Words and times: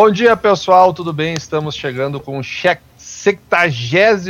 Bom 0.00 0.12
dia, 0.12 0.36
pessoal, 0.36 0.94
tudo 0.94 1.12
bem? 1.12 1.34
Estamos 1.34 1.74
chegando 1.74 2.20
com 2.20 2.38
o 2.38 2.44
76 2.44 4.28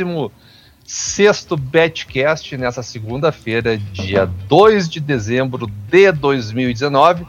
sexto 0.83 1.55
Betcast 1.55 2.57
nessa 2.57 2.81
segunda-feira, 2.81 3.77
dia 3.77 4.25
2 4.25 4.89
de 4.89 4.99
dezembro 4.99 5.67
de 5.67 6.11
2019. 6.11 7.23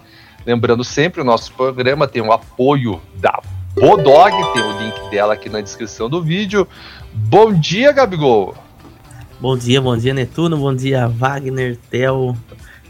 Lembrando 0.46 0.82
sempre, 0.82 1.20
o 1.20 1.24
nosso 1.24 1.52
programa 1.52 2.08
tem 2.08 2.22
o 2.22 2.32
apoio 2.32 2.98
da 3.16 3.42
Bodog, 3.74 4.32
tem 4.54 4.62
o 4.62 4.78
link 4.84 5.10
dela 5.10 5.34
aqui 5.34 5.50
na 5.50 5.60
descrição 5.60 6.08
do 6.08 6.22
vídeo. 6.22 6.66
Bom 7.12 7.52
dia, 7.52 7.92
Gabigol! 7.92 8.54
Bom 9.38 9.54
dia, 9.54 9.82
bom 9.82 9.98
dia, 9.98 10.14
Netuno, 10.14 10.56
bom 10.56 10.74
dia, 10.74 11.06
Wagner, 11.08 11.76
Theo, 11.90 12.34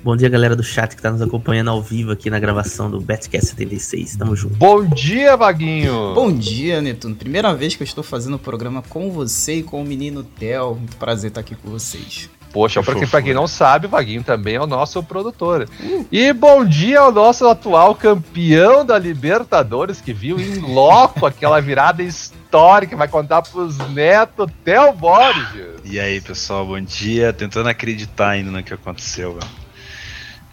Bom 0.03 0.17
dia, 0.17 0.31
galera 0.31 0.57
do 0.57 0.63
chat 0.63 0.89
que 0.89 0.95
está 0.95 1.11
nos 1.11 1.21
acompanhando 1.21 1.69
ao 1.69 1.83
vivo 1.83 2.11
aqui 2.11 2.31
na 2.31 2.39
gravação 2.39 2.91
do 2.91 2.99
Betcast 2.99 3.51
76. 3.51 4.17
Tamo 4.17 4.35
junto. 4.35 4.55
Bom 4.55 4.83
dia, 4.83 5.37
Vaguinho! 5.37 6.15
Bom 6.15 6.33
dia, 6.33 6.81
Netuno. 6.81 7.15
Primeira 7.15 7.55
vez 7.55 7.77
que 7.77 7.83
eu 7.83 7.85
estou 7.85 8.03
fazendo 8.03 8.37
o 8.37 8.39
programa 8.39 8.83
com 8.89 9.11
você 9.11 9.57
e 9.57 9.63
com 9.63 9.83
o 9.83 9.85
menino 9.85 10.25
Theo. 10.25 10.75
Muito 10.75 10.97
prazer 10.97 11.29
estar 11.29 11.43
aqui 11.43 11.55
com 11.55 11.69
vocês. 11.69 12.31
Poxa, 12.51 12.83
porque 12.83 13.07
pra 13.07 13.21
quem 13.21 13.35
não 13.35 13.47
sabe, 13.47 13.87
o 13.87 13.89
Vaguinho 13.91 14.25
também 14.25 14.55
é 14.55 14.61
o 14.61 14.67
nosso 14.67 15.03
produtor. 15.03 15.69
Uh. 15.79 16.07
E 16.11 16.33
bom 16.33 16.65
dia 16.65 17.01
ao 17.01 17.13
nosso 17.13 17.47
atual 17.47 17.95
campeão 17.95 18.87
da 18.87 18.99
Libertadores, 18.99 20.01
que 20.01 20.15
viu 20.15 20.41
em 20.41 20.61
loco 20.61 21.27
aquela 21.27 21.61
virada 21.61 22.03
histórica, 22.03 22.97
vai 22.97 23.07
contar 23.07 23.43
pros 23.43 23.77
netos, 23.91 24.51
Theo 24.65 24.95
Borges. 24.95 25.83
E 25.85 26.01
aí, 26.01 26.23
pessoal, 26.23 26.65
bom 26.65 26.81
dia. 26.81 27.35
Tentando 27.35 27.69
acreditar 27.69 28.31
ainda 28.31 28.51
no 28.51 28.63
que 28.63 28.73
aconteceu, 28.73 29.35
velho. 29.35 29.70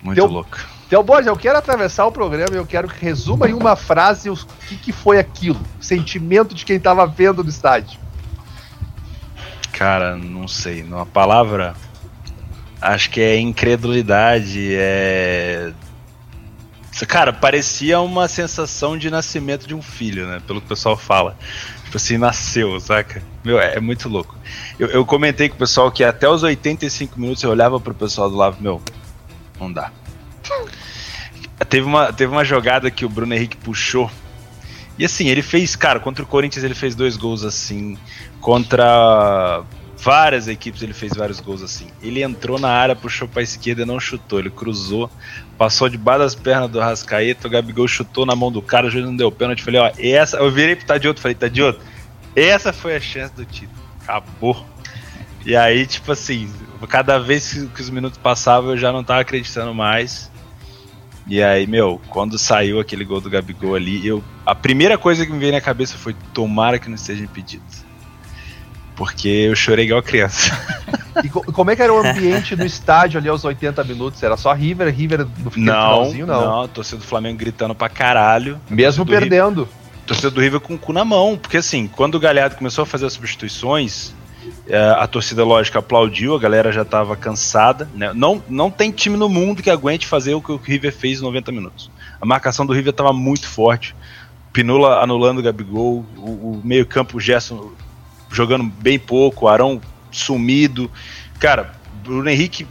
Muito 0.02 0.16
Teu, 0.16 0.28
louco. 0.28 0.58
Então, 0.88 1.04
Borges, 1.04 1.28
eu 1.28 1.36
quero 1.36 1.58
atravessar 1.58 2.06
o 2.06 2.12
programa 2.12 2.56
e 2.56 2.58
eu 2.58 2.66
quero 2.66 2.88
que 2.88 3.04
resuma 3.04 3.50
em 3.50 3.54
uma 3.54 3.76
frase 3.76 4.30
o 4.30 4.38
que, 4.68 4.78
que 4.78 4.92
foi 4.94 5.20
aquilo. 5.20 5.60
O 5.80 5.84
sentimento 5.84 6.56
de 6.56 6.64
quem 6.64 6.78
estava 6.78 7.06
vendo 7.06 7.44
no 7.44 7.50
estádio. 7.50 8.00
Cara, 9.74 10.16
não 10.16 10.48
sei. 10.48 10.82
Uma 10.84 11.06
palavra. 11.06 11.76
Acho 12.82 13.10
que 13.10 13.20
é 13.20 13.38
incredulidade, 13.38 14.70
é. 14.74 15.74
Cara, 17.08 17.32
parecia 17.32 18.00
uma 18.00 18.28
sensação 18.28 18.98
de 18.98 19.10
nascimento 19.12 19.68
de 19.68 19.76
um 19.76 19.82
filho, 19.82 20.26
né? 20.26 20.42
Pelo 20.48 20.60
que 20.60 20.66
o 20.66 20.70
pessoal 20.70 20.98
fala. 20.98 21.38
Tipo 21.84 21.98
assim, 21.98 22.18
nasceu, 22.18 22.80
saca? 22.80 23.22
Meu, 23.44 23.60
é, 23.60 23.76
é 23.76 23.80
muito 23.80 24.10
louco. 24.10 24.36
Eu, 24.80 24.88
eu, 24.88 25.06
comentei 25.06 25.48
com 25.48 25.56
o 25.56 25.60
pessoal 25.60 25.92
que 25.92 26.04
até 26.04 26.28
os 26.28 26.44
85 26.44 27.20
minutos 27.20 27.44
eu 27.44 27.50
olhava 27.50 27.80
pro 27.80 27.94
pessoal 27.94 28.30
do 28.30 28.36
lado, 28.36 28.58
meu, 28.60 28.82
não 29.60 29.72
dá. 29.72 29.92
Teve 31.70 31.86
uma, 31.86 32.14
teve 32.14 32.32
uma 32.32 32.44
jogada 32.44 32.92
que 32.92 33.06
o 33.06 33.10
Bruno 33.10 33.34
Henrique 33.34 33.58
puxou. 33.58 34.10
E 34.98 35.06
assim, 35.06 35.28
ele 35.28 35.42
fez, 35.42 35.76
cara, 35.76 36.00
contra 36.00 36.24
o 36.24 36.28
Corinthians 36.28 36.64
ele 36.64 36.74
fez 36.74 36.96
dois 36.96 37.18
gols 37.18 37.44
assim. 37.44 37.98
Contra 38.40 39.64
várias 39.98 40.48
equipes 40.48 40.82
ele 40.82 40.94
fez 40.94 41.14
vários 41.14 41.40
gols 41.40 41.62
assim. 41.62 41.88
Ele 42.02 42.24
entrou 42.24 42.60
na 42.60 42.70
área, 42.70 42.96
puxou 42.96 43.28
pra 43.28 43.42
esquerda 43.42 43.86
não 43.86 44.00
chutou. 44.00 44.40
Ele 44.40 44.50
cruzou, 44.50 45.10
passou 45.58 45.90
debaixo 45.90 46.20
das 46.20 46.36
pernas 46.36 46.70
do 46.70 46.80
Rascaeta. 46.80 47.48
O 47.48 47.52
Gabigol 47.52 47.88
chutou 47.88 48.26
na 48.26 48.36
mão 48.36 48.52
do 48.52 48.62
cara, 48.62 48.88
o 48.88 48.90
juiz 48.90 49.06
não 49.06 49.16
deu 49.16 49.32
pênalti. 49.32 49.64
Falei, 49.64 49.82
ó, 49.82 49.92
essa. 49.98 50.38
Eu 50.38 50.52
virei 50.52 50.76
pro 50.76 50.86
Tadioto, 50.86 51.22
falei, 51.22 51.36
Tadioto, 51.36 51.80
essa 52.36 52.72
foi 52.72 52.96
a 52.96 53.00
chance 53.00 53.34
do 53.34 53.46
título. 53.46 53.78
Acabou. 54.02 54.66
E 55.46 55.56
aí, 55.56 55.86
tipo 55.86 56.12
assim, 56.12 56.52
cada 56.86 57.18
vez 57.18 57.68
que 57.74 57.82
os 57.82 57.90
minutos 57.90 58.20
passavam 58.22 58.72
eu 58.72 58.78
já 58.78 58.92
não 58.92 59.04
tava 59.04 59.22
acreditando 59.22 59.74
mais. 59.74 60.32
E 61.30 61.44
aí, 61.44 61.68
meu, 61.68 62.00
quando 62.10 62.38
saiu 62.38 62.80
aquele 62.80 63.04
gol 63.04 63.20
do 63.20 63.30
Gabigol 63.30 63.76
ali, 63.76 64.06
eu 64.06 64.24
a 64.46 64.56
primeira 64.56 64.98
coisa 64.98 65.26
que 65.26 65.32
me 65.32 65.40
veio 65.40 65.52
na 65.52 65.62
cabeça 65.62 65.98
foi 65.98 66.16
tomara 66.34 66.80
que 66.80 66.88
não 66.88 66.96
esteja 66.96 67.24
impedido. 67.24 67.64
Porque 68.96 69.28
eu 69.28 69.56
chorei 69.56 69.86
igual 69.86 70.02
criança. 70.02 70.52
E 71.24 71.30
como 71.30 71.72
é 71.72 71.76
que 71.76 71.82
era 71.82 71.92
o 71.92 71.98
ambiente 71.98 72.56
no 72.56 72.64
estádio 72.64 73.20
ali 73.20 73.28
aos 73.28 73.44
80 73.44 73.84
minutos? 73.86 74.22
Era 74.22 74.38
só 74.38 74.54
River, 74.54 74.94
River 74.94 75.26
no 75.40 75.50
finalzinho, 75.50 76.28
não? 76.28 76.62
Não, 76.62 76.68
torcida 76.68 76.98
do 76.98 77.08
Flamengo 77.08 77.40
gritando 77.40 77.74
pra 77.74 77.90
caralho. 77.90 78.62
Mesmo 78.70 79.04
perdendo. 79.04 79.62
River, 79.62 79.76
torcida 80.06 80.30
do 80.30 80.40
River 80.40 80.60
com 80.60 80.76
o 80.76 80.78
cu 80.78 80.94
na 80.94 81.04
mão, 81.04 81.36
porque 81.36 81.58
assim, 81.58 81.88
quando 81.88 82.16
o 82.16 82.20
Galhardo 82.20 82.56
começou 82.56 82.84
a 82.84 82.86
fazer 82.86 83.08
as 83.08 83.14
substituições, 83.14 84.14
a 84.98 85.08
torcida, 85.08 85.44
lógico, 85.44 85.78
aplaudiu, 85.78 86.36
a 86.36 86.40
galera 86.40 86.72
já 86.72 86.82
estava 86.82 87.16
cansada. 87.16 87.90
Né? 87.94 88.12
Não, 88.14 88.44
não 88.50 88.70
tem 88.70 88.92
time 88.92 89.18
no 89.18 89.30
mundo 89.30 89.64
que 89.64 89.70
aguente 89.70 90.08
fazer 90.08 90.34
o 90.34 90.42
que 90.42 90.52
o 90.52 90.58
River 90.58 90.94
fez 90.94 91.20
em 91.20 91.24
90 91.24 91.52
minutos. 91.52 91.92
A 92.20 92.26
marcação 92.26 92.66
do 92.66 92.74
River 92.74 92.92
estava 92.92 93.14
muito 93.14 93.48
forte. 93.48 93.96
Pinula 94.52 95.02
anulando 95.02 95.40
o 95.40 95.44
Gabigol, 95.44 96.06
o, 96.18 96.22
o 96.30 96.62
meio-campo, 96.64 97.18
o 97.18 97.20
Gerson 97.20 97.72
jogando 98.30 98.64
bem 98.64 98.98
pouco, 98.98 99.48
Arão 99.48 99.80
sumido. 100.12 100.90
Cara, 101.40 101.74
Bruno 102.04 102.30
Henrique 102.30 102.68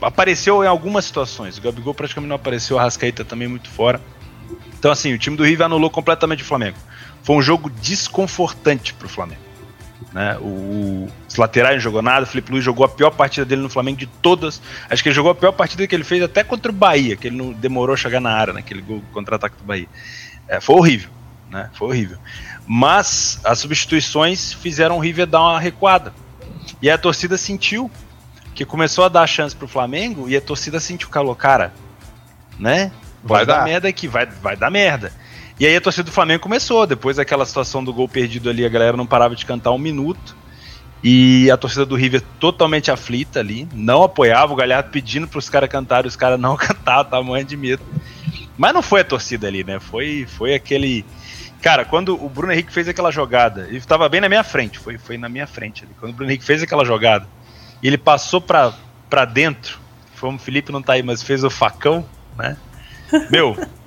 apareceu 0.00 0.62
em 0.62 0.66
algumas 0.66 1.04
situações. 1.04 1.58
O 1.58 1.62
Gabigol 1.62 1.94
praticamente 1.94 2.28
não 2.28 2.36
apareceu, 2.36 2.78
a 2.78 2.82
Rascaeta 2.82 3.24
também 3.24 3.48
muito 3.48 3.68
fora. 3.68 4.00
Então, 4.78 4.92
assim, 4.92 5.12
o 5.14 5.18
time 5.18 5.36
do 5.36 5.44
River 5.44 5.64
anulou 5.64 5.88
completamente 5.88 6.42
o 6.42 6.46
Flamengo. 6.46 6.76
Foi 7.22 7.36
um 7.36 7.42
jogo 7.42 7.70
desconfortante 7.70 8.92
para 8.92 9.06
o 9.06 9.08
Flamengo. 9.08 9.43
Né? 10.12 10.36
O, 10.38 11.08
os 11.28 11.36
laterais 11.36 11.76
não 11.76 11.80
jogou 11.80 12.02
nada, 12.02 12.24
o 12.24 12.26
Felipe 12.26 12.52
Luiz 12.52 12.64
jogou 12.64 12.86
a 12.86 12.88
pior 12.88 13.10
partida 13.10 13.44
dele 13.44 13.62
no 13.62 13.68
Flamengo 13.68 13.98
de 13.98 14.06
todas. 14.06 14.62
Acho 14.88 15.02
que 15.02 15.08
ele 15.08 15.16
jogou 15.16 15.32
a 15.32 15.34
pior 15.34 15.52
partida 15.52 15.86
que 15.86 15.94
ele 15.94 16.04
fez 16.04 16.22
até 16.22 16.44
contra 16.44 16.70
o 16.70 16.74
Bahia, 16.74 17.16
que 17.16 17.26
ele 17.26 17.36
não 17.36 17.52
demorou 17.52 17.94
a 17.94 17.96
chegar 17.96 18.20
na 18.20 18.30
área, 18.30 18.52
naquele 18.52 18.80
gol 18.80 19.02
contra-ataque 19.12 19.56
do 19.56 19.64
Bahia. 19.64 19.88
É, 20.48 20.60
foi 20.60 20.76
horrível, 20.76 21.10
né? 21.50 21.70
Foi 21.74 21.88
horrível. 21.88 22.18
Mas 22.66 23.40
as 23.44 23.58
substituições 23.58 24.52
fizeram 24.52 24.96
o 24.96 25.00
River 25.00 25.26
dar 25.26 25.40
uma 25.40 25.60
recuada. 25.60 26.12
E 26.80 26.88
a 26.88 26.96
torcida 26.96 27.36
sentiu 27.36 27.90
que 28.54 28.64
começou 28.64 29.04
a 29.04 29.08
dar 29.08 29.26
chance 29.26 29.54
pro 29.54 29.66
Flamengo 29.66 30.28
e 30.28 30.36
a 30.36 30.40
torcida 30.40 30.78
sentiu, 30.78 31.08
calor, 31.08 31.34
cara, 31.34 31.72
né? 32.58 32.92
Vai, 33.22 33.38
vai 33.38 33.46
dar. 33.46 33.58
dar 33.58 33.64
merda 33.64 33.88
aqui, 33.88 34.06
vai, 34.06 34.26
vai 34.26 34.56
dar 34.56 34.70
merda. 34.70 35.12
E 35.58 35.66
aí 35.66 35.76
a 35.76 35.80
torcida 35.80 36.04
do 36.04 36.12
Flamengo 36.12 36.42
começou, 36.42 36.86
depois 36.86 37.16
daquela 37.16 37.46
situação 37.46 37.84
do 37.84 37.92
gol 37.92 38.08
perdido 38.08 38.50
ali, 38.50 38.64
a 38.64 38.68
galera 38.68 38.96
não 38.96 39.06
parava 39.06 39.36
de 39.36 39.46
cantar 39.46 39.70
um 39.70 39.78
minuto. 39.78 40.36
E 41.02 41.50
a 41.50 41.56
torcida 41.56 41.84
do 41.84 41.94
River 41.94 42.22
totalmente 42.40 42.90
aflita 42.90 43.38
ali, 43.38 43.68
não 43.74 44.02
apoiava, 44.02 44.54
o 44.54 44.56
Galhardo 44.56 44.88
pedindo 44.90 45.28
para 45.28 45.38
os 45.38 45.50
caras 45.50 45.68
cantarem, 45.68 46.08
os 46.08 46.16
caras 46.16 46.40
não 46.40 46.56
cantavam, 46.58 47.04
tamanho 47.04 47.44
de 47.44 47.56
medo. 47.56 47.82
Mas 48.56 48.72
não 48.72 48.82
foi 48.82 49.02
a 49.02 49.04
torcida 49.04 49.46
ali, 49.46 49.62
né? 49.62 49.78
Foi, 49.78 50.26
foi 50.26 50.54
aquele. 50.54 51.04
Cara, 51.60 51.84
quando 51.84 52.14
o 52.22 52.28
Bruno 52.28 52.52
Henrique 52.52 52.72
fez 52.72 52.88
aquela 52.88 53.10
jogada, 53.10 53.66
ele 53.68 53.78
estava 53.78 54.08
bem 54.08 54.20
na 54.20 54.28
minha 54.28 54.44
frente, 54.44 54.78
foi, 54.78 54.96
foi 54.96 55.18
na 55.18 55.28
minha 55.28 55.46
frente 55.46 55.84
ali. 55.84 55.92
Quando 56.00 56.12
o 56.12 56.14
Bruno 56.14 56.30
Henrique 56.30 56.44
fez 56.44 56.62
aquela 56.62 56.84
jogada, 56.84 57.26
ele 57.82 57.98
passou 57.98 58.40
para 58.40 59.24
dentro, 59.30 59.78
foi 60.14 60.34
o 60.34 60.38
Felipe 60.38 60.72
não 60.72 60.82
tá 60.82 60.94
aí, 60.94 61.02
mas 61.02 61.22
fez 61.22 61.44
o 61.44 61.50
facão, 61.50 62.04
né? 62.36 62.56
Meu, 63.30 63.56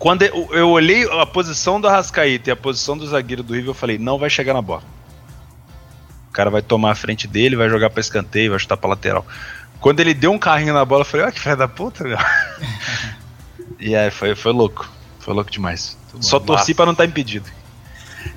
quando 0.00 0.22
eu, 0.22 0.70
olhei 0.70 1.06
a 1.20 1.26
posição 1.26 1.78
do 1.78 1.86
Arrascaíta 1.86 2.48
e 2.48 2.52
a 2.52 2.56
posição 2.56 2.96
do 2.96 3.06
zagueiro 3.06 3.42
do 3.42 3.52
River, 3.52 3.68
eu 3.68 3.74
falei, 3.74 3.98
não 3.98 4.18
vai 4.18 4.30
chegar 4.30 4.54
na 4.54 4.62
bola. 4.62 4.82
O 6.30 6.32
cara 6.32 6.48
vai 6.48 6.62
tomar 6.62 6.92
a 6.92 6.94
frente 6.94 7.28
dele, 7.28 7.54
vai 7.54 7.68
jogar 7.68 7.90
pra 7.90 8.00
escanteio, 8.00 8.52
vai 8.52 8.58
chutar 8.58 8.78
pra 8.78 8.88
lateral. 8.88 9.26
Quando 9.78 10.00
ele 10.00 10.14
deu 10.14 10.32
um 10.32 10.38
carrinho 10.38 10.72
na 10.72 10.86
bola, 10.86 11.02
eu 11.02 11.04
falei, 11.04 11.26
olha 11.26 11.32
que 11.32 11.38
filho 11.38 11.54
da 11.54 11.68
puta, 11.68 12.02
meu. 12.02 12.16
e 13.78 13.94
aí 13.94 14.10
foi, 14.10 14.34
foi 14.34 14.52
louco. 14.52 14.88
Foi 15.18 15.34
louco 15.34 15.50
demais. 15.50 15.98
Só 16.18 16.40
torci 16.40 16.72
pra 16.72 16.86
não 16.86 16.92
estar 16.92 17.04
tá 17.04 17.08
impedido. 17.08 17.50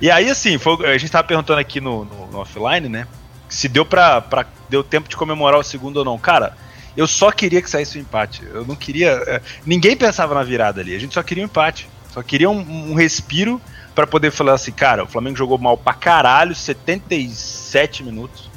E 0.01 0.11
aí, 0.11 0.29
assim, 0.29 0.57
foi, 0.57 0.85
a 0.85 0.97
gente 0.97 1.13
tava 1.13 1.25
perguntando 1.25 1.61
aqui 1.61 1.79
no, 1.79 2.03
no, 2.03 2.27
no 2.27 2.39
offline, 2.39 2.89
né? 2.89 3.07
Se 3.47 3.69
deu 3.69 3.85
pra, 3.85 4.19
pra. 4.19 4.45
Deu 4.69 4.83
tempo 4.83 5.07
de 5.07 5.15
comemorar 5.15 5.61
o 5.61 5.63
segundo 5.63 5.95
ou 5.95 6.03
não. 6.03 6.17
Cara, 6.19 6.57
eu 6.95 7.07
só 7.07 7.31
queria 7.31 7.61
que 7.61 7.69
saísse 7.69 7.97
o 7.97 7.99
um 7.99 8.01
empate. 8.01 8.43
Eu 8.53 8.65
não 8.65 8.75
queria. 8.75 9.11
É, 9.27 9.41
ninguém 9.65 9.95
pensava 9.95 10.35
na 10.35 10.43
virada 10.43 10.81
ali. 10.81 10.95
A 10.95 10.99
gente 10.99 11.13
só 11.13 11.23
queria 11.23 11.43
um 11.43 11.47
empate. 11.47 11.87
Só 12.11 12.21
queria 12.21 12.49
um, 12.49 12.91
um 12.91 12.93
respiro 12.93 13.59
para 13.95 14.05
poder 14.05 14.31
falar 14.31 14.53
assim, 14.53 14.71
cara, 14.71 15.03
o 15.03 15.07
Flamengo 15.07 15.37
jogou 15.37 15.57
mal 15.57 15.77
pra 15.77 15.93
caralho, 15.93 16.55
77 16.55 18.03
minutos. 18.03 18.49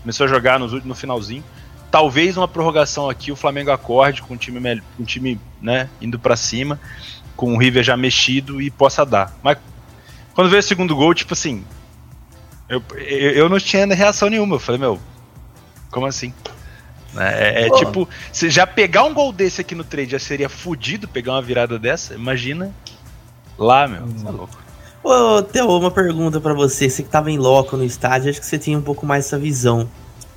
Começou 0.00 0.26
a 0.26 0.28
jogar 0.28 0.58
no, 0.58 0.68
no 0.80 0.94
finalzinho. 0.94 1.44
Talvez 1.90 2.36
uma 2.36 2.48
prorrogação 2.48 3.08
aqui, 3.08 3.30
o 3.30 3.36
Flamengo 3.36 3.70
acorde 3.70 4.20
com 4.22 4.34
o 4.34 4.36
time, 4.36 4.82
com 4.96 5.02
o 5.02 5.06
time 5.06 5.40
né, 5.62 5.88
indo 6.00 6.18
para 6.18 6.36
cima, 6.36 6.80
com 7.36 7.54
o 7.54 7.58
River 7.58 7.84
já 7.84 7.96
mexido 7.96 8.60
e 8.60 8.70
possa 8.70 9.06
dar. 9.06 9.36
Mas 9.42 9.58
quando 10.34 10.50
veio 10.50 10.60
o 10.60 10.62
segundo 10.62 10.96
gol, 10.96 11.14
tipo 11.14 11.34
assim, 11.34 11.64
eu, 12.68 12.82
eu, 12.96 13.30
eu 13.30 13.48
não 13.48 13.58
tinha 13.60 13.86
reação 13.86 14.28
nenhuma. 14.28 14.56
Eu 14.56 14.60
falei, 14.60 14.80
meu, 14.80 14.98
como 15.90 16.06
assim? 16.06 16.32
É, 17.16 17.64
é, 17.64 17.66
é 17.66 17.70
tipo, 17.70 18.08
se 18.32 18.50
já 18.50 18.66
pegar 18.66 19.04
um 19.04 19.14
gol 19.14 19.32
desse 19.32 19.60
aqui 19.60 19.74
no 19.74 19.84
trade 19.84 20.12
já 20.12 20.18
seria 20.18 20.48
fudido 20.48 21.06
pegar 21.06 21.32
uma 21.32 21.42
virada 21.42 21.78
dessa, 21.78 22.14
imagina 22.14 22.74
lá, 23.58 23.86
meu. 23.86 24.04
Hum. 24.04 24.14
Tá 24.22 24.30
louco. 24.30 24.64
Ô, 25.02 25.42
Theo, 25.42 25.68
uma 25.68 25.90
pergunta 25.90 26.40
para 26.40 26.54
você. 26.54 26.88
Você 26.88 27.02
que 27.02 27.10
tava 27.10 27.30
em 27.30 27.36
loco 27.36 27.76
no 27.76 27.84
estádio, 27.84 28.30
acho 28.30 28.40
que 28.40 28.46
você 28.46 28.58
tinha 28.58 28.78
um 28.78 28.82
pouco 28.82 29.04
mais 29.04 29.26
essa 29.26 29.38
visão. 29.38 29.88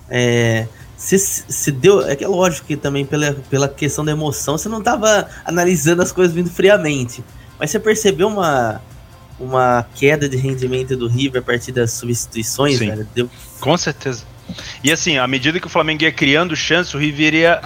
É, 0.10 0.68
se, 0.98 1.18
se 1.18 1.72
deu. 1.72 2.06
É 2.06 2.16
que 2.16 2.24
é 2.24 2.28
lógico 2.28 2.68
que 2.68 2.76
também 2.76 3.06
pela, 3.06 3.34
pela 3.50 3.70
questão 3.70 4.04
da 4.04 4.12
emoção, 4.12 4.58
você 4.58 4.68
não 4.68 4.82
tava 4.82 5.30
analisando 5.46 6.02
as 6.02 6.12
coisas 6.12 6.36
vindo 6.36 6.50
friamente. 6.50 7.24
Mas 7.58 7.72
você 7.72 7.80
percebeu 7.80 8.28
uma, 8.28 8.82
uma 9.40 9.86
queda 9.96 10.28
de 10.28 10.36
rendimento 10.36 10.98
do 10.98 11.08
River 11.08 11.42
a 11.42 11.46
partir 11.46 11.72
das 11.72 11.92
substituições, 11.94 12.78
Sim. 12.78 12.90
velho? 12.90 13.08
Deu... 13.16 13.30
Com 13.62 13.78
certeza. 13.78 14.26
E 14.84 14.92
assim, 14.92 15.18
à 15.18 15.28
medida 15.28 15.60
que 15.60 15.68
o 15.68 15.70
Flamengo 15.70 16.04
ia 16.04 16.12
criando 16.12 16.56
chance, 16.56 16.96
o 16.96 17.00
River 17.00 17.34
ia, 17.34 17.62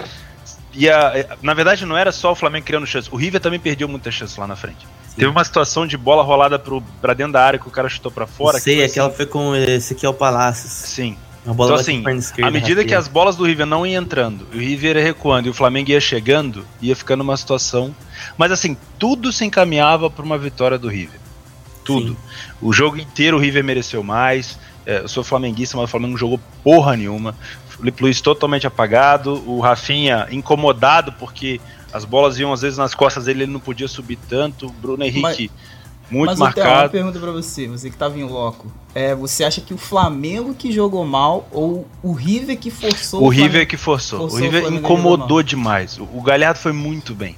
ia. 0.74 1.28
Na 1.42 1.54
verdade, 1.54 1.84
não 1.86 1.96
era 1.96 2.12
só 2.12 2.32
o 2.32 2.34
Flamengo 2.34 2.66
criando 2.66 2.86
chance, 2.86 3.08
o 3.10 3.16
River 3.16 3.40
também 3.40 3.60
perdeu 3.60 3.88
muita 3.88 4.10
chance 4.10 4.38
lá 4.38 4.46
na 4.46 4.56
frente. 4.56 4.86
Teve 5.14 5.26
uma 5.26 5.44
situação 5.44 5.86
de 5.86 5.96
bola 5.98 6.22
rolada 6.22 6.58
pro, 6.58 6.80
pra 7.00 7.12
dentro 7.12 7.34
da 7.34 7.44
área 7.44 7.58
que 7.58 7.68
o 7.68 7.70
cara 7.70 7.86
chutou 7.88 8.10
pra 8.10 8.26
fora. 8.26 8.58
sei, 8.58 8.76
foi 8.76 8.84
aquela 8.86 9.08
assim- 9.08 9.16
foi 9.16 9.26
com 9.26 9.54
Ezequiel 9.54 10.14
Palacios. 10.14 10.72
Sim. 10.72 11.16
Uma 11.44 11.54
bola 11.54 11.70
Então, 11.72 11.80
assim, 11.80 12.42
À 12.42 12.50
medida 12.50 12.84
que 12.84 12.94
as 12.94 13.08
bolas 13.08 13.34
do 13.36 13.44
River 13.44 13.66
não 13.66 13.84
iam 13.84 14.00
entrando, 14.02 14.46
o 14.54 14.56
River 14.56 14.96
ia 14.96 15.02
recuando 15.02 15.48
e 15.48 15.50
o 15.50 15.54
Flamengo 15.54 15.90
ia 15.90 16.00
chegando, 16.00 16.64
ia 16.80 16.94
ficando 16.94 17.20
uma 17.20 17.36
situação. 17.36 17.94
Mas 18.38 18.52
assim, 18.52 18.76
tudo 18.98 19.32
se 19.32 19.44
encaminhava 19.44 20.08
para 20.08 20.24
uma 20.24 20.38
vitória 20.38 20.78
do 20.78 20.88
River. 20.88 21.18
Tudo. 21.84 22.10
Sim. 22.10 22.16
O 22.62 22.72
jogo 22.72 22.96
inteiro 22.96 23.36
o 23.36 23.40
River 23.40 23.64
mereceu 23.64 24.02
mais. 24.04 24.56
É, 24.84 25.00
eu 25.00 25.08
sou 25.08 25.22
flamenguista, 25.22 25.76
mas 25.76 25.84
o 25.84 25.88
Flamengo 25.88 26.12
não 26.12 26.18
jogou 26.18 26.40
porra 26.62 26.96
nenhuma. 26.96 27.34
O 27.68 27.76
Felipe 27.78 28.02
Luiz 28.02 28.20
totalmente 28.20 28.66
apagado. 28.66 29.42
O 29.46 29.60
Rafinha 29.60 30.26
incomodado 30.30 31.12
porque 31.12 31.60
as 31.92 32.04
bolas 32.04 32.38
iam 32.38 32.52
às 32.52 32.62
vezes 32.62 32.78
nas 32.78 32.94
costas 32.94 33.26
dele, 33.26 33.44
ele 33.44 33.52
não 33.52 33.60
podia 33.60 33.86
subir 33.88 34.18
tanto. 34.28 34.66
O 34.66 34.72
Bruno 34.72 35.04
Henrique 35.04 35.50
muito 36.12 36.38
Mas, 36.38 36.54
Theo, 36.54 36.64
uma 36.64 36.70
marcado. 36.70 36.90
pergunta 36.90 37.18
pra 37.18 37.30
você, 37.30 37.66
você 37.66 37.88
que 37.88 37.96
tava 37.96 38.18
em 38.18 38.24
loco. 38.24 38.70
É, 38.94 39.14
você 39.14 39.44
acha 39.44 39.62
que 39.62 39.72
o 39.72 39.78
Flamengo 39.78 40.54
que 40.54 40.70
jogou 40.70 41.06
mal 41.06 41.48
ou 41.50 41.88
o 42.02 42.12
River 42.12 42.58
que 42.58 42.70
forçou 42.70 43.22
O 43.22 43.28
River 43.28 43.50
Flamengo? 43.50 43.70
que 43.70 43.76
forçou. 43.78 44.18
forçou 44.20 44.38
o 44.38 44.42
River 44.42 44.66
o 44.66 44.74
incomodou 44.74 45.42
demais. 45.42 45.98
O, 45.98 46.02
o 46.12 46.20
Galhardo 46.20 46.58
foi 46.58 46.72
muito 46.72 47.14
bem. 47.14 47.36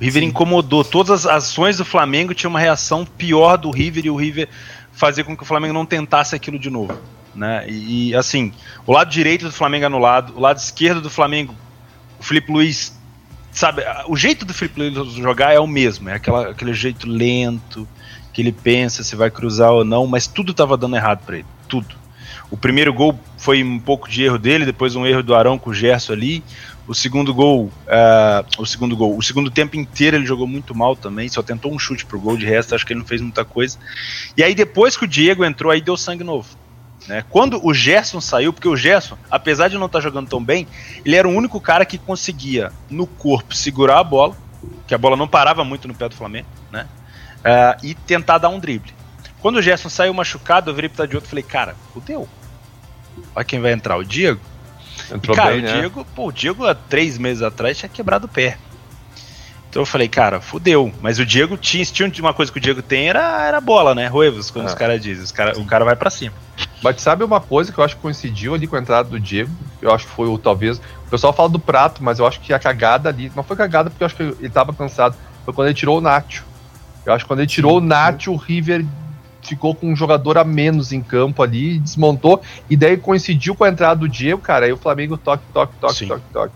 O 0.00 0.04
River 0.04 0.22
Sim. 0.22 0.28
incomodou. 0.30 0.84
Todas 0.84 1.26
as 1.26 1.26
ações 1.26 1.76
do 1.76 1.84
Flamengo 1.84 2.34
tinham 2.34 2.50
uma 2.50 2.60
reação 2.60 3.04
pior 3.04 3.56
do 3.56 3.70
River 3.70 4.06
e 4.06 4.10
o 4.10 4.16
River 4.16 4.48
fazia 4.98 5.22
com 5.22 5.36
que 5.36 5.44
o 5.44 5.46
Flamengo 5.46 5.72
não 5.72 5.86
tentasse 5.86 6.34
aquilo 6.34 6.58
de 6.58 6.68
novo. 6.68 6.98
Né? 7.32 7.64
E, 7.68 8.14
assim, 8.16 8.52
o 8.84 8.92
lado 8.92 9.10
direito 9.10 9.44
do 9.44 9.52
Flamengo 9.52 9.86
anulado, 9.86 10.34
o 10.36 10.40
lado 10.40 10.58
esquerdo 10.58 11.00
do 11.00 11.08
Flamengo, 11.08 11.54
o 12.18 12.22
Felipe 12.22 12.50
Luiz, 12.50 12.98
sabe, 13.52 13.84
o 14.08 14.16
jeito 14.16 14.44
do 14.44 14.52
Felipe 14.52 14.80
Luiz 14.80 15.12
jogar 15.14 15.52
é 15.52 15.60
o 15.60 15.68
mesmo, 15.68 16.08
é 16.08 16.14
aquela, 16.14 16.50
aquele 16.50 16.74
jeito 16.74 17.08
lento, 17.08 17.86
que 18.32 18.42
ele 18.42 18.50
pensa 18.50 19.04
se 19.04 19.14
vai 19.14 19.30
cruzar 19.30 19.70
ou 19.70 19.84
não, 19.84 20.04
mas 20.04 20.26
tudo 20.26 20.50
estava 20.50 20.76
dando 20.76 20.96
errado 20.96 21.24
para 21.24 21.36
ele, 21.36 21.46
tudo. 21.68 21.94
O 22.50 22.56
primeiro 22.56 22.92
gol 22.92 23.18
foi 23.36 23.62
um 23.62 23.78
pouco 23.78 24.08
de 24.08 24.24
erro 24.24 24.38
dele, 24.38 24.64
depois 24.64 24.96
um 24.96 25.06
erro 25.06 25.22
do 25.22 25.34
Arão 25.34 25.58
com 25.58 25.70
o 25.70 25.74
Gerson 25.74 26.14
ali. 26.14 26.42
O 26.88 26.94
segundo 26.94 27.34
gol, 27.34 27.70
ah, 27.86 28.42
o 28.56 28.64
segundo 28.64 28.96
gol, 28.96 29.16
o 29.16 29.22
segundo 29.22 29.50
tempo 29.50 29.76
inteiro 29.76 30.16
ele 30.16 30.24
jogou 30.24 30.46
muito 30.46 30.74
mal 30.74 30.96
também, 30.96 31.28
só 31.28 31.42
tentou 31.42 31.70
um 31.70 31.78
chute 31.78 32.06
pro 32.06 32.18
gol, 32.18 32.36
de 32.38 32.46
resto 32.46 32.74
acho 32.74 32.86
que 32.86 32.94
ele 32.94 33.00
não 33.00 33.06
fez 33.06 33.20
muita 33.20 33.44
coisa. 33.44 33.78
E 34.34 34.42
aí 34.42 34.54
depois 34.54 34.96
que 34.96 35.04
o 35.04 35.08
Diego 35.08 35.44
entrou, 35.44 35.70
aí 35.70 35.82
deu 35.82 35.98
sangue 35.98 36.24
novo. 36.24 36.48
Né? 37.06 37.22
Quando 37.28 37.64
o 37.64 37.74
Gerson 37.74 38.22
saiu, 38.22 38.54
porque 38.54 38.68
o 38.68 38.76
Gerson, 38.76 39.18
apesar 39.30 39.68
de 39.68 39.76
não 39.76 39.86
estar 39.86 40.00
jogando 40.00 40.28
tão 40.28 40.42
bem, 40.42 40.66
ele 41.04 41.14
era 41.14 41.28
o 41.28 41.30
único 41.30 41.60
cara 41.60 41.84
que 41.84 41.98
conseguia 41.98 42.72
no 42.88 43.06
corpo 43.06 43.54
segurar 43.54 43.98
a 43.98 44.04
bola, 44.04 44.34
que 44.86 44.94
a 44.94 44.98
bola 44.98 45.16
não 45.16 45.28
parava 45.28 45.62
muito 45.64 45.86
no 45.86 45.94
pé 45.94 46.08
do 46.08 46.14
Flamengo, 46.14 46.48
né? 46.72 46.86
Ah, 47.44 47.76
e 47.82 47.94
tentar 47.94 48.38
dar 48.38 48.48
um 48.48 48.58
drible. 48.58 48.94
Quando 49.40 49.56
o 49.56 49.62
Gerson 49.62 49.88
saiu 49.88 50.12
machucado, 50.12 50.70
eu 50.70 50.74
virei 50.74 50.88
pro 50.88 50.98
Tadioto 50.98 51.26
e 51.26 51.28
falei, 51.28 51.44
cara, 51.44 51.76
fudeu. 51.92 52.28
Olha 53.34 53.44
quem 53.44 53.60
vai 53.60 53.72
entrar, 53.72 53.96
o 53.96 54.04
Diego. 54.04 54.40
Entrou 55.12 55.34
cara, 55.36 55.50
bem, 55.52 55.60
o 55.60 55.62
né? 55.62 55.72
Diego, 55.80 56.06
pô, 56.14 56.28
o 56.28 56.32
Diego 56.32 56.66
há 56.66 56.74
três 56.74 57.18
meses 57.18 57.42
atrás 57.42 57.78
tinha 57.78 57.88
quebrado 57.88 58.26
o 58.26 58.28
pé. 58.28 58.58
Então 59.70 59.82
eu 59.82 59.86
falei, 59.86 60.08
cara, 60.08 60.40
fudeu. 60.40 60.92
Mas 61.02 61.18
o 61.18 61.26
Diego 61.26 61.56
tinha, 61.56 61.84
tinha 61.84 62.10
uma 62.20 62.32
coisa 62.32 62.50
que 62.50 62.56
o 62.58 62.60
Diego 62.60 62.80
tem, 62.80 63.08
era, 63.08 63.46
era 63.46 63.60
bola, 63.60 63.94
né? 63.94 64.06
Ruevos, 64.06 64.50
como 64.50 64.64
É. 64.64 64.68
os 64.68 64.74
caras 64.74 65.02
dizem. 65.02 65.22
Os 65.22 65.30
cara, 65.32 65.58
o 65.58 65.64
cara 65.66 65.84
vai 65.84 65.94
pra 65.94 66.08
cima. 66.08 66.34
Mas 66.82 67.00
sabe 67.02 67.22
uma 67.22 67.40
coisa 67.40 67.70
que 67.70 67.78
eu 67.78 67.84
acho 67.84 67.96
que 67.96 68.00
coincidiu 68.02 68.54
ali 68.54 68.66
com 68.66 68.76
a 68.76 68.80
entrada 68.80 69.08
do 69.10 69.20
Diego? 69.20 69.50
Eu 69.82 69.92
acho 69.94 70.06
que 70.06 70.12
foi 70.12 70.26
o 70.26 70.38
talvez. 70.38 70.78
O 71.06 71.10
pessoal 71.10 71.32
fala 71.34 71.48
do 71.50 71.58
prato, 71.58 72.02
mas 72.02 72.18
eu 72.18 72.26
acho 72.26 72.40
que 72.40 72.52
a 72.52 72.58
cagada 72.58 73.08
ali. 73.10 73.30
Não 73.36 73.42
foi 73.42 73.56
cagada 73.56 73.90
porque 73.90 74.02
eu 74.02 74.06
acho 74.06 74.16
que 74.16 74.22
ele 74.22 74.48
tava 74.48 74.72
cansado. 74.72 75.14
Foi 75.44 75.52
quando 75.52 75.68
ele 75.68 75.74
tirou 75.76 75.98
o 75.98 76.00
Nacho. 76.00 76.44
Eu 77.04 77.12
acho 77.12 77.24
que 77.24 77.28
quando 77.28 77.40
ele 77.40 77.48
tirou 77.48 77.76
o 77.78 77.80
Nacho, 77.80 78.32
o 78.32 78.36
River 78.36 78.84
ficou 79.42 79.74
com 79.74 79.90
um 79.92 79.96
jogador 79.96 80.36
a 80.38 80.44
menos 80.44 80.92
em 80.92 81.00
campo 81.00 81.42
ali, 81.42 81.78
desmontou. 81.78 82.40
E 82.68 82.76
daí 82.76 82.96
coincidiu 82.96 83.54
com 83.54 83.64
a 83.64 83.68
entrada 83.68 84.00
do 84.00 84.08
Diego, 84.08 84.40
cara. 84.40 84.66
Aí 84.66 84.72
o 84.72 84.76
Flamengo 84.76 85.16
toque, 85.16 85.44
toque, 85.52 85.72
toque, 85.80 85.94
Sim. 85.94 86.08
toque, 86.08 86.22
toque. 86.32 86.52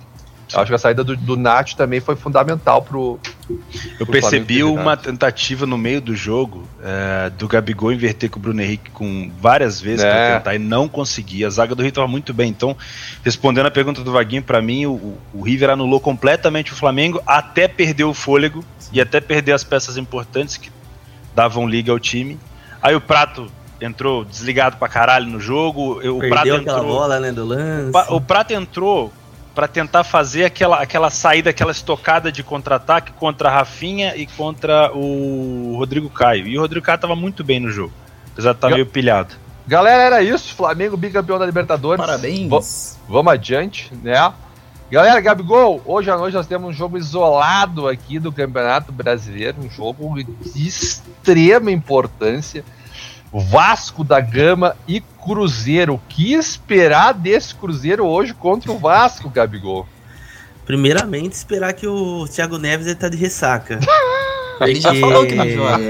Eu 0.54 0.60
acho 0.60 0.68
que 0.68 0.74
a 0.74 0.78
saída 0.78 1.02
do, 1.02 1.16
do 1.16 1.34
Nacho 1.34 1.74
também 1.78 1.98
foi 1.98 2.14
fundamental 2.14 2.82
pro. 2.82 3.18
Eu 3.48 4.04
Pro 4.04 4.06
percebi 4.12 4.58
Flamengo 4.58 4.80
uma 4.82 4.96
tentativa 4.98 5.64
no 5.64 5.78
meio 5.78 5.98
do 5.98 6.14
jogo 6.14 6.68
é, 6.84 7.30
do 7.30 7.48
Gabigol 7.48 7.90
inverter 7.90 8.28
com 8.28 8.38
o 8.38 8.42
Bruno 8.42 8.60
Henrique 8.60 8.90
com 8.90 9.30
várias 9.40 9.80
vezes 9.80 10.04
É. 10.04 10.10
pra 10.10 10.36
tentar 10.36 10.54
e 10.54 10.58
não 10.58 10.88
conseguia. 10.88 11.46
A 11.46 11.50
zaga 11.50 11.74
do 11.74 11.82
Rio 11.82 11.90
tava 11.90 12.06
muito 12.06 12.34
bem. 12.34 12.50
Então, 12.50 12.76
respondendo 13.24 13.64
a 13.64 13.70
pergunta 13.70 14.04
do 14.04 14.12
Vaguinho, 14.12 14.42
pra 14.42 14.60
mim, 14.60 14.84
o, 14.84 14.92
o- 14.92 15.18
o 15.32 15.42
River 15.42 15.70
anulou 15.70 15.98
completamente 15.98 16.70
o 16.70 16.76
Flamengo 16.76 17.22
até 17.26 17.66
perder 17.66 18.04
o 18.04 18.12
fôlego 18.12 18.62
e 18.92 19.00
até 19.00 19.22
perder 19.22 19.52
as 19.52 19.64
peças 19.64 19.96
importantes 19.96 20.58
que 20.58 20.70
davam 21.34 21.66
liga 21.66 21.90
ao 21.92 21.98
time. 21.98 22.38
Aí 22.82 22.94
o 22.94 23.00
Prato 23.00 23.50
entrou 23.80 24.24
desligado 24.24 24.76
pra 24.76 24.88
caralho 24.88 25.26
no 25.26 25.40
jogo. 25.40 25.98
O 25.98 26.18
Prato 26.18 26.34
Perdeu 26.34 26.56
aquela 26.56 26.78
entrou. 26.78 26.92
bola, 26.94 27.20
né, 27.20 27.32
do 27.32 27.44
lance. 27.44 27.92
O 28.10 28.20
Prato 28.20 28.52
entrou 28.52 29.12
pra 29.54 29.68
tentar 29.68 30.02
fazer 30.02 30.44
aquela, 30.46 30.80
aquela 30.80 31.10
saída, 31.10 31.50
aquela 31.50 31.72
estocada 31.72 32.32
de 32.32 32.42
contra-ataque 32.42 33.12
contra 33.12 33.48
a 33.48 33.52
Rafinha 33.52 34.16
e 34.16 34.26
contra 34.26 34.90
o 34.94 35.74
Rodrigo 35.76 36.08
Caio. 36.08 36.46
E 36.46 36.56
o 36.56 36.60
Rodrigo 36.60 36.84
Caio 36.84 36.98
tava 36.98 37.14
muito 37.14 37.44
bem 37.44 37.60
no 37.60 37.70
jogo, 37.70 37.92
apesar 38.32 38.52
de 38.52 38.56
estar 38.58 38.68
Ga- 38.70 38.74
meio 38.76 38.86
pilhado. 38.86 39.34
Galera, 39.66 40.02
era 40.02 40.22
isso. 40.22 40.54
Flamengo 40.54 40.96
bicampeão 40.96 41.38
da 41.38 41.46
Libertadores. 41.46 42.04
Parabéns. 42.04 42.48
Va- 42.48 42.60
Vamos 43.12 43.32
adiante, 43.32 43.92
né? 44.02 44.32
Galera, 44.90 45.20
Gabigol, 45.20 45.80
hoje 45.86 46.10
à 46.10 46.16
noite 46.16 46.34
nós 46.34 46.46
temos 46.46 46.68
um 46.68 46.72
jogo 46.72 46.98
isolado 46.98 47.88
aqui 47.88 48.18
do 48.18 48.30
Campeonato 48.32 48.90
Brasileiro, 48.92 49.56
um 49.62 49.70
jogo 49.70 50.22
de 50.22 50.66
extrema 50.68 51.70
importância. 51.70 52.64
Vasco 53.40 54.04
da 54.04 54.20
Gama 54.20 54.76
e 54.86 55.00
Cruzeiro. 55.00 55.94
O 55.94 56.00
que 56.08 56.34
esperar 56.34 57.12
desse 57.14 57.54
Cruzeiro 57.54 58.04
hoje 58.06 58.34
contra 58.34 58.70
o 58.72 58.78
Vasco, 58.78 59.30
Gabigol? 59.30 59.86
Primeiramente, 60.66 61.32
esperar 61.32 61.72
que 61.72 61.86
o 61.86 62.26
Thiago 62.28 62.58
Neves 62.58 62.86
ele 62.86 62.94
tá 62.96 63.08
de 63.08 63.16
ressaca. 63.16 63.78
Ele 64.60 64.80
já 64.80 64.94
falou 64.94 65.26
que 65.26 65.34
não 65.34 65.48
joga. 65.50 65.82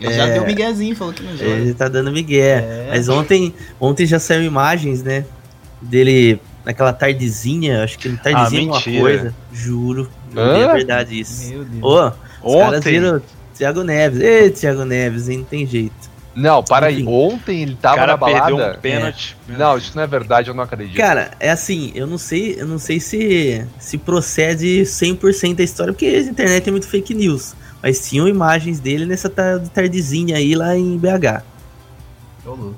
Ele 0.00 0.12
já 0.12 0.26
É. 0.26 0.32
deu 0.34 0.44
miguezinho, 0.44 0.96
falou 0.96 1.12
que 1.12 1.22
não 1.22 1.30
joga. 1.36 1.44
Ele 1.50 1.74
tá 1.74 1.86
dando 1.86 2.10
migué. 2.10 2.56
É. 2.58 2.86
Mas 2.90 3.08
ontem, 3.08 3.54
ontem 3.78 4.04
já 4.04 4.18
saiu 4.18 4.42
imagens, 4.42 5.00
né? 5.00 5.24
Dele 5.80 6.40
naquela 6.64 6.92
tardezinha, 6.92 7.84
acho 7.84 7.96
que 7.98 8.08
no 8.08 8.16
tardezinha 8.18 8.62
Ah, 8.62 8.64
alguma 8.64 8.76
mentira. 8.78 9.00
coisa. 9.00 9.34
Juro. 9.52 10.10
É 10.34 10.72
verdade 10.72 11.20
isso. 11.20 11.48
Meu 11.50 11.64
Deus. 11.64 11.84
Ô, 11.84 12.06
os 12.48 12.54
caras 12.56 12.78
Ontem, 12.78 12.90
viram 13.00 13.22
Thiago 13.56 13.84
Neves. 13.84 14.20
Ei, 14.20 14.50
Thiago 14.50 14.84
Neves, 14.84 15.28
hein? 15.28 15.38
Não 15.38 15.44
tem 15.44 15.64
jeito. 15.64 16.10
Não, 16.34 16.62
para 16.64 16.86
aí. 16.86 17.04
Ontem 17.06 17.62
ele 17.62 17.72
o 17.74 17.76
tava 17.76 17.96
cara 17.96 18.12
na 18.12 18.16
balada. 18.16 18.46
perdeu 18.46 18.66
um 18.66 18.80
pênalti. 18.80 19.36
Não, 19.48 19.78
isso 19.78 19.92
não 19.94 20.02
é 20.02 20.06
verdade, 20.06 20.48
eu 20.48 20.54
não 20.54 20.64
acredito. 20.64 20.96
Cara, 20.96 21.30
é 21.38 21.50
assim, 21.50 21.92
eu 21.94 22.06
não 22.06 22.18
sei, 22.18 22.56
eu 22.58 22.66
não 22.66 22.78
sei 22.78 22.98
se 23.00 23.64
se 23.78 23.96
procede 23.98 24.82
100% 24.82 25.60
a 25.60 25.62
história, 25.62 25.92
porque 25.92 26.06
a 26.06 26.20
internet 26.20 26.68
é 26.68 26.70
muito 26.72 26.88
fake 26.88 27.14
news. 27.14 27.54
Mas 27.82 28.08
tinham 28.08 28.26
imagens 28.26 28.80
dele 28.80 29.04
nessa 29.06 29.28
tar- 29.28 29.60
tardezinha 29.72 30.36
aí 30.36 30.54
lá 30.54 30.76
em 30.76 30.96
BH. 30.98 31.42
Ô, 32.46 32.50
louco. 32.50 32.76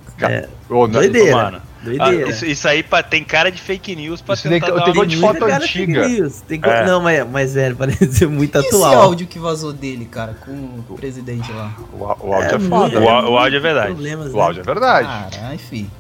Ô, 0.68 0.74
não- 0.86 0.88
Doideira. 0.88 1.34
Mano, 1.36 1.62
ah, 1.98 2.04
Doideira. 2.06 2.30
isso, 2.30 2.46
isso 2.46 2.68
aí 2.68 2.82
pra, 2.82 3.02
tem 3.02 3.22
cara 3.24 3.50
de 3.50 3.60
fake 3.60 3.94
news 3.96 4.20
pra 4.20 4.34
Isso 4.34 4.48
tem- 4.48 4.60
tentar 4.60 4.72
dar 4.74 4.84
tenho 4.84 4.96
uma- 4.96 5.06
de 5.06 5.16
foto 5.16 5.38
cara 5.38 5.58
de 5.64 5.72
fake 5.72 5.82
antiga. 5.92 6.08
news. 6.08 6.40
Tem 6.42 6.60
co- 6.60 6.68
É. 6.70 6.86
Não, 6.86 7.00
mas, 7.00 7.26
mas 7.30 7.54
velho, 7.54 7.76
parece 7.78 8.26
muito 8.26 8.56
E 8.56 8.60
esse 8.60 8.68
atual. 8.68 8.94
áudio 9.02 9.26
que 9.26 9.38
vazou 9.38 9.72
dele, 9.72 10.04
cara, 10.06 10.34
com 10.44 10.52
o 10.88 10.96
presidente 10.96 11.50
lá? 11.52 11.74
O, 11.92 12.04
o 12.04 12.32
áudio 12.34 12.50
é, 12.54 12.58
muito- 12.58 12.68
foda. 12.70 13.00
O 13.00 13.08
á- 13.08 13.28
o 13.30 13.38
áudio 13.38 13.56
é 13.56 13.60
verdade. 13.60 13.86
Problemas, 13.88 14.32
O 14.32 14.36
né? 14.36 14.42
áudio 14.42 14.60
é 14.60 14.64
verdade. 14.64 15.36
Caralho, 15.36 15.58
fi. 15.58 15.90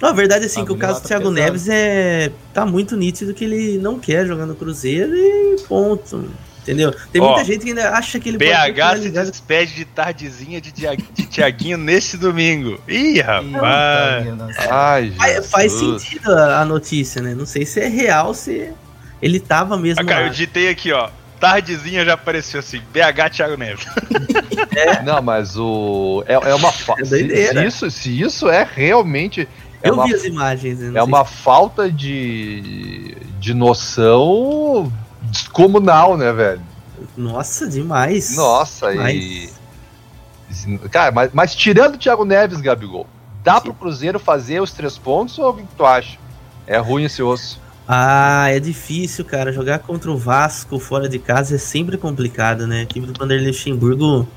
Não, 0.00 0.10
a 0.10 0.12
verdade 0.12 0.44
é 0.44 0.46
assim, 0.46 0.64
que 0.64 0.70
o 0.72 0.76
caso 0.76 1.00
do 1.00 1.02
tá 1.02 1.08
Thiago 1.08 1.24
pesado. 1.30 1.40
Neves 1.44 1.68
é. 1.68 2.30
tá 2.54 2.64
muito 2.64 2.96
nítido 2.96 3.34
que 3.34 3.44
ele 3.44 3.78
não 3.78 3.98
quer 3.98 4.26
jogar 4.26 4.46
no 4.46 4.54
Cruzeiro 4.54 5.12
e 5.14 5.56
ponto. 5.68 6.24
Entendeu? 6.68 6.94
Tem 7.10 7.20
Ó, 7.22 7.28
muita 7.32 7.44
gente 7.44 7.62
que 7.64 7.68
ainda 7.70 7.90
acha 7.90 8.20
que 8.20 8.28
ele 8.28 8.38
pode 8.38 8.72
BH 8.72 9.02
se 9.02 9.10
despede 9.30 9.74
de 9.74 9.84
tardezinha 9.86 10.60
de, 10.60 10.70
Dia- 10.70 10.96
de 10.96 11.26
Tiaguinho 11.26 11.78
nesse 11.78 12.16
domingo. 12.18 12.78
Ih, 12.86 13.20
rapaz. 13.20 14.26
Ai, 14.70 15.10
Faz, 15.12 15.50
faz 15.50 15.72
sentido 15.72 16.30
a, 16.32 16.60
a 16.60 16.64
notícia, 16.64 17.22
né? 17.22 17.34
Não 17.34 17.46
sei 17.46 17.64
se 17.64 17.80
é 17.80 17.88
real, 17.88 18.34
se 18.34 18.70
ele 19.22 19.40
tava 19.40 19.76
mesmo 19.78 20.02
Ah, 20.02 20.04
cara, 20.04 20.20
eu 20.20 20.26
lá. 20.26 20.30
digitei 20.32 20.68
aqui, 20.68 20.92
ó. 20.92 21.08
Tardezinha 21.40 22.04
já 22.04 22.14
apareceu 22.14 22.58
assim. 22.60 22.80
BH 22.92 23.30
Thiago 23.32 23.56
Neves. 23.56 23.86
Não, 25.04 25.22
mas 25.22 25.56
o. 25.56 26.24
É, 26.26 26.34
é 26.34 26.54
uma 26.54 26.72
fa... 26.72 26.94
É 26.98 27.04
se, 27.04 27.10
doideira. 27.10 27.60
se 27.60 27.66
isso, 27.66 27.90
se 27.90 28.20
isso 28.20 28.48
é 28.48 28.68
realmente. 28.74 29.48
É 29.80 29.88
Eu 29.88 29.94
uma, 29.94 30.06
vi 30.06 30.14
as 30.14 30.24
imagens. 30.24 30.80
né? 30.80 30.86
Não 30.90 30.96
é 30.96 31.04
sei 31.04 31.08
uma 31.08 31.24
falta 31.24 31.90
de, 31.90 33.16
de 33.38 33.54
noção 33.54 34.92
descomunal, 35.30 36.16
né, 36.16 36.32
velho? 36.32 36.62
Nossa, 37.16 37.68
demais. 37.68 38.36
Nossa, 38.36 38.90
demais. 38.90 39.14
e. 39.14 39.58
Cara, 40.90 41.12
mas, 41.12 41.30
mas 41.32 41.54
tirando 41.54 41.94
o 41.94 41.98
Thiago 41.98 42.24
Neves, 42.24 42.60
Gabigol, 42.60 43.06
dá 43.44 43.56
Sim. 43.56 43.62
pro 43.62 43.74
Cruzeiro 43.74 44.18
fazer 44.18 44.60
os 44.60 44.72
três 44.72 44.96
pontos 44.96 45.38
ou 45.38 45.50
o 45.50 45.56
que 45.56 45.64
tu 45.76 45.84
acha? 45.84 46.18
É 46.66 46.78
ruim 46.78 47.04
esse 47.04 47.22
osso. 47.22 47.60
Ah, 47.86 48.48
é 48.50 48.60
difícil, 48.60 49.24
cara. 49.24 49.52
Jogar 49.52 49.78
contra 49.78 50.10
o 50.10 50.16
Vasco 50.16 50.78
fora 50.78 51.08
de 51.08 51.18
casa 51.18 51.54
é 51.54 51.58
sempre 51.58 51.96
complicado, 51.96 52.66
né? 52.66 52.80
A 52.80 52.82
equipe 52.82 53.06
do 53.06 53.18
Vanderlei 53.18 53.48
Luxemburgo 53.48 54.28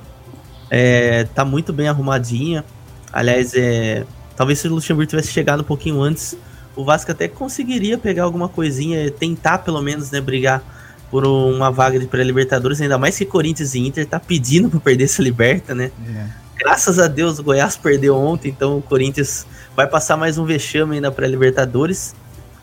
é, 0.69 1.25
tá 1.35 1.43
muito 1.43 1.73
bem 1.73 1.89
arrumadinha. 1.89 2.63
Aliás, 3.11 3.53
é, 3.53 4.05
talvez 4.37 4.59
se 4.59 4.67
o 4.67 4.73
Luxemburgo 4.73 5.09
tivesse 5.09 5.31
chegado 5.33 5.61
um 5.61 5.65
pouquinho 5.65 6.01
antes, 6.01 6.37
o 6.75 6.85
Vasco 6.85 7.11
até 7.11 7.27
conseguiria 7.27 7.97
pegar 7.97 8.23
alguma 8.23 8.47
coisinha, 8.47 9.11
tentar 9.11 9.57
pelo 9.59 9.81
menos, 9.81 10.11
né, 10.11 10.21
brigar 10.21 10.63
por 11.11 11.27
uma 11.27 11.69
vaga 11.69 11.99
de 11.99 12.07
pré-libertadores, 12.07 12.79
ainda 12.79 12.97
mais 12.97 13.17
que 13.17 13.25
Corinthians 13.25 13.75
e 13.75 13.79
Inter 13.79 14.07
tá 14.07 14.17
pedindo 14.17 14.69
para 14.69 14.79
perder 14.79 15.03
essa 15.03 15.21
liberta, 15.21 15.75
né? 15.75 15.91
É. 16.07 16.25
Graças 16.57 16.97
a 16.97 17.07
Deus 17.07 17.37
o 17.37 17.43
Goiás 17.43 17.75
perdeu 17.75 18.15
ontem, 18.15 18.47
então 18.47 18.77
o 18.77 18.81
Corinthians 18.81 19.45
vai 19.75 19.85
passar 19.85 20.15
mais 20.15 20.37
um 20.37 20.45
vexame 20.45 20.95
aí 20.95 21.01
na 21.01 21.11
pré-libertadores. 21.11 22.15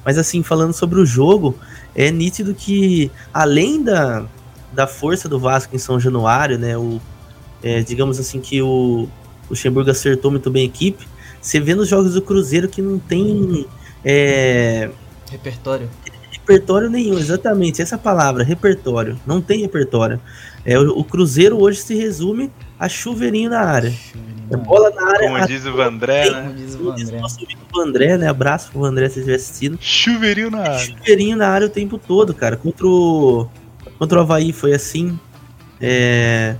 Mas 0.02 0.16
assim, 0.16 0.42
falando 0.42 0.72
sobre 0.72 0.98
o 0.98 1.04
jogo, 1.04 1.58
é 1.94 2.10
nítido 2.10 2.54
que 2.54 3.10
além 3.34 3.82
da, 3.82 4.24
da 4.72 4.86
força 4.86 5.28
do 5.28 5.38
Vasco 5.38 5.76
em 5.76 5.78
São 5.78 6.00
Januário, 6.00 6.58
né, 6.58 6.78
o, 6.78 6.98
é, 7.62 7.82
digamos 7.82 8.18
assim 8.18 8.40
que 8.40 8.62
o, 8.62 8.66
o 8.66 9.08
Luxemburgo 9.50 9.90
acertou 9.90 10.30
muito 10.30 10.50
bem 10.50 10.62
a 10.62 10.66
equipe, 10.66 11.06
você 11.42 11.60
vê 11.60 11.74
nos 11.74 11.88
jogos 11.88 12.14
do 12.14 12.22
Cruzeiro 12.22 12.68
que 12.68 12.80
não 12.80 12.98
tem 12.98 13.66
é, 14.02 14.90
repertório. 15.30 15.90
Repertório 16.48 16.88
nenhum, 16.88 17.18
exatamente, 17.18 17.82
essa 17.82 17.98
palavra, 17.98 18.42
repertório. 18.42 19.20
Não 19.26 19.38
tem 19.38 19.60
repertório. 19.60 20.18
É, 20.64 20.78
o, 20.78 21.00
o 21.00 21.04
Cruzeiro 21.04 21.60
hoje 21.60 21.82
se 21.82 21.94
resume 21.94 22.50
a 22.80 22.88
chuveirinho 22.88 23.50
na 23.50 23.60
área. 23.60 23.90
Chuveirinho. 23.90 24.38
É 24.50 24.56
bola 24.56 24.88
na 24.88 25.08
área. 25.08 25.28
Como 25.28 25.46
diz 25.46 25.66
o 25.66 25.72
Vandré, 25.74 26.30
né? 26.30 26.40
Como 26.40 26.54
diz 26.54 26.74
o 26.74 26.84
Vandré. 26.84 27.20
Nosso 27.20 27.44
amigo 27.44 27.60
Vandré, 27.70 28.16
né? 28.16 28.28
Abraço 28.28 28.70
pro 28.70 28.80
Vandré 28.80 29.10
se 29.10 29.18
estiver 29.18 29.36
assistindo. 29.36 29.78
Chuveirinho 29.78 30.50
na 30.50 30.60
área. 30.60 30.78
Chuveirinho 30.78 31.36
na 31.36 31.48
área 31.48 31.66
o 31.66 31.70
tempo 31.70 31.98
todo, 31.98 32.32
cara. 32.32 32.56
Contra 32.56 32.86
o, 32.86 33.46
contra 33.98 34.18
o 34.18 34.22
Havaí 34.22 34.50
foi 34.50 34.72
assim. 34.72 35.20
É, 35.78 36.56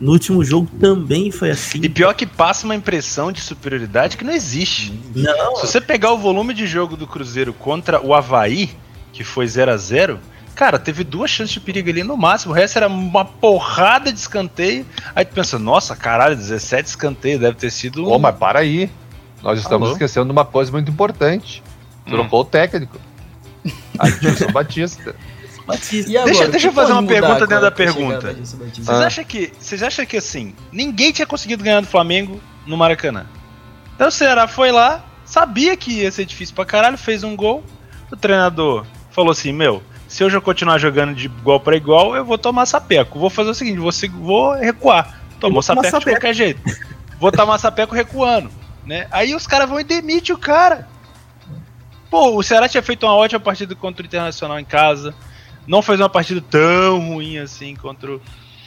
no 0.00 0.12
último 0.12 0.44
jogo 0.44 0.70
também 0.78 1.32
foi 1.32 1.50
assim. 1.50 1.80
E 1.82 1.88
pior 1.88 2.14
que 2.14 2.26
passa 2.26 2.64
uma 2.64 2.76
impressão 2.76 3.32
de 3.32 3.40
superioridade 3.40 4.16
que 4.16 4.22
não 4.22 4.32
existe. 4.32 4.96
Não. 5.16 5.56
Se 5.56 5.66
você 5.66 5.80
pegar 5.80 6.12
o 6.12 6.18
volume 6.18 6.54
de 6.54 6.64
jogo 6.64 6.96
do 6.96 7.08
Cruzeiro 7.08 7.52
contra 7.52 8.00
o 8.00 8.14
Havaí, 8.14 8.70
que 9.12 9.22
foi 9.22 9.46
0 9.46 9.70
a 9.70 9.76
0 9.76 10.20
Cara, 10.54 10.78
teve 10.78 11.02
duas 11.02 11.30
chances 11.30 11.54
de 11.54 11.60
perigo 11.60 11.88
ali 11.88 12.04
no 12.04 12.16
máximo. 12.16 12.52
O 12.52 12.54
resto 12.54 12.76
era 12.76 12.86
uma 12.86 13.24
porrada 13.24 14.12
de 14.12 14.18
escanteio. 14.18 14.84
Aí 15.14 15.24
tu 15.24 15.34
pensa, 15.34 15.58
nossa, 15.58 15.96
caralho, 15.96 16.36
17 16.36 16.88
escanteios, 16.88 17.40
deve 17.40 17.56
ter 17.56 17.70
sido. 17.70 18.06
Ô, 18.06 18.18
mas 18.18 18.36
para 18.36 18.58
aí. 18.58 18.90
Nós 19.42 19.58
estamos 19.58 19.88
Alô? 19.88 19.96
esquecendo 19.96 20.26
de 20.26 20.32
uma 20.32 20.44
coisa 20.44 20.70
muito 20.70 20.90
importante. 20.90 21.62
Trocou 22.06 22.40
hum. 22.40 22.42
o 22.42 22.44
técnico. 22.44 22.98
Adilson 23.98 24.46
Batista. 24.52 25.14
Batista. 25.66 26.24
Deixa, 26.24 26.48
deixa 26.48 26.68
eu 26.68 26.72
fazer 26.72 26.92
uma 26.92 27.02
pergunta 27.04 27.46
dentro 27.46 27.62
da 27.62 27.70
pergunta. 27.70 28.34
Vocês 28.34 28.88
ah. 28.88 29.06
acham 29.06 29.24
que. 29.24 29.52
Vocês 29.58 29.82
acham 29.82 30.04
que 30.04 30.16
assim, 30.18 30.54
ninguém 30.70 31.12
tinha 31.12 31.26
conseguido 31.26 31.64
ganhar 31.64 31.80
do 31.80 31.86
Flamengo 31.86 32.40
no 32.66 32.76
Maracanã? 32.76 33.26
Então 33.94 34.08
o 34.08 34.12
Ceará 34.12 34.46
foi 34.46 34.70
lá, 34.70 35.04
sabia 35.24 35.76
que 35.76 36.00
ia 36.00 36.12
ser 36.12 36.24
difícil 36.24 36.54
pra 36.54 36.64
caralho, 36.64 36.98
fez 36.98 37.24
um 37.24 37.34
gol. 37.34 37.64
O 38.10 38.16
treinador 38.16 38.84
falou 39.12 39.30
assim: 39.30 39.52
Meu, 39.52 39.82
se 40.08 40.22
eu 40.22 40.30
já 40.30 40.40
continuar 40.40 40.78
jogando 40.78 41.14
de 41.14 41.26
igual 41.26 41.60
para 41.60 41.76
igual, 41.76 42.16
eu 42.16 42.24
vou 42.24 42.36
tomar 42.36 42.66
sapeco. 42.66 43.18
Vou 43.18 43.30
fazer 43.30 43.50
o 43.50 43.54
seguinte, 43.54 43.78
vou, 43.78 43.92
vou 44.20 44.54
recuar. 44.54 45.20
Tomou 45.38 45.62
sapeco, 45.62 45.90
sapeco 45.90 46.10
de 46.10 46.16
qualquer 46.16 46.34
jeito. 46.34 46.60
vou 47.18 47.32
tomar 47.32 47.58
sapeco 47.58 47.94
recuando. 47.94 48.50
Né? 48.84 49.06
Aí 49.10 49.34
os 49.34 49.46
caras 49.46 49.68
vão 49.68 49.78
e 49.78 49.84
demitem 49.84 50.34
o 50.34 50.38
cara. 50.38 50.88
Pô, 52.10 52.36
o 52.36 52.42
Ceará 52.42 52.68
tinha 52.68 52.82
feito 52.82 53.06
uma 53.06 53.14
ótima 53.14 53.40
partida 53.40 53.74
contra 53.74 54.02
o 54.02 54.06
Internacional 54.06 54.58
em 54.58 54.64
casa. 54.64 55.14
Não 55.66 55.80
fez 55.80 55.98
uma 56.00 56.08
partida 56.08 56.42
tão 56.42 56.98
ruim 56.98 57.38
assim 57.38 57.74
contra 57.74 58.18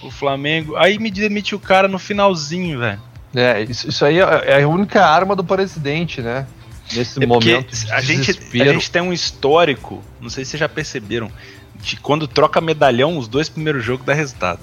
o 0.02 0.10
Flamengo. 0.10 0.75
Aí 0.78 0.98
me 0.98 1.12
demite 1.12 1.54
o 1.54 1.60
cara 1.60 1.88
no 1.88 2.00
finalzinho, 2.00 2.80
velho. 2.80 3.02
É, 3.36 3.62
isso, 3.64 3.90
isso 3.90 4.06
aí 4.06 4.20
é, 4.20 4.44
é 4.46 4.64
a 4.64 4.68
única 4.68 5.06
arma 5.06 5.36
do 5.36 5.44
presidente, 5.44 6.22
né? 6.22 6.48
Nesse 6.94 7.22
é 7.22 7.25
momento. 7.25 7.75
a, 7.92 8.01
gente, 8.01 8.32
a 8.62 8.65
gente 8.72 8.92
tem 8.92 9.01
um 9.01 9.12
histórico, 9.12 10.04
não 10.22 10.30
sei 10.30 10.46
se 10.46 10.51
vocês 10.51 10.60
já 10.60 10.70
perceberam, 10.70 11.32
de 11.75 11.98
quando 11.98 12.27
troca 12.27 12.62
medalhão, 12.62 13.18
os 13.18 13.27
dois 13.27 13.50
primeiros 13.50 13.84
jogos 13.84 14.06
dá 14.06 14.13
resultado. 14.13 14.60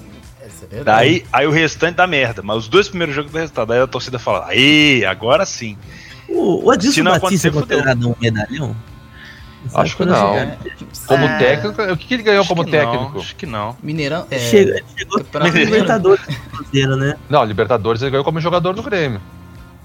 É 0.71 0.83
Daí, 0.83 1.25
aí 1.31 1.45
o 1.45 1.51
restante 1.51 1.95
dá 1.95 2.07
merda, 2.07 2.41
mas 2.41 2.57
os 2.57 2.67
dois 2.67 2.87
primeiros 2.87 3.15
jogos 3.15 3.31
dá 3.31 3.39
resultado. 3.39 3.73
Aí 3.73 3.79
a 3.81 3.87
torcida 3.87 4.17
fala, 4.17 4.47
aí, 4.47 5.03
agora 5.05 5.45
sim. 5.45 5.77
O, 6.29 6.65
o 6.65 6.71
Adilson 6.71 7.03
Batista 7.03 7.49
é 7.49 7.51
considerado 7.51 8.09
um 8.09 8.15
medalhão? 8.19 8.75
Acho 9.73 9.95
que 9.95 10.05
não. 10.05 10.57
Como 11.07 11.25
é... 11.25 11.37
técnico, 11.37 11.81
o 11.81 11.97
que, 11.97 12.07
que 12.07 12.13
ele 12.15 12.23
ganhou 12.23 12.41
acho 12.41 12.49
como 12.49 12.65
técnico? 12.65 13.13
Não, 13.13 13.21
acho 13.21 13.35
que 13.35 13.45
não. 13.45 13.77
Mineirão. 13.81 14.27
É... 14.29 14.39
Chegou, 14.39 14.79
chegou 14.97 15.23
pra 15.23 15.47
Libertadores 15.47 16.25
né? 16.73 17.15
Não, 17.29 17.43
Libertadores 17.45 18.01
ele 18.01 18.11
ganhou 18.11 18.25
como 18.25 18.41
jogador 18.41 18.73
do 18.73 18.83
Grêmio. 18.83 19.21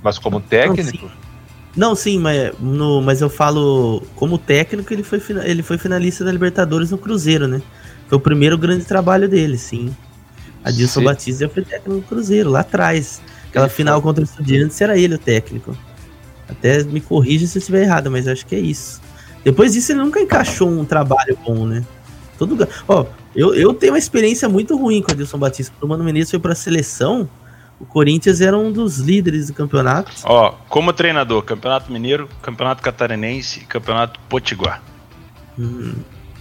Mas 0.03 0.19
como 0.19 0.41
técnico. 0.41 1.07
Não, 1.07 1.28
não, 1.77 1.95
sim, 1.95 2.19
mas, 2.19 2.53
no, 2.59 3.01
mas 3.01 3.21
eu 3.21 3.31
falo 3.31 4.03
como 4.17 4.39
técnico, 4.39 4.93
ele 4.93 5.03
foi, 5.03 5.21
ele 5.45 5.63
foi 5.63 5.79
finalista 5.79 6.25
da 6.25 6.33
Libertadores 6.33 6.91
no 6.91 6.99
Cruzeiro, 6.99 7.47
né? 7.47 7.63
Foi 8.09 8.19
o 8.19 8.21
primeiro 8.21 8.57
grande 8.57 8.85
trabalho 8.85 9.29
dele, 9.29 9.59
sim. 9.59 9.95
Adilson 10.65 11.01
sim. 11.01 11.07
Batista 11.07 11.45
já 11.47 11.51
foi 11.51 11.63
técnico 11.63 11.95
no 11.95 12.03
Cruzeiro, 12.03 12.51
lá 12.51 12.61
atrás. 12.61 13.21
Aquela 13.49 13.67
ele 13.67 13.75
final 13.75 14.01
foi. 14.01 14.03
contra 14.03 14.23
o 14.23 14.25
Estudiantes 14.25 14.81
era 14.81 14.99
ele 14.99 15.15
o 15.15 15.19
técnico. 15.19 15.77
Até 16.49 16.83
me 16.83 17.01
corrija 17.01 17.47
se 17.47 17.59
eu 17.59 17.61
estiver 17.61 17.83
errado, 17.83 18.11
mas 18.11 18.27
acho 18.27 18.47
que 18.47 18.55
é 18.55 18.61
isso. 18.61 19.01
Depois 19.45 19.75
disso, 19.75 19.93
ele 19.93 20.01
nunca 20.01 20.21
encaixou 20.21 20.69
um 20.69 20.85
trabalho 20.85 21.39
bom, 21.47 21.67
né? 21.67 21.85
Todo, 22.39 22.69
ó, 22.87 23.07
eu, 23.35 23.55
eu 23.55 23.75
tenho 23.75 23.93
uma 23.93 23.99
experiência 23.99 24.49
muito 24.49 24.77
ruim 24.77 25.03
com 25.03 25.11
o 25.11 25.15
Adilson 25.15 25.39
Batista. 25.39 25.73
O 25.81 25.87
Mano 25.87 26.05
Menezes 26.05 26.31
foi 26.31 26.39
pra 26.39 26.55
seleção, 26.55 27.29
o 27.81 27.87
Corinthians 27.87 28.41
era 28.41 28.57
um 28.57 28.73
dos 28.73 28.99
líderes 28.99 29.47
do 29.47 29.55
campeonato. 29.55 30.11
Ó, 30.25 30.53
como 30.69 30.93
treinador, 30.93 31.43
Campeonato 31.43 31.93
Mineiro, 31.93 32.29
Campeonato 32.43 32.83
Catarinense 32.83 33.61
e 33.61 33.65
Campeonato 33.65 34.19
Potiguar. 34.29 34.83
Hum, 35.59 35.95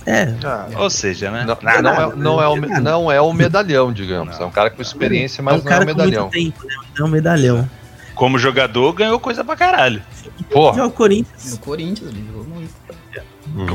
é. 0.06 0.34
Ah, 0.44 0.68
Ou 0.78 0.90
seja, 0.90 1.30
né? 1.30 1.46
Não, 1.46 1.58
não, 1.62 1.82
não, 1.82 1.92
é, 1.92 2.16
não, 2.16 2.42
é, 2.42 2.48
o, 2.48 2.82
não 2.82 3.12
é 3.12 3.22
o 3.22 3.34
medalhão, 3.34 3.92
digamos. 3.92 4.38
Não. 4.38 4.46
É 4.46 4.48
um 4.48 4.52
cara 4.52 4.70
com 4.70 4.82
experiência, 4.82 5.44
mas 5.44 5.56
é 5.56 5.62
um 5.62 5.64
não 5.66 5.72
é 5.72 5.80
o 5.80 5.86
medalhão. 5.86 6.30
Com 6.30 6.38
muito 6.38 6.54
tempo, 6.54 6.68
né? 6.68 6.76
Não 6.98 7.06
é 7.06 7.10
um 7.10 7.12
medalhão. 7.12 7.70
Como 8.16 8.40
jogador, 8.40 8.94
ganhou 8.94 9.20
coisa 9.20 9.44
pra 9.44 9.56
caralho. 9.56 10.02
Porra. 10.50 10.86
O 10.86 10.92
Corinthians. 10.92 11.52
No 11.52 11.60
Corinthians, 11.60 12.10
ele 12.10 12.26
jogou 12.26 12.46
muito. 12.46 12.74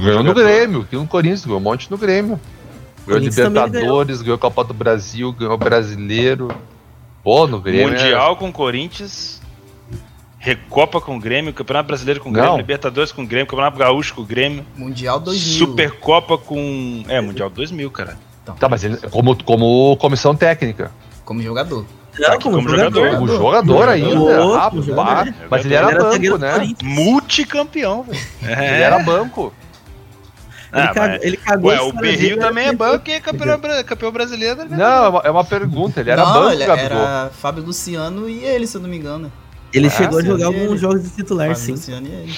Ganhou 0.00 0.22
no 0.22 0.34
Grêmio, 0.34 0.84
que 0.84 0.96
no 0.96 1.06
Corinthians, 1.06 1.44
ganhou 1.44 1.60
um 1.60 1.62
monte 1.62 1.90
no 1.90 1.96
Grêmio. 1.96 2.40
Ganhou 3.06 3.22
Libertadores, 3.22 4.22
ganhou 4.22 4.38
Copa 4.38 4.64
do 4.64 4.74
Brasil, 4.74 5.32
ganhou 5.32 5.56
Brasileiro. 5.56 6.48
Pô, 7.22 7.46
no 7.46 7.60
Grêmio. 7.60 7.90
Mundial 7.90 8.32
é... 8.32 8.36
com 8.36 8.52
Corinthians, 8.52 9.40
Recopa 10.42 11.00
com 11.00 11.16
o 11.16 11.20
Grêmio, 11.20 11.52
Campeonato 11.52 11.86
Brasileiro 11.86 12.18
com 12.18 12.28
o 12.28 12.32
Grêmio, 12.32 12.50
Não. 12.50 12.56
Libertadores 12.56 13.12
com 13.12 13.22
o 13.22 13.26
Grêmio, 13.26 13.46
Campeonato 13.46 13.78
Gaúcho 13.78 14.12
com 14.12 14.22
o 14.22 14.24
Grêmio. 14.24 14.66
Mundial 14.76 15.20
2000. 15.20 15.66
Supercopa 15.66 16.36
com. 16.36 17.04
É, 17.08 17.20
Mundial 17.20 17.48
2000, 17.48 17.88
cara. 17.92 18.18
Então. 18.42 18.56
Tá, 18.56 18.68
mas 18.68 18.82
ele, 18.82 18.96
como, 19.08 19.40
como 19.44 19.96
comissão 19.98 20.34
técnica. 20.34 20.90
Como 21.24 21.40
jogador. 21.40 21.86
Não, 22.18 22.38
como, 22.40 22.56
como 22.56 22.68
jogador. 22.68 23.10
Como 23.12 23.28
jogador, 23.28 23.88
ainda. 23.88 24.56
Rapaz, 24.56 25.34
mas 25.48 25.64
ele 25.64 25.74
era, 25.74 25.90
ele 25.90 26.26
era 26.26 26.38
banco, 26.38 26.38
né? 26.38 26.74
Multicampeão, 26.82 28.02
velho. 28.02 28.20
É. 28.42 28.74
Ele 28.74 28.82
era 28.82 28.98
banco. 28.98 29.54
Ele, 30.72 30.82
ah, 30.82 30.94
cagou, 30.94 31.18
ele 31.22 31.36
cagou 31.36 31.70
Ué, 31.70 31.80
o 31.82 31.92
Berrio 31.92 32.38
também 32.38 32.68
é 32.68 32.72
banco 32.72 33.10
e 33.10 33.12
é 33.12 33.20
campeão, 33.20 33.60
campeão 33.84 34.10
brasileiro. 34.10 34.64
Não, 34.70 35.04
é 35.04 35.08
uma, 35.08 35.20
é 35.24 35.30
uma 35.30 35.44
pergunta. 35.44 36.00
Ele 36.00 36.10
era 36.10 36.24
não, 36.24 36.32
banco, 36.32 36.52
ele 36.52 36.64
Gabigol. 36.64 36.98
Era 36.98 37.30
Fábio 37.30 37.62
Luciano 37.62 38.28
e 38.28 38.42
ele, 38.42 38.66
se 38.66 38.78
eu 38.78 38.80
não 38.80 38.88
me 38.88 38.96
engano. 38.96 39.30
Ele 39.70 39.88
ah, 39.88 39.90
chegou 39.90 40.18
a 40.18 40.22
jogar 40.22 40.46
alguns 40.46 40.80
jogos 40.80 41.02
de 41.02 41.10
titular, 41.10 41.48
Fábio 41.48 41.62
sim. 41.62 41.72
Luciano 41.72 42.06
e 42.06 42.10
ele. 42.10 42.32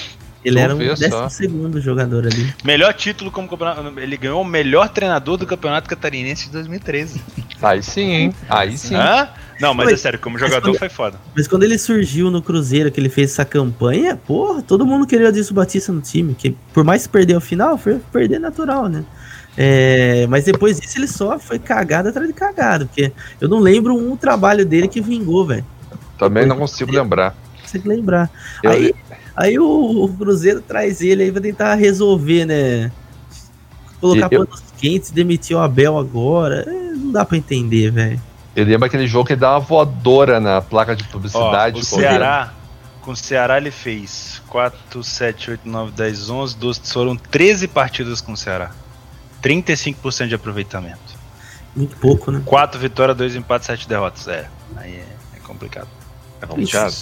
Ele 0.45 0.59
era 0.59 0.75
um 0.75 0.77
décimo 0.77 1.29
segundo 1.29 1.81
jogador 1.81 2.27
ali. 2.27 2.53
Melhor 2.63 2.93
título 2.93 3.31
como 3.31 3.47
campeonato. 3.47 3.99
Ele 3.99 4.15
ganhou 4.15 4.41
o 4.41 4.45
melhor 4.45 4.89
treinador 4.89 5.37
do 5.37 5.47
Campeonato 5.47 5.89
Catarinense 5.89 6.45
de 6.45 6.51
2013. 6.51 7.19
Aí 7.61 7.81
sim, 7.81 8.11
hein? 8.11 8.35
Aí 8.49 8.77
sim. 8.77 8.95
Hã? 8.95 9.29
Não, 9.59 9.73
mas, 9.73 9.85
mas 9.85 9.93
é 9.93 9.97
sério, 9.97 10.19
como 10.19 10.37
jogador 10.37 10.69
quando, 10.69 10.77
foi 10.77 10.89
foda. 10.89 11.19
Mas 11.35 11.47
quando 11.47 11.63
ele 11.63 11.77
surgiu 11.77 12.29
no 12.29 12.41
Cruzeiro, 12.41 12.91
que 12.91 12.99
ele 12.99 13.09
fez 13.09 13.31
essa 13.31 13.45
campanha, 13.45 14.15
porra, 14.17 14.61
todo 14.61 14.85
mundo 14.85 15.07
queria 15.07 15.27
o 15.27 15.29
Adilson 15.29 15.53
Batista 15.53 15.91
no 15.91 16.01
time. 16.01 16.35
Que 16.35 16.55
por 16.73 16.83
mais 16.83 17.07
que 17.07 17.13
perdeu 17.13 17.37
o 17.37 17.41
final, 17.41 17.77
foi 17.77 17.99
perder 18.11 18.39
natural, 18.39 18.89
né? 18.89 19.05
É, 19.57 20.27
mas 20.27 20.43
depois 20.43 20.79
disso 20.79 20.97
ele 20.97 21.07
só 21.07 21.39
foi 21.39 21.57
cagado 21.57 22.09
atrás 22.09 22.27
de 22.27 22.33
cagado, 22.33 22.87
porque 22.87 23.13
eu 23.39 23.47
não 23.47 23.59
lembro 23.59 23.95
um 23.95 24.17
trabalho 24.17 24.65
dele 24.65 24.87
que 24.87 24.99
vingou, 24.99 25.45
velho. 25.45 25.65
Também 26.17 26.45
não 26.45 26.57
consigo 26.57 26.91
lembrar. 26.91 27.33
Não 27.53 27.61
consigo 27.61 27.87
lembrar. 27.87 28.29
Eu... 28.61 28.71
Aí, 28.71 28.95
aí 29.35 29.59
o, 29.59 30.03
o, 30.03 30.09
Cruzeiro 30.09 30.61
traz 30.61 31.01
ele 31.01 31.23
aí 31.23 31.31
pra 31.31 31.41
tentar 31.41 31.75
resolver, 31.75 32.45
né? 32.45 32.91
Colocar 34.01 34.27
eu... 34.31 34.45
panos 34.45 34.61
quentes, 34.77 35.11
demitir 35.11 35.55
o 35.55 35.59
Abel 35.59 35.97
agora. 35.97 36.65
É, 36.67 36.84
não 37.05 37.11
dá 37.11 37.23
pra 37.25 37.37
entender, 37.37 37.91
velho. 37.91 38.21
Eu 38.55 38.65
lembro 38.65 38.85
aquele 38.85 39.07
jogo 39.07 39.25
que 39.25 39.33
ele 39.33 39.41
dá 39.41 39.51
uma 39.51 39.59
voadora 39.59 40.39
na 40.39 40.61
placa 40.61 40.95
de 40.95 41.03
publicidade. 41.05 41.75
Ó, 41.77 41.79
o 41.79 41.85
com- 41.89 41.97
Ceará, 41.99 42.53
com 43.01 43.11
o 43.11 43.15
Ceará 43.15 43.57
ele 43.57 43.71
fez 43.71 44.41
4, 44.47 45.03
7, 45.03 45.51
8, 45.51 45.67
9, 45.69 45.91
10, 45.91 46.29
11, 46.29 46.55
12, 46.57 46.81
foram 46.85 47.15
13 47.15 47.67
partidas 47.67 48.21
com 48.21 48.31
o 48.33 48.37
Ceará. 48.37 48.71
35% 49.41 50.27
de 50.29 50.35
aproveitamento. 50.35 50.97
Muito 51.75 51.97
pouco, 51.97 52.31
né? 52.31 52.41
4 52.45 52.79
vitórias, 52.79 53.17
2 53.17 53.35
empates, 53.35 53.67
7 53.67 53.87
derrotas. 53.87 54.27
É, 54.27 54.47
aí 54.77 54.95
é, 54.95 55.05
é 55.35 55.39
complicado. 55.39 55.87
É 56.41 56.45
complicado. 56.45 56.93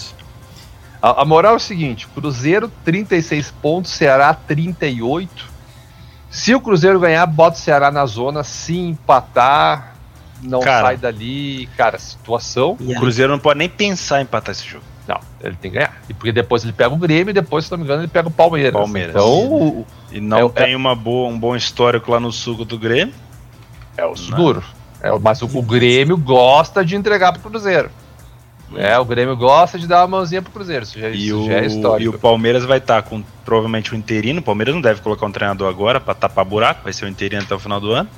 A, 1.00 1.22
a 1.22 1.24
moral 1.24 1.52
é 1.54 1.56
o 1.56 1.60
seguinte: 1.60 2.08
Cruzeiro 2.08 2.70
36 2.84 3.52
pontos, 3.62 3.92
Ceará 3.92 4.34
38. 4.34 5.54
Se 6.30 6.52
o 6.54 6.60
Cruzeiro 6.60 6.98
ganhar, 6.98 7.24
bota 7.26 7.56
o 7.56 7.60
Ceará 7.60 7.92
na 7.92 8.04
zona. 8.06 8.42
Se 8.42 8.76
empatar, 8.76 9.93
não 10.44 10.60
Cara. 10.60 10.86
sai 10.86 10.96
dali. 10.96 11.66
Cara, 11.76 11.98
situação. 11.98 12.76
E 12.80 12.92
O 12.92 12.94
Cruzeiro 12.96 13.32
não 13.32 13.38
pode 13.38 13.58
nem 13.58 13.68
pensar 13.68 14.20
em 14.20 14.22
empatar 14.24 14.52
esse 14.52 14.66
jogo. 14.68 14.84
Não, 15.08 15.18
ele 15.42 15.56
tem 15.60 15.70
que 15.70 15.76
ganhar. 15.76 16.00
E 16.08 16.14
porque 16.14 16.32
depois 16.32 16.62
ele 16.64 16.72
pega 16.72 16.94
o 16.94 16.96
Grêmio 16.96 17.30
e 17.30 17.34
depois, 17.34 17.64
se 17.66 17.70
não 17.70 17.78
me 17.78 17.84
engano, 17.84 18.00
ele 18.02 18.08
pega 18.08 18.28
o 18.28 18.30
Palmeiras. 18.30 18.72
Palmeiras. 18.72 19.10
Então, 19.14 19.84
E 20.12 20.20
não 20.20 20.46
É, 20.46 20.48
tem 20.64 20.76
uma 20.76 20.94
boa, 20.94 21.28
um 21.28 21.38
bom 21.38 21.54
histórico 21.56 22.10
lá 22.12 22.18
no 22.20 22.30
sul 22.32 22.64
do 22.64 22.78
Grêmio. 22.78 23.12
é 23.96 24.04
o 24.06 24.14
duro. 24.14 24.62
É, 25.02 25.12
o- 25.12 25.20
mas 25.20 25.42
o, 25.42 25.46
o 25.58 25.62
Grêmio 25.62 26.16
gosta 26.16 26.84
de 26.84 26.96
entregar 26.96 27.32
pro 27.32 27.50
Cruzeiro. 27.50 27.90
É, 28.76 28.98
o 28.98 29.04
Grêmio 29.04 29.36
gosta 29.36 29.78
de 29.78 29.86
dar 29.86 29.98
uma 30.00 30.08
mãozinha 30.16 30.40
pro 30.40 30.50
Cruzeiro. 30.50 30.84
Isso 30.84 30.98
já, 30.98 31.10
E 31.10 31.26
isso 31.26 31.38
o, 31.42 31.46
já 31.46 31.54
é 31.58 31.64
e 31.64 31.66
histórico. 31.66 32.16
o 32.16 32.18
Palmeiras 32.18 32.64
vai 32.64 32.78
estar 32.78 33.02
com 33.02 33.22
provavelmente 33.44 33.92
o 33.92 33.96
interino. 33.96 34.40
O 34.40 34.42
Palmeiras 34.42 34.74
não 34.74 34.80
deve 34.80 35.00
colocar 35.02 35.26
um 35.26 35.30
treinador 35.30 35.68
agora 35.68 36.00
pra 36.00 36.14
tapar 36.14 36.44
buraco, 36.46 36.80
vai 36.82 36.92
ser 36.92 37.04
o 37.04 37.08
interino 37.08 37.42
até 37.42 37.54
o 37.54 37.58
final 37.58 37.78
do 37.78 37.92
ano. 37.92 38.08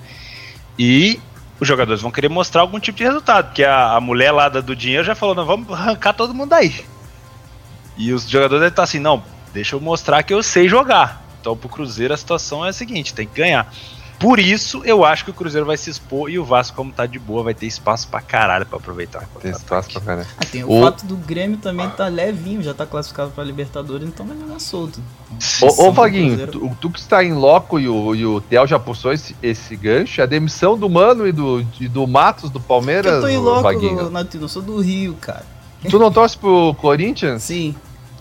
E 0.79 1.19
os 1.59 1.67
jogadores 1.67 2.03
vão 2.03 2.11
querer 2.11 2.29
mostrar 2.29 2.61
algum 2.63 2.79
tipo 2.79 2.99
de 2.99 3.05
resultado, 3.05 3.47
porque 3.47 3.65
a, 3.65 3.93
a 3.93 4.01
mulher 4.01 4.31
lá 4.31 4.49
do 4.49 4.77
dinheiro 4.77 5.05
já 5.05 5.15
falou: 5.15 5.35
não, 5.35 5.47
vamos 5.47 5.71
arrancar 5.73 6.13
todo 6.13 6.35
mundo 6.35 6.51
daí. 6.51 6.85
E 7.97 8.13
os 8.13 8.29
jogadores 8.29 8.61
devem 8.61 8.73
estar 8.73 8.83
assim: 8.83 8.99
não, 8.99 9.23
deixa 9.53 9.75
eu 9.75 9.81
mostrar 9.81 10.23
que 10.23 10.35
eu 10.35 10.43
sei 10.43 10.69
jogar. 10.69 11.25
Então 11.41 11.57
pro 11.57 11.69
Cruzeiro 11.69 12.13
a 12.13 12.17
situação 12.17 12.65
é 12.65 12.71
a 12.71 12.73
seguinte: 12.73 13.15
tem 13.15 13.27
que 13.27 13.37
ganhar. 13.37 13.73
Por 14.19 14.39
isso, 14.39 14.81
eu 14.85 15.05
acho 15.05 15.25
que 15.25 15.31
o 15.31 15.35
Cruzeiro 15.35 15.67
vai 15.67 15.77
se 15.77 15.91
expor 15.91 16.31
e 16.31 16.39
o 16.39 16.45
Vasco, 16.45 16.75
como 16.77 16.91
tá 16.91 17.05
de 17.05 17.19
boa, 17.19 17.43
vai 17.43 17.53
ter 17.55 17.67
espaço 17.67 18.09
pra 18.09 18.21
caralho 18.21 18.65
pra 18.65 18.79
aproveitar. 18.79 19.29
Tem 19.41 19.51
espaço 19.51 19.91
pra 19.93 20.01
caralho. 20.01 20.29
Ah, 20.39 20.45
tem 20.51 20.65
o, 20.65 20.71
O- 20.73 20.83
fato 20.85 21.05
do 21.05 21.17
Grêmio 21.17 21.59
também 21.59 21.89
tá 21.91 22.09
levinho, 22.09 22.63
já 22.63 22.73
tá 22.73 22.87
classificado 22.87 23.31
pra 23.33 23.45
Libertadores, 23.45 24.09
então 24.09 24.27
vai 24.27 24.37
jogar 24.39 24.59
solto. 24.59 25.01
Ô, 25.61 25.89
ô 25.89 25.93
Vaguinho, 25.93 26.47
tu, 26.49 26.77
tu 26.81 26.91
que 26.91 26.99
está 26.99 27.23
em 27.23 27.35
loco 27.35 27.79
e 27.79 27.89
o, 27.89 28.15
e 28.15 28.25
o 28.25 28.41
Theo 28.41 28.67
já 28.67 28.79
puxou 28.79 29.13
esse, 29.13 29.37
esse 29.43 29.77
gancho, 29.77 30.23
a 30.23 30.27
demissão 30.27 30.79
do 30.79 30.89
Mano 30.89 31.27
e 31.27 31.33
do, 31.33 31.65
e 31.79 31.87
do 31.87 32.07
Matos 32.07 32.49
do 32.49 32.59
Palmeiras, 32.61 33.13
eu 33.17 33.21
tô 33.21 33.29
em 33.29 33.37
loco, 33.37 33.63
Vaguinho. 33.63 34.11
Natino, 34.11 34.45
eu 34.45 34.49
sou 34.49 34.63
do 34.63 34.81
Rio, 34.81 35.15
cara. 35.21 35.45
Tu 35.89 35.99
não 35.99 36.11
torce 36.11 36.37
pro 36.39 36.75
Corinthians? 36.81 37.43
Sim. 37.43 37.75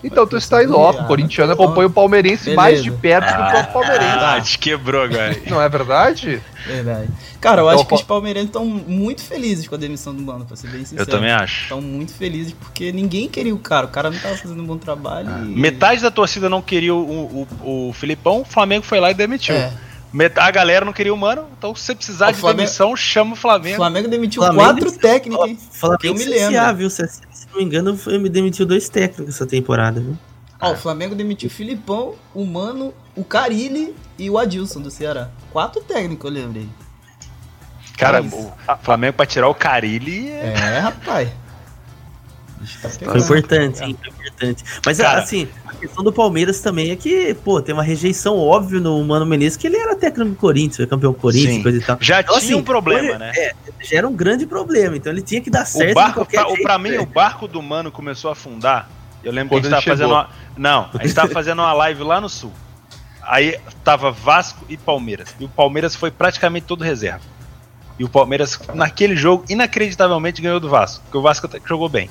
Então 0.04 0.26
tu 0.26 0.36
está 0.36 0.62
em 0.62 0.66
loco. 0.66 1.02
O 1.02 1.06
corintiano 1.06 1.52
acompanha 1.52 1.88
o 1.88 1.90
palmeirense 1.90 2.44
Beleza. 2.44 2.56
mais 2.56 2.82
de 2.82 2.90
perto 2.90 3.26
do 3.26 3.32
que 3.34 3.42
o 3.42 3.50
próprio 3.50 3.72
palmeirense. 3.72 4.18
Ah, 4.20 4.40
te 4.40 4.58
quebrou 4.58 5.02
agora. 5.02 5.36
Não 5.48 5.60
é 5.60 5.68
verdade? 5.68 6.40
Verdade. 6.66 7.08
Cara, 7.40 7.62
eu 7.62 7.66
Então, 7.66 7.78
acho 7.80 7.86
que 7.88 7.94
os 7.94 8.02
palmeirenses 8.02 8.48
estão 8.48 8.64
muito 8.64 9.22
felizes 9.22 9.66
com 9.66 9.74
a 9.74 9.78
demissão 9.78 10.14
do 10.14 10.22
Mano, 10.22 10.44
pra 10.44 10.56
ser 10.56 10.68
bem 10.68 10.80
sincero. 10.84 11.02
Eu 11.02 11.06
também 11.06 11.30
acho. 11.32 11.62
Estão 11.64 11.80
muito 11.80 12.12
felizes 12.14 12.52
porque 12.52 12.92
ninguém 12.92 13.28
queria 13.28 13.54
o 13.54 13.58
cara. 13.58 13.86
O 13.86 13.90
cara 13.90 14.10
não 14.10 14.18
tava 14.18 14.36
fazendo 14.36 14.62
um 14.62 14.66
bom 14.66 14.76
trabalho. 14.78 15.28
e... 15.44 15.48
Metade 15.58 16.00
da 16.02 16.10
torcida 16.10 16.48
não 16.48 16.60
queria 16.62 16.94
o, 16.94 17.46
o, 17.62 17.88
o 17.88 17.92
Filipão, 17.92 18.42
o 18.42 18.44
Flamengo 18.44 18.84
foi 18.84 19.00
lá 19.00 19.10
e 19.10 19.14
demitiu. 19.14 19.54
É. 19.54 19.72
A 20.36 20.50
galera 20.50 20.84
não 20.84 20.94
queria 20.94 21.12
o 21.12 21.16
Mano, 21.16 21.44
então 21.58 21.74
se 21.74 21.82
você 21.82 21.94
precisar 21.94 22.28
O 22.28 22.32
de 22.32 22.38
Flamengo- 22.38 22.58
demissão, 22.62 22.96
chama 22.96 23.30
o 23.30 23.34
O 23.34 23.36
Flamengo. 23.36 23.76
Flamengo 23.76 24.08
demitiu 24.08 24.40
Flamengo 24.42 24.64
quatro 24.64 24.84
desse- 24.86 24.98
técnicos, 24.98 25.46
hein? 25.46 25.58
Flamengo 25.72 26.00
que 26.00 26.08
eu 26.08 26.14
me 26.14 26.24
CSA, 26.24 26.48
lembro. 26.48 26.76
viu? 26.76 26.90
Se, 26.90 27.06
se 27.06 27.20
não 27.56 27.62
me 27.62 27.64
engano, 27.64 27.96
foi- 27.96 28.18
me 28.18 28.28
demitiu 28.28 28.66
dois 28.66 28.88
técnicos 28.88 29.34
essa 29.34 29.46
temporada, 29.46 30.00
viu? 30.00 30.16
Ó, 30.60 30.72
o 30.72 30.76
Flamengo 30.76 31.14
demitiu 31.14 31.48
o 31.48 31.52
Filipão, 31.52 32.14
o 32.34 32.44
Mano, 32.44 32.92
o 33.14 33.22
Carilli 33.24 33.94
e 34.18 34.30
o 34.30 34.38
Adilson 34.38 34.80
do 34.80 34.90
Ceará. 34.90 35.30
Quatro 35.52 35.82
técnicos, 35.82 36.24
eu 36.30 36.34
lembrei. 36.42 36.68
Cara, 37.98 38.22
Mas- 38.22 38.32
o 38.34 38.52
Flamengo 38.82 39.14
pra 39.14 39.26
tirar 39.26 39.48
o 39.48 39.54
Carilli 39.54 40.28
é... 40.30 40.54
É, 40.54 40.78
rapaz. 40.80 41.28
Tá 42.82 42.88
Foi 43.20 43.20
importante, 43.20 43.78
sim, 43.78 43.96
foi 44.02 44.10
importante. 44.10 44.64
Mas 44.84 44.98
Cara- 44.98 45.20
assim, 45.20 45.46
a 45.66 45.74
questão 45.74 46.02
do 46.02 46.12
Palmeiras 46.12 46.60
também 46.60 46.90
é 46.90 46.96
que, 46.96 47.34
pô, 47.44 47.60
tem 47.60 47.72
uma 47.74 47.82
rejeição 47.82 48.36
óbvia 48.38 48.80
no 48.80 49.02
Mano 49.04 49.26
Menezes, 49.26 49.56
que 49.56 49.66
ele 49.66 49.76
era 49.76 49.94
técnico 49.94 50.30
do 50.30 50.36
Corinthians, 50.36 50.76
foi 50.76 50.86
campeão 50.86 51.12
do 51.12 51.18
Corinthians 51.18 51.54
Sim. 51.56 51.62
coisa 51.62 51.78
e 51.78 51.82
tal. 51.82 51.98
Já 52.00 52.20
Então, 52.20 52.38
tinha 52.38 52.52
assim, 52.52 52.60
um 52.60 52.64
problema, 52.64 53.08
foi- 53.10 53.18
né? 53.18 53.32
É, 53.36 53.52
já 53.82 53.98
era 53.98 54.08
um 54.08 54.14
grande 54.14 54.46
problema, 54.46 54.96
então 54.96 55.12
ele 55.12 55.22
tinha 55.22 55.40
que 55.40 55.50
dar 55.50 55.64
certo 55.66 55.92
O 55.92 55.94
barco, 55.94 56.14
qualquer 56.14 56.38
pra, 56.38 56.46
o- 56.46 56.50
jeito, 56.54 56.62
pra 56.62 56.78
mim, 56.78 56.90
velho. 56.90 57.02
o 57.02 57.06
barco 57.06 57.46
do 57.46 57.62
Mano 57.62 57.92
começou 57.92 58.30
a 58.30 58.32
afundar. 58.32 58.88
Eu 59.22 59.32
lembro 59.32 59.50
Quando 59.50 59.68
que 59.68 59.74
a 59.74 59.78
gente 59.80 59.88
ele 59.88 59.96
tava 59.96 59.96
fazendo 59.96 60.08
chegou. 60.08 60.54
uma. 60.56 60.60
Não, 60.70 60.90
a 60.98 61.02
gente 61.04 61.14
tava 61.14 61.28
fazendo 61.32 61.58
uma 61.60 61.72
live 61.72 62.02
lá 62.02 62.20
no 62.20 62.28
sul. 62.28 62.52
Aí 63.22 63.58
tava 63.84 64.10
Vasco 64.10 64.64
e 64.68 64.76
Palmeiras. 64.76 65.34
E 65.40 65.44
o 65.44 65.48
Palmeiras 65.48 65.94
foi 65.96 66.10
praticamente 66.10 66.64
todo 66.66 66.82
reserva. 66.84 67.22
E 67.98 68.04
o 68.04 68.08
Palmeiras, 68.08 68.58
naquele 68.74 69.16
jogo, 69.16 69.44
inacreditavelmente 69.48 70.40
ganhou 70.40 70.60
do 70.60 70.68
Vasco. 70.68 71.02
Porque 71.04 71.18
o 71.18 71.22
Vasco 71.22 71.48
jogou 71.66 71.88
bem. 71.88 72.08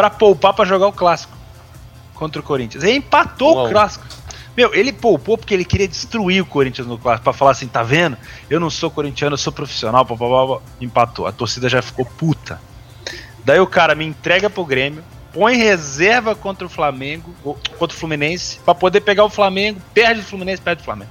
Pra 0.00 0.08
poupar 0.08 0.54
pra 0.54 0.64
jogar 0.64 0.86
o 0.86 0.92
clássico 0.94 1.36
contra 2.14 2.40
o 2.40 2.42
Corinthians. 2.42 2.82
E 2.84 2.90
empatou 2.92 3.54
Uau. 3.54 3.66
o 3.66 3.70
clássico. 3.70 4.06
Meu, 4.56 4.74
ele 4.74 4.94
poupou 4.94 5.36
porque 5.36 5.52
ele 5.52 5.62
queria 5.62 5.86
destruir 5.86 6.40
o 6.40 6.46
Corinthians 6.46 6.86
no 6.86 6.96
clássico. 6.96 7.24
Pra 7.24 7.34
falar 7.34 7.50
assim, 7.50 7.68
tá 7.68 7.82
vendo? 7.82 8.16
Eu 8.48 8.58
não 8.58 8.70
sou 8.70 8.90
corintiano, 8.90 9.34
eu 9.34 9.38
sou 9.38 9.52
profissional. 9.52 10.02
Blá, 10.06 10.16
blá, 10.16 10.46
blá. 10.46 10.58
Empatou. 10.80 11.26
A 11.26 11.32
torcida 11.32 11.68
já 11.68 11.82
ficou 11.82 12.06
puta. 12.06 12.58
Daí 13.44 13.60
o 13.60 13.66
cara 13.66 13.94
me 13.94 14.06
entrega 14.06 14.48
pro 14.48 14.64
Grêmio, 14.64 15.04
põe 15.34 15.56
reserva 15.58 16.34
contra 16.34 16.66
o 16.66 16.70
Flamengo, 16.70 17.34
contra 17.78 17.94
o 17.94 18.00
Fluminense, 18.00 18.58
pra 18.64 18.74
poder 18.74 19.02
pegar 19.02 19.24
o 19.24 19.28
Flamengo, 19.28 19.82
perde 19.92 20.22
o 20.22 20.24
Fluminense, 20.24 20.62
perde 20.62 20.80
o 20.80 20.84
Flamengo. 20.86 21.10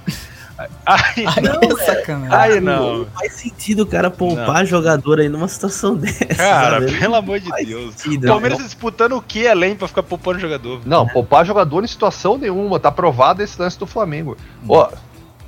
Aí, 0.84 1.24
Aí 1.26 1.26
é 1.26 1.84
sacanagem. 1.84 2.36
aí 2.54 2.60
não. 2.60 3.06
faz 3.14 3.32
sentido 3.34 3.84
o 3.84 3.86
cara 3.86 4.10
poupar 4.10 4.64
jogador 4.66 5.18
aí 5.20 5.28
numa 5.28 5.48
situação 5.48 5.94
dessa. 5.96 6.24
Cara, 6.26 6.80
sabe? 6.80 6.98
pelo 6.98 7.14
amor 7.14 7.40
de 7.40 7.50
Deus. 7.64 7.94
sentido, 7.94 8.24
O 8.24 8.28
Palmeiras 8.28 8.58
né? 8.58 8.64
disputando 8.64 9.12
o 9.16 9.22
que 9.22 9.46
além 9.48 9.74
pra 9.74 9.88
ficar 9.88 10.02
poupando 10.02 10.38
jogador? 10.38 10.80
Não, 10.84 11.06
poupar 11.06 11.46
jogador 11.46 11.82
em 11.82 11.86
situação 11.86 12.36
nenhuma. 12.36 12.78
Tá 12.78 12.90
provado 12.90 13.42
esse 13.42 13.60
lance 13.60 13.78
do 13.78 13.86
Flamengo. 13.86 14.36
Ó, 14.68 14.88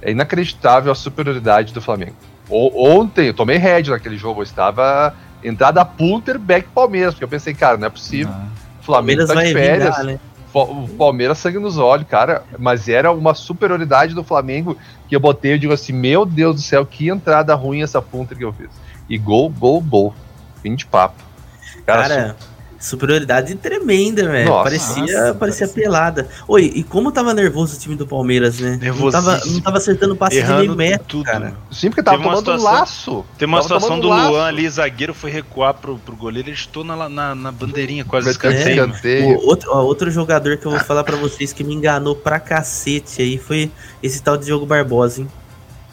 é 0.00 0.10
inacreditável 0.10 0.90
a 0.90 0.94
superioridade 0.94 1.72
do 1.74 1.80
Flamengo. 1.80 2.14
O- 2.48 2.88
ontem, 2.98 3.26
eu 3.28 3.34
tomei 3.34 3.56
head 3.58 3.90
naquele 3.90 4.16
jogo. 4.16 4.40
Eu 4.40 4.44
estava 4.44 5.14
entrada 5.44 5.84
punter 5.84 6.38
back 6.38 6.68
Palmeiras. 6.74 7.14
Porque 7.14 7.24
eu 7.24 7.28
pensei, 7.28 7.52
cara, 7.54 7.76
não 7.76 7.86
é 7.86 7.90
possível. 7.90 8.32
O 8.80 8.84
Flamengo 8.84 9.26
Palmeiras 9.26 9.28
tá 9.28 9.34
de 9.42 9.52
férias. 9.52 9.96
vingar, 9.96 10.04
né? 10.04 10.20
O 10.54 10.88
Palmeiras 10.88 11.38
sangue 11.38 11.58
nos 11.58 11.78
olhos, 11.78 12.06
cara. 12.06 12.44
Mas 12.58 12.88
era 12.88 13.10
uma 13.10 13.34
superioridade 13.34 14.14
do 14.14 14.22
Flamengo 14.22 14.76
que 15.08 15.16
eu 15.16 15.20
botei. 15.20 15.54
Eu 15.54 15.58
digo 15.58 15.72
assim: 15.72 15.92
Meu 15.92 16.26
Deus 16.26 16.56
do 16.56 16.62
céu, 16.62 16.84
que 16.84 17.08
entrada 17.08 17.54
ruim 17.54 17.82
essa 17.82 18.02
punta 18.02 18.34
que 18.34 18.44
eu 18.44 18.52
fiz. 18.52 18.68
E 19.08 19.16
gol, 19.16 19.48
gol, 19.48 19.80
gol. 19.80 20.14
Fim 20.62 20.74
de 20.74 20.86
papo. 20.86 21.22
Cara, 21.86 22.08
Cara, 22.08 22.36
superioridade 22.82 23.54
tremenda, 23.54 24.28
velho. 24.28 24.48
Nossa. 24.48 24.64
Parecia, 24.64 25.00
Nossa, 25.00 25.34
parecia 25.34 25.66
parecia. 25.68 25.68
pelada. 25.68 26.28
Oi, 26.48 26.72
e 26.74 26.82
como 26.82 27.12
tava 27.12 27.32
nervoso 27.32 27.76
o 27.76 27.78
time 27.78 27.94
do 27.94 28.06
Palmeiras, 28.06 28.58
né? 28.58 28.78
Não 28.82 29.10
tava, 29.10 29.40
não 29.46 29.60
tava 29.60 29.78
acertando 29.78 30.16
passe 30.16 30.36
de 30.36 30.42
meio 30.42 30.54
Errando 30.54 30.76
metro, 30.76 31.04
tudo. 31.06 31.24
cara. 31.24 31.54
sim, 31.70 31.88
porque 31.88 32.02
tava 32.02 32.18
tomando 32.22 32.38
situação- 32.38 32.64
laço. 32.64 33.24
Tem 33.38 33.46
uma 33.46 33.58
Tava 33.58 33.68
situação 33.68 34.00
do 34.00 34.08
laço. 34.08 34.30
Luan 34.30 34.44
ali, 34.46 34.68
zagueiro, 34.68 35.14
foi 35.14 35.30
recuar 35.30 35.74
pro, 35.74 35.96
pro 35.98 36.16
goleiro, 36.16 36.48
ele 36.48 36.56
estou 36.56 36.82
na, 36.82 37.08
na, 37.08 37.34
na 37.34 37.52
bandeirinha, 37.52 38.04
quase 38.04 38.30
escanteio. 38.30 38.92
O 39.38 39.46
outro, 39.46 39.70
ó, 39.72 39.82
outro 39.82 40.10
jogador 40.10 40.56
que 40.56 40.66
eu 40.66 40.70
vou 40.72 40.80
falar 40.80 41.04
pra 41.04 41.16
vocês 41.16 41.52
que 41.52 41.62
me 41.62 41.74
enganou 41.74 42.16
pra 42.16 42.40
cacete 42.40 43.22
aí 43.22 43.38
foi 43.38 43.70
esse 44.02 44.20
tal 44.22 44.36
de 44.36 44.46
Diogo 44.46 44.66
Barbosa, 44.66 45.20
hein? 45.20 45.28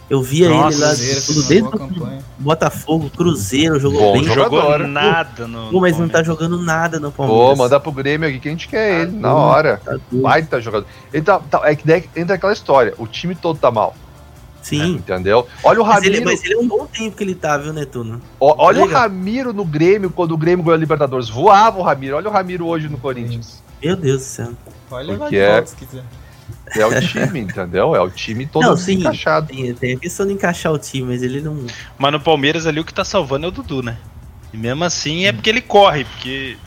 Eu 0.10 0.24
via 0.24 0.50
Nossa, 0.50 0.76
ele 0.76 0.82
lá 0.82 0.88
Cruzeiro 0.90 1.22
tudo 1.22 1.44
desde 1.44 1.68
o 1.68 1.72
campanha. 1.72 2.20
Botafogo, 2.40 3.10
Cruzeiro, 3.16 3.80
jogou 3.80 4.00
Bom 4.02 4.14
bem. 4.14 4.24
jogador. 4.24 4.44
Jogou 4.44 4.62
Jogador. 4.62 4.88
nada 4.88 5.48
no. 5.48 5.70
Pô, 5.70 5.80
mas 5.80 5.98
não 6.00 6.10
tá 6.10 6.24
jogando 6.24 6.60
nada 6.60 7.00
no 7.00 7.12
Palmeiras. 7.12 7.50
Pô, 7.50 7.56
manda 7.56 7.80
pro 7.80 7.92
Grêmio 7.92 8.28
aqui 8.28 8.40
que 8.40 8.48
a 8.48 8.52
gente 8.52 8.68
quer 8.68 9.02
ele, 9.02 9.12
na 9.12 9.30
doido. 9.30 9.44
hora. 9.44 9.82
Tá 9.86 9.92
doido. 9.92 10.24
Baita 10.24 10.60
jogador. 10.60 10.88
Ele 11.14 11.22
tá, 11.24 11.40
tá- 11.40 11.62
é 11.64 11.76
que 11.76 11.86
daí 11.86 12.10
entra 12.16 12.36
aquela 12.36 12.54
história, 12.54 12.94
o 12.98 13.06
time 13.06 13.36
todo 13.36 13.60
tá 13.60 13.70
mal, 13.70 13.94
Sim. 14.64 14.94
entendeu? 14.96 15.46
Olha 15.64 15.80
o 15.82 15.86
Mas 15.86 16.04
ele, 16.04 16.16
Ramiro, 16.20 16.32
mas 16.32 16.44
ele 16.44 16.54
é 16.56 16.58
um 16.58 16.68
bom 16.68 16.88
tempo 16.88 17.16
que 17.16 17.24
ele 17.24 17.36
tá, 17.36 17.58
viu, 17.58 17.72
Netuno? 17.72 18.20
ó- 18.40 18.56
olha 18.58 18.84
o. 18.84 18.88
Ramiro 18.88 19.54
no 19.54 19.64
Grêmio, 19.64 20.10
quando 20.10 20.32
o 20.32 20.38
Grêmio 20.38 20.64
ganhou 20.66 20.76
a 20.76 20.80
Libertadores, 20.80 21.30
voava 21.30 21.78
o 21.78 21.84
Ramiro, 21.84 22.16
olha 22.16 22.30
o 22.30 22.32
Ramiro 22.32 22.66
hoje 22.66 22.90
no 22.90 22.98
Corinthians. 22.98 23.62
Meu 23.84 23.96
Deus 23.96 24.18
do 24.18 24.24
céu. 24.24 24.50
Porque 24.90 25.36
é- 25.38 25.52
volta 25.54 25.68
se 25.68 25.76
quiser. 25.76 26.04
É 26.76 26.86
o 26.86 27.00
time, 27.02 27.40
entendeu? 27.40 27.96
É 27.96 28.02
o 28.02 28.10
time 28.10 28.46
todo 28.46 28.64
Não, 28.66 28.78
sim. 28.78 28.94
encaixado. 29.00 29.48
Tem, 29.48 29.74
tem 29.74 29.94
a 29.96 30.00
questão 30.00 30.26
de 30.28 30.34
encaixar 30.34 30.72
o 30.72 30.78
time, 30.78 31.08
mas 31.08 31.24
ele 31.24 31.42
não. 31.42 31.66
Mas 31.98 32.12
no 32.12 32.20
Palmeiras 32.20 32.66
ali 32.68 32.80
o 32.80 32.86
que 32.86 32.94
tá 32.94 33.04
salvando 33.04 33.46
é 33.46 33.50
o 33.50 33.52
Dudu, 33.52 33.82
né? 33.82 33.98
E 34.54 34.58
mesmo 34.58 34.84
assim 34.84 35.26
é 35.26 35.32
porque 35.34 35.50
ele 35.50 35.62
corre, 35.62 36.06
porque. 36.06 36.58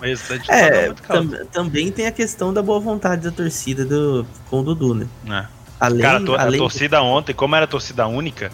O 0.00 0.04
restante 0.04 0.48
tá 0.48 0.54
É, 0.56 0.86
muito 0.86 1.02
calmo. 1.02 1.30
tam- 1.30 1.46
também 1.46 1.92
tem 1.92 2.06
a 2.06 2.12
questão 2.12 2.52
da 2.52 2.60
boa 2.60 2.80
vontade 2.80 3.22
da 3.22 3.30
torcida 3.30 3.84
do, 3.84 4.26
com 4.50 4.60
o 4.60 4.62
Dudu, 4.64 4.94
né? 4.94 5.06
É. 5.28 5.46
Além, 5.78 6.00
Cara, 6.02 6.18
a, 6.18 6.20
to- 6.24 6.34
a 6.34 6.42
além 6.42 6.58
torcida 6.60 7.00
ontem, 7.02 7.32
como 7.32 7.54
era 7.54 7.66
torcida 7.68 8.06
única, 8.08 8.50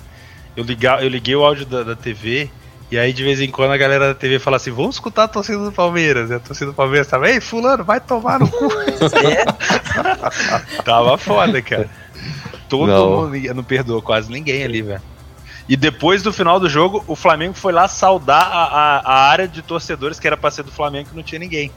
eu, 0.57 0.63
ligar, 0.65 1.03
eu 1.03 1.09
liguei 1.09 1.35
o 1.37 1.45
áudio 1.45 1.65
da, 1.65 1.83
da 1.83 1.97
TV 1.97 2.51
e 2.91 2.99
aí 2.99 3.13
de 3.13 3.23
vez 3.23 3.41
em 3.41 3.51
quando 3.51 3.73
a 3.73 3.77
galera 3.77 4.09
da 4.09 4.15
TV 4.15 4.39
fala 4.39 4.57
assim: 4.57 4.71
vamos 4.71 4.97
escutar 4.97 5.25
a 5.25 5.29
torcida 5.29 5.63
do 5.63 5.73
Palmeiras. 5.73 6.31
E 6.31 6.35
a 6.35 6.41
torcida 6.41 6.71
do 6.71 6.75
Palmeiras 6.75 7.07
tava, 7.07 7.29
ei, 7.29 7.41
fulano, 7.41 7.85
vai 7.85 8.01
tomar 8.01 8.41
no 8.41 8.49
cu. 8.49 8.69
tava 10.85 11.19
foda, 11.19 11.61
cara. 11.61 11.89
Todo 12.69 12.87
Não. 12.87 13.31
mundo 13.31 13.55
não 13.55 13.65
perdoou 13.65 14.03
quase 14.03 14.31
ninguém 14.31 14.63
ali, 14.63 14.83
velho. 14.83 15.01
E 15.69 15.77
depois 15.77 16.23
do 16.23 16.33
final 16.33 16.59
do 16.59 16.69
jogo, 16.69 17.05
o 17.07 17.15
Flamengo 17.15 17.55
foi 17.55 17.73
lá 17.73 17.87
saudar 17.87 18.43
a, 18.43 18.65
a, 18.65 18.99
a 19.01 19.29
área 19.29 19.47
de 19.47 19.61
torcedores 19.61 20.19
que 20.19 20.27
era 20.27 20.37
pra 20.37 20.51
ser 20.51 20.63
do 20.63 20.73
Flamengo 20.73 21.11
que 21.11 21.17
não 21.17 21.23
tinha 21.23 21.39
ninguém. 21.39 21.71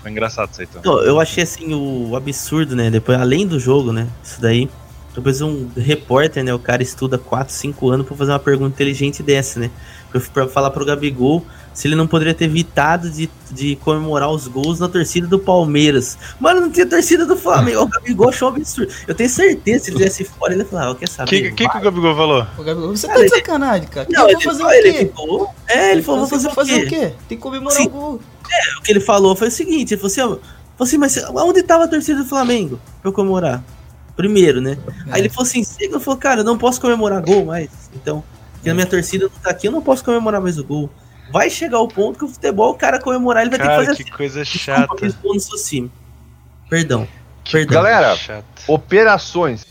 Foi 0.00 0.10
engraçado 0.10 0.50
isso 0.50 0.62
aí 0.62 0.68
então. 0.70 1.02
Eu 1.02 1.20
achei 1.20 1.42
assim 1.42 1.74
o 1.74 2.16
absurdo, 2.16 2.74
né? 2.74 2.90
Depois, 2.90 3.20
além 3.20 3.46
do 3.46 3.60
jogo, 3.60 3.92
né? 3.92 4.08
Isso 4.22 4.40
daí. 4.40 4.70
Depois 5.14 5.40
um 5.40 5.68
repórter, 5.76 6.42
né? 6.42 6.52
O 6.52 6.58
cara 6.58 6.82
estuda 6.82 7.16
4, 7.16 7.52
5 7.54 7.88
anos 7.90 8.06
pra 8.06 8.16
fazer 8.16 8.32
uma 8.32 8.38
pergunta 8.38 8.74
inteligente 8.74 9.22
dessa, 9.22 9.60
né? 9.60 9.70
Pra, 10.10 10.20
pra 10.20 10.48
falar 10.48 10.70
pro 10.70 10.84
Gabigol 10.84 11.44
se 11.72 11.88
ele 11.88 11.96
não 11.96 12.06
poderia 12.06 12.32
ter 12.34 12.44
evitado 12.44 13.10
de, 13.10 13.28
de 13.50 13.74
comemorar 13.76 14.30
os 14.30 14.46
gols 14.46 14.78
na 14.78 14.88
torcida 14.88 15.26
do 15.26 15.38
Palmeiras. 15.40 16.16
Mano, 16.38 16.60
não 16.60 16.70
tinha 16.70 16.86
torcida 16.86 17.26
do 17.26 17.36
Flamengo. 17.36 17.82
O 17.82 17.86
Gabigol 17.88 18.28
achou 18.28 18.48
um 18.50 18.54
absurdo. 18.54 18.92
Eu 19.08 19.14
tenho 19.14 19.28
certeza, 19.28 19.84
se 19.84 19.90
ele 19.90 19.96
tivesse 19.98 20.22
fora, 20.24 20.52
ele 20.52 20.62
ia 20.62 20.68
falar, 20.68 20.90
ó, 20.90 20.94
quer 20.94 21.06
O 21.08 21.10
saber? 21.10 21.30
que, 21.30 21.50
que, 21.52 21.68
que 21.68 21.78
o 21.78 21.80
Gabigol 21.80 22.14
falou? 22.14 22.46
Ô, 22.56 22.62
Gabriel, 22.62 22.90
você 22.96 23.06
Cara, 23.08 23.18
tá 23.20 23.24
de 23.26 23.32
ele- 23.32 23.36
sacanagem, 23.40 23.88
cara. 23.88 24.06
Não, 24.10 24.28
ele, 24.28 24.40
fazer 24.40 24.58
falou, 24.58 24.72
o 24.72 24.74
ele 24.76 24.92
quê? 24.92 24.98
ficou. 24.98 25.54
É, 25.68 25.92
ele 25.92 26.02
falou, 26.02 26.26
vou 26.26 26.38
Você 26.38 26.48
fazer, 26.50 26.74
vai 26.74 26.84
o 26.84 26.88
quê? 26.88 27.12
Tem 27.28 27.36
que 27.38 27.42
comemorar 27.42 27.76
Sim. 27.76 27.86
o 27.86 27.90
gol. 27.90 28.20
O 28.78 28.82
que 28.82 28.92
ele 28.92 29.00
falou 29.00 29.34
foi 29.34 29.48
o 29.48 29.50
seguinte: 29.50 29.94
ele 29.94 30.00
falou 30.00 30.12
assim, 30.12 30.20
ó, 30.20 30.26
falou 30.26 30.40
assim 30.80 30.98
mas 30.98 31.16
onde 31.34 31.62
tava 31.64 31.84
a 31.84 31.88
torcida 31.88 32.22
do 32.22 32.28
Flamengo 32.28 32.78
pra 33.02 33.08
eu 33.08 33.12
comemorar? 33.12 33.64
Primeiro, 34.16 34.60
né? 34.60 34.78
É. 35.08 35.14
Aí 35.14 35.20
ele 35.22 35.28
falou 35.28 35.48
assim: 35.48 35.64
falou, 36.00 36.16
cara, 36.18 36.40
eu 36.40 36.44
não 36.44 36.56
posso 36.56 36.80
comemorar 36.80 37.20
gol 37.20 37.44
mais. 37.46 37.68
Então, 37.94 38.22
porque 38.54 38.70
a 38.70 38.74
minha 38.74 38.86
torcida 38.86 39.24
não 39.24 39.40
tá 39.42 39.50
aqui, 39.50 39.66
eu 39.68 39.72
não 39.72 39.82
posso 39.82 40.04
comemorar 40.04 40.40
mais 40.40 40.58
o 40.58 40.64
gol. 40.64 40.88
Vai 41.32 41.50
chegar 41.50 41.80
o 41.80 41.88
ponto 41.88 42.18
que 42.18 42.24
o 42.24 42.28
futebol, 42.28 42.70
o 42.72 42.74
cara 42.74 43.00
comemorar, 43.00 43.42
ele 43.42 43.50
vai 43.50 43.58
ter 43.58 43.64
Cara, 43.64 43.80
que 43.80 43.86
fazer 43.86 43.96
que 43.96 44.02
assim. 44.10 44.16
coisa 44.16 44.44
Desculpa, 44.44 44.80
chata. 44.80 44.94
no. 44.94 45.90
Perdão. 46.68 47.08
Que 47.42 47.52
Perdão. 47.52 47.74
Galera, 47.82 48.14
chata. 48.16 48.44
Operações. 48.68 49.64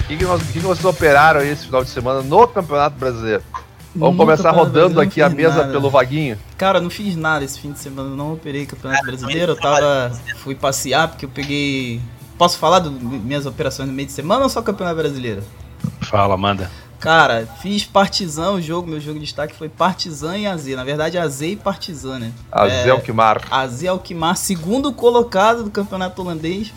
O 0.00 0.04
que, 0.06 0.16
que, 0.18 0.24
nós- 0.24 0.42
que 0.42 0.52
que 0.52 0.58
vocês 0.60 0.84
operaram 0.84 1.40
aí 1.40 1.48
esse 1.50 1.66
final 1.66 1.82
de 1.82 1.90
semana 1.90 2.22
no 2.22 2.46
Campeonato 2.48 2.96
Brasileiro? 2.98 3.42
Vamos 3.94 4.16
No 4.16 4.24
começar 4.24 4.50
rodando 4.52 5.00
aqui 5.00 5.20
a 5.20 5.28
mesa 5.28 5.56
nada. 5.58 5.72
pelo 5.72 5.90
Vaguinho. 5.90 6.38
Cara, 6.56 6.78
eu 6.78 6.82
não 6.82 6.90
fiz 6.90 7.14
nada 7.14 7.44
esse 7.44 7.60
fim 7.60 7.72
de 7.72 7.78
semana, 7.78 8.08
eu 8.10 8.16
não 8.16 8.32
operei 8.32 8.64
Campeonato 8.64 9.02
Cara, 9.04 9.16
Brasileiro, 9.16 9.52
eu 9.52 9.56
tava. 9.56 10.12
Fui 10.38 10.54
passear 10.54 11.08
porque 11.08 11.26
eu 11.26 11.30
peguei. 11.30 12.00
Posso 12.38 12.58
falar 12.58 12.78
das 12.78 12.90
minhas 12.92 13.44
operações 13.46 13.88
no 13.88 13.94
meio 13.94 14.06
de 14.06 14.12
semana 14.12 14.42
ou 14.44 14.48
só 14.48 14.62
Campeonato 14.62 14.96
Brasileiro? 14.96 15.42
Fala, 16.00 16.36
manda. 16.36 16.70
Cara, 16.98 17.48
fiz 17.60 17.84
Partizan, 17.84 18.52
o 18.52 18.62
jogo, 18.62 18.88
meu 18.88 19.00
jogo 19.00 19.18
de 19.18 19.24
destaque 19.24 19.54
foi 19.56 19.68
Partizan 19.68 20.38
e 20.38 20.46
AZ. 20.46 20.66
Na 20.68 20.84
verdade, 20.84 21.18
AZ 21.18 21.40
e 21.42 21.56
Partizan, 21.56 22.18
né? 22.20 22.32
A 22.50 22.66
É, 22.68 22.84
Zelkmar. 22.84 23.42
AZ 23.50 23.84
Alkmaar, 23.84 24.36
segundo 24.36 24.92
colocado 24.92 25.64
do 25.64 25.70
campeonato 25.70 26.22
holandês, 26.22 26.72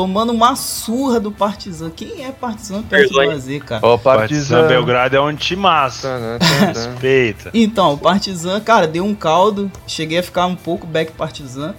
tomando 0.00 0.32
uma 0.32 0.56
surra 0.56 1.20
do 1.20 1.30
Partizan. 1.30 1.90
Quem 1.90 2.24
é 2.24 2.32
Partizan 2.32 2.82
perto 2.82 3.12
do. 3.12 3.20
AZ, 3.20 3.46
cara? 3.66 3.80
Ó, 3.84 3.98
Partizan 3.98 4.62
Partizan. 4.62 4.66
Belgrado 4.66 5.14
é 5.14 5.20
um 5.20 5.36
timaço. 5.36 6.02
Tan, 6.02 6.18
tan, 6.18 6.38
tan. 6.38 6.66
Respeita. 6.68 7.50
Então, 7.52 7.92
o 7.92 7.98
Partizan, 7.98 8.58
cara, 8.60 8.86
deu 8.88 9.04
um 9.04 9.14
caldo. 9.14 9.70
Cheguei 9.86 10.20
a 10.20 10.22
ficar 10.22 10.46
um 10.46 10.56
pouco 10.56 10.86
back 10.86 11.12
Partizan. 11.12 11.74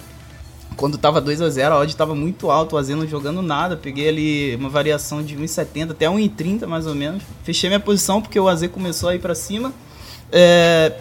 Quando 0.76 0.96
tava 0.96 1.20
2 1.20 1.42
a 1.42 1.50
0 1.50 1.74
a 1.74 1.78
odd 1.80 1.96
tava 1.96 2.14
muito 2.14 2.48
alto, 2.48 2.76
o 2.76 2.78
AZ 2.78 2.90
não 2.90 3.08
jogando 3.08 3.42
nada. 3.42 3.76
Peguei 3.76 4.08
ali 4.08 4.54
uma 4.54 4.68
variação 4.68 5.20
de 5.20 5.36
1,70 5.36 5.90
até 5.90 6.06
1,30 6.06 6.64
mais 6.68 6.86
ou 6.86 6.94
menos. 6.94 7.24
Fechei 7.42 7.68
minha 7.68 7.80
posição 7.80 8.22
porque 8.22 8.38
o 8.38 8.48
AZ 8.48 8.68
começou 8.68 9.08
a 9.08 9.16
ir 9.16 9.18
pra 9.18 9.34
cima. 9.34 9.72
É, 10.30 10.92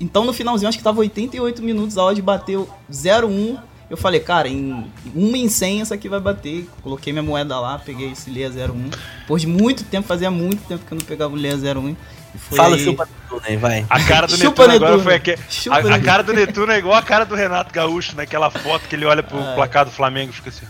Então 0.00 0.24
no 0.24 0.32
finalzinho, 0.32 0.70
acho 0.70 0.78
que 0.78 0.84
tava 0.84 1.00
88 1.00 1.62
minutos, 1.62 1.98
a 1.98 2.04
odd 2.04 2.22
bateu 2.22 2.66
0,1. 2.90 3.58
Eu 3.90 3.96
falei, 3.96 4.20
cara, 4.20 4.46
em 4.48 4.86
1 5.16 5.36
em 5.36 5.48
100 5.48 5.80
essa 5.80 5.94
aqui 5.96 6.08
vai 6.08 6.20
bater. 6.20 6.68
Coloquei 6.80 7.12
minha 7.12 7.24
moeda 7.24 7.58
lá, 7.58 7.76
peguei 7.78 8.12
esse 8.12 8.30
Leia 8.30 8.48
01. 8.48 8.88
Depois 9.22 9.42
de 9.42 9.48
muito 9.48 9.82
tempo, 9.82 10.06
fazia 10.06 10.30
muito 10.30 10.62
tempo 10.68 10.84
que 10.86 10.92
eu 10.92 10.98
não 10.98 11.04
pegava 11.04 11.34
o 11.34 11.36
Leia 11.36 11.56
01. 11.56 11.96
E 12.32 12.38
foi 12.38 12.56
Fala, 12.56 12.76
aí- 12.76 12.84
chupa 12.84 13.08
tudo, 13.28 13.42
né? 13.42 13.56
Vai. 13.56 13.84
A 13.90 14.00
cara 14.04 14.28
do 14.28 14.36
Chupa, 14.38 14.68
Netuno 14.68 14.76
agora 14.76 14.90
Netuno. 14.92 15.02
foi 15.02 15.14
aqui. 15.16 15.30
A, 15.32 15.74
a 15.74 15.82
Netuno. 15.82 16.04
cara 16.04 16.22
do 16.22 16.32
Netuno 16.32 16.70
é 16.72 16.78
igual 16.78 16.94
a 16.94 17.02
cara 17.02 17.26
do 17.26 17.34
Renato 17.34 17.74
Gaúcho, 17.74 18.14
naquela 18.14 18.48
foto 18.48 18.86
que 18.88 18.94
ele 18.94 19.04
olha 19.04 19.24
pro 19.24 19.36
É. 19.40 19.54
placar 19.56 19.84
do 19.84 19.90
Flamengo 19.90 20.30
e 20.30 20.34
fica 20.34 20.50
assim. 20.50 20.66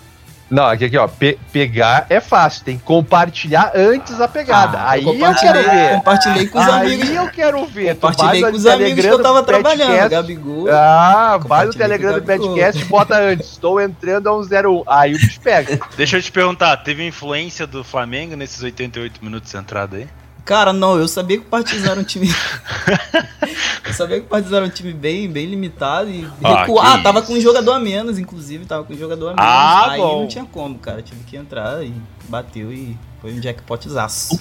Não, 0.51 0.65
aqui, 0.65 0.87
aqui 0.87 0.99
ó. 0.99 1.07
pe- 1.07 1.39
pegar 1.53 2.07
é 2.11 2.19
fácil, 2.21 2.65
tem 2.65 2.77
que 2.77 2.83
compartilhar 2.83 3.71
antes 3.75 4.21
a 4.21 4.27
pegada. 4.27 4.79
Ah, 4.79 4.91
aí 4.91 5.05
eu, 5.05 5.13
compartilhei, 5.13 5.53
quero 5.63 5.71
ver. 5.71 5.95
compartilhei 5.95 6.47
com 6.49 6.59
os 6.59 6.69
aí 6.69 6.87
amigos. 6.95 7.11
eu 7.11 7.29
quero 7.29 7.67
ver. 7.67 7.95
Compartilhei 7.95 8.41
com 8.43 8.57
os 8.57 8.67
amigos 8.67 9.01
que 9.05 9.07
eu 9.11 9.23
tava 9.23 9.43
do 9.43 9.47
trabalhando. 9.47 10.11
Gabigol. 10.11 10.69
Ah, 10.71 11.39
vai 11.41 11.67
no 11.67 11.73
Telegram 11.73 12.15
do 12.15 12.23
podcast, 12.23 12.85
bota 12.87 13.17
antes. 13.17 13.51
Estou 13.53 13.81
entrando 13.81 14.29
a 14.29 14.37
um 14.37 14.41
01. 14.41 14.83
Aí 14.89 15.15
o 15.15 15.19
bicho 15.19 15.41
pega. 15.41 15.79
Deixa 15.97 16.17
eu 16.19 16.23
te 16.23 16.33
perguntar, 16.33 16.77
teve 16.79 17.07
influência 17.07 17.67
do 17.67 17.85
Flamengo 17.85 18.35
nesses 18.35 18.61
88 18.63 19.25
minutos 19.25 19.51
de 19.53 19.57
entrada 19.57 19.97
aí? 19.99 20.09
Cara, 20.45 20.73
não, 20.73 20.99
eu 20.99 21.07
sabia 21.07 21.37
que 21.39 21.45
o 21.45 21.49
Partizan 21.49 21.93
era 21.93 22.01
um 22.01 22.05
time. 22.05 22.29
eu 23.87 23.93
sabia 23.95 24.19
que 24.21 24.27
o 24.27 24.29
Partizan 24.29 24.57
era 24.59 24.67
um 24.67 24.71
time 24.71 24.93
bem, 24.93 25.29
bem 25.31 25.47
limitado 25.47 26.09
e 26.11 26.27
Ah, 26.43 26.61
recuar. 26.63 26.97
que 26.99 27.03
tava 27.03 27.23
com 27.23 27.33
um 27.35 27.41
jogador 27.41 27.73
a 27.73 27.79
menos, 27.81 28.19
inclusive, 28.19 28.65
tava 28.67 28.85
com 28.85 28.93
um 28.93 28.99
jogador 28.99 29.29
a 29.29 29.35
menos. 29.35 29.45
Ah, 29.45 29.91
aí 29.93 30.01
bom. 30.01 30.21
não 30.21 30.29
tinha 30.29 30.45
como, 30.45 30.79
cara. 30.79 31.03
Tive 31.03 31.25
que 31.25 31.37
entrar 31.37 31.85
e 31.85 31.93
bateu 32.29 32.73
e 32.73 32.97
foi 33.21 33.33
um 33.33 33.41
jackpotzaço. 33.41 34.41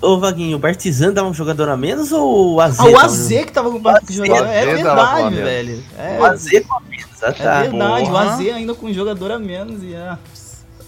Ô, 0.00 0.18
Vaguinho, 0.18 0.56
o 0.56 0.60
Partizan 0.60 1.12
dá 1.12 1.22
um 1.24 1.34
jogador 1.34 1.68
a 1.68 1.76
menos 1.76 2.12
ou 2.12 2.54
o 2.54 2.60
AZ? 2.60 2.80
Ah, 2.80 2.84
o 2.86 2.98
AZ 2.98 3.28
que 3.28 3.52
tava 3.52 3.70
com 3.70 3.76
o 3.76 4.12
jogador. 4.12 4.46
É 4.46 4.72
AZ 4.72 4.82
tava 4.82 5.06
com 5.06 5.12
a 5.26 5.30
verdade, 5.30 5.34
menos. 5.34 5.44
velho. 5.50 5.84
É, 5.98 6.18
O 6.20 6.24
AZ 6.24 6.48
com 6.66 6.74
a 6.76 6.80
menos, 6.80 7.22
ah, 7.22 7.26
é 7.28 7.32
tá. 7.32 7.62
verdade, 7.62 8.04
o 8.04 8.06
Porra. 8.10 8.30
AZ 8.34 8.40
ainda 8.40 8.74
com 8.74 8.86
um 8.86 8.92
jogador 8.94 9.30
a 9.32 9.38
menos 9.38 9.82
e 9.82 9.94
ah, 9.94 10.18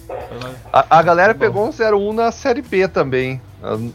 lá. 0.09 0.51
A, 0.73 0.99
a 0.99 1.01
galera 1.03 1.33
Bom. 1.33 1.39
pegou 1.39 1.67
um 1.67 1.71
01 1.71 2.13
na 2.13 2.31
Série 2.31 2.61
B 2.61 2.87
também. 2.87 3.39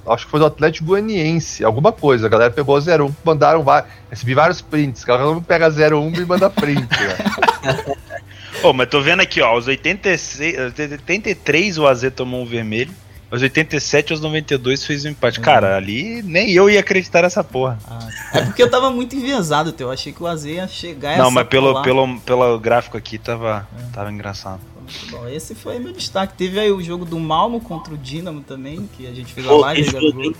Acho 0.06 0.26
que 0.26 0.30
foi 0.30 0.40
do 0.40 0.46
Atlético 0.46 0.86
Goianiense, 0.86 1.64
alguma 1.64 1.90
coisa. 1.90 2.26
A 2.26 2.28
galera 2.28 2.50
pegou 2.50 2.76
o 2.76 2.78
01, 2.78 3.14
mandaram 3.24 3.62
vários. 3.62 3.90
Recebi 4.10 4.34
vários 4.34 4.60
prints. 4.60 5.04
Cada 5.04 5.28
um 5.28 5.42
pega 5.42 5.68
01 5.68 6.14
e 6.14 6.24
manda 6.26 6.50
print. 6.50 6.80
né? 6.82 7.96
Mas 8.74 8.88
tô 8.88 9.00
vendo 9.00 9.20
aqui, 9.20 9.42
ó, 9.42 9.48
aos 9.48 9.66
86, 9.66 10.58
aos 10.58 10.78
83 10.78 11.78
o 11.78 11.86
AZ 11.86 12.10
tomou 12.14 12.42
um 12.42 12.46
vermelho, 12.46 12.90
aos 13.34 13.42
87 13.42 14.12
aos 14.12 14.20
92 14.20 14.84
fez 14.84 15.04
um 15.04 15.08
empate. 15.08 15.40
Cara, 15.40 15.76
ali 15.76 16.22
nem 16.22 16.50
eu 16.52 16.70
ia 16.70 16.80
acreditar 16.80 17.22
nessa 17.22 17.42
porra. 17.42 17.78
Ah, 17.86 18.08
é 18.32 18.42
porque 18.42 18.62
eu 18.62 18.70
tava 18.70 18.90
muito 18.90 19.16
enviesado, 19.16 19.72
teu. 19.72 19.88
Eu 19.88 19.92
achei 19.92 20.12
que 20.12 20.22
o 20.22 20.26
AZ 20.26 20.44
ia 20.44 20.68
chegar 20.68 21.16
e 21.16 21.18
Não, 21.18 21.30
mas 21.30 21.46
pelo, 21.48 21.82
pelo, 21.82 22.20
pelo 22.20 22.58
gráfico 22.58 22.96
aqui 22.96 23.18
tava, 23.18 23.68
tava 23.92 24.12
engraçado. 24.12 24.60
Muito 24.80 25.10
bom. 25.10 25.28
Esse 25.28 25.54
foi 25.54 25.78
meu 25.78 25.92
destaque. 25.92 26.34
Teve 26.34 26.60
aí 26.60 26.70
o 26.70 26.80
jogo 26.80 27.04
do 27.04 27.18
Malmo 27.18 27.60
contra 27.60 27.92
o 27.92 27.98
Dinamo 27.98 28.40
também, 28.40 28.88
que 28.96 29.06
a 29.06 29.12
gente 29.12 29.32
fez 29.32 29.46
a 29.46 29.52
live. 29.52 30.34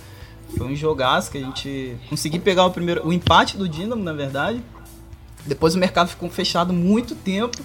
Foi 0.56 0.66
um 0.66 0.76
jogaço 0.76 1.32
que 1.32 1.38
a 1.38 1.40
gente 1.40 1.96
conseguiu 2.08 2.40
pegar 2.40 2.64
o 2.64 2.70
primeiro, 2.70 3.04
o 3.04 3.12
empate 3.12 3.56
do 3.56 3.68
Dinamo, 3.68 4.04
na 4.04 4.12
verdade. 4.12 4.62
Depois 5.44 5.74
o 5.74 5.78
mercado 5.78 6.08
ficou 6.08 6.30
fechado 6.30 6.72
muito 6.72 7.14
tempo. 7.16 7.58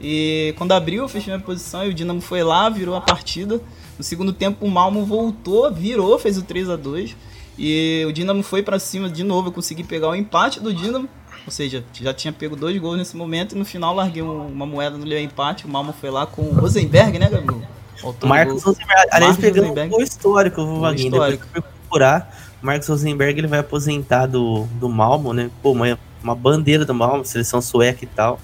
E 0.00 0.52
quando 0.58 0.72
abriu, 0.72 1.04
eu 1.04 1.08
fechei 1.08 1.32
minha 1.32 1.44
posição 1.44 1.86
e 1.86 1.88
o 1.88 1.94
Dinamo 1.94 2.20
foi 2.20 2.42
lá, 2.42 2.68
virou 2.68 2.94
a 2.94 3.00
partida. 3.00 3.60
No 3.98 4.04
segundo 4.04 4.32
tempo, 4.32 4.64
o 4.66 4.70
Malmo 4.70 5.04
voltou, 5.04 5.70
virou, 5.72 6.18
fez 6.18 6.36
o 6.38 6.42
3 6.42 6.68
a 6.70 6.76
2 6.76 7.14
E 7.58 8.04
o 8.08 8.12
Dinamo 8.12 8.42
foi 8.42 8.62
pra 8.62 8.78
cima 8.78 9.08
de 9.08 9.22
novo. 9.22 9.48
Eu 9.48 9.52
consegui 9.52 9.84
pegar 9.84 10.08
o 10.08 10.14
empate 10.14 10.58
do 10.60 10.74
Dinamo. 10.74 11.08
Ou 11.46 11.52
seja, 11.52 11.84
já 11.92 12.12
tinha 12.14 12.32
pego 12.32 12.56
dois 12.56 12.76
gols 12.78 12.96
nesse 12.98 13.16
momento. 13.16 13.54
E 13.54 13.58
no 13.58 13.64
final, 13.64 13.94
larguei 13.94 14.22
um- 14.22 14.46
uma 14.48 14.66
moeda 14.66 14.96
no 14.96 15.06
empate. 15.18 15.64
O 15.66 15.68
Malmo 15.68 15.92
foi 16.00 16.10
lá 16.10 16.26
com 16.26 16.42
o 16.42 16.52
Rosenberg, 16.54 17.18
né, 17.18 17.28
Gabriel? 17.28 17.62
Autor 18.02 18.26
Marcos. 18.28 18.62
Rosenberg. 18.64 19.08
Aliás, 19.12 19.36
pegando 19.36 19.80
um 19.80 19.88
gol 19.88 20.02
histórico, 20.02 20.60
o 20.62 20.80
Vaguinho. 20.80 21.12
Depois 21.12 21.34
histórico. 21.34 21.46
fui 21.52 21.62
procurar, 21.80 22.36
o 22.62 22.66
Marcos 22.66 22.88
Rosenberg 22.88 23.38
ele 23.38 23.46
vai 23.46 23.58
aposentar 23.60 24.26
do, 24.26 24.64
do 24.80 24.88
Malmo, 24.88 25.32
né? 25.32 25.50
Pô, 25.62 25.70
uma, 25.72 25.98
uma 26.22 26.34
bandeira 26.34 26.84
do 26.84 26.92
Malmo, 26.94 27.24
seleção 27.24 27.60
sueca 27.62 28.04
e 28.04 28.08
tal. 28.08 28.40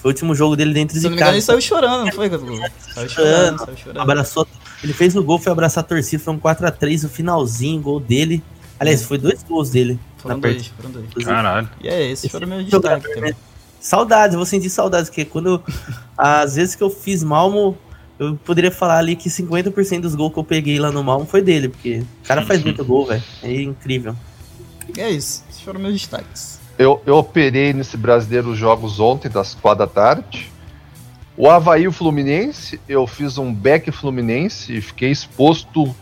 Foi 0.00 0.10
o 0.10 0.12
último 0.12 0.34
jogo 0.34 0.56
dele 0.56 0.74
dentro 0.74 0.94
Se 0.94 1.00
de 1.00 1.06
eu 1.06 1.10
não 1.10 1.16
me 1.16 1.22
engano, 1.22 1.36
ele 1.36 1.40
casa. 1.40 1.46
saiu 1.52 1.60
chorando, 1.60 2.04
não 2.06 2.12
foi, 2.12 2.28
Gabriel? 2.28 2.70
Saiu 2.92 3.08
chorando, 3.08 3.58
saiu 3.64 3.76
chorando. 3.76 4.00
Abraçou. 4.00 4.46
Ele 4.82 4.92
fez 4.92 5.14
o 5.14 5.22
gol, 5.22 5.38
foi 5.38 5.52
abraçar 5.52 5.84
a 5.84 5.86
torcida, 5.86 6.22
foi 6.22 6.34
um 6.34 6.38
4x3 6.38 7.02
no 7.04 7.08
finalzinho, 7.08 7.80
gol 7.80 8.00
dele. 8.00 8.42
Aliás, 8.80 9.04
foi 9.04 9.16
dois 9.16 9.42
gols 9.44 9.70
dele. 9.70 9.98
Foram 10.16 10.36
na 10.36 10.42
dois, 10.42 10.66
foram 10.66 10.90
dois. 10.90 11.24
Caralho. 11.24 11.68
E 11.80 11.88
é 11.88 12.10
esse, 12.10 12.28
foram 12.28 12.48
meus 12.48 12.64
destaques 12.64 13.08
né? 13.08 13.14
também. 13.14 13.34
Saudades, 13.80 14.34
eu 14.34 14.38
vou 14.38 14.46
sentir 14.46 14.70
saudades, 14.70 15.08
porque 15.08 15.24
quando. 15.24 15.48
eu- 15.48 15.62
às 16.18 16.56
vezes 16.56 16.74
que 16.74 16.82
eu 16.82 16.90
fiz 16.90 17.22
Malmo, 17.22 17.78
eu 18.18 18.36
poderia 18.44 18.70
falar 18.70 18.98
ali 18.98 19.16
que 19.16 19.28
50% 19.28 20.00
dos 20.00 20.14
gols 20.14 20.32
que 20.32 20.38
eu 20.38 20.44
peguei 20.44 20.78
lá 20.78 20.90
no 20.90 21.02
Malmo 21.02 21.26
foi 21.26 21.42
dele, 21.42 21.68
porque 21.68 22.04
o 22.24 22.26
cara 22.26 22.42
faz 22.42 22.62
muito 22.62 22.84
gol, 22.84 23.06
velho. 23.06 23.22
É 23.42 23.62
incrível. 23.62 24.16
E 24.96 25.00
é 25.00 25.10
isso, 25.10 25.44
esses 25.48 25.62
foram 25.62 25.80
meus 25.80 25.94
destaques. 25.94 26.60
Eu, 26.78 27.00
eu 27.06 27.16
operei 27.16 27.72
nesse 27.72 27.96
brasileiro 27.96 28.50
os 28.50 28.58
jogos 28.58 28.98
ontem, 28.98 29.28
das 29.30 29.54
4 29.54 29.86
da 29.86 29.92
tarde. 29.92 30.50
O 31.36 31.48
Havaí 31.48 31.88
o 31.88 31.92
Fluminense, 31.92 32.80
eu 32.88 33.06
fiz 33.06 33.38
um 33.38 33.52
back 33.52 33.90
Fluminense 33.90 34.76
e 34.76 34.80
fiquei 34.80 35.10
exposto 35.10 35.94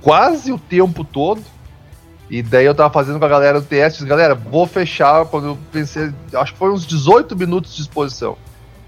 quase 0.00 0.52
o 0.52 0.58
tempo 0.58 1.04
todo. 1.04 1.42
E 2.28 2.42
daí 2.42 2.66
eu 2.66 2.74
tava 2.74 2.92
fazendo 2.92 3.20
com 3.20 3.24
a 3.24 3.28
galera 3.28 3.60
do 3.60 3.66
TS, 3.66 4.02
galera, 4.02 4.34
vou 4.34 4.66
fechar 4.66 5.24
quando 5.26 5.46
eu 5.46 5.58
pensei, 5.70 6.12
acho 6.34 6.52
que 6.52 6.58
foi 6.58 6.72
uns 6.72 6.84
18 6.84 7.36
minutos 7.36 7.76
de 7.76 7.82
exposição. 7.82 8.36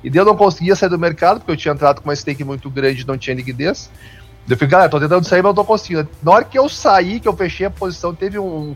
E 0.03 0.11
daí 0.11 0.21
eu 0.21 0.25
não 0.25 0.37
conseguia 0.37 0.75
sair 0.75 0.89
do 0.89 0.99
mercado, 0.99 1.39
porque 1.39 1.53
eu 1.53 1.57
tinha 1.57 1.73
entrado 1.73 2.01
com 2.01 2.09
uma 2.09 2.17
stake 2.17 2.43
muito 2.43 2.69
grande 2.69 3.03
e 3.03 3.07
não 3.07 3.17
tinha 3.17 3.37
liquidez. 3.37 3.91
Eu 4.49 4.57
falei, 4.57 4.71
galera, 4.71 4.91
tô 4.91 4.99
tentando 4.99 5.25
sair, 5.25 5.43
mas 5.43 5.51
não 5.51 5.55
tô 5.55 5.65
conseguindo. 5.65 6.09
Na 6.23 6.33
hora 6.33 6.45
que 6.45 6.59
eu 6.59 6.69
saí, 6.69 7.21
que 7.21 7.29
eu 7.29 7.37
fechei 7.37 7.67
a 7.67 7.71
posição, 7.71 8.13
teve 8.13 8.39
um, 8.39 8.75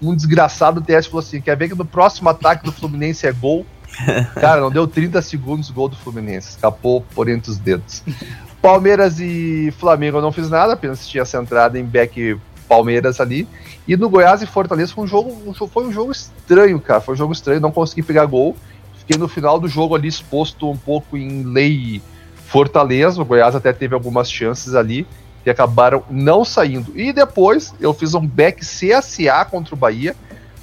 um 0.00 0.14
desgraçado 0.14 0.80
do 0.80 0.86
TS 0.86 1.06
falou 1.06 1.20
assim: 1.20 1.40
quer 1.40 1.56
ver 1.56 1.68
que 1.68 1.74
no 1.74 1.84
próximo 1.84 2.28
ataque 2.28 2.64
do 2.64 2.72
Fluminense 2.72 3.26
é 3.26 3.32
gol? 3.32 3.66
Cara, 4.34 4.60
não 4.60 4.70
deu 4.70 4.86
30 4.86 5.20
segundos 5.22 5.70
gol 5.70 5.88
do 5.88 5.96
Fluminense. 5.96 6.50
Escapou 6.50 7.02
por 7.14 7.28
entre 7.28 7.50
os 7.50 7.58
dedos. 7.58 8.02
Palmeiras 8.60 9.18
e 9.18 9.72
Flamengo 9.78 10.18
eu 10.18 10.22
não 10.22 10.32
fiz 10.32 10.50
nada, 10.50 10.74
apenas 10.74 11.06
tinha 11.06 11.22
essa 11.22 11.38
entrada 11.38 11.78
em 11.78 11.84
back 11.84 12.38
Palmeiras 12.68 13.20
ali. 13.20 13.48
E 13.88 13.96
no 13.96 14.08
Goiás 14.08 14.42
e 14.42 14.46
Fortaleza 14.46 14.92
foi 14.94 15.04
um 15.04 15.06
jogo, 15.06 15.36
um 15.46 15.54
jogo, 15.54 15.72
foi 15.72 15.86
um 15.86 15.92
jogo 15.92 16.12
estranho, 16.12 16.78
cara. 16.78 17.00
Foi 17.00 17.14
um 17.14 17.16
jogo 17.16 17.32
estranho, 17.32 17.60
não 17.60 17.72
consegui 17.72 18.02
pegar 18.02 18.26
gol. 18.26 18.56
Fiquei 18.98 19.16
no 19.16 19.26
final 19.26 19.58
do 19.58 19.66
jogo 19.66 19.94
ali 19.94 20.06
exposto 20.06 20.70
um 20.70 20.76
pouco 20.76 21.16
em 21.16 21.42
lei 21.42 22.02
Fortaleza. 22.46 23.20
O 23.20 23.24
Goiás 23.24 23.56
até 23.56 23.72
teve 23.72 23.94
algumas 23.94 24.30
chances 24.30 24.74
ali 24.74 25.06
que 25.42 25.50
acabaram 25.50 26.04
não 26.10 26.44
saindo. 26.44 26.92
E 26.96 27.12
depois 27.12 27.74
eu 27.80 27.94
fiz 27.94 28.14
um 28.14 28.24
back 28.24 28.60
CSA 28.60 29.44
contra 29.50 29.74
o 29.74 29.78
Bahia. 29.78 30.14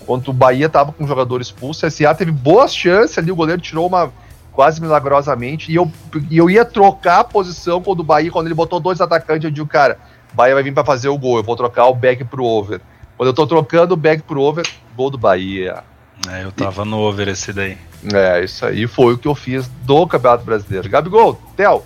Contra 0.08 0.32
o 0.32 0.34
Bahia 0.34 0.70
tava 0.70 0.94
com 0.94 1.04
um 1.04 1.08
jogador 1.08 1.42
expulso. 1.42 1.86
O 1.86 1.90
CSA 1.90 2.16
teve 2.16 2.32
boas 2.32 2.74
chances 2.74 3.18
ali, 3.18 3.30
o 3.30 3.36
goleiro 3.36 3.62
tirou 3.62 3.86
uma 3.86 4.10
quase 4.54 4.82
milagrosamente. 4.82 5.70
E 5.70 5.76
eu, 5.76 5.92
e 6.32 6.38
eu 6.38 6.50
ia 6.50 6.64
trocar 6.64 7.20
a 7.20 7.24
posição 7.26 7.82
quando 7.84 8.00
o 8.00 8.04
Bahia, 8.04 8.32
quando 8.32 8.48
ele 8.48 8.56
botou 8.56 8.80
dois 8.80 9.02
atacantes, 9.02 9.44
eu 9.44 9.52
digo, 9.52 9.68
cara, 9.68 10.00
Bahia 10.34 10.54
vai 10.54 10.64
vir 10.64 10.74
para 10.74 10.86
fazer 10.86 11.10
o 11.10 11.18
gol, 11.18 11.38
eu 11.38 11.44
vou 11.44 11.58
trocar 11.58 11.88
o 11.88 11.94
back 11.94 12.24
pro 12.24 12.46
over. 12.46 12.80
Quando 13.18 13.28
eu 13.28 13.34
tô 13.34 13.46
trocando 13.46 13.94
o 13.94 13.98
back 13.98 14.24
pro 14.24 14.42
over, 14.42 14.66
gol 14.96 15.10
do 15.10 15.18
Bahia. 15.18 15.84
É, 16.30 16.44
eu 16.44 16.52
tava 16.52 16.84
e... 16.84 16.86
no 16.86 17.00
over 17.00 17.28
esse 17.28 17.52
daí. 17.52 17.78
É, 18.14 18.44
isso 18.44 18.66
aí 18.66 18.88
foi 18.88 19.14
o 19.14 19.18
que 19.18 19.28
eu 19.28 19.36
fiz 19.36 19.68
do 19.84 20.08
Campeonato 20.08 20.46
Brasileiro. 20.46 20.90
Gabigol, 20.90 21.40
Theo. 21.58 21.84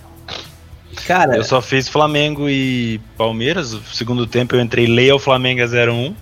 Cara, 1.06 1.36
eu 1.36 1.44
só 1.44 1.60
fiz 1.60 1.88
Flamengo 1.88 2.48
e 2.48 3.00
Palmeiras. 3.16 3.72
No 3.72 3.82
segundo 3.82 4.26
tempo 4.26 4.54
eu 4.54 4.60
entrei 4.60 4.86
leia 4.86 5.14
o 5.14 5.18
Flamengo 5.18 5.62
a 5.62 5.66
0-1, 5.66 6.14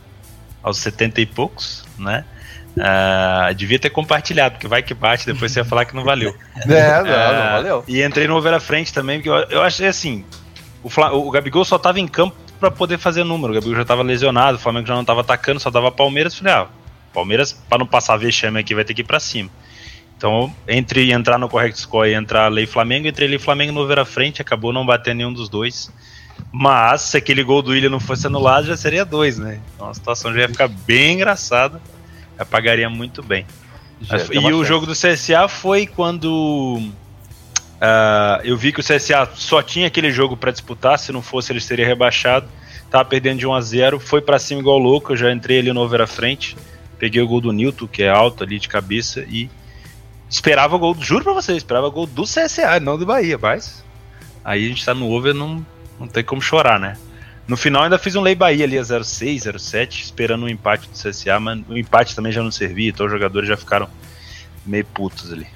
aos 0.62 0.78
70 0.78 1.20
e 1.20 1.26
poucos, 1.26 1.84
né? 1.98 2.24
Uh, 2.70 3.52
devia 3.54 3.78
ter 3.78 3.90
compartilhado, 3.90 4.54
porque 4.54 4.68
vai 4.68 4.82
que 4.82 4.94
bate, 4.94 5.26
depois 5.26 5.50
você 5.50 5.60
ia 5.60 5.64
falar 5.64 5.84
que 5.84 5.94
não 5.94 6.04
valeu. 6.04 6.34
É, 6.68 7.02
não, 7.02 7.02
uh, 7.02 7.44
não 7.44 7.52
valeu. 7.52 7.84
E 7.88 8.02
entrei 8.02 8.28
no 8.28 8.36
over 8.36 8.54
à 8.54 8.60
frente 8.60 8.92
também, 8.92 9.18
porque 9.18 9.28
eu, 9.28 9.58
eu 9.58 9.62
achei 9.62 9.88
assim: 9.88 10.24
o, 10.82 10.88
o 11.16 11.30
Gabigol 11.30 11.64
só 11.64 11.78
tava 11.78 11.98
em 11.98 12.06
campo 12.06 12.36
para 12.58 12.70
poder 12.70 12.98
fazer 12.98 13.24
número. 13.24 13.52
O 13.52 13.54
Gabigol 13.54 13.76
já 13.76 13.84
tava 13.84 14.02
lesionado, 14.02 14.56
o 14.56 14.60
Flamengo 14.60 14.86
já 14.86 14.94
não 14.94 15.04
tava 15.04 15.22
atacando, 15.22 15.58
só 15.58 15.70
dava 15.70 15.90
Palmeiras. 15.90 16.34
Falei, 16.36 16.52
ah, 16.52 16.68
Palmeiras, 17.12 17.52
para 17.52 17.78
não 17.78 17.86
passar 17.86 18.16
vexame 18.16 18.60
aqui, 18.60 18.74
vai 18.74 18.84
ter 18.84 18.94
que 18.94 19.00
ir 19.00 19.04
pra 19.04 19.18
cima. 19.18 19.50
Então, 20.16 20.54
entre 20.68 21.12
entrar 21.12 21.38
no 21.38 21.48
Correct 21.48 21.78
Score 21.78 22.10
e 22.10 22.14
entrar 22.14 22.48
Lei 22.48 22.66
Flamengo, 22.66 23.08
entre 23.08 23.26
Lei 23.26 23.38
Flamengo 23.38 23.72
no 23.72 23.80
over 23.80 23.98
à 23.98 24.04
frente, 24.04 24.42
acabou 24.42 24.72
não 24.72 24.84
batendo 24.84 25.16
nenhum 25.16 25.32
dos 25.32 25.48
dois. 25.48 25.90
Mas, 26.52 27.02
se 27.02 27.16
aquele 27.16 27.42
gol 27.42 27.62
do 27.62 27.70
William 27.70 27.90
não 27.90 28.00
fosse 28.00 28.26
anulado, 28.26 28.66
já 28.66 28.76
seria 28.76 29.04
dois, 29.04 29.38
né? 29.38 29.60
Então 29.74 29.88
a 29.88 29.94
situação 29.94 30.32
já 30.32 30.40
ia 30.40 30.48
ficar 30.48 30.68
bem 30.68 31.14
engraçada. 31.14 31.80
Já 32.38 32.44
pagaria 32.44 32.88
muito 32.88 33.22
bem. 33.22 33.46
Já, 34.00 34.16
e 34.16 34.38
o 34.38 34.42
chance. 34.42 34.64
jogo 34.64 34.86
do 34.86 34.92
CSA 34.92 35.46
foi 35.48 35.86
quando 35.86 36.80
uh, 36.80 38.40
eu 38.42 38.56
vi 38.56 38.72
que 38.72 38.80
o 38.80 38.84
CSA 38.84 39.28
só 39.34 39.62
tinha 39.62 39.86
aquele 39.86 40.10
jogo 40.10 40.36
para 40.36 40.50
disputar, 40.50 40.98
se 40.98 41.12
não 41.12 41.22
fosse 41.22 41.52
ele 41.52 41.60
seria 41.60 41.86
rebaixado. 41.86 42.48
Tava 42.90 43.04
perdendo 43.04 43.38
de 43.38 43.46
1 43.46 43.54
a 43.54 43.60
0 43.60 44.00
foi 44.00 44.20
para 44.20 44.38
cima 44.38 44.60
igual 44.60 44.78
louco, 44.78 45.12
eu 45.12 45.16
já 45.16 45.32
entrei 45.32 45.58
ali 45.58 45.72
no 45.72 45.80
over 45.80 46.00
à 46.00 46.06
frente. 46.06 46.56
Peguei 46.98 47.22
o 47.22 47.28
gol 47.28 47.40
do 47.40 47.52
Newton, 47.52 47.86
que 47.86 48.02
é 48.02 48.08
alto 48.08 48.42
ali 48.42 48.58
de 48.58 48.68
cabeça, 48.68 49.24
e 49.28 49.48
Esperava 50.30 50.78
gol, 50.78 50.96
juro 51.00 51.24
pra 51.24 51.32
você, 51.32 51.54
esperava 51.54 51.88
gol 51.88 52.06
do 52.06 52.22
CSA, 52.22 52.78
não 52.80 52.96
do 52.96 53.04
Bahia, 53.04 53.36
mas 53.36 53.84
aí 54.44 54.64
a 54.64 54.68
gente 54.68 54.84
tá 54.84 54.94
no 54.94 55.10
over, 55.10 55.34
não, 55.34 55.66
não 56.00 56.08
tem 56.08 56.24
como 56.24 56.40
chorar, 56.40 56.80
né? 56.80 56.96
No 57.46 57.56
final 57.56 57.82
ainda 57.82 57.98
fiz 57.98 58.16
um 58.16 58.20
Lei 58.20 58.34
Bahia 58.34 58.64
ali 58.64 58.78
a 58.78 58.82
06, 58.82 59.44
07, 59.58 60.02
esperando 60.02 60.44
um 60.44 60.48
empate 60.48 60.88
do 60.88 60.94
CSA, 60.94 61.38
mas 61.38 61.60
o 61.68 61.76
empate 61.76 62.14
também 62.14 62.32
já 62.32 62.42
não 62.42 62.50
servia, 62.50 62.88
então 62.88 63.06
os 63.06 63.12
jogadores 63.12 63.48
já 63.48 63.56
ficaram 63.56 63.88
meio 64.64 64.84
putos 64.84 65.32
ali. 65.32 65.46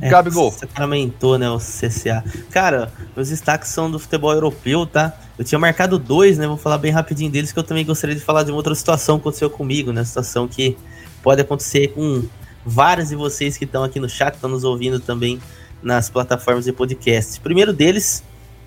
É, 0.00 0.08
Gabigol. 0.08 0.50
Você 0.50 0.66
comentou, 0.66 1.38
né, 1.38 1.48
o 1.48 1.58
CSA. 1.58 2.24
Cara, 2.50 2.92
meus 3.14 3.28
destaques 3.28 3.68
são 3.68 3.90
do 3.90 3.98
futebol 3.98 4.32
europeu, 4.32 4.86
tá? 4.86 5.16
Eu 5.38 5.44
tinha 5.44 5.58
marcado 5.58 5.98
dois, 5.98 6.38
né? 6.38 6.46
Vou 6.46 6.56
falar 6.56 6.78
bem 6.78 6.90
rapidinho 6.90 7.30
deles, 7.30 7.52
que 7.52 7.58
eu 7.58 7.62
também 7.62 7.84
gostaria 7.84 8.14
de 8.14 8.22
falar 8.22 8.42
de 8.42 8.50
uma 8.50 8.56
outra 8.56 8.74
situação 8.74 9.18
que 9.18 9.22
aconteceu 9.22 9.50
comigo, 9.50 9.92
né? 9.92 10.02
Situação 10.02 10.48
que 10.48 10.76
pode 11.22 11.40
acontecer 11.40 11.88
com 11.88 12.24
vários 12.64 13.10
de 13.10 13.16
vocês 13.16 13.56
que 13.56 13.64
estão 13.64 13.84
aqui 13.84 14.00
no 14.00 14.08
chat, 14.08 14.34
estão 14.34 14.50
nos 14.50 14.64
ouvindo 14.64 14.98
também 14.98 15.40
nas 15.82 16.08
plataformas 16.08 16.64
de 16.64 16.72
podcast. 16.72 17.38
Primeiro 17.40 17.72
deles, 17.72 18.24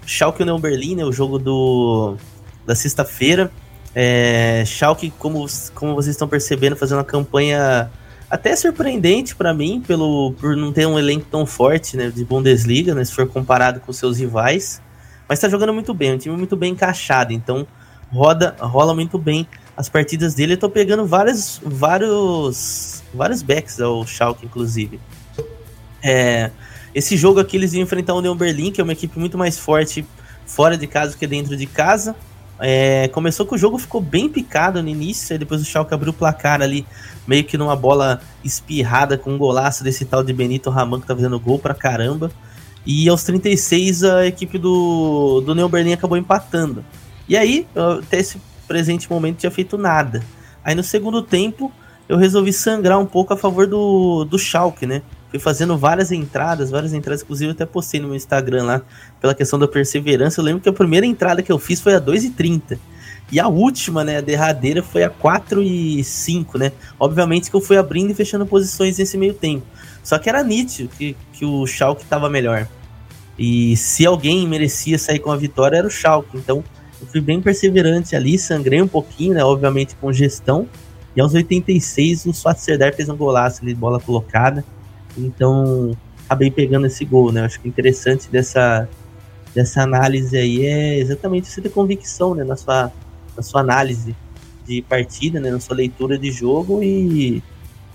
Schalke 0.08 0.42
Union 0.42 0.58
Berlin, 0.58 0.96
né, 0.96 1.04
o 1.04 1.12
jogo 1.12 1.38
do, 1.38 2.16
da 2.66 2.74
sexta-feira. 2.74 3.52
É, 3.94 4.64
Schalke, 4.66 5.12
como, 5.20 5.46
como 5.76 5.94
vocês 5.94 6.16
estão 6.16 6.28
percebendo, 6.28 6.78
fazendo 6.78 7.00
uma 7.00 7.04
campanha 7.04 7.92
até 8.30 8.56
surpreendente 8.56 9.36
para 9.36 9.54
mim, 9.54 9.84
pelo, 9.86 10.34
por 10.40 10.56
não 10.56 10.72
ter 10.72 10.86
um 10.86 10.98
elenco 10.98 11.26
tão 11.30 11.46
forte 11.46 11.98
né, 11.98 12.10
de 12.10 12.24
Bundesliga, 12.24 12.96
né, 12.96 13.04
se 13.04 13.14
for 13.14 13.28
comparado 13.28 13.82
com 13.82 13.92
seus 13.92 14.18
rivais. 14.18 14.82
Mas 15.28 15.40
está 15.40 15.50
jogando 15.50 15.74
muito 15.74 15.94
bem, 15.94 16.14
um 16.14 16.18
time 16.18 16.38
muito 16.38 16.56
bem 16.56 16.72
encaixado, 16.72 17.34
então 17.34 17.68
roda, 18.10 18.56
rola 18.60 18.96
muito 18.96 19.18
bem 19.18 19.46
as 19.76 19.90
partidas 19.90 20.34
dele. 20.34 20.54
Eu 20.54 20.58
tô 20.58 20.70
pegando 20.70 21.06
vários, 21.06 21.60
vários, 21.66 23.04
vários 23.14 23.42
backs 23.42 23.82
ao 23.82 24.08
Schalke, 24.08 24.46
inclusive. 24.46 25.02
É, 26.02 26.50
esse 26.98 27.16
jogo 27.16 27.40
aqui 27.40 27.58
eles 27.58 27.74
iam 27.74 27.84
enfrentar 27.84 28.16
o 28.16 28.18
Union 28.18 28.36
Berlin, 28.36 28.72
que 28.72 28.82
é 28.82 28.84
uma 28.84 28.94
equipe 28.94 29.20
muito 29.20 29.38
mais 29.38 29.60
forte 29.60 30.04
fora 30.48 30.76
de 30.76 30.88
casa 30.88 31.12
do 31.12 31.18
que 31.18 31.28
dentro 31.28 31.56
de 31.56 31.68
casa. 31.68 32.16
É, 32.60 33.08
começou 33.10 33.46
que 33.46 33.54
o 33.54 33.58
jogo 33.58 33.78
ficou 33.78 34.02
bem 34.02 34.28
picado 34.28 34.82
no 34.82 34.90
início, 34.90 35.32
aí 35.32 35.38
depois 35.38 35.62
o 35.62 35.64
Schalke 35.64 35.94
abriu 35.94 36.10
o 36.10 36.14
placar 36.14 36.60
ali, 36.60 36.88
meio 37.28 37.44
que 37.44 37.56
numa 37.56 37.76
bola 37.76 38.20
espirrada 38.44 39.16
com 39.16 39.32
um 39.32 39.38
golaço 39.38 39.84
desse 39.84 40.06
tal 40.06 40.24
de 40.24 40.34
Benito 40.34 40.72
Raman 40.72 41.00
que 41.00 41.06
tá 41.06 41.16
fazendo 41.16 41.40
gol 41.40 41.60
pra 41.60 41.76
caramba. 41.76 42.32
E 42.84 43.08
aos 43.08 43.22
36 43.22 44.04
a 44.04 44.26
equipe 44.26 44.58
do, 44.58 45.42
do 45.42 45.70
Berlin 45.70 45.94
acabou 45.94 46.18
empatando. 46.18 46.84
E 47.30 47.38
aí, 47.38 47.68
até 48.02 48.18
esse 48.18 48.42
presente 48.68 49.08
momento 49.08 49.38
tinha 49.38 49.52
feito 49.52 49.78
nada. 49.78 50.24
Aí 50.64 50.74
no 50.74 50.84
segundo 50.84 51.22
tempo 51.22 51.72
eu 52.10 52.18
resolvi 52.18 52.52
sangrar 52.52 52.98
um 52.98 53.06
pouco 53.06 53.36
a 53.36 53.38
favor 53.38 53.68
do, 53.68 54.26
do 54.26 54.40
Schalke, 54.40 54.88
né? 54.88 55.04
Fui 55.30 55.40
fazendo 55.40 55.78
várias 55.78 56.12
entradas, 56.12 56.70
várias 56.70 56.94
entradas, 56.94 57.22
inclusive 57.22 57.52
até 57.52 57.66
postei 57.66 58.00
no 58.00 58.08
meu 58.08 58.16
Instagram 58.16 58.64
lá, 58.64 58.82
pela 59.20 59.36
questão 59.36 59.60
da 59.60 59.68
perseverança. 59.68 60.40
Eu 60.40 60.46
lembro 60.46 60.62
que 60.62 60.70
a 60.70 60.74
primeira 60.74 61.06
entrada 61.06 61.44
que 61.44 61.52
eu 61.52 61.60
fiz 61.60 61.82
foi 61.82 61.96
a 61.96 62.02
2,30. 62.02 62.78
E 63.30 63.40
a 63.40 63.48
última, 63.48 64.06
né, 64.06 64.18
a 64.18 64.22
derradeira, 64.22 64.82
foi 64.82 65.04
a 65.04 65.10
4 65.10 65.62
e 65.62 66.02
5, 66.02 66.58
né? 66.58 66.72
Obviamente 66.98 67.50
que 67.50 67.56
eu 67.56 67.62
fui 67.62 67.78
abrindo 67.78 68.12
e 68.12 68.14
fechando 68.14 68.46
posições 68.46 68.98
nesse 68.98 69.18
meio 69.18 69.34
tempo. 69.34 69.66
Só 70.02 70.18
que 70.18 70.30
era 70.30 70.42
nítido 70.44 70.90
que, 70.98 71.16
que 71.34 71.44
o 71.44 71.68
Schalke 71.68 72.04
estava 72.04 72.30
melhor. 72.30 72.66
E 73.38 73.76
se 73.76 74.06
alguém 74.06 74.48
merecia 74.48 74.98
sair 74.98 75.20
com 75.20 75.30
a 75.30 75.36
vitória 75.36 75.78
era 75.78 75.88
o 75.88 75.92
Schalke. 75.92 76.38
Então 76.38 76.64
eu 77.02 77.08
fui 77.08 77.20
bem 77.20 77.42
perseverante 77.42 78.16
ali, 78.16 78.40
sangrei 78.40 78.82
um 78.82 78.88
pouquinho, 78.88 79.34
né? 79.34 79.44
Obviamente 79.44 79.96
com 79.98 80.12
gestão. 80.14 80.68
E 81.14 81.20
aos 81.20 81.34
86 81.34 82.28
o 82.28 82.34
Serdar 82.34 82.96
fez 82.96 83.10
um 83.10 83.18
golaço 83.18 83.62
ali, 83.62 83.76
bola 83.76 84.00
colocada. 84.00 84.64
Então 85.18 85.96
acabei 86.26 86.52
pegando 86.52 86.88
esse 86.88 87.04
gol, 87.06 87.32
né? 87.32 87.42
Acho 87.42 87.60
que 87.60 87.68
interessante 87.68 88.30
dessa, 88.30 88.88
dessa 89.56 89.82
análise 89.82 90.38
aí 90.38 90.66
é 90.66 91.00
exatamente 91.00 91.48
você 91.48 91.62
ter 91.62 91.70
convicção, 91.70 92.36
né? 92.36 92.44
Na 92.44 92.56
sua, 92.56 92.92
na 93.36 93.42
sua 93.42 93.62
análise 93.62 94.16
de 94.66 94.82
partida, 94.82 95.40
né? 95.40 95.50
Na 95.50 95.60
sua 95.60 95.76
leitura 95.76 96.18
de 96.18 96.32
jogo 96.32 96.84
e 96.84 97.42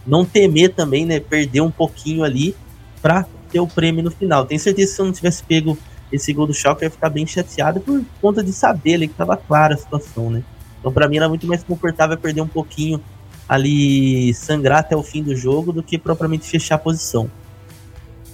não 0.06 0.24
temer 0.24 0.74
também, 0.74 1.04
né? 1.06 1.20
Perder 1.20 1.60
um 1.60 1.70
pouquinho 1.70 2.24
ali 2.24 2.56
para 3.00 3.26
ter 3.50 3.60
o 3.60 3.66
prêmio 3.66 4.02
no 4.02 4.10
final. 4.10 4.46
Tenho 4.46 4.60
certeza 4.60 4.88
que 4.88 4.94
se 4.94 5.00
eu 5.00 5.06
não 5.06 5.12
tivesse 5.12 5.44
pego 5.44 5.76
esse 6.10 6.32
gol 6.32 6.46
do 6.46 6.54
Schalke 6.54 6.84
ia 6.84 6.90
ficar 6.90 7.08
bem 7.08 7.26
chateado 7.26 7.80
por 7.80 8.02
conta 8.20 8.42
de 8.42 8.52
saber 8.52 8.94
ali 8.94 9.08
que 9.08 9.14
estava 9.14 9.36
clara 9.36 9.74
a 9.74 9.78
situação, 9.78 10.30
né? 10.30 10.42
Então 10.78 10.92
para 10.92 11.08
mim 11.08 11.16
era 11.16 11.28
muito 11.28 11.46
mais 11.46 11.62
confortável 11.62 12.16
perder 12.18 12.40
um 12.40 12.48
pouquinho 12.48 13.00
ali, 13.48 14.32
sangrar 14.34 14.80
até 14.80 14.96
o 14.96 15.02
fim 15.02 15.22
do 15.22 15.34
jogo 15.36 15.72
do 15.72 15.82
que 15.82 15.98
propriamente 15.98 16.48
fechar 16.48 16.76
a 16.76 16.78
posição. 16.78 17.30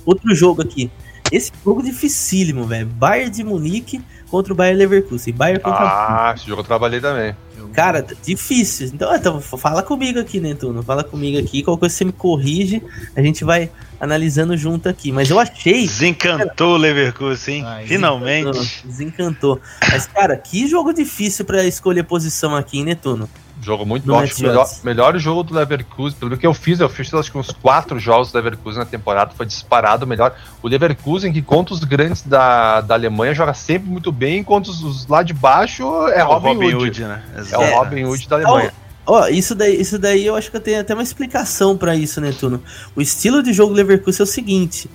Outro 0.04 0.34
jogo 0.34 0.62
aqui, 0.62 0.90
esse 1.30 1.52
jogo 1.64 1.82
dificílimo, 1.82 2.66
velho. 2.66 2.86
Bayern 2.86 3.30
de 3.30 3.44
Munique 3.44 4.00
contra 4.30 4.52
o 4.52 4.56
Bayern 4.56 4.78
Leverkusen. 4.78 5.34
Bayern 5.34 5.62
contra 5.62 5.80
Ah, 5.80 6.34
esse 6.34 6.46
jogo 6.46 6.60
eu 6.62 6.64
trabalhei 6.64 7.00
também. 7.00 7.34
Cara, 7.72 8.04
difícil. 8.22 8.90
Então, 8.92 9.14
então, 9.14 9.40
fala 9.40 9.82
comigo 9.82 10.18
aqui, 10.18 10.40
Netuno. 10.40 10.82
Fala 10.82 11.04
comigo 11.04 11.38
aqui. 11.38 11.62
Qualquer 11.62 11.80
coisa 11.80 11.94
você 11.94 12.04
me 12.04 12.12
corrige. 12.12 12.82
A 13.14 13.20
gente 13.20 13.44
vai 13.44 13.70
analisando 14.00 14.56
junto 14.56 14.88
aqui. 14.88 15.12
Mas 15.12 15.28
eu 15.28 15.38
achei. 15.38 15.86
Desencantou 15.86 16.74
o 16.74 16.76
Leverkusen, 16.76 17.56
hein? 17.56 17.64
Ai, 17.66 17.86
Finalmente. 17.86 18.50
Desencantou, 18.50 18.84
desencantou. 18.84 19.60
Mas, 19.90 20.06
cara, 20.06 20.36
que 20.36 20.66
jogo 20.66 20.92
difícil 20.92 21.44
pra 21.44 21.64
escolher 21.64 22.04
posição 22.04 22.56
aqui, 22.56 22.78
hein, 22.78 22.84
Netuno? 22.84 23.28
Jogo 23.68 23.84
muito 23.84 24.06
No 24.06 24.14
bom. 24.14 24.20
Acho 24.20 24.42
melhor, 24.42 24.66
melhor 24.82 25.18
jogo 25.18 25.42
do 25.42 25.52
Leverkusen. 25.52 26.18
Pelo 26.18 26.38
que 26.38 26.46
eu 26.46 26.54
fiz, 26.54 26.80
eu 26.80 26.88
fiz 26.88 27.12
acho 27.12 27.30
que 27.30 27.36
uns 27.36 27.50
quatro 27.50 27.98
jogos 27.98 28.32
do 28.32 28.36
Leverkusen 28.36 28.78
na 28.78 28.86
temporada. 28.86 29.32
Foi 29.36 29.44
disparado 29.44 30.06
o 30.06 30.08
melhor. 30.08 30.34
O 30.62 30.68
Leverkusen, 30.68 31.30
que 31.30 31.42
contra 31.42 31.74
os 31.74 31.84
grandes 31.84 32.22
da, 32.22 32.80
da 32.80 32.94
Alemanha, 32.94 33.34
joga 33.34 33.52
sempre 33.52 33.90
muito 33.90 34.10
bem. 34.10 34.38
Enquanto 34.38 34.68
os, 34.68 34.82
os 34.82 35.06
lá 35.06 35.22
de 35.22 35.34
baixo 35.34 35.84
é, 36.08 36.24
o 36.24 36.38
Robin, 36.38 36.74
Hood. 36.74 37.04
né? 37.04 37.22
É 37.52 37.58
o 37.58 37.76
Robin 37.76 38.04
Hood 38.04 38.26
da 38.26 38.36
Alemanha. 38.36 38.72
Ó, 39.04 39.26
isso 39.28 39.54
daí, 39.54 39.78
isso 39.78 39.98
daí 39.98 40.24
eu 40.24 40.34
acho 40.34 40.50
que 40.50 40.56
eu 40.56 40.60
tenho 40.62 40.80
até 40.80 40.94
uma 40.94 41.02
explicação 41.02 41.76
pra 41.76 41.94
isso, 41.94 42.22
Netuno. 42.22 42.62
O 42.96 43.02
estilo 43.02 43.42
de 43.42 43.52
jogo 43.52 43.74
do 43.74 43.76
Leverkusen 43.76 44.22
é 44.22 44.24
o 44.24 44.26
seguinte: 44.26 44.88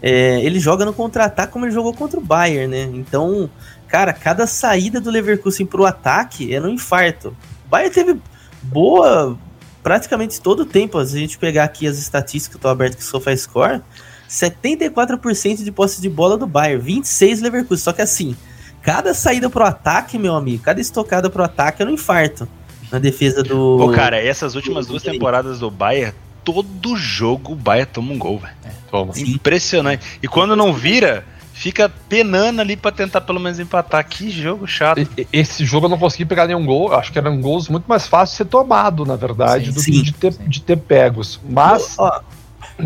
é, 0.00 0.40
ele 0.44 0.60
joga 0.60 0.84
no 0.84 0.92
contra-ataque 0.92 1.52
como 1.52 1.64
ele 1.64 1.72
jogou 1.72 1.92
contra 1.92 2.18
o 2.18 2.22
Bayern, 2.22 2.68
né? 2.68 2.90
Então, 2.94 3.50
cara, 3.88 4.12
cada 4.12 4.46
saída 4.46 5.00
do 5.00 5.10
Leverkusen 5.10 5.66
pro 5.66 5.84
ataque 5.84 6.54
é 6.54 6.60
no 6.60 6.68
infarto. 6.68 7.36
O 7.70 7.76
Bayern 7.78 7.94
teve 7.94 8.20
boa 8.60 9.38
praticamente 9.80 10.40
todo 10.40 10.60
o 10.60 10.66
tempo. 10.66 11.02
Se 11.04 11.16
a 11.16 11.20
gente 11.20 11.38
pegar 11.38 11.62
aqui 11.62 11.86
as 11.86 11.98
estatísticas 11.98 12.48
que 12.48 12.56
estão 12.56 12.68
abertas 12.68 12.96
com 12.96 13.16
o 13.16 13.20
SofaScore, 13.20 13.80
74% 14.28 15.62
de 15.62 15.70
posse 15.70 16.02
de 16.02 16.08
bola 16.08 16.36
do 16.36 16.48
Bayern, 16.48 16.82
26 16.82 17.40
Leverkusen. 17.40 17.84
Só 17.84 17.92
que 17.92 18.02
assim, 18.02 18.34
cada 18.82 19.14
saída 19.14 19.48
pro 19.48 19.64
ataque, 19.64 20.18
meu 20.18 20.34
amigo, 20.34 20.64
cada 20.64 20.80
estocada 20.80 21.30
pro 21.30 21.44
ataque 21.44 21.80
é 21.80 21.84
no 21.84 21.92
infarto. 21.92 22.48
Na 22.90 22.98
defesa 22.98 23.40
do. 23.44 23.76
Pô, 23.78 23.92
cara, 23.92 24.20
essas 24.20 24.56
últimas 24.56 24.88
duas 24.88 25.04
temporadas 25.04 25.60
do 25.60 25.70
Bayern, 25.70 26.12
todo 26.42 26.96
jogo 26.96 27.52
o 27.52 27.54
Bayern 27.54 27.88
toma 27.92 28.12
um 28.12 28.18
gol, 28.18 28.40
velho. 28.40 29.12
Sim. 29.12 29.30
Impressionante. 29.30 30.18
E 30.20 30.26
quando 30.26 30.56
não 30.56 30.72
vira, 30.72 31.24
fica 31.60 31.92
penando 32.08 32.62
ali 32.62 32.74
pra 32.74 32.90
tentar 32.90 33.20
pelo 33.20 33.38
menos 33.38 33.58
empatar. 33.60 34.08
Que 34.08 34.30
jogo 34.30 34.66
chato. 34.66 35.06
Esse 35.30 35.62
jogo 35.66 35.84
eu 35.84 35.90
não 35.90 35.98
consegui 35.98 36.24
pegar 36.24 36.46
nenhum 36.46 36.64
gol. 36.64 36.94
Acho 36.94 37.12
que 37.12 37.18
eram 37.18 37.38
gols 37.38 37.68
muito 37.68 37.84
mais 37.86 38.06
fáceis 38.06 38.30
de 38.30 38.36
ser 38.38 38.44
tomado, 38.46 39.04
na 39.04 39.14
verdade, 39.14 39.66
Sim, 39.66 39.72
do 39.72 39.80
sim, 39.80 39.92
que 39.92 40.02
de 40.02 40.12
ter, 40.14 40.32
sim. 40.32 40.48
de 40.48 40.62
ter 40.62 40.76
pegos. 40.78 41.38
Mas. 41.46 41.96
Ó, 41.98 42.20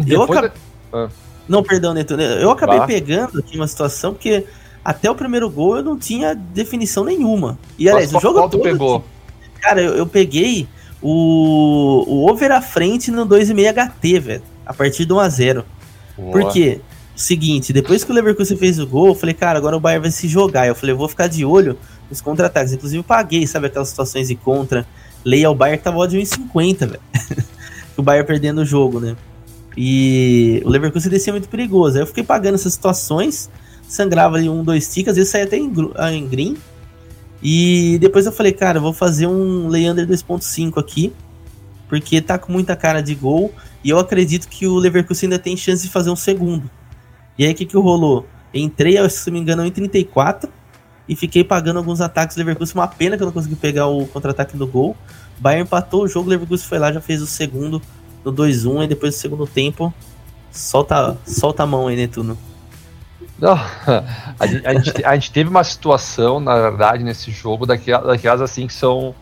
eu 0.08 0.22
acabei- 0.24 0.50
Ah. 0.92 1.08
Não, 1.48 1.62
perdão, 1.62 1.94
Neto. 1.94 2.14
Eu 2.14 2.50
acabei 2.50 2.78
Tá. 2.80 2.86
pegando 2.86 3.38
aqui 3.38 3.56
uma 3.56 3.68
situação 3.68 4.12
porque 4.12 4.44
até 4.84 5.08
o 5.08 5.14
primeiro 5.14 5.48
gol 5.48 5.76
eu 5.76 5.82
não 5.84 5.96
tinha 5.96 6.34
definição 6.34 7.04
nenhuma. 7.04 7.56
E 7.78 7.84
Mas 7.84 7.94
aliás, 7.94 8.10
qual- 8.10 8.18
o 8.18 8.22
jogo 8.22 8.34
qual 8.38 8.48
tu 8.48 8.56
todo. 8.58 8.62
pegou? 8.64 9.04
Cara, 9.60 9.80
eu, 9.82 9.94
eu 9.94 10.06
peguei 10.06 10.66
o, 11.00 12.04
o 12.08 12.28
over 12.30 12.50
à 12.50 12.60
frente 12.60 13.10
no 13.12 13.24
2,5 13.24 13.68
HT, 13.72 14.18
velho. 14.18 14.42
A 14.66 14.74
partir 14.74 15.04
do 15.04 15.16
1x0. 15.16 15.62
Por 16.16 16.50
quê? 16.52 16.80
Seguinte, 17.16 17.72
depois 17.72 18.02
que 18.02 18.10
o 18.10 18.14
Leverkusen 18.14 18.56
fez 18.56 18.78
o 18.78 18.86
gol, 18.86 19.08
eu 19.08 19.14
falei, 19.14 19.34
cara, 19.34 19.56
agora 19.58 19.76
o 19.76 19.80
Bayern 19.80 20.02
vai 20.02 20.10
se 20.10 20.26
jogar. 20.26 20.66
Eu 20.66 20.74
falei, 20.74 20.92
eu 20.92 20.98
vou 20.98 21.08
ficar 21.08 21.28
de 21.28 21.44
olho 21.44 21.78
nos 22.10 22.20
contra-ataques. 22.20 22.72
Inclusive, 22.72 22.98
eu 22.98 23.04
paguei, 23.04 23.46
sabe, 23.46 23.68
aquelas 23.68 23.88
situações 23.88 24.28
de 24.28 24.34
contra. 24.34 24.86
Leia 25.24 25.46
ao 25.46 25.54
Bayern 25.54 25.78
que 25.78 25.84
tava 25.84 26.06
de 26.08 26.18
1,50, 26.18 26.78
velho. 26.80 27.00
o 27.96 28.02
Bayern 28.02 28.26
perdendo 28.26 28.62
o 28.62 28.64
jogo, 28.64 29.00
né? 29.00 29.16
E 29.76 30.62
o 30.64 30.68
Leverkusen 30.68 31.10
descia 31.10 31.32
muito 31.32 31.48
perigoso. 31.48 31.96
Aí 31.96 32.02
eu 32.02 32.06
fiquei 32.06 32.22
pagando 32.22 32.54
essas 32.54 32.72
situações, 32.72 33.50
sangrava 33.88 34.36
ali 34.36 34.48
um, 34.48 34.62
dois 34.62 34.92
ticks, 34.92 35.10
às 35.10 35.16
vezes 35.16 35.30
saía 35.30 35.44
até 35.44 35.56
em, 35.56 35.72
ah, 35.96 36.12
em 36.12 36.26
green. 36.26 36.56
E 37.42 37.98
depois 38.00 38.24
eu 38.26 38.32
falei, 38.32 38.52
cara, 38.52 38.78
eu 38.78 38.82
vou 38.82 38.92
fazer 38.92 39.26
um 39.26 39.68
Leander 39.68 40.06
2.5 40.06 40.78
aqui, 40.78 41.12
porque 41.88 42.20
tá 42.20 42.38
com 42.38 42.52
muita 42.52 42.76
cara 42.76 43.02
de 43.02 43.14
gol. 43.14 43.52
E 43.82 43.90
eu 43.90 43.98
acredito 43.98 44.48
que 44.48 44.66
o 44.66 44.76
Leverkusen 44.76 45.26
ainda 45.26 45.38
tem 45.38 45.56
chance 45.56 45.82
de 45.82 45.90
fazer 45.90 46.10
um 46.10 46.16
segundo. 46.16 46.70
E 47.38 47.44
aí 47.44 47.52
o 47.52 47.54
que, 47.54 47.66
que 47.66 47.76
rolou? 47.76 48.26
Entrei, 48.52 49.08
se 49.10 49.28
não 49.30 49.34
me 49.34 49.40
engano, 49.40 49.64
em 49.66 49.70
34 49.70 50.48
e 51.08 51.16
fiquei 51.16 51.42
pagando 51.44 51.78
alguns 51.78 52.00
ataques 52.00 52.36
do 52.36 52.38
Leverkusen. 52.38 52.74
Uma 52.74 52.88
pena 52.88 53.16
que 53.16 53.22
eu 53.22 53.26
não 53.26 53.32
consegui 53.32 53.56
pegar 53.56 53.86
o 53.88 54.06
contra-ataque 54.06 54.56
do 54.56 54.66
gol. 54.66 54.96
Bayern 55.38 55.64
empatou 55.66 56.04
o 56.04 56.08
jogo, 56.08 56.26
o 56.28 56.30
Leverkusen 56.30 56.66
foi 56.66 56.78
lá, 56.78 56.92
já 56.92 57.00
fez 57.00 57.20
o 57.20 57.26
segundo 57.26 57.82
no 58.24 58.32
2-1. 58.32 58.84
E 58.84 58.86
depois 58.86 59.14
do 59.14 59.18
segundo 59.18 59.46
tempo, 59.46 59.92
solta, 60.50 61.18
solta 61.26 61.64
a 61.64 61.66
mão 61.66 61.88
aí, 61.88 61.96
Netuno. 61.96 62.38
Não, 63.38 63.52
a, 64.38 64.46
gente, 64.46 64.66
a 64.66 64.74
gente- 64.74 65.04
a 65.04 65.14
gente 65.14 65.32
teve 65.32 65.50
uma 65.50 65.64
situação, 65.64 66.38
na 66.38 66.54
verdade, 66.54 67.02
nesse 67.02 67.30
jogo, 67.32 67.66
daquelas, 67.66 68.06
daquelas 68.06 68.40
assim 68.40 68.66
que 68.66 68.72
são 68.72 69.14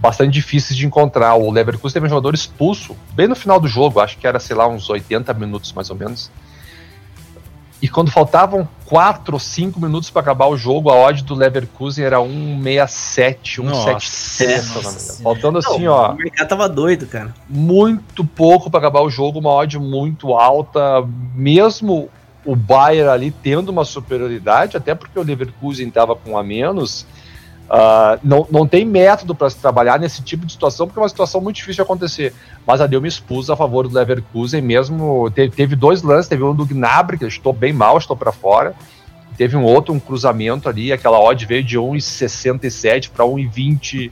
bastante 0.00 0.32
difíceis 0.32 0.76
de 0.78 0.86
encontrar. 0.86 1.34
O 1.34 1.50
Leverkusen 1.50 1.92
teve 1.92 2.06
um 2.06 2.08
jogador 2.08 2.34
expulso 2.34 2.96
bem 3.12 3.28
no 3.28 3.36
final 3.36 3.60
do 3.60 3.68
jogo, 3.68 4.00
acho 4.00 4.16
que 4.16 4.26
era, 4.26 4.40
sei 4.40 4.56
lá, 4.56 4.66
uns 4.66 4.88
80 4.88 5.32
minutos 5.34 5.72
mais 5.74 5.90
ou 5.90 5.96
menos. 5.96 6.30
E 7.82 7.88
quando 7.88 8.10
faltavam 8.10 8.68
4 8.86 9.34
ou 9.34 9.40
5 9.40 9.80
minutos 9.80 10.10
para 10.10 10.20
acabar 10.20 10.46
o 10.48 10.56
jogo, 10.56 10.90
a 10.90 10.94
odd 10.94 11.24
do 11.24 11.34
Leverkusen 11.34 12.04
era 12.04 12.18
167, 12.20 13.62
173, 13.62 14.62
se 14.62 14.76
eu 14.76 14.82
não. 14.82 14.92
Faltando 15.22 15.58
assim, 15.58 15.86
ó, 15.86 16.12
O 16.12 16.16
mercado 16.16 16.48
tava 16.48 16.68
doido, 16.68 17.06
cara. 17.06 17.34
muito 17.48 18.24
pouco 18.24 18.70
para 18.70 18.80
acabar 18.80 19.00
o 19.00 19.10
jogo, 19.10 19.38
uma 19.38 19.50
odd 19.50 19.78
muito 19.78 20.34
alta, 20.34 21.02
mesmo 21.34 22.10
o 22.44 22.56
Bayern 22.56 23.10
ali 23.10 23.30
tendo 23.30 23.68
uma 23.68 23.84
superioridade, 23.84 24.76
até 24.76 24.94
porque 24.94 25.18
o 25.18 25.22
Leverkusen 25.22 25.88
estava 25.88 26.14
com 26.14 26.36
a 26.36 26.42
menos. 26.42 27.06
Ah, 27.72 28.18
não, 28.24 28.44
não 28.50 28.66
tem 28.66 28.84
método 28.84 29.32
para 29.32 29.48
se 29.48 29.56
trabalhar 29.56 30.00
nesse 30.00 30.22
tipo 30.22 30.44
de 30.44 30.52
situação, 30.52 30.88
porque 30.88 30.98
é 30.98 31.02
uma 31.02 31.08
situação 31.08 31.40
muito 31.40 31.56
difícil 31.56 31.76
de 31.76 31.82
acontecer. 31.82 32.34
Mas 32.66 32.80
ali 32.80 32.96
eu 32.96 33.00
me 33.00 33.06
expus 33.06 33.48
a 33.48 33.54
favor 33.54 33.86
do 33.86 33.94
Leverkusen 33.94 34.60
mesmo. 34.60 35.30
Teve, 35.30 35.54
teve 35.54 35.76
dois 35.76 36.02
lances, 36.02 36.28
teve 36.28 36.42
um 36.42 36.52
do 36.52 36.66
Gnabry, 36.66 37.16
que 37.16 37.24
eu 37.24 37.28
estou 37.28 37.52
bem 37.52 37.72
mal, 37.72 37.96
estou 37.96 38.16
para 38.16 38.32
fora. 38.32 38.74
Teve 39.36 39.56
um 39.56 39.62
outro, 39.62 39.94
um 39.94 40.00
cruzamento 40.00 40.68
ali, 40.68 40.92
aquela 40.92 41.20
odd 41.20 41.46
veio 41.46 41.62
de 41.62 41.78
1,67 41.78 43.10
para 43.10 43.24
1,20 43.24 44.10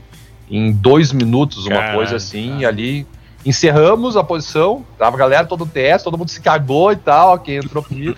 em 0.49 0.73
dois 0.73 1.13
minutos, 1.13 1.67
uma 1.67 1.77
Caralho, 1.77 1.97
coisa 1.97 2.17
assim, 2.17 2.61
e 2.61 2.65
ali 2.65 3.07
encerramos 3.45 4.17
a 4.17 4.25
posição, 4.25 4.87
tava 4.97 5.17
a 5.17 5.19
galera 5.19 5.47
todo 5.47 5.67
teste, 5.67 6.05
todo 6.05 6.17
mundo 6.17 6.31
se 6.31 6.41
cagou 6.41 6.93
e 6.93 6.97
tal, 6.97 7.39
quem 7.41 7.57
entrou 7.57 7.83
comigo. 7.83 8.17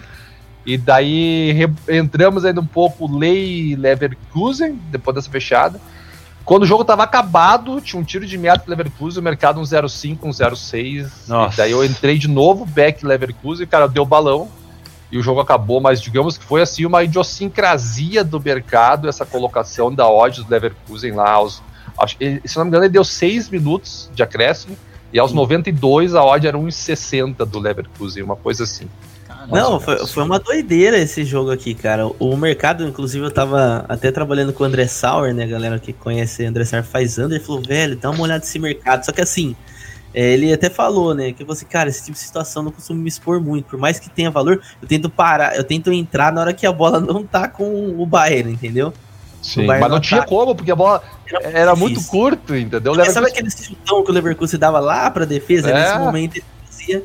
E 0.70 0.78
daí 0.78 1.68
entramos 1.88 2.44
ainda 2.44 2.60
um 2.60 2.66
pouco 2.66 3.10
Lei 3.10 3.74
Leverkusen, 3.74 4.78
depois 4.88 5.16
dessa 5.16 5.28
fechada. 5.28 5.80
Quando 6.44 6.62
o 6.62 6.66
jogo 6.66 6.84
tava 6.84 7.02
acabado, 7.02 7.80
tinha 7.80 8.00
um 8.00 8.04
tiro 8.04 8.24
de 8.24 8.38
meta 8.38 8.60
pro 8.60 8.70
Leverkusen, 8.70 9.20
o 9.20 9.22
mercado 9.22 9.58
um 9.58 9.64
0,5, 9.64 10.18
um 10.22 10.30
0,6. 10.30 11.08
Nossa. 11.26 11.54
E 11.54 11.56
daí 11.56 11.72
eu 11.72 11.84
entrei 11.84 12.18
de 12.18 12.28
novo, 12.28 12.64
back 12.64 13.04
Leverkusen, 13.04 13.66
cara, 13.66 13.88
deu 13.88 14.04
balão. 14.04 14.48
E 15.10 15.18
o 15.18 15.22
jogo 15.22 15.40
acabou, 15.40 15.80
mas 15.80 16.00
digamos 16.00 16.38
que 16.38 16.44
foi 16.44 16.62
assim 16.62 16.86
uma 16.86 17.02
idiosincrasia 17.02 18.22
do 18.22 18.38
mercado, 18.40 19.08
essa 19.08 19.26
colocação 19.26 19.92
da 19.92 20.08
odd 20.08 20.44
do 20.44 20.48
Leverkusen 20.48 21.10
lá 21.14 21.32
aos. 21.32 21.60
acho 21.98 22.16
se 22.16 22.56
não 22.56 22.64
me 22.64 22.68
engano, 22.68 22.84
ele 22.84 22.92
deu 22.92 23.02
6 23.02 23.48
minutos 23.48 24.08
de 24.14 24.22
acréscimo. 24.22 24.76
E 25.12 25.18
aos 25.18 25.32
92 25.32 26.14
a 26.14 26.24
odd 26.24 26.46
era 26.46 26.56
1,60 26.56 27.44
do 27.44 27.58
Leverkusen, 27.58 28.22
uma 28.22 28.36
coisa 28.36 28.62
assim. 28.62 28.88
Não, 29.50 29.80
foi, 29.80 30.06
foi 30.06 30.22
uma 30.22 30.38
doideira 30.38 30.98
esse 30.98 31.24
jogo 31.24 31.50
aqui, 31.50 31.74
cara. 31.74 32.06
O 32.18 32.36
mercado, 32.36 32.86
inclusive, 32.86 33.24
eu 33.24 33.30
tava 33.30 33.84
até 33.88 34.12
trabalhando 34.12 34.52
com 34.52 34.62
o 34.62 34.66
André 34.66 34.86
Sauer, 34.86 35.34
né? 35.34 35.46
Galera 35.46 35.78
que 35.78 35.92
conhece 35.92 36.44
o 36.44 36.48
André 36.48 36.64
Sauer 36.64 36.84
faz 36.84 37.18
under, 37.18 37.38
ele 37.38 37.44
falou, 37.44 37.62
velho, 37.62 37.96
dá 37.96 38.10
uma 38.10 38.22
olhada 38.22 38.40
nesse 38.40 38.58
mercado. 38.58 39.04
Só 39.04 39.12
que 39.12 39.20
assim, 39.20 39.56
é, 40.14 40.32
ele 40.32 40.52
até 40.52 40.68
falou, 40.68 41.14
né? 41.14 41.32
Que 41.32 41.44
você, 41.44 41.64
cara, 41.64 41.88
esse 41.88 42.04
tipo 42.04 42.12
de 42.12 42.18
situação 42.18 42.62
eu 42.62 42.64
não 42.64 42.72
costumo 42.72 43.00
me 43.00 43.08
expor 43.08 43.40
muito. 43.40 43.66
Por 43.66 43.78
mais 43.78 43.98
que 43.98 44.10
tenha 44.10 44.30
valor, 44.30 44.60
eu 44.80 44.88
tento 44.88 45.08
parar, 45.08 45.56
eu 45.56 45.64
tento 45.64 45.92
entrar 45.92 46.32
na 46.32 46.40
hora 46.40 46.52
que 46.52 46.66
a 46.66 46.72
bola 46.72 46.98
não 47.00 47.24
tá 47.24 47.48
com 47.48 47.94
o 47.98 48.06
Bayern, 48.06 48.52
entendeu? 48.52 48.92
Sim, 49.42 49.64
mas 49.64 49.80
não 49.80 49.88
não 49.88 50.00
tinha 50.00 50.20
tá- 50.20 50.26
como, 50.26 50.54
porque 50.54 50.70
a 50.70 50.76
bola 50.76 51.02
era 51.42 51.74
muito 51.74 51.94
difícil. 51.94 52.10
curto, 52.10 52.54
entendeu? 52.54 52.94
Sabe 53.06 53.28
aquele 53.28 53.50
chutão 53.50 54.04
que 54.04 54.10
o 54.10 54.14
Leverkusen 54.14 54.60
dava 54.60 54.78
lá 54.80 55.10
pra 55.10 55.24
defesa? 55.24 55.70
É. 55.70 55.74
Nesse 55.74 55.98
momento 55.98 56.36
ele 56.36 56.44
fazia 56.66 57.02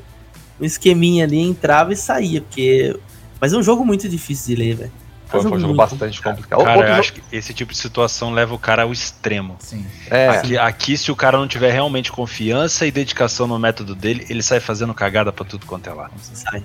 um 0.60 0.66
esqueminha 0.66 1.26
ali, 1.26 1.40
entrava 1.40 1.94
e 1.94 1.96
saía, 1.96 2.42
porque... 2.42 2.98
Mas 3.40 3.54
é 3.54 3.58
um 3.58 3.64
jogo 3.64 3.86
muito 3.86 4.08
difícil 4.08 4.56
de 4.56 4.62
ler, 4.62 4.76
velho. 4.76 4.92
É 5.28 5.32
Foi, 5.32 5.42
foi 5.42 5.52
um 5.52 5.54
jogo 5.56 5.74
muito 5.74 5.78
bastante 5.78 6.22
complicado. 6.22 6.60
Cara, 6.64 6.70
Outro 6.72 6.84
eu 6.84 6.88
jogo- 6.88 7.00
acho 7.00 7.14
que 7.14 7.22
esse 7.36 7.54
tipo 7.54 7.72
de 7.74 7.78
situação 7.78 8.32
leva 8.32 8.54
o 8.54 8.60
cara 8.60 8.84
ao 8.84 8.94
extremo. 8.94 9.58
Sim. 9.60 9.86
é, 10.10 10.30
Aqui, 10.30 10.58
aqui, 10.58 10.98
se 10.98 11.12
o 11.12 11.16
cara 11.16 11.38
não 11.38 11.48
tiver 11.48 11.72
realmente 11.72 12.12
confiança 12.12 12.86
e 12.86 12.92
dedicação 12.92 13.46
no 13.48 13.58
método 13.60 13.94
dele, 13.96 14.26
ele 14.30 14.42
sai 14.44 14.60
fazendo 14.60 14.94
cagada 14.94 15.34
pra 15.34 15.44
tudo 15.44 15.66
quanto 15.66 15.90
é 15.90 15.94
lá. 15.94 16.10
Sai. 16.22 16.64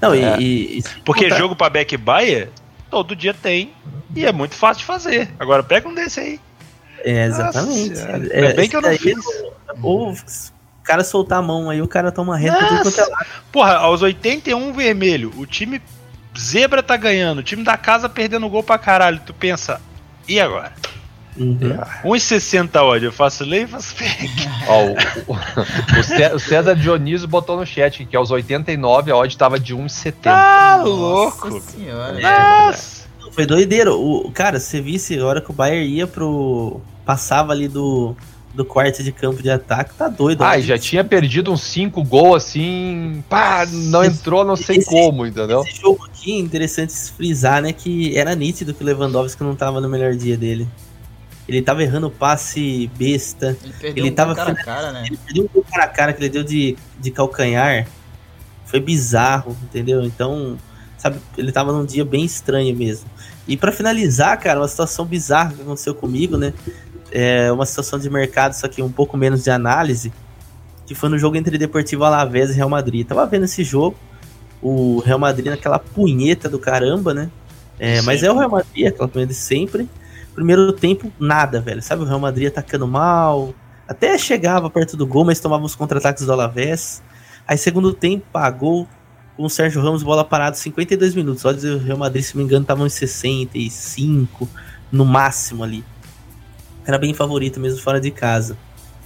Não, 0.00 0.14
e, 0.14 0.22
É. 0.22 0.40
e- 0.40 0.78
e- 0.78 0.84
Porque 1.04 1.28
jogo 1.30 1.54
pra 1.56 1.68
back 1.68 1.96
buyer, 1.96 2.50
todo 2.88 3.14
dia 3.16 3.34
tem. 3.34 3.72
E 4.14 4.24
é 4.24 4.32
muito 4.32 4.54
fácil 4.54 4.80
de 4.80 4.84
fazer. 4.86 5.28
Agora 5.38 5.62
pega 5.62 5.88
um 5.88 5.94
desse 5.94 6.20
aí. 6.20 6.40
É, 7.04 7.24
exatamente. 7.26 7.90
Nossa, 7.90 8.08
é, 8.30 8.36
ainda 8.44 8.54
bem 8.54 8.68
que 8.68 8.76
eu 8.76 8.80
não 8.82 8.96
fiz. 8.96 9.16
Ou 9.82 10.14
o 10.80 10.82
cara 10.82 11.04
soltar 11.04 11.38
a 11.38 11.42
mão 11.42 11.70
aí, 11.70 11.80
o 11.82 11.88
cara 11.88 12.10
toma 12.10 12.36
reta 12.36 12.58
tudo 12.66 12.82
quanto 12.82 13.00
é 13.00 13.04
lado. 13.06 13.26
Porra, 13.52 13.74
aos 13.74 14.02
81 14.02 14.72
vermelho, 14.72 15.32
o 15.36 15.46
time 15.46 15.80
Zebra 16.38 16.82
tá 16.82 16.96
ganhando, 16.96 17.38
o 17.38 17.42
time 17.42 17.62
da 17.64 17.76
casa 17.76 18.08
perdendo 18.08 18.48
gol 18.48 18.62
pra 18.62 18.78
caralho. 18.78 19.20
Tu 19.24 19.32
pensa, 19.34 19.80
e 20.28 20.40
agora? 20.40 20.72
Uhum. 21.36 21.58
1,60 22.04 22.76
odd, 22.82 23.04
eu 23.04 23.12
faço 23.12 23.44
lei 23.44 23.62
e 23.62 23.66
faço 23.66 23.94
fake. 23.94 24.48
Ó, 24.66 24.84
o, 24.84 24.92
o- 25.32 26.00
o 26.00 26.02
Cé- 26.02 26.34
o 26.34 26.38
César 26.40 26.74
Dionísio 26.74 27.28
botou 27.28 27.56
no 27.56 27.64
chat 27.64 28.04
que 28.04 28.16
aos 28.16 28.30
89 28.30 29.10
a 29.12 29.16
odd 29.16 29.36
tava 29.38 29.58
de 29.58 29.74
1,70. 29.74 30.14
Tá 30.22 30.76
louco. 30.82 31.48
Nossa 31.50 31.70
senhora. 31.70 32.18
Nossa. 32.20 33.00
Foi 33.32 33.46
doideiro. 33.46 33.94
O, 33.94 34.30
cara, 34.32 34.58
você 34.58 34.80
visse 34.80 35.18
a 35.18 35.24
hora 35.24 35.40
que 35.40 35.50
o 35.50 35.54
Bayern 35.54 35.86
ia 35.88 36.06
pro. 36.06 36.80
Passava 37.06 37.52
ali 37.52 37.68
do, 37.68 38.14
do 38.60 38.64
quarto 38.66 39.02
de 39.02 39.10
campo 39.10 39.42
de 39.42 39.50
ataque, 39.50 39.94
tá 39.94 40.06
doido. 40.06 40.42
Ah, 40.44 40.58
e 40.58 40.62
já 40.62 40.78
tinha 40.78 41.02
perdido 41.02 41.50
uns 41.50 41.62
5 41.62 42.04
gols 42.04 42.44
assim. 42.44 43.24
Pá, 43.28 43.64
não 43.66 44.04
entrou, 44.04 44.44
não 44.44 44.54
sei 44.54 44.76
Esse- 44.76 44.86
como, 44.90 45.24
entendeu? 45.26 45.62
Esse 45.62 45.80
jogo 45.80 46.04
aqui 46.04 46.32
é 46.32 46.38
interessante 46.38 46.92
frisar, 47.16 47.62
né? 47.62 47.72
Que 47.72 48.16
era 48.18 48.34
nítido 48.34 48.74
que 48.74 48.82
o 48.82 48.86
Lewandowski 48.86 49.42
não 49.42 49.56
tava 49.56 49.80
no 49.80 49.88
melhor 49.88 50.14
dia 50.14 50.36
dele. 50.36 50.68
Ele 51.48 51.62
tava 51.62 51.82
errando 51.82 52.10
passe 52.10 52.88
besta. 52.96 53.56
Ele 53.62 53.72
perdeu 53.80 54.04
Ele 54.04 54.12
um 54.12 54.14
tava 54.14 54.34
cara 54.34 54.52
a 54.52 54.54
cara, 54.54 54.92
né? 54.92 55.04
Ele 55.06 55.16
perdeu 55.24 55.44
um 55.44 55.48
gol 55.48 55.64
cara 55.68 55.84
a 55.84 55.88
cara 55.88 56.12
que 56.12 56.20
ele 56.22 56.28
deu 56.28 56.44
de, 56.44 56.76
de 57.00 57.10
calcanhar. 57.10 57.86
Foi 58.66 58.78
bizarro, 58.78 59.56
entendeu? 59.64 60.04
Então, 60.04 60.56
sabe, 60.98 61.18
ele 61.36 61.50
tava 61.50 61.72
num 61.72 61.84
dia 61.84 62.04
bem 62.04 62.24
estranho 62.24 62.76
mesmo. 62.76 63.08
E 63.48 63.56
pra 63.56 63.72
finalizar, 63.72 64.38
cara, 64.38 64.60
uma 64.60 64.68
situação 64.68 65.04
bizarra 65.04 65.52
que 65.54 65.62
aconteceu 65.62 65.94
comigo, 65.94 66.36
né? 66.36 66.52
É 67.10 67.50
uma 67.50 67.66
situação 67.66 67.98
de 67.98 68.08
mercado, 68.08 68.52
só 68.52 68.68
que 68.68 68.82
um 68.82 68.90
pouco 68.90 69.16
menos 69.16 69.42
de 69.42 69.50
análise, 69.50 70.12
que 70.86 70.94
foi 70.94 71.08
no 71.08 71.18
jogo 71.18 71.36
entre 71.36 71.58
Deportivo 71.58 72.04
Alavés 72.04 72.50
e 72.50 72.54
Real 72.54 72.68
Madrid. 72.68 73.06
Tava 73.06 73.26
vendo 73.26 73.44
esse 73.44 73.64
jogo, 73.64 73.96
o 74.62 75.00
Real 75.00 75.18
Madrid 75.18 75.46
naquela 75.46 75.78
punheta 75.78 76.48
do 76.48 76.58
caramba, 76.58 77.14
né? 77.14 77.30
É, 77.78 78.02
mas 78.02 78.22
é 78.22 78.30
o 78.30 78.36
Real 78.36 78.50
Madrid, 78.50 78.86
aquela 78.86 79.08
punheta 79.08 79.32
de 79.32 79.38
sempre. 79.38 79.88
Primeiro 80.34 80.72
tempo, 80.72 81.10
nada, 81.18 81.60
velho. 81.60 81.82
Sabe, 81.82 82.02
o 82.02 82.06
Real 82.06 82.20
Madrid 82.20 82.48
atacando 82.48 82.86
mal, 82.86 83.54
até 83.88 84.16
chegava 84.16 84.70
perto 84.70 84.96
do 84.96 85.06
gol, 85.06 85.24
mas 85.24 85.40
tomava 85.40 85.64
os 85.64 85.74
contra-ataques 85.74 86.24
do 86.24 86.32
Alavés. 86.32 87.02
Aí 87.46 87.58
segundo 87.58 87.92
tempo, 87.92 88.24
pagou 88.32 88.86
com 89.36 89.44
o 89.44 89.50
Sérgio 89.50 89.82
Ramos, 89.82 90.02
bola 90.02 90.24
parada 90.24 90.54
52 90.54 91.14
minutos. 91.14 91.44
Olha, 91.44 91.74
o 91.74 91.78
Real 91.78 91.98
Madrid, 91.98 92.22
se 92.22 92.34
não 92.34 92.42
me 92.42 92.44
engano, 92.44 92.62
estavam 92.62 92.86
em 92.86 92.90
65 92.90 94.48
no 94.92 95.04
máximo 95.04 95.64
ali. 95.64 95.84
Era 96.90 96.98
bem 96.98 97.14
favorito 97.14 97.60
mesmo 97.60 97.80
fora 97.80 98.00
de 98.00 98.10
casa. 98.10 98.58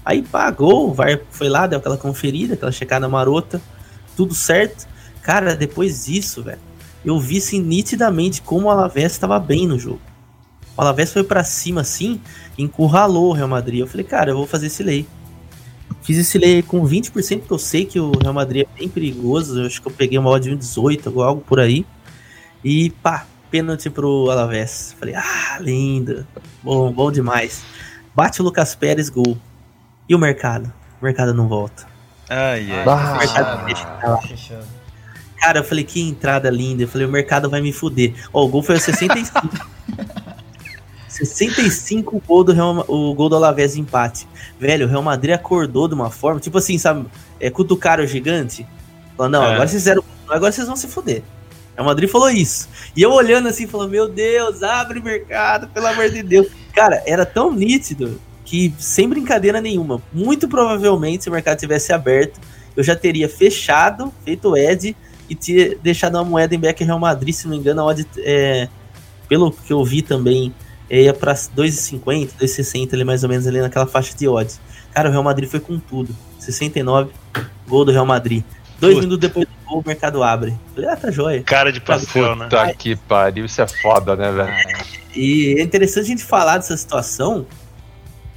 Aí 0.03 0.23
pagou, 0.23 0.89
o 0.89 0.95
VAR 0.95 1.21
foi 1.31 1.51
lá, 1.51 1.67
deu 1.67 1.79
aquela 1.79 1.99
conferida, 1.99 2.55
aquela 2.55 2.73
checada 2.73 3.07
marota, 3.11 3.61
tudo 4.17 4.35
certo. 4.35 4.89
Cara, 5.21 5.55
depois 5.55 6.07
disso, 6.07 6.43
velho, 6.43 6.59
eu 7.05 7.21
vi 7.21 7.37
assim, 7.37 7.61
nitidamente 7.61 8.41
como 8.41 8.69
o 8.69 8.71
Alavés 8.71 9.13
estava 9.13 9.39
bem 9.39 9.67
no 9.67 9.79
jogo. 9.79 10.01
O 10.75 10.81
Alavés 10.81 11.13
foi 11.13 11.23
pra 11.23 11.45
cima 11.45 11.83
assim, 11.83 12.19
encurralou 12.57 13.29
o 13.29 13.33
Real 13.35 13.49
Madrid. 13.49 13.81
Eu 13.81 13.87
falei, 13.87 14.07
cara, 14.07 14.31
eu 14.31 14.37
vou 14.39 14.47
fazer 14.47 14.69
esse 14.69 14.83
lei. 14.83 15.07
Fiz 16.01 16.17
esse 16.17 16.39
lei 16.39 16.63
com 16.63 16.83
20%, 16.89 17.11
porque 17.41 17.53
eu 17.53 17.59
sei 17.59 17.85
que 17.85 18.01
o 18.01 18.13
Real 18.19 18.33
Madrid 18.33 18.63
é 18.67 18.79
bem 18.79 18.89
perigoso. 18.89 19.61
Eu 19.61 19.67
acho 19.67 19.83
que 19.83 19.89
eu 19.89 19.93
peguei 19.93 20.19
uma 20.19 20.31
odd 20.31 20.49
de 20.49 20.57
1,18 20.57 21.13
ou 21.15 21.23
algo 21.23 21.43
por 21.43 21.61
aí. 21.61 21.85
E 22.65 22.89
pá, 23.03 23.27
pênalti 23.55 23.89
pro 23.89 24.29
Alavés. 24.31 24.97
Falei, 24.99 25.15
ah, 25.15 25.59
lindo. 25.61 26.27
Bom, 26.61 26.91
bom 26.93 27.13
demais. 27.13 27.63
Bate 28.13 28.41
o 28.41 28.45
Lucas 28.45 28.75
Pérez, 28.75 29.09
gol. 29.09 29.39
E 30.09 30.15
o 30.15 30.19
mercado? 30.19 30.73
O 31.01 31.05
mercado 31.05 31.33
não 31.33 31.47
volta. 31.47 31.87
Ai, 32.29 32.67
ai. 32.73 32.85
Ah, 32.85 33.19
fechado, 33.21 33.65
deixa 33.67 33.87
pra 33.87 34.09
lá. 34.11 34.23
fechado. 34.23 34.67
Cara, 35.41 35.61
eu 35.61 35.65
falei, 35.65 35.85
que 35.85 36.01
entrada 36.01 36.51
linda. 36.51 36.83
Eu 36.83 36.89
falei, 36.89 37.07
o 37.07 37.11
mercado 37.11 37.49
vai 37.49 37.61
me 37.61 37.73
fuder. 37.73 38.13
Ó, 38.33 38.45
o 38.45 38.49
gol 38.49 38.61
foi 38.61 38.75
aos 38.75 38.83
65. 38.83 39.49
65 41.09 42.21
gol 42.27 42.43
do 42.43 42.53
Real, 42.53 42.85
o 42.89 43.15
gol 43.15 43.29
do 43.29 43.37
Alavés 43.37 43.75
de 43.75 43.81
empate. 43.81 44.27
Velho, 44.59 44.87
o 44.87 44.91
Real 44.91 45.03
Madrid 45.03 45.33
acordou 45.33 45.87
de 45.87 45.95
uma 45.95 46.11
forma, 46.11 46.41
tipo 46.41 46.59
assim, 46.59 46.77
sabe, 46.77 47.07
é 47.39 47.49
cutucar 47.51 48.01
o 48.01 48.07
gigante. 48.07 48.67
Falou, 49.17 49.31
não, 49.31 49.45
É. 49.45 49.55
agora 49.55 49.69
vocês 49.69 49.83
fizeram, 49.83 50.03
agora 50.29 50.51
vocês 50.51 50.67
vão 50.67 50.75
se 50.75 50.89
fuder. 50.89 51.23
O 51.77 51.85
Madrid 51.85 52.09
falou 52.09 52.31
isso. 52.31 52.69
E 52.97 53.03
eu 53.03 53.11
olhando 53.11 53.49
assim, 53.49 53.67
falando, 53.67 53.91
meu 53.91 54.09
Deus, 54.09 54.63
abre 54.63 55.01
mercado, 55.01 55.69
pelo 55.69 55.87
amor 55.87 56.09
de 56.09 56.23
Deus. 56.23 56.47
Cara, 56.73 57.03
era 57.07 57.27
tão 57.27 57.53
nítido 57.53 58.21
que, 58.45 58.73
sem 58.79 59.09
brincadeira 59.09 59.61
nenhuma, 59.61 60.01
muito 60.13 60.49
provavelmente, 60.49 61.25
se 61.25 61.29
o 61.31 61.33
mercado 61.33 61.59
tivesse 61.59 61.93
aberto, 61.93 62.41
eu 62.77 62.83
já 62.83 62.95
teria 62.95 63.29
fechado, 63.29 64.13
feito 64.25 64.51
o 64.51 64.57
Ed 64.57 64.97
e 65.29 65.35
tinha 65.35 65.77
deixado 65.77 66.17
uma 66.17 66.25
moeda 66.25 66.55
em 66.55 66.59
back 66.59 66.85
Real 66.85 66.99
Madrid, 66.99 67.35
se 67.35 67.45
não 67.45 67.53
me 67.53 67.59
engano, 67.59 67.81
a 67.81 67.87
odd, 67.87 68.07
é, 68.19 68.69
pelo 69.29 69.51
que 69.51 69.73
eu 69.73 69.85
vi 69.85 70.03
também, 70.03 70.55
é, 70.89 71.03
ia 71.03 71.15
pra 71.15 71.35
2,50, 71.35 72.31
2,60 72.39 72.93
ali 72.93 73.05
mais 73.05 73.23
ou 73.23 73.29
menos 73.29 73.47
ali 73.47 73.61
naquela 73.61 73.87
faixa 73.87 74.15
de 74.17 74.29
odds. 74.29 74.61
Cara, 74.93 75.09
o 75.09 75.13
Real 75.13 75.25
Madrid 75.25 75.49
foi 75.49 75.61
com 75.61 75.79
tudo. 75.79 76.15
69, 76.39 77.11
gol 77.67 77.85
do 77.85 77.91
Real 77.91 78.07
Madrid. 78.07 78.45
Dois 78.85 78.99
minutos 79.01 79.19
depois 79.19 79.47
do 79.47 79.53
gol, 79.67 79.81
o 79.81 79.85
mercado 79.87 80.23
abre. 80.23 80.55
Falei, 80.75 80.91
ah, 80.91 80.97
tá 80.97 81.11
joia. 81.11 81.43
Cara 81.43 81.73
de 81.73 81.81
pastel, 81.81 82.37
né? 82.37 82.45
Puta 82.45 82.75
que 82.75 82.97
pariu, 82.97 83.45
isso 83.45 83.61
é 83.61 83.67
foda, 83.67 84.15
né, 84.17 84.31
velho? 84.31 84.53
E 85.15 85.57
é 85.59 85.63
interessante 85.63 86.05
a 86.05 86.09
gente 86.09 86.25
falar 86.25 86.59
dessa 86.59 86.77
situação. 86.77 87.47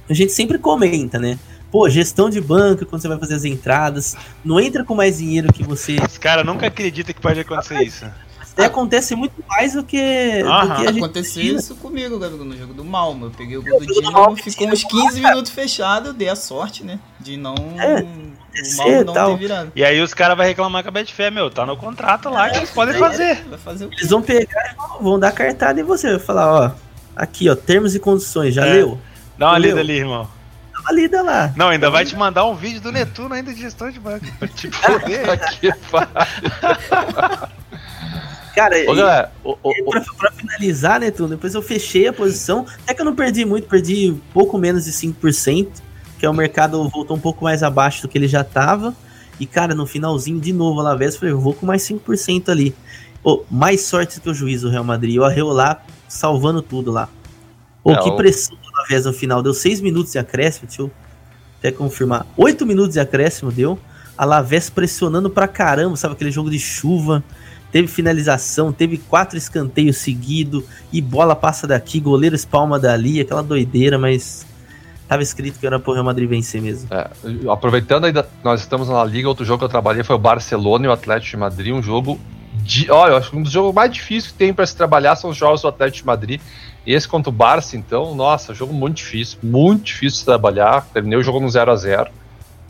A 0.08 0.14
gente 0.14 0.32
sempre 0.32 0.58
comenta, 0.58 1.18
né? 1.18 1.38
Pô, 1.70 1.88
gestão 1.88 2.30
de 2.30 2.40
banco, 2.40 2.86
quando 2.86 3.02
você 3.02 3.08
vai 3.08 3.18
fazer 3.18 3.34
as 3.34 3.44
entradas, 3.44 4.16
não 4.42 4.58
entra 4.58 4.82
com 4.82 4.94
mais 4.94 5.18
dinheiro 5.18 5.52
que 5.52 5.62
você. 5.62 5.96
Os 5.96 6.16
caras 6.16 6.44
nunca 6.46 6.66
acreditam 6.66 7.14
que 7.14 7.20
pode 7.20 7.40
acontecer 7.40 7.82
isso. 7.82 8.06
Até 8.58 8.66
acontece 8.66 9.14
muito 9.14 9.34
mais 9.48 9.74
do 9.74 9.84
que, 9.84 10.42
do 10.42 10.48
que 10.48 10.86
a 10.88 10.92
gente 10.92 10.98
Aconteceu 10.98 11.44
isso 11.56 11.76
comigo, 11.76 12.18
Gabriel, 12.18 12.44
no 12.44 12.56
jogo 12.58 12.74
do 12.74 12.84
Malmo. 12.84 13.26
Eu 13.26 13.30
peguei 13.30 13.56
o 13.56 13.62
gol 13.62 13.78
do 13.78 13.84
jogo 13.86 14.00
do 14.00 14.08
Dinamo, 14.08 14.36
ficou 14.36 14.66
uns 14.68 14.82
o 14.82 14.88
15 14.88 15.20
minutos 15.20 15.52
fechado, 15.52 16.08
eu 16.08 16.12
dei 16.12 16.28
a 16.28 16.34
sorte, 16.34 16.82
né? 16.84 16.98
De 17.20 17.36
não. 17.36 17.54
É, 17.78 18.02
Malmo 18.02 18.92
e 19.00 19.04
não 19.04 19.14
tal. 19.14 19.30
ter 19.34 19.38
virado. 19.38 19.72
E 19.76 19.84
aí 19.84 20.00
os 20.00 20.12
caras 20.12 20.36
vão 20.36 20.44
reclamar 20.44 20.82
com 20.82 20.88
a 20.88 20.90
Betfair, 20.90 21.30
meu, 21.30 21.48
tá 21.48 21.64
no 21.64 21.76
contrato 21.76 22.28
lá 22.30 22.50
que 22.50 22.56
eles 22.56 22.70
podem 22.70 22.98
fazer. 22.98 23.44
Vai 23.48 23.58
fazer 23.60 23.84
o 23.84 23.88
quê? 23.90 23.96
Eles 24.00 24.10
vão 24.10 24.20
pegar 24.22 24.74
e 25.00 25.02
vão- 25.04 25.20
dar 25.20 25.30
cartada 25.30 25.80
em 25.80 25.84
você. 25.84 26.10
Vai 26.10 26.18
falar, 26.18 26.52
ó, 26.52 26.70
aqui, 27.14 27.48
ó, 27.48 27.54
termos 27.54 27.94
e 27.94 28.00
condições, 28.00 28.54
já 28.54 28.66
É. 28.66 28.72
leu? 28.72 28.98
Dá 29.38 29.50
uma 29.50 29.58
lida 29.58 29.78
ali, 29.78 29.98
irmão. 29.98 30.28
Dá 30.74 30.80
uma 30.80 30.92
lida 30.92 31.22
lá. 31.22 31.52
Não, 31.54 31.68
ainda 31.68 31.90
vai 31.90 32.04
te 32.04 32.16
mandar 32.16 32.44
um 32.46 32.56
vídeo 32.56 32.80
do 32.80 32.90
Netuno 32.90 33.34
ainda 33.34 33.54
de 33.54 33.60
gestão 33.60 33.88
de 33.88 34.00
banco. 34.00 34.26
Pra 34.36 34.48
te 34.48 34.66
que 35.60 35.72
pariu. 35.90 36.18
Cara, 38.54 38.76
Ô, 38.90 38.94
galera, 38.94 39.32
o- 39.44 39.50
o- 39.62 39.70
o- 39.86 39.90
pra, 39.90 40.00
pra 40.16 40.32
finalizar, 40.32 41.00
né, 41.00 41.10
tudo, 41.10 41.30
depois 41.30 41.54
eu 41.54 41.62
fechei 41.62 42.06
a 42.08 42.12
posição. 42.12 42.66
Até 42.82 42.94
que 42.94 43.00
eu 43.00 43.04
não 43.04 43.14
perdi 43.14 43.44
muito, 43.44 43.68
perdi 43.68 44.14
pouco 44.32 44.58
menos 44.58 44.84
de 44.84 44.92
5%, 44.92 45.82
que 46.18 46.26
é 46.26 46.30
o 46.30 46.34
mercado 46.34 46.88
voltou 46.88 47.16
um 47.16 47.20
pouco 47.20 47.44
mais 47.44 47.62
abaixo 47.62 48.02
do 48.02 48.08
que 48.08 48.18
ele 48.18 48.28
já 48.28 48.42
tava. 48.44 48.94
E, 49.38 49.46
cara, 49.46 49.74
no 49.74 49.86
finalzinho, 49.86 50.40
de 50.40 50.52
novo, 50.52 50.80
a 50.80 50.82
Alavés, 50.82 51.14
eu 51.14 51.20
falei, 51.20 51.34
eu 51.34 51.40
vou 51.40 51.54
com 51.54 51.64
mais 51.64 51.82
5% 51.82 52.48
ali. 52.50 52.74
Mais 53.50 53.82
sorte 53.82 54.20
que 54.20 54.28
o 54.30 54.34
juiz 54.34 54.62
do 54.62 54.70
Real 54.70 54.82
Madrid. 54.84 55.16
O 55.18 55.24
Arreu 55.24 55.48
lá, 55.48 55.82
salvando 56.08 56.62
tudo 56.62 56.90
lá. 56.90 57.08
Ô, 57.84 57.92
É, 57.92 57.96
que 58.02 58.10
pressão 58.16 58.56
do 58.56 58.68
Alavés 58.78 59.04
no 59.04 59.12
final. 59.12 59.42
Deu 59.42 59.52
6 59.54 59.80
minutos 59.80 60.12
de 60.12 60.18
acréscimo, 60.18 60.66
deixa 60.66 60.82
eu 60.82 60.90
até 61.58 61.70
confirmar. 61.70 62.26
8 62.36 62.64
minutos 62.66 62.94
de 62.94 63.00
acréscimo 63.00 63.52
deu. 63.52 63.78
A 64.16 64.22
Alavés 64.24 64.68
pressionando 64.70 65.30
pra 65.30 65.46
caramba, 65.46 65.94
sabe? 65.96 66.14
Aquele 66.14 66.30
jogo 66.32 66.50
de 66.50 66.58
chuva. 66.58 67.22
Teve 67.70 67.86
finalização, 67.88 68.72
teve 68.72 68.98
quatro 68.98 69.36
escanteios 69.36 69.98
seguidos. 69.98 70.64
E 70.92 71.00
bola 71.00 71.36
passa 71.36 71.66
daqui, 71.66 72.00
goleiro 72.00 72.34
espalma 72.34 72.78
dali. 72.78 73.20
Aquela 73.20 73.42
doideira, 73.42 73.98
mas... 73.98 74.46
Tava 75.06 75.22
escrito 75.22 75.58
que 75.58 75.66
era 75.66 75.80
pro 75.80 75.94
Real 75.94 76.04
Madrid 76.04 76.28
vencer 76.28 76.60
mesmo. 76.60 76.86
é, 76.92 77.08
aproveitando 77.50 78.04
ainda, 78.04 78.28
nós 78.44 78.60
estamos 78.60 78.90
na 78.90 79.02
liga, 79.02 79.26
outro 79.26 79.42
jogo 79.42 79.60
que 79.60 79.64
eu 79.64 79.68
trabalhei 79.68 80.04
foi 80.04 80.14
o 80.14 80.18
Barcelona 80.18 80.84
e 80.84 80.88
o 80.88 80.92
Atlético 80.92 81.30
de 81.30 81.36
Madrid, 81.38 81.72
um 81.72 81.82
jogo 81.82 82.20
de, 82.62 82.90
olha, 82.90 83.12
eu 83.12 83.16
acho 83.16 83.30
que 83.30 83.36
um 83.38 83.42
dos 83.42 83.50
jogos 83.50 83.74
mais 83.74 83.90
difíceis 83.90 84.30
que 84.30 84.38
tem 84.38 84.52
para 84.52 84.66
se 84.66 84.76
trabalhar 84.76 85.16
são 85.16 85.30
os 85.30 85.36
jogos 85.36 85.62
do 85.62 85.68
Atlético 85.68 86.02
de 86.02 86.06
Madrid. 86.06 86.40
Esse 86.86 87.08
contra 87.08 87.30
o 87.30 87.32
Barça, 87.32 87.74
então, 87.74 88.14
nossa, 88.14 88.52
jogo 88.52 88.74
muito 88.74 88.96
difícil, 88.96 89.38
muito 89.42 89.84
difícil 89.84 90.20
de 90.20 90.24
trabalhar. 90.26 90.86
Terminei 90.92 91.18
o 91.18 91.22
jogo 91.22 91.40
no 91.40 91.48
0 91.48 91.70
a 91.70 91.76
0 91.76 92.10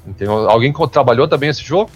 Então, 0.09 0.49
alguém 0.49 0.73
que 0.73 0.89
trabalhou 0.89 1.29
também 1.29 1.49
esse 1.51 1.63
jogo? 1.63 1.91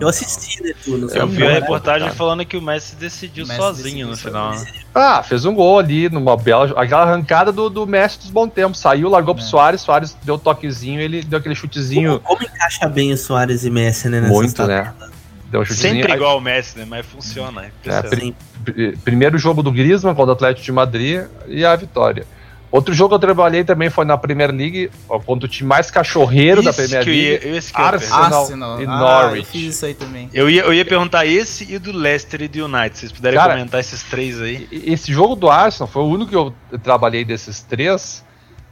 Eu 0.00 0.08
assisti, 0.08 0.62
né, 0.62 0.72
tudo. 0.82 1.10
Eu 1.14 1.26
vi 1.26 1.44
a 1.46 1.50
reportagem 1.52 2.04
cara. 2.08 2.14
falando 2.14 2.42
que 2.46 2.56
o 2.56 2.62
Messi 2.62 2.96
decidiu 2.96 3.46
Messi 3.46 3.58
sozinho 3.60 3.84
decidiu 3.84 4.08
no 4.08 4.16
final. 4.16 4.54
sozinho. 4.54 4.74
Ah, 4.94 5.22
fez 5.22 5.44
um 5.44 5.54
gol 5.54 5.78
ali 5.78 6.08
numa 6.08 6.38
bela. 6.38 6.72
Aquela 6.80 7.02
arrancada 7.02 7.52
do, 7.52 7.68
do 7.68 7.86
Messi 7.86 8.18
dos 8.20 8.30
bons 8.30 8.48
tempos. 8.50 8.80
Saiu, 8.80 9.10
largou 9.10 9.34
pro 9.34 9.44
É. 9.44 9.46
Soares, 9.46 9.82
Soares 9.82 10.16
deu 10.22 10.36
um 10.36 10.38
toquezinho, 10.38 11.00
ele 11.00 11.22
deu 11.22 11.38
aquele 11.38 11.54
chutezinho 11.54 12.18
Como, 12.20 12.38
como 12.38 12.50
encaixa 12.50 12.88
bem 12.88 13.12
o 13.12 13.16
Soares 13.18 13.62
e 13.64 13.70
Messi, 13.70 14.08
né? 14.08 14.22
muito, 14.22 14.54
tabelas? 14.54 14.86
né? 14.98 15.08
Deu 15.50 15.60
um 15.60 15.64
chutezinho. 15.66 15.94
Sempre 15.96 16.12
igual 16.14 16.38
o 16.38 16.40
Messi, 16.40 16.78
né? 16.78 16.86
Mas 16.88 17.04
funciona. 17.04 17.64
É 17.84 17.90
É, 17.90 18.02
pri- 18.02 18.34
pri- 18.64 18.96
primeiro 19.04 19.36
jogo 19.36 19.62
do 19.62 19.70
Griezmann 19.70 20.14
contra 20.14 20.30
o 20.30 20.34
Atlético 20.34 20.64
de 20.64 20.72
Madrid 20.72 21.24
e 21.46 21.62
a 21.62 21.76
vitória. 21.76 22.24
Outro 22.72 22.94
jogo 22.94 23.08
que 23.10 23.14
eu 23.16 23.18
trabalhei 23.18 23.64
também 23.64 23.90
foi 23.90 24.04
na 24.04 24.16
Premier 24.16 24.52
League, 24.54 24.90
contra 25.26 25.46
o 25.46 25.48
time 25.48 25.68
mais 25.68 25.90
cachorreiro 25.90 26.62
da 26.62 26.72
Premier 26.72 27.02
que 27.02 27.10
eu 27.10 27.14
ia- 27.14 27.30
League. 27.30 27.48
esse 27.48 27.72
que 27.72 27.80
eu 27.80 27.84
Arsenal, 27.84 28.40
Arsenal. 28.42 28.80
e 28.80 28.84
Ah, 28.86 28.98
Norwich. 28.98 29.38
eu 29.38 29.44
fiz 29.44 29.74
isso 29.74 29.86
aí 29.86 29.94
também. 29.94 30.30
Eu 30.32 30.48
ia, 30.48 30.62
eu 30.62 30.72
ia 30.72 30.84
perguntar 30.84 31.26
esse 31.26 31.64
e 31.72 31.78
do 31.80 31.90
Leicester 31.90 32.42
e 32.42 32.48
do 32.48 32.64
United. 32.66 32.94
Se 32.94 33.00
vocês 33.00 33.12
puderem 33.12 33.38
Cara, 33.38 33.54
comentar 33.54 33.80
esses 33.80 34.02
três 34.04 34.40
aí. 34.40 34.68
Esse 34.70 35.12
jogo 35.12 35.34
do 35.34 35.50
Arsenal 35.50 35.88
foi 35.88 36.02
o 36.02 36.06
único 36.06 36.30
que 36.30 36.36
eu 36.36 36.54
trabalhei 36.82 37.24
desses 37.24 37.60
três. 37.60 38.24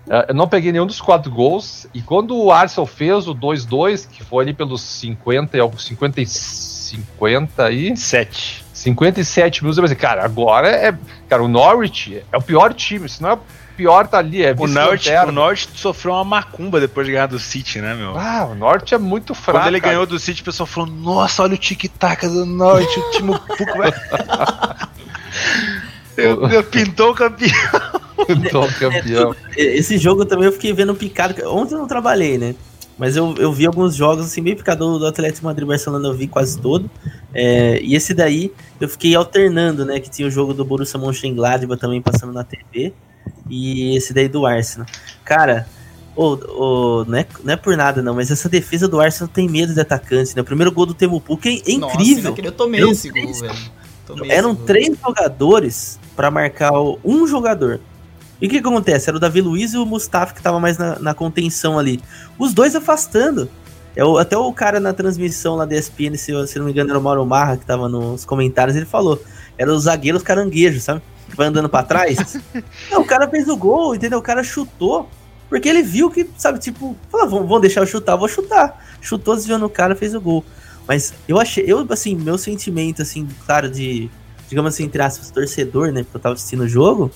Eh, 0.09 0.26
Eu 0.28 0.34
não 0.34 0.46
peguei 0.49 0.70
nenhum 0.70 0.86
dos 0.86 1.01
quatro 1.01 1.30
gols. 1.32 1.86
E 1.92 2.01
quando 2.01 2.36
o 2.36 2.53
Arsenal 2.53 2.86
fez 2.86 3.26
o 3.26 3.34
2-2, 3.34 4.07
que 4.07 4.22
foi 4.24 4.44
ali 4.44 4.55
pelos 4.55 4.80
50 4.80 5.57
e 5.57 5.61
alguns 5.61 5.84
50 5.84 6.20
e 6.20 6.26
50 6.26 7.70
e 7.70 7.96
Sete. 7.96 8.64
57 8.72 9.62
minutos, 9.62 9.76
eu 9.76 9.82
pensei, 9.82 9.96
cara, 9.96 10.24
agora 10.24 10.68
é. 10.68 10.96
Cara, 11.28 11.42
o 11.42 11.49
Norwich 11.49 12.22
é 12.32 12.36
o 12.36 12.42
pior 12.42 12.72
time. 12.72 13.09
Se 13.09 13.20
não 13.20 13.30
é 13.32 13.38
pior, 13.79 14.09
tá 14.09 14.18
ali. 14.18 14.43
É 14.43 14.53
O 14.53 14.66
vice-lanterna. 14.66 15.29
o 15.29 15.33
Norwich 15.33 15.68
sofreu 15.74 16.14
uma 16.14 16.24
macumba 16.24 16.81
depois 16.81 17.07
de 17.07 17.12
ganhar 17.12 17.26
do 17.26 17.39
City, 17.39 17.81
né, 17.81 17.95
meu? 17.95 18.18
Ah, 18.18 18.49
o 18.51 18.55
Norte 18.57 18.93
é 18.93 18.99
muito 18.99 19.35
fraco. 19.35 19.61
Quando 19.61 19.68
ele 19.68 19.81
cara. 19.81 19.93
ganhou 19.93 20.07
do 20.07 20.18
City, 20.18 20.43
o 20.43 20.45
pessoal 20.45 20.66
falou: 20.66 20.91
Nossa, 20.91 21.45
olha 21.45 21.55
o 21.55 21.59
tic-tac 21.59 22.26
do 22.26 22.45
Norte, 22.45 22.99
o 22.99 23.11
time 23.12 23.39
pouco 23.57 23.79
vai. 23.79 23.93
Eu, 26.16 26.49
eu 26.49 26.64
pintou 26.64 27.12
o 27.12 27.14
campeão. 27.14 27.53
Campeão. 28.81 29.37
Esse 29.57 29.97
jogo 29.97 30.24
também 30.24 30.47
eu 30.47 30.53
fiquei 30.53 30.72
vendo 30.72 30.93
picado. 30.93 31.35
Ontem 31.49 31.74
eu 31.74 31.79
não 31.79 31.87
trabalhei, 31.87 32.37
né? 32.37 32.57
Mas 32.99 33.14
eu, 33.14 33.33
eu 33.39 33.53
vi 33.53 33.64
alguns 33.64 33.95
jogos 33.95 34.26
assim, 34.26 34.43
bem 34.43 34.57
picado 34.57 34.99
do 34.99 35.07
Atlético 35.07 35.47
Madrid 35.47 35.68
Barcelona, 35.68 36.09
eu 36.09 36.14
vi 36.14 36.26
quase 36.26 36.61
todo. 36.61 36.91
É, 37.33 37.79
e 37.81 37.95
esse 37.95 38.12
daí 38.12 38.53
eu 38.81 38.89
fiquei 38.89 39.14
alternando, 39.14 39.85
né? 39.87 40.01
Que 40.01 40.11
tinha 40.11 40.26
o 40.26 40.31
jogo 40.31 40.53
do 40.53 40.64
Borussia 40.64 40.99
Mönchengladbach 40.99 41.81
também 41.81 42.03
passando 42.03 42.33
na 42.33 42.43
TV. 42.43 42.93
E 43.49 43.97
esse 43.97 44.12
daí 44.12 44.29
do 44.29 44.45
Arsenal. 44.47 44.87
Cara, 45.24 45.66
ô, 46.16 46.35
ô, 46.35 47.05
não, 47.07 47.18
é, 47.18 47.26
não 47.45 47.53
é 47.53 47.57
por 47.57 47.76
nada 47.76 48.03
não, 48.03 48.14
mas 48.14 48.31
essa 48.31 48.49
defesa 48.49 48.87
do 48.89 49.01
Arsenal 49.01 49.29
tem 49.33 49.49
medo 49.49 49.72
de 49.74 49.81
atacante, 49.81 50.35
né? 50.35 50.43
O 50.43 50.45
primeiro 50.45 50.72
gol 50.72 50.87
do 50.87 50.95
Temo 50.95 51.20
Pukki 51.20 51.62
é, 51.66 51.72
é 51.74 51.79
Nossa, 51.79 51.95
incrível. 51.97 52.31
naquele 52.31 52.49
eu 52.49 52.53
tomei 52.53 52.83
Eu 52.83 52.91
esse 52.93 53.09
gol, 53.11 53.33
velho. 53.35 53.55
Tomei 54.07 54.31
Eram 54.31 54.55
gol. 54.55 54.64
três 54.64 54.97
jogadores 55.05 55.99
pra 56.16 56.31
marcar 56.31 56.72
o- 56.72 56.99
um 57.05 57.26
jogador. 57.26 57.81
E 58.41 58.47
o 58.47 58.51
que, 58.51 58.61
que 58.61 58.66
acontece? 58.68 59.11
Era 59.11 59.16
o 59.16 59.20
Davi 59.20 59.41
Luiz 59.41 59.74
e 59.74 59.79
o 59.79 59.85
Mustafa 59.85 60.33
que 60.35 60.41
tava 60.41 60.59
mais 60.61 60.79
na, 60.79 60.99
na 60.99 61.12
contenção 61.14 61.79
ali. 61.79 62.01
Os 62.39 62.55
dois 62.55 62.74
afastando. 62.76 63.49
É 63.97 64.05
o- 64.05 64.16
até 64.16 64.37
o 64.39 64.53
cara 64.53 64.79
na 64.79 64.93
transmissão 64.93 65.57
lá 65.57 65.64
da 65.64 65.74
ESPN, 65.76 66.16
se, 66.16 66.33
se 66.47 66.59
não 66.59 66.66
me 66.66 66.70
engano, 66.72 66.91
era 66.91 66.99
o 66.99 67.03
Mauro 67.03 67.26
Marra 67.26 67.57
que 67.57 67.66
tava 67.66 67.89
nos 67.89 68.24
comentários, 68.24 68.76
ele 68.76 68.87
falou. 68.87 69.20
Era 69.59 69.72
os 69.72 69.83
zagueiros 69.83 70.22
caranguejos, 70.22 70.85
sabe? 70.85 71.03
Que 71.29 71.37
vai 71.37 71.47
andando 71.47 71.68
pra 71.68 71.83
trás. 71.83 72.39
Não, 72.91 73.03
o 73.03 73.05
cara 73.05 73.29
fez 73.29 73.49
o 73.49 73.57
gol, 73.57 73.95
entendeu? 73.95 74.18
O 74.18 74.22
cara 74.22 74.43
chutou. 74.43 75.09
Porque 75.49 75.68
ele 75.68 75.83
viu 75.83 76.11
que, 76.11 76.29
sabe, 76.37 76.59
tipo, 76.59 76.95
falou, 77.11 77.47
vão, 77.47 77.59
deixar 77.61 77.81
eu 77.81 77.87
chutar, 77.87 78.16
vou 78.16 78.29
chutar. 78.29 78.85
Chutou, 79.01 79.35
desviou 79.35 79.59
no 79.59 79.70
cara, 79.70 79.97
fez 79.97 80.14
o 80.14 80.20
gol. 80.20 80.45
Mas 80.87 81.14
eu 81.26 81.39
achei, 81.41 81.64
eu, 81.66 81.87
assim, 81.91 82.14
meu 82.14 82.37
sentimento, 82.37 83.01
assim, 83.03 83.26
claro, 83.47 83.70
de, 83.70 84.11
digamos 84.49 84.74
assim, 84.74 84.85
entre 84.85 85.01
aspas, 85.03 85.31
torcedor, 85.31 85.91
né, 85.93 86.03
porque 86.03 86.16
eu 86.16 86.20
tava 86.20 86.35
assistindo 86.35 86.64
o 86.64 86.68
jogo, 86.68 87.11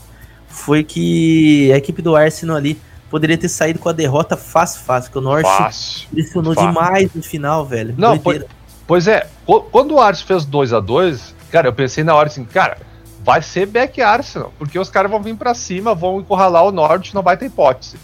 foi 0.49 0.83
que 0.85 1.71
a 1.73 1.77
equipe 1.77 2.01
do 2.03 2.15
Arsenal 2.17 2.57
ali 2.57 2.79
poderia 3.11 3.37
ter 3.37 3.49
saído 3.51 3.79
com 3.79 3.89
a 3.91 3.93
derrota 3.93 4.35
fácil, 4.37 4.81
fácil, 4.83 5.11
porque 5.11 5.19
o 5.19 5.29
Norte 5.29 5.45
Fácil. 5.47 6.09
pressionou 6.11 6.55
Fácil. 6.55 6.69
demais 6.71 7.11
no 7.15 7.23
final, 7.23 7.67
velho. 7.67 7.95
Não, 7.99 8.17
Doideira. 8.17 8.47
Pois 8.87 9.07
é, 9.07 9.27
qu- 9.45 9.61
quando 9.71 9.93
o 9.95 10.01
Arsenal 10.01 10.27
fez 10.29 10.45
2 10.47 10.73
a 10.73 10.81
2 10.81 11.35
cara, 11.51 11.69
eu 11.69 11.73
pensei 11.75 12.03
na 12.03 12.15
hora 12.15 12.29
assim, 12.29 12.45
cara, 12.45 12.79
vai 13.25 13.41
ser 13.41 13.67
back 13.67 14.01
Arsenal, 14.03 14.53
porque 14.59 14.79
os 14.79 14.89
caras 14.89 15.11
vão 15.11 15.23
vir 15.23 15.37
pra 15.37 15.55
cima, 15.55 15.95
vão 15.95 16.21
encurralar 16.21 16.65
o 16.65 16.73
Norte, 16.73 17.15
não 17.15 17.23
vai 17.23 17.37
ter 17.37 17.47
hipótese. 17.47 17.97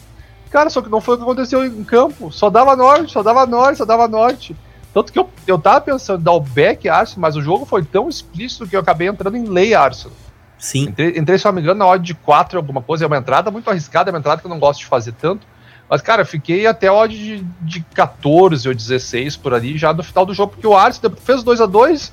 Cara, 0.50 0.70
só 0.70 0.80
que 0.80 0.88
não 0.88 1.00
foi 1.00 1.14
o 1.14 1.18
que 1.18 1.24
aconteceu 1.24 1.64
em 1.64 1.84
campo, 1.84 2.32
só 2.32 2.48
dava 2.48 2.74
Norte, 2.74 3.12
só 3.12 3.22
dava 3.22 3.44
Norte, 3.44 3.78
só 3.78 3.84
dava 3.84 4.08
Norte. 4.08 4.56
Tanto 4.94 5.12
que 5.12 5.18
eu, 5.18 5.28
eu 5.46 5.58
tava 5.58 5.80
pensando 5.80 6.20
em 6.20 6.24
dar 6.24 6.32
o 6.32 6.40
back 6.40 6.88
Arsenal, 6.88 7.20
mas 7.20 7.36
o 7.36 7.42
jogo 7.42 7.66
foi 7.66 7.84
tão 7.84 8.08
explícito 8.08 8.66
que 8.66 8.74
eu 8.74 8.80
acabei 8.80 9.08
entrando 9.08 9.36
em 9.36 9.44
lei 9.44 9.74
Arsenal. 9.74 10.16
Sim. 10.58 10.84
Entrei, 10.84 11.18
entrei, 11.18 11.38
se 11.38 11.44
não 11.44 11.52
me 11.52 11.60
engano, 11.60 11.78
na 11.78 11.86
odd 11.86 12.04
de 12.04 12.14
4 12.14 12.58
alguma 12.58 12.82
coisa. 12.82 13.04
É 13.04 13.06
uma 13.06 13.18
entrada 13.18 13.50
muito 13.50 13.68
arriscada, 13.70 14.10
é 14.10 14.12
uma 14.12 14.18
entrada 14.18 14.40
que 14.40 14.46
eu 14.46 14.50
não 14.50 14.58
gosto 14.58 14.80
de 14.80 14.86
fazer 14.86 15.12
tanto. 15.12 15.46
Mas, 15.88 16.02
cara, 16.02 16.22
eu 16.22 16.26
fiquei 16.26 16.66
até 16.66 16.90
odd 16.90 17.16
de, 17.16 17.44
de 17.60 17.80
14 17.94 18.68
ou 18.68 18.74
16 18.74 19.36
por 19.36 19.54
ali, 19.54 19.78
já 19.78 19.92
no 19.92 20.02
final 20.02 20.26
do 20.26 20.34
jogo, 20.34 20.52
porque 20.52 20.66
o 20.66 20.76
Arsenal 20.76 21.16
fez 21.16 21.42
2 21.42 21.60
a 21.60 21.66
2 21.66 22.12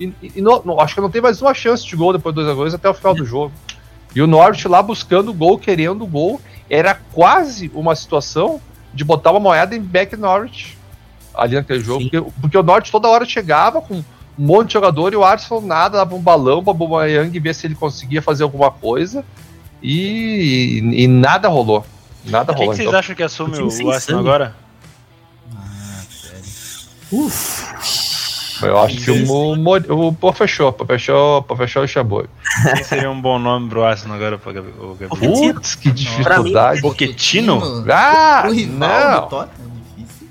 e, 0.00 0.12
e- 0.36 0.40
não- 0.40 0.62
não- 0.64 0.80
acho 0.80 0.94
que 0.94 1.00
não 1.00 1.10
tem 1.10 1.20
mais 1.20 1.40
uma 1.42 1.52
chance 1.54 1.86
de 1.86 1.94
gol 1.94 2.12
depois 2.12 2.34
do 2.34 2.40
2 2.42 2.50
a 2.52 2.54
2 2.54 2.74
até 2.74 2.88
o 2.88 2.94
final 2.94 3.14
do 3.14 3.24
jogo. 3.24 3.52
E 4.14 4.20
o 4.22 4.26
Norte 4.26 4.66
lá 4.66 4.82
buscando 4.82 5.30
o 5.30 5.34
gol, 5.34 5.58
querendo 5.58 6.02
o 6.02 6.06
gol. 6.06 6.40
Era 6.68 6.94
quase 6.94 7.70
uma 7.74 7.94
situação 7.94 8.60
de 8.94 9.04
botar 9.04 9.30
uma 9.32 9.40
moeda 9.40 9.74
em 9.76 9.80
back 9.80 10.16
Norwich 10.16 10.76
ali 11.34 11.54
naquele 11.56 11.80
jogo. 11.80 12.02
Porque, 12.08 12.20
porque 12.40 12.58
o 12.58 12.62
Norte 12.62 12.90
toda 12.90 13.08
hora 13.08 13.24
chegava 13.24 13.80
com 13.80 13.96
um 13.96 14.04
monte 14.38 14.68
de 14.68 14.72
jogador 14.74 15.12
e 15.12 15.16
o 15.16 15.24
Arsenal 15.24 15.60
nada, 15.60 15.98
dava 15.98 16.14
um 16.14 16.20
balão 16.20 16.62
pra 16.64 16.72
Bomayang 16.72 17.38
ver 17.38 17.54
se 17.54 17.66
ele 17.66 17.74
conseguia 17.74 18.22
fazer 18.22 18.42
alguma 18.42 18.70
coisa. 18.70 19.24
E, 19.82 20.80
e, 20.82 21.02
e 21.04 21.06
nada 21.08 21.48
rolou. 21.48 21.84
Nada 22.24 22.52
Quem 22.52 22.58
rolou. 22.66 22.70
que 22.72 22.76
vocês 22.76 22.88
Então, 22.88 22.98
acham 22.98 23.14
que 23.16 23.22
assume 23.22 23.58
O 23.58 23.66
o, 23.66 23.70
sem 23.70 23.86
o 23.86 23.90
Arsenal 23.90 24.20
sangue. 24.22 24.28
agora? 24.28 24.56
Eu 28.62 28.78
acho 28.78 28.96
que 28.98 29.10
o, 29.10 30.06
o 30.08 30.12
Pô 30.12 30.32
fechou, 30.32 30.72
Pô 30.72 30.84
fechou, 30.84 31.42
Pô 31.42 31.56
fechou 31.56 31.84
e 31.84 31.88
chamou. 31.88 32.24
Quem 32.74 32.84
seria 32.84 33.10
um 33.10 33.20
bom 33.20 33.38
nome 33.38 33.68
pro 33.68 33.84
Arsenal 33.84 34.16
agora, 34.16 34.38
pra 34.38 34.52
Gabi- 34.52 34.74
o 34.80 34.94
Gabriel? 34.98 35.08
Pochettino. 35.10 35.54
Putz, 35.54 35.74
que 35.74 35.90
dificuldade. 35.90 36.80
Pochettino? 36.82 37.84
Ah, 37.90 38.44
O 38.48 38.52
rival 38.52 38.78
não. 38.88 39.20
do 39.22 39.26
Tottenham, 39.28 39.70
difícil. 39.96 40.26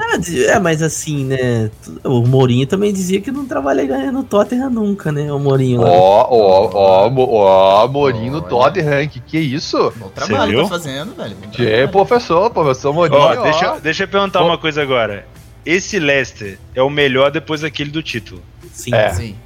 é, 0.00 0.18
de- 0.18 0.44
é, 0.46 0.58
mas 0.58 0.82
assim, 0.82 1.24
né? 1.24 1.70
O 2.04 2.20
Mourinho 2.26 2.66
também 2.66 2.92
dizia 2.92 3.20
que 3.20 3.30
não 3.30 3.44
trabalharia 3.46 4.10
no 4.12 4.22
Tottenham 4.24 4.70
nunca, 4.70 5.10
né? 5.12 5.32
O 5.32 5.38
Mourinho 5.38 5.80
lá. 5.82 5.88
Ó, 5.90 6.26
ó, 6.30 6.70
ó, 7.06 7.82
ó, 7.84 7.88
Morinho 7.88 8.32
no. 8.34 8.42
Tottenham, 8.42 9.06
que 9.08 9.20
que 9.20 9.36
é 9.36 9.40
isso? 9.40 9.92
Bom 9.96 10.08
trabalho 10.08 10.62
tá 10.62 10.68
fazendo, 10.68 11.14
velho. 11.16 11.36
Que 11.52 11.64
trabalho. 11.66 11.88
professor, 11.88 12.50
professor 12.50 12.92
Morinho. 12.92 13.18
Ó, 13.20 13.34
ó. 13.38 13.42
deixa, 13.42 13.76
deixa 13.80 14.04
eu 14.04 14.08
perguntar 14.08 14.42
uma 14.44 14.58
coisa 14.58 14.82
agora. 14.82 15.26
Esse 15.64 15.98
Leicester 15.98 16.58
é 16.74 16.82
o 16.82 16.90
melhor 16.90 17.30
depois 17.30 17.60
daquele 17.60 17.90
do 17.90 18.02
título. 18.02 18.42
Sim. 18.72 18.94
É. 18.94 19.10
Sim. 19.12 19.36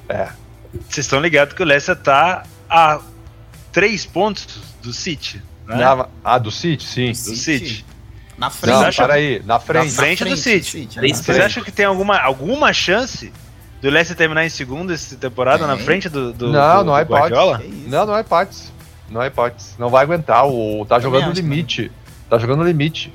Vocês 0.88 1.06
estão 1.06 1.20
ligados 1.20 1.54
que 1.54 1.62
o 1.62 1.66
Leicester 1.66 1.96
tá 1.96 2.44
a 2.68 3.00
três 3.72 4.04
pontos 4.06 4.60
do 4.82 4.92
City, 4.92 5.42
né? 5.66 5.76
Na- 5.76 6.08
ah, 6.24 6.38
do 6.38 6.50
City, 6.50 6.84
sim. 6.84 7.08
Do 7.12 7.36
City. 7.36 7.84
Na 8.36 8.50
frente. 8.50 8.74
Não, 8.74 8.82
acham- 8.86 9.06
peraí, 9.06 9.38
na 9.40 9.44
Na 9.54 9.60
frente. 9.60 9.92
frente 9.94 10.24
do 10.24 10.36
City. 10.36 10.88
Três 10.92 11.16
Vocês 11.18 11.24
frente. 11.24 11.40
acham 11.42 11.62
que 11.62 11.70
tem 11.70 11.86
alguma, 11.86 12.18
alguma 12.18 12.72
chance 12.72 13.32
do 13.80 13.88
Leicester 13.90 14.16
terminar 14.16 14.44
em 14.44 14.48
segundo 14.48 14.92
essa 14.92 15.14
temporada 15.16 15.66
na 15.66 15.76
Tem. 15.76 15.84
frente 15.84 16.08
do, 16.08 16.32
do, 16.32 16.50
Não, 16.50 16.78
do- 16.78 16.84
não 16.86 16.98
é 16.98 17.02
isso. 17.02 17.88
Não, 17.88 18.06
não 18.06 18.16
é 18.16 18.20
hipótese. 18.20 18.72
Não 19.10 19.22
é 19.22 19.26
hipótese. 19.28 19.70
Não 19.78 19.88
vai 19.90 20.02
aguentar. 20.02 20.46
O, 20.46 20.84
tá 20.84 20.98
jogando 20.98 21.24
no 21.26 21.30
acho 21.32 21.40
que 21.42 21.48
limite. 21.48 21.92
Tá 22.28 22.38
jogando 22.38 22.58
no 22.60 22.64
limite. 22.66 23.12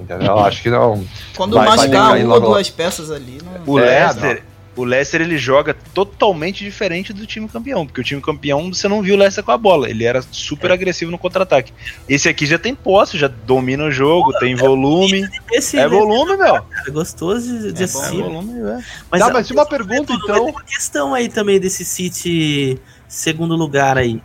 Entendeu? 0.00 0.38
Acho 0.40 0.62
que 0.62 0.70
não. 0.70 1.04
Quando 1.36 1.54
Vai- 1.56 1.66
vai 1.68 1.76
machucar 1.76 2.02
decair 2.08 2.26
uma 2.26 2.34
ou 2.34 2.40
duas 2.40 2.68
peças 2.70 3.10
ali, 3.10 3.38
não... 3.44 3.74
O 3.74 3.78
É, 3.78 3.82
Leicester, 4.06 4.42
o 4.74 4.84
Leicester 4.84 5.20
ele 5.20 5.36
joga 5.38 5.74
totalmente 5.94 6.62
diferente 6.64 7.12
do 7.12 7.26
time 7.26 7.48
campeão, 7.48 7.84
porque 7.86 8.00
o 8.00 8.04
time 8.04 8.20
campeão 8.20 8.72
você 8.72 8.86
não 8.88 9.02
viu 9.02 9.14
o 9.14 9.18
Leicester 9.18 9.42
com 9.44 9.50
a 9.52 9.58
bola, 9.58 9.88
ele 9.90 10.04
era 10.04 10.22
super 10.30 10.70
agressivo 10.72 11.10
no 11.10 11.18
contra-ataque. 11.18 11.72
Esse 12.08 12.28
aqui 12.28 12.46
já 12.46 12.58
tem 12.58 12.74
posse, 12.74 13.18
já 13.18 13.28
domina 13.28 13.84
o 13.84 13.90
jogo, 13.90 14.32
tem 14.38 14.54
volume. 14.54 15.28
Esse 15.52 15.78
É 15.78 15.88
volume, 15.88 16.36
meu. 16.36 16.62
cara, 16.62 16.90
gostoso 16.90 17.46
de, 17.58 17.68
É 17.68 17.72
bom, 17.72 17.80
É 17.80 17.84
assistir. 17.84 18.22
volume, 18.22 18.52
velho. 18.62 18.84
Mas, 19.10 19.20
tá, 19.20 19.30
mas 19.32 19.48
e 19.48 19.52
uma 19.52 19.66
pergunta 19.66 20.12
Mas 20.12 20.22
então. 20.22 20.44
tem 20.44 20.52
uma 20.54 20.62
questão 20.64 21.14
aí 21.14 21.28
também 21.28 21.58
desse 21.60 21.84
City 21.84 22.78
segundo 23.08 23.54
lugar 23.56 23.96
aí. 23.98 24.20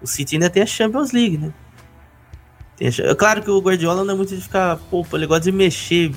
O 0.00 0.06
City 0.06 0.36
ainda 0.36 0.48
tem 0.50 0.62
a 0.62 0.66
Champions 0.66 1.10
League, 1.12 1.38
né? 1.38 1.52
Tem 2.78 2.88
a 2.88 2.90
Cha- 2.92 3.02
é 3.04 3.14
claro 3.14 3.42
que 3.42 3.50
o 3.50 3.60
Guardiola 3.60 4.04
não 4.04 4.14
é 4.14 4.16
muito 4.16 4.34
de 4.34 4.40
ficar, 4.40 4.76
pô, 4.90 5.04
ele 5.12 5.26
gosta 5.26 5.42
de 5.44 5.52
mexer. 5.52 6.12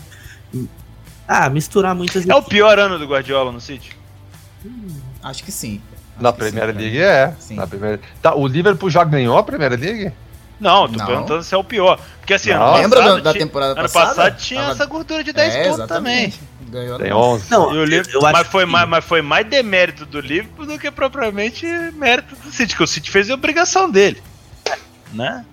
Ah, 1.27 1.49
misturar 1.49 1.95
muitas 1.95 2.27
É 2.27 2.35
o 2.35 2.43
pior 2.43 2.77
ano 2.77 2.99
do 2.99 3.05
Guardiola 3.05 3.51
no 3.51 3.59
City. 3.61 3.95
Acho 5.23 5.43
que 5.43 5.51
sim. 5.51 5.81
Acho 6.15 6.23
Na 6.23 6.31
que 6.31 6.37
Premier 6.39 6.71
sim, 6.71 6.77
League 6.77 6.99
é. 7.01 7.33
Sim. 7.39 7.55
Na 7.55 7.65
Premier... 7.65 7.99
Tá, 8.21 8.35
o 8.35 8.45
Liverpool 8.47 8.89
já 8.89 9.03
ganhou 9.03 9.37
a 9.37 9.43
Premier 9.43 9.71
League? 9.79 10.11
Não, 10.59 10.87
tô 10.87 10.97
Não. 10.99 11.05
perguntando 11.07 11.41
se 11.41 11.55
é 11.55 11.57
o 11.57 11.63
pior. 11.63 11.99
Porque 12.19 12.35
assim, 12.35 12.51
Não. 12.51 12.61
ano 12.75 12.77
Lembra 12.83 12.99
passado, 12.99 13.15
do- 13.17 13.23
da 13.23 13.33
temporada 13.33 13.71
ano 13.71 13.81
passada? 13.81 14.05
passado 14.15 14.37
tinha 14.37 14.59
Tava- 14.61 14.71
essa 14.73 14.85
gordura 14.85 15.23
de 15.23 15.33
10 15.33 15.55
É, 15.55 15.69
pontos 15.69 15.87
também. 15.87 16.33
Ganhou 16.69 16.99
Tem 16.99 17.09
não. 17.09 17.17
11. 17.17 17.49
Não, 17.49 17.69
o 17.69 17.83
Liverpool- 17.85 18.13
eu 18.21 18.25
acho 18.27 18.33
mas, 18.37 18.47
foi 18.47 18.65
que- 18.65 18.71
mais, 18.71 18.89
mas 18.89 19.05
foi 19.05 19.21
mais 19.23 19.47
demérito 19.47 20.05
do 20.05 20.19
Liverpool 20.19 20.65
do 20.67 20.77
que 20.77 20.91
propriamente 20.91 21.65
mérito 21.95 22.35
do 22.35 22.51
City, 22.51 22.75
que 22.75 22.83
o 22.83 22.87
City 22.87 23.09
fez 23.09 23.29
a 23.29 23.33
obrigação 23.33 23.89
dele. 23.89 24.21
Né? 25.11 25.43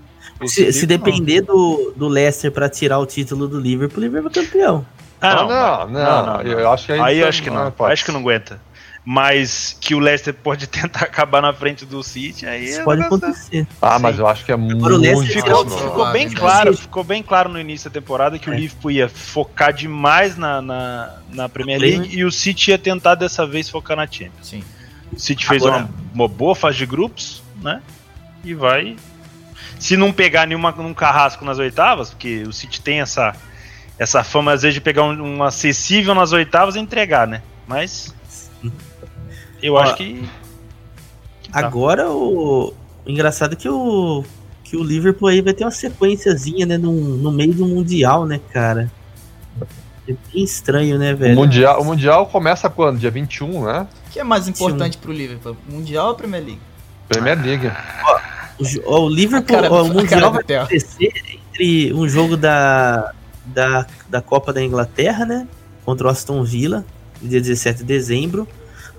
O 0.41 0.47
Se, 0.49 0.73
se 0.73 0.81
não. 0.83 0.89
depender 0.89 1.41
do, 1.43 1.93
do 1.97 2.07
Leicester 2.09 2.51
pra 2.53 2.69
tirar 2.69 2.99
o 2.99 3.07
título 3.07 3.49
do 3.49 3.59
Liverpool, 3.61 3.99
o 3.99 4.03
Liverpool 4.03 4.31
é 4.31 4.35
campeão. 4.45 4.87
Ah, 5.21 5.33
Ah, 5.41 5.87
não, 5.87 5.93
não, 5.93 6.27
não, 6.27 6.43
Eu 6.43 6.71
acho 6.71 6.87
que 6.87 6.93
aí 6.93 7.01
Aí 7.01 7.25
acho 7.25 7.43
que 7.43 7.51
não. 7.51 7.71
pode. 7.73 7.93
acho 7.93 8.05
que 8.05 8.13
não 8.13 8.21
aguenta. 8.21 8.61
mas 9.05 9.77
que 9.81 9.95
o 9.95 9.99
Leicester 9.99 10.35
pode 10.35 10.67
tentar 10.71 11.01
acabar 11.07 11.41
na 11.41 11.53
frente 11.53 11.85
do 11.87 12.03
City, 12.03 12.47
aí 12.47 12.67
Isso 12.67 12.81
é 12.81 12.85
pode 12.85 13.03
acontecer. 13.03 13.67
Ah, 13.81 13.97
Sim. 13.97 14.03
mas 14.03 14.19
eu 14.19 14.27
acho 14.29 14.45
que 14.45 14.53
é 14.53 14.57
muito 14.57 14.85
o 14.85 14.89
Leicester 14.97 15.43
Ficou, 15.43 15.65
Não, 15.65 15.79
ficou 15.79 16.05
não, 16.05 16.13
bem 16.13 16.27
não. 16.29 16.35
claro, 16.35 16.77
ficou 16.77 17.03
bem 17.05 17.23
claro 17.23 17.49
no 17.49 17.59
início 17.59 17.89
da 17.91 17.95
temporada 17.95 18.39
que 18.39 18.49
o 18.51 18.53
É. 18.53 18.57
Liverpool 18.57 18.91
ia 18.93 19.09
focar 19.09 19.73
demais 19.73 20.37
na, 20.37 20.61
na, 20.63 21.15
na 21.33 21.49
Premier 21.49 21.79
Premier. 21.81 22.01
League 22.01 22.17
e 22.19 22.25
o 22.25 22.31
City 22.31 22.71
ia 22.71 22.79
tentar 22.79 23.15
dessa 23.17 23.45
vez 23.47 23.69
focar 23.69 23.97
na 23.97 24.07
Champions. 24.07 24.47
Sim. 24.47 24.63
O 25.13 25.19
City 25.19 25.47
fez 25.47 25.63
Agora- 25.65 25.79
uma, 26.15 26.25
uma 26.27 26.29
boa 26.29 26.55
fase 26.55 26.77
de 26.79 26.87
grupos, 26.87 27.43
né? 27.63 27.81
E 28.45 28.53
vai. 28.55 28.95
Se 29.79 29.97
não 29.97 30.13
pegar 30.13 30.47
nenhuma 30.47 30.73
num 30.73 30.95
carrasco 30.95 31.45
nas 31.45 31.59
oitavas, 31.59 32.11
porque 32.11 32.43
o 32.43 32.53
City 32.53 32.81
tem 32.81 33.01
essa, 33.01 33.35
essa 33.99 34.25
fama, 34.25 34.53
às 34.53 34.63
vezes, 34.63 34.75
de 34.75 34.81
pegar 34.81 35.05
um, 35.05 35.37
um 35.39 35.43
acessível 35.43 36.15
nas 36.15 36.33
oitavas 36.33 36.75
e 36.75 36.79
entregar, 36.79 37.27
né? 37.27 37.43
Mas. 37.67 38.15
Eu 39.63 39.75
Ó, 39.75 39.81
acho 39.81 39.97
que. 39.97 40.29
Tá. 41.53 41.61
Agora 41.61 42.11
o... 42.11 42.75
o 43.07 43.11
engraçado 43.11 43.55
é 43.55 43.57
que 43.57 43.69
o 43.69 44.25
que 44.69 44.77
o 44.77 44.85
Liverpool 44.85 45.29
aí 45.29 45.41
vai 45.41 45.55
ter 45.55 45.65
uma 45.65 45.71
sequenciazinha, 45.71 46.67
né, 46.67 46.77
no, 46.77 46.93
no 46.93 47.33
meio 47.33 47.55
do 47.55 47.67
mundial, 47.67 48.27
né, 48.27 48.39
cara? 48.53 48.93
É 50.07 50.13
bem 50.13 50.45
estranho, 50.45 50.99
né, 50.99 51.15
O 51.15 51.17
velho? 51.17 51.35
mundial, 51.35 51.81
o 51.81 51.85
mundial 51.87 52.27
começa 52.27 52.69
quando? 52.69 52.99
Dia 52.99 53.11
21, 53.11 53.65
né? 53.65 53.87
O 54.07 54.11
que 54.11 54.21
é 54.21 54.25
mais 54.25 54.47
importante 54.47 54.99
pro 54.99 55.11
Liverpool? 55.11 55.57
Mundial 55.67 56.09
ou 56.09 56.15
Premier 56.15 56.45
League? 56.45 56.61
Premier 57.09 57.41
League. 57.43 57.67
O, 57.67 57.71
ó, 58.11 58.21
o 58.87 59.09
Liverpool, 59.09 59.57
A 59.57 59.63
cara- 59.63 59.73
o 59.73 59.89
mundial 59.89 60.33
vai 60.33 60.43
acontecer 60.57 61.13
entre 61.53 61.93
um 61.93 62.09
jogo 62.09 62.37
da, 62.37 63.13
da, 63.45 63.87
da 64.09 64.21
Copa 64.21 64.53
da 64.53 64.63
Inglaterra, 64.63 65.25
né, 65.25 65.47
contra 65.85 66.07
o 66.07 66.11
Aston 66.11 66.43
Villa, 66.45 66.85
no 67.21 67.29
dia 67.29 67.41
17 67.41 67.79
de 67.79 67.85
dezembro. 67.85 68.47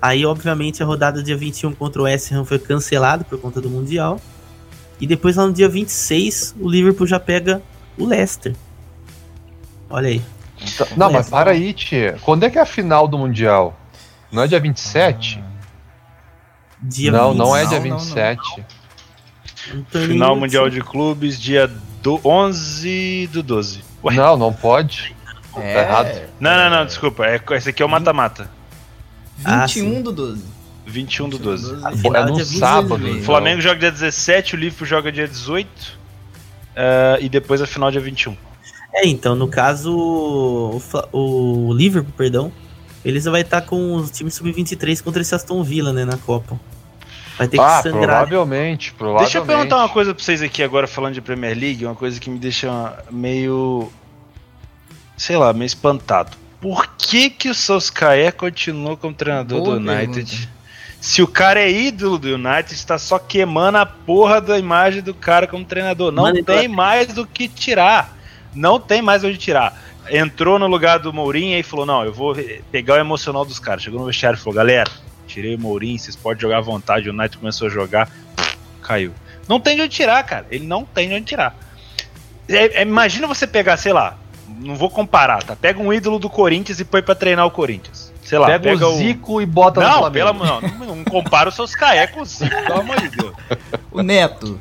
Aí, 0.00 0.24
obviamente, 0.24 0.82
a 0.82 0.86
rodada 0.86 1.22
dia 1.22 1.36
21 1.36 1.72
contra 1.72 2.00
o 2.00 2.04
West 2.04 2.32
Ham 2.32 2.44
foi 2.44 2.58
cancelada 2.58 3.22
por 3.24 3.38
conta 3.38 3.60
do 3.60 3.68
mundial. 3.68 4.18
E 4.98 5.06
depois, 5.06 5.36
lá 5.36 5.46
no 5.46 5.52
dia 5.52 5.68
26, 5.68 6.54
o 6.58 6.68
Liverpool 6.68 7.06
já 7.06 7.20
pega 7.20 7.62
o 7.98 8.06
Leicester. 8.06 8.54
Olha 9.90 10.08
aí. 10.08 10.22
Não, 10.96 11.06
mas 11.06 11.12
Leicester. 11.12 11.30
para 11.30 11.50
aí, 11.50 11.72
tia. 11.74 12.16
Quando 12.22 12.44
é 12.44 12.50
que 12.50 12.58
é 12.58 12.62
a 12.62 12.66
final 12.66 13.06
do 13.08 13.18
mundial? 13.18 13.78
Não 14.32 14.42
é 14.42 14.46
dia 14.46 14.60
27? 14.60 15.42
Dia 16.82 17.10
não, 17.12 17.34
não 17.34 17.54
é 17.54 17.64
26, 17.66 17.78
dia 17.78 17.90
Não, 17.90 17.98
não, 17.98 18.36
não. 18.54 18.79
27. 19.66 19.84
torneio 19.90 20.12
Final 20.12 20.34
de- 20.34 20.40
Mundial 20.40 20.70
de 20.70 20.80
Clubes, 20.80 21.40
dia 21.40 21.70
do 22.02 22.20
11 22.24 23.28
do 23.32 23.42
12. 23.42 23.82
Ué, 24.04 24.14
Não, 24.14 24.36
não 24.36 24.52
pode. 24.52 25.14
É. 25.56 25.74
Tá 25.74 25.80
errado. 25.80 26.20
Não, 26.38 26.56
não, 26.56 26.70
não, 26.78 26.86
desculpa. 26.86 27.26
É, 27.26 27.40
esse 27.52 27.70
aqui 27.70 27.82
é 27.82 27.86
o 27.86 27.88
mata-mata. 27.88 28.50
Ah, 29.44 29.66
21 29.66 29.94
sim. 29.96 30.02
do 30.02 30.12
12. 30.12 30.44
21 30.86 31.28
do 31.28 31.38
12. 31.38 31.74
A 31.84 31.90
Pô, 31.90 31.96
final 31.96 32.22
é 32.22 32.26
no 32.26 32.34
dia 32.34 32.44
26 32.44 32.58
sábado. 32.58 33.04
O 33.04 33.08
então. 33.08 33.22
Flamengo 33.22 33.60
joga 33.60 33.78
dia 33.78 33.90
17, 33.90 34.54
o 34.54 34.58
Liverpool 34.58 34.86
joga 34.86 35.12
dia 35.12 35.26
18. 35.28 35.98
eh, 36.76 37.18
e 37.22 37.28
depois 37.28 37.60
a 37.60 37.66
final 37.66 37.90
dia 37.90 38.00
21. 38.00 38.36
É, 38.92 39.06
então, 39.06 39.34
no 39.34 39.46
caso, 39.48 39.92
o, 39.96 40.80
o 41.12 41.72
Liverpool, 41.74 42.12
perdão, 42.16 42.52
eles 43.04 43.24
vai 43.24 43.42
estar 43.42 43.60
com 43.62 43.94
os 43.96 44.10
times 44.10 44.34
sub-23 44.34 45.02
contra 45.02 45.20
esse 45.22 45.34
Aston 45.34 45.62
Villa, 45.62 45.92
né, 45.92 46.04
na 46.04 46.16
Copa. 46.16 46.58
Vai 47.40 47.48
ter 47.48 47.56
que 47.56 47.62
Ah, 47.62 47.82
sangrar. 47.82 48.02
provavelmente, 48.26 48.92
provavelmente. 48.92 49.24
Deixa 49.32 49.38
eu 49.38 49.46
perguntar 49.46 49.78
uma 49.78 49.88
coisa 49.88 50.14
pra 50.14 50.22
vocês 50.22 50.42
aqui 50.42 50.62
agora, 50.62 50.86
falando 50.86 51.14
de 51.14 51.20
Premier 51.22 51.56
League, 51.58 51.86
uma 51.86 51.94
coisa 51.94 52.20
que 52.20 52.28
me 52.28 52.38
deixa 52.38 53.02
meio. 53.10 53.90
sei 55.16 55.36
lá, 55.36 55.52
meio 55.52 55.66
espantado. 55.66 56.36
Por 56.60 56.86
que 56.96 57.30
que 57.30 57.48
o 57.48 57.54
Solskjaer 57.54 58.34
continuou 58.34 58.96
como 58.96 59.14
treinador 59.14 59.62
Boa 59.62 59.78
do 59.78 59.90
United? 59.90 60.24
pergunta. 60.36 60.60
Se 61.00 61.22
o 61.22 61.26
cara 61.26 61.60
é 61.60 61.70
ídolo 61.70 62.18
do 62.18 62.28
United, 62.34 62.74
está 62.74 62.98
só 62.98 63.18
queimando 63.18 63.78
a 63.78 63.86
porra 63.86 64.38
da 64.40 64.58
imagem 64.58 65.00
do 65.02 65.14
cara 65.14 65.46
como 65.46 65.64
treinador. 65.64 66.12
Não 66.12 66.24
Mano, 66.24 66.42
tem 66.44 66.64
então- 66.66 66.74
mais 66.74 67.08
do 67.08 67.26
que 67.26 67.48
tirar. 67.48 68.14
Não 68.54 68.78
tem 68.78 69.00
mais 69.00 69.24
onde 69.24 69.38
tirar. 69.38 69.80
Entrou 70.10 70.58
no 70.58 70.66
lugar 70.66 70.98
do 70.98 71.10
Mourinho 71.12 71.58
e 71.58 71.62
falou: 71.62 71.86
Não, 71.86 72.04
eu 72.04 72.12
vou 72.12 72.34
pegar 72.70 72.94
o 72.94 72.98
emocional 72.98 73.44
dos 73.46 73.58
caras. 73.58 73.82
Chegou 73.82 74.00
no 74.00 74.06
vestiário 74.06 74.36
e 74.36 74.40
falou: 74.40 74.54
Galera, 74.56 74.90
tirei 75.30 75.54
o 75.54 75.58
Mourinho, 75.58 75.98
vocês 75.98 76.16
podem 76.16 76.40
jogar 76.40 76.58
à 76.58 76.60
vontade. 76.60 77.08
O 77.08 77.12
United 77.12 77.38
começou 77.38 77.68
a 77.68 77.70
jogar, 77.70 78.08
caiu. 78.82 79.12
Não 79.48 79.58
tem 79.60 79.76
de 79.76 79.82
onde 79.82 79.94
tirar, 79.94 80.22
cara. 80.24 80.46
Ele 80.50 80.66
não 80.66 80.84
tem 80.84 81.08
de 81.08 81.14
onde 81.14 81.24
tirar. 81.24 81.56
É- 82.48 82.80
é- 82.80 82.82
imagina 82.82 83.26
você 83.26 83.46
pegar, 83.46 83.76
sei 83.76 83.92
lá, 83.92 84.16
não 84.58 84.74
vou 84.76 84.90
comparar, 84.90 85.42
tá? 85.42 85.54
Pega 85.56 85.80
um 85.80 85.92
ídolo 85.92 86.18
do 86.18 86.28
Corinthians 86.28 86.80
e 86.80 86.84
põe 86.84 87.02
pra 87.02 87.14
treinar 87.14 87.46
o 87.46 87.50
Corinthians. 87.50 88.10
Sei 88.22 88.38
lá, 88.38 88.46
Pega, 88.46 88.60
pega 88.64 88.86
o 88.88 88.96
Zico 88.96 89.40
e 89.42 89.46
bota 89.46 89.80
no 89.80 89.86
não, 89.86 89.92
Flamengo. 89.98 90.12
pelo 90.12 90.28
amor 90.28 90.46
não, 90.46 90.60
não, 90.86 90.96
não 90.96 91.04
compara 91.04 91.48
os 91.48 91.54
seus 91.56 91.74
caé 91.74 92.06
com 92.06 92.20
o 92.20 92.24
Zico, 92.24 92.54
pelo 92.64 92.80
amor 92.80 93.00
de 93.00 93.08
Deus. 93.08 93.32
O 93.90 94.02
Neto. 94.02 94.60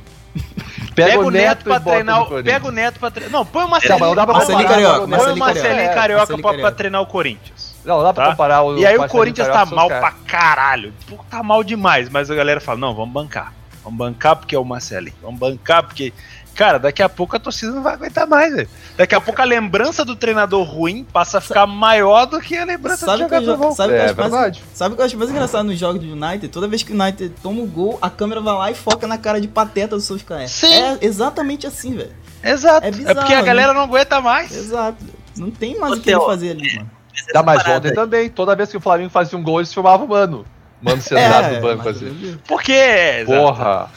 Pega, 0.95 1.20
o 1.20 1.30
Neto, 1.30 1.63
pra 1.63 1.80
bota 1.80 1.91
treinar. 1.91 2.20
no 2.30 2.39
o-. 2.39 2.43
Pega 2.43 2.67
o 2.67 2.72
Neto 2.72 2.99
pra 2.99 3.11
treinar. 3.11 3.32
Não, 3.32 3.45
põe 3.45 3.63
o 3.63 3.67
Marcelinho. 3.70 4.13
pra 4.15 4.26
Marcelinho 4.26 4.67
Carioca, 4.67 5.03
o 5.03 5.07
põe 5.07 5.34
o 5.34 5.38
Marcelinho 5.38 5.93
Carioca. 5.93 5.95
Carioca, 5.95 6.34
É, 6.57 6.61
pra 6.61 6.72
treinar 6.72 7.01
o 7.01 7.05
Corinthians. 7.05 7.68
Não, 7.86 8.04
dá 8.04 8.14
pra 8.14 8.26
Tá? 8.26 8.32
comparar 8.32 8.62
o 8.64 8.78
E 8.78 8.86
aí 8.86 8.98
o 8.98 9.08
Corinthians 9.08 9.48
tá 9.48 9.66
mal 9.66 9.88
os 9.88 9.94
pra 9.94 10.02
caras. 10.12 10.18
caralho. 10.28 10.94
Pô, 11.08 11.18
tá 11.30 11.42
mal 11.42 11.64
demais. 11.64 12.10
Mas 12.10 12.30
a 12.30 12.36
galera 12.36 12.60
fala: 12.60 12.78
não, 12.80 12.94
vamos 12.94 13.14
bancar. 13.14 13.54
Vamos 13.84 13.98
bancar 13.98 14.36
porque 14.36 14.56
é 14.56 14.60
o 14.60 14.66
Marcelinho. 14.66 15.16
Vamos 15.22 15.40
bancar 15.40 15.84
porque. 15.84 16.14
Cara, 16.56 16.78
daqui 16.78 17.02
a 17.02 17.08
pouco 17.08 17.38
a 17.38 17.40
torcida 17.40 17.72
não 17.72 17.82
vai 17.82 17.94
aguentar 17.94 18.28
mais, 18.28 18.54
velho. 18.54 18.68
Daqui 18.98 19.16
a 19.16 19.22
pouco 19.22 19.42
a 19.42 19.46
lembrança 19.46 20.04
do 20.04 20.14
treinador 20.14 20.64
ruim 20.64 21.06
passa 21.06 21.38
a 21.38 21.42
ficar 21.42 21.66
maior 21.66 22.26
do 22.26 22.42
que 22.42 22.58
a 22.58 22.66
lembrança 22.66 23.06
Sabe 23.06 23.24
do 23.24 23.30
que 23.30 23.36
jogador 23.36 23.52
jo- 23.54 23.58
bom. 23.64 23.72
sabe 23.72 23.94
o 23.94 23.96
que 23.96 24.02
eu 24.02 24.02
É 24.02 24.06
acho 24.10 24.18
mais- 24.18 24.32
verdade. 24.32 24.64
Sabe 24.74 24.92
o 24.94 24.96
que 24.98 25.02
eu 25.02 25.06
acho 25.06 25.18
mais 25.18 25.30
engraçado 25.32 25.66
nos 25.68 25.80
jogos 25.80 26.02
do 26.04 26.12
United? 26.12 26.50
Toda 26.50 26.68
vez 26.68 26.84
que 26.84 26.92
o 26.92 26.96
United 27.02 27.34
toma 27.42 27.62
o 27.62 27.66
gol, 27.66 27.98
a 28.02 28.10
câmera 28.10 28.42
vai 28.42 28.54
lá 28.56 28.70
e 28.72 28.76
foca 28.76 29.08
na 29.08 29.18
cara 29.18 29.40
de 29.40 29.48
pateta 29.48 29.96
do 29.96 30.02
Solskjaer. 30.02 30.50
Sim. 30.50 30.74
É 30.74 30.98
exatamente 31.00 31.66
assim, 31.66 31.96
velho. 31.96 32.12
Exato. 32.44 32.86
É 32.86 32.90
É, 32.90 32.92
bizarro, 32.92 33.16
porque 33.20 33.34
a 33.34 33.38
né? 33.38 33.44
galera 33.44 33.74
não 33.74 33.82
aguenta 33.84 34.20
mais. 34.20 34.54
Exato. 34.54 34.98
Não 35.38 35.50
tem 35.52 35.80
mais 35.80 35.94
Ô, 35.94 35.96
o 35.96 36.00
que 36.00 36.06
Theo, 36.06 36.26
fazer 36.26 36.50
ali, 36.52 36.76
mano. 36.76 36.92
Tá, 37.32 37.43
mas 37.43 37.57
Parada 37.63 37.78
ontem 37.80 37.89
aí. 37.89 37.93
também. 37.95 38.30
Toda 38.30 38.55
vez 38.55 38.70
que 38.70 38.78
o 38.78 38.82
Flamengo 38.82 39.09
fazia 39.09 39.38
um 39.38 39.43
gol, 39.43 39.59
eles 39.59 39.74
filmavam 39.74 40.05
o 40.05 40.09
mano. 40.09 40.45
Mano 40.82 41.01
sentado 41.01 41.55
no 41.55 41.61
banco 41.61 41.84
mas 41.86 41.97
assim. 41.97 42.38
Por 42.47 42.61
quê? 42.61 43.24
Porra. 43.26 43.89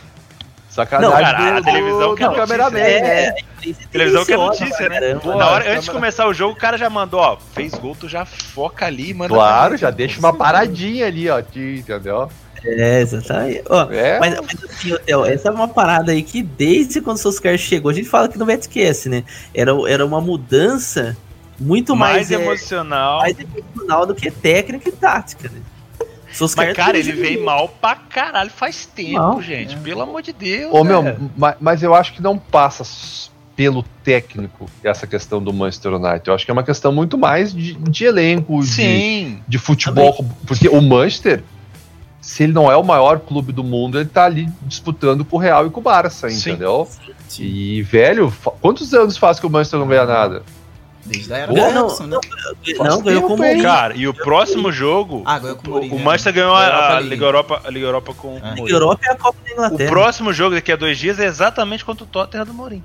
Sacanagem 0.69 1.11
Não, 1.11 1.23
cara, 1.23 1.59
a 1.59 1.63
televisão 1.63 2.11
do, 2.11 2.17
que 2.17 2.23
é 2.25 2.27
notícia, 2.29 2.71
né? 2.71 3.29
a 3.29 3.29
imprensa 3.69 3.89
Televisão 3.93 4.25
que 4.25 4.33
é 4.33 4.37
notícia, 4.39 4.89
né? 4.89 5.15
Pô, 5.17 5.29
Na 5.37 5.47
hora, 5.51 5.59
câmera- 5.59 5.73
antes 5.75 5.85
de 5.85 5.91
começar 5.91 6.27
o 6.27 6.33
jogo, 6.33 6.55
o 6.55 6.57
cara 6.57 6.79
já 6.79 6.89
mandou, 6.89 7.21
ó, 7.21 7.37
fez 7.55 7.73
gol, 7.75 7.95
tu 7.95 8.09
já 8.09 8.25
foca 8.25 8.87
ali, 8.87 9.13
manda 9.13 9.35
Claro, 9.35 9.77
já 9.77 9.91
deixa 9.91 10.19
uma 10.19 10.33
paradinha 10.35 11.07
ali, 11.07 11.29
ó. 11.29 11.41
de- 11.41 11.81
Entendeu? 11.81 12.31
É, 12.65 13.01
exatamente. 13.03 13.63
Ó, 13.69 13.91
É. 13.93 14.19
Mas, 14.19 14.35
mas 14.41 14.65
assim, 14.65 14.97
Theo, 15.05 15.27
essa 15.27 15.49
é 15.49 15.53
uma 15.53 15.69
parada 15.69 16.13
aí 16.13 16.23
que 16.23 16.43
desde 16.43 17.03
quando 17.03 17.17
o 17.17 17.21
Solskjaer 17.21 17.59
chegou, 17.59 17.91
a 17.91 17.95
gente 17.95 18.09
fala 18.09 18.27
que 18.29 18.39
no 18.39 18.47
Betcast, 18.47 19.11
né? 19.11 19.25
Era, 19.55 19.73
era 19.91 20.07
uma 20.07 20.23
mudança 20.23 21.15
muito 21.59 21.95
mais, 21.95 22.29
mais, 22.29 22.31
é, 22.31 22.35
emocional. 22.35 23.19
mais 23.21 23.37
emocional 23.39 24.07
do 24.07 24.15
que 24.15 24.31
técnica 24.31 24.89
e 24.89 24.93
tática, 24.93 25.49
né? 25.49 25.61
Mas, 26.41 26.55
cara, 26.75 26.99
ele 26.99 27.13
vem 27.13 27.43
mal 27.43 27.69
pra 27.69 27.95
caralho 27.95 28.51
faz 28.51 28.87
tempo, 28.87 29.19
Mal, 29.19 29.43
gente. 29.43 29.75
é. 29.75 29.79
Pelo 29.79 30.01
amor 30.01 30.23
de 30.23 30.33
Deus. 30.33 30.73
Ô, 30.73 30.83
meu, 30.83 31.03
mas 31.61 31.83
eu 31.83 31.95
acho 31.95 32.15
que 32.15 32.23
não 32.23 32.39
passa 32.39 32.85
pelo 33.55 33.83
técnico 34.03 34.67
essa 34.83 35.07
questão 35.07 35.43
do 35.43 35.53
Manchester 35.53 35.95
United. 35.95 36.23
Eu 36.27 36.35
acho 36.35 36.45
que 36.45 36.51
é 36.51 36.55
uma 36.55 36.63
questão 36.63 36.91
muito 36.91 37.19
mais 37.19 37.53
de, 37.53 37.75
de 37.75 38.05
elenco, 38.05 38.61
de, 38.63 38.67
Sim. 38.67 39.43
de 39.47 39.59
futebol. 39.59 40.25
Porque 40.47 40.69
o 40.69 40.81
Manchester, 40.81 41.43
se 42.21 42.45
ele 42.45 42.53
não 42.53 42.71
é 42.73 42.77
o 42.77 42.83
maior 42.83 43.21
clube 43.21 43.53
do 43.53 43.63
mundo, 43.63 43.99
ele 44.01 44.09
tá 44.09 44.25
ali 44.25 44.49
disputando 44.63 45.25
com 45.27 45.37
o 45.37 45.39
Real 45.39 45.67
e 45.67 45.71
com 45.71 45.81
o 45.81 45.83
Barça, 45.83 46.31
Sim. 46.31 46.53
entendeu? 46.53 46.89
E, 47.39 47.83
velho, 47.83 48.33
quantos 48.61 48.95
anos 48.95 49.19
faz 49.19 49.39
que 49.39 49.47
o 49.47 49.51
Manchester 49.51 49.79
não 49.81 49.87
ganha 49.87 50.07
nada? 50.07 50.43
Desde 51.05 51.35
a 51.35 51.37
era 51.39 51.53
do 51.53 51.55
não, 51.59 51.89
né? 52.07 52.19
Não, 52.79 53.03
ganhou 53.03 53.23
com 53.23 53.35
o? 53.35 53.37
Mourinho. 53.37 53.63
Cara, 53.63 53.97
e 53.97 54.07
o 54.07 54.15
próximo 54.15 54.71
jogo, 54.71 55.23
Ah, 55.27 55.39
ganhou 55.39 55.57
com 55.57 55.67
o 55.67 55.71
o, 55.71 55.73
Mourinho, 55.75 55.95
o 55.95 55.99
né? 55.99 56.05
Manchester 56.05 56.33
ganhou 56.35 56.55
a, 56.55 56.97
a. 56.97 57.01
Liga 57.01 57.25
Europa, 57.25 57.61
a 57.65 57.71
Liga 57.71 57.87
Europa 57.87 58.15
com 58.15 58.37
É. 58.37 58.41
o 58.41 58.45
A 58.45 58.55
Mourinho. 58.57 58.69
Europa 58.77 59.01
é 59.07 59.13
a 59.13 59.17
Copa 59.17 59.39
da 59.45 59.51
O 59.51 59.53
Inglaterra. 59.67 59.91
próximo 59.91 60.33
jogo 60.33 60.55
daqui 60.55 60.71
a 60.71 60.77
dois 60.77 60.97
dias 60.99 61.19
é 61.19 61.25
exatamente 61.27 61.85
contra 61.85 62.05
o 62.05 62.07
Tottenham 62.07 62.45
do 62.47 62.55
Mourinho. 62.55 62.85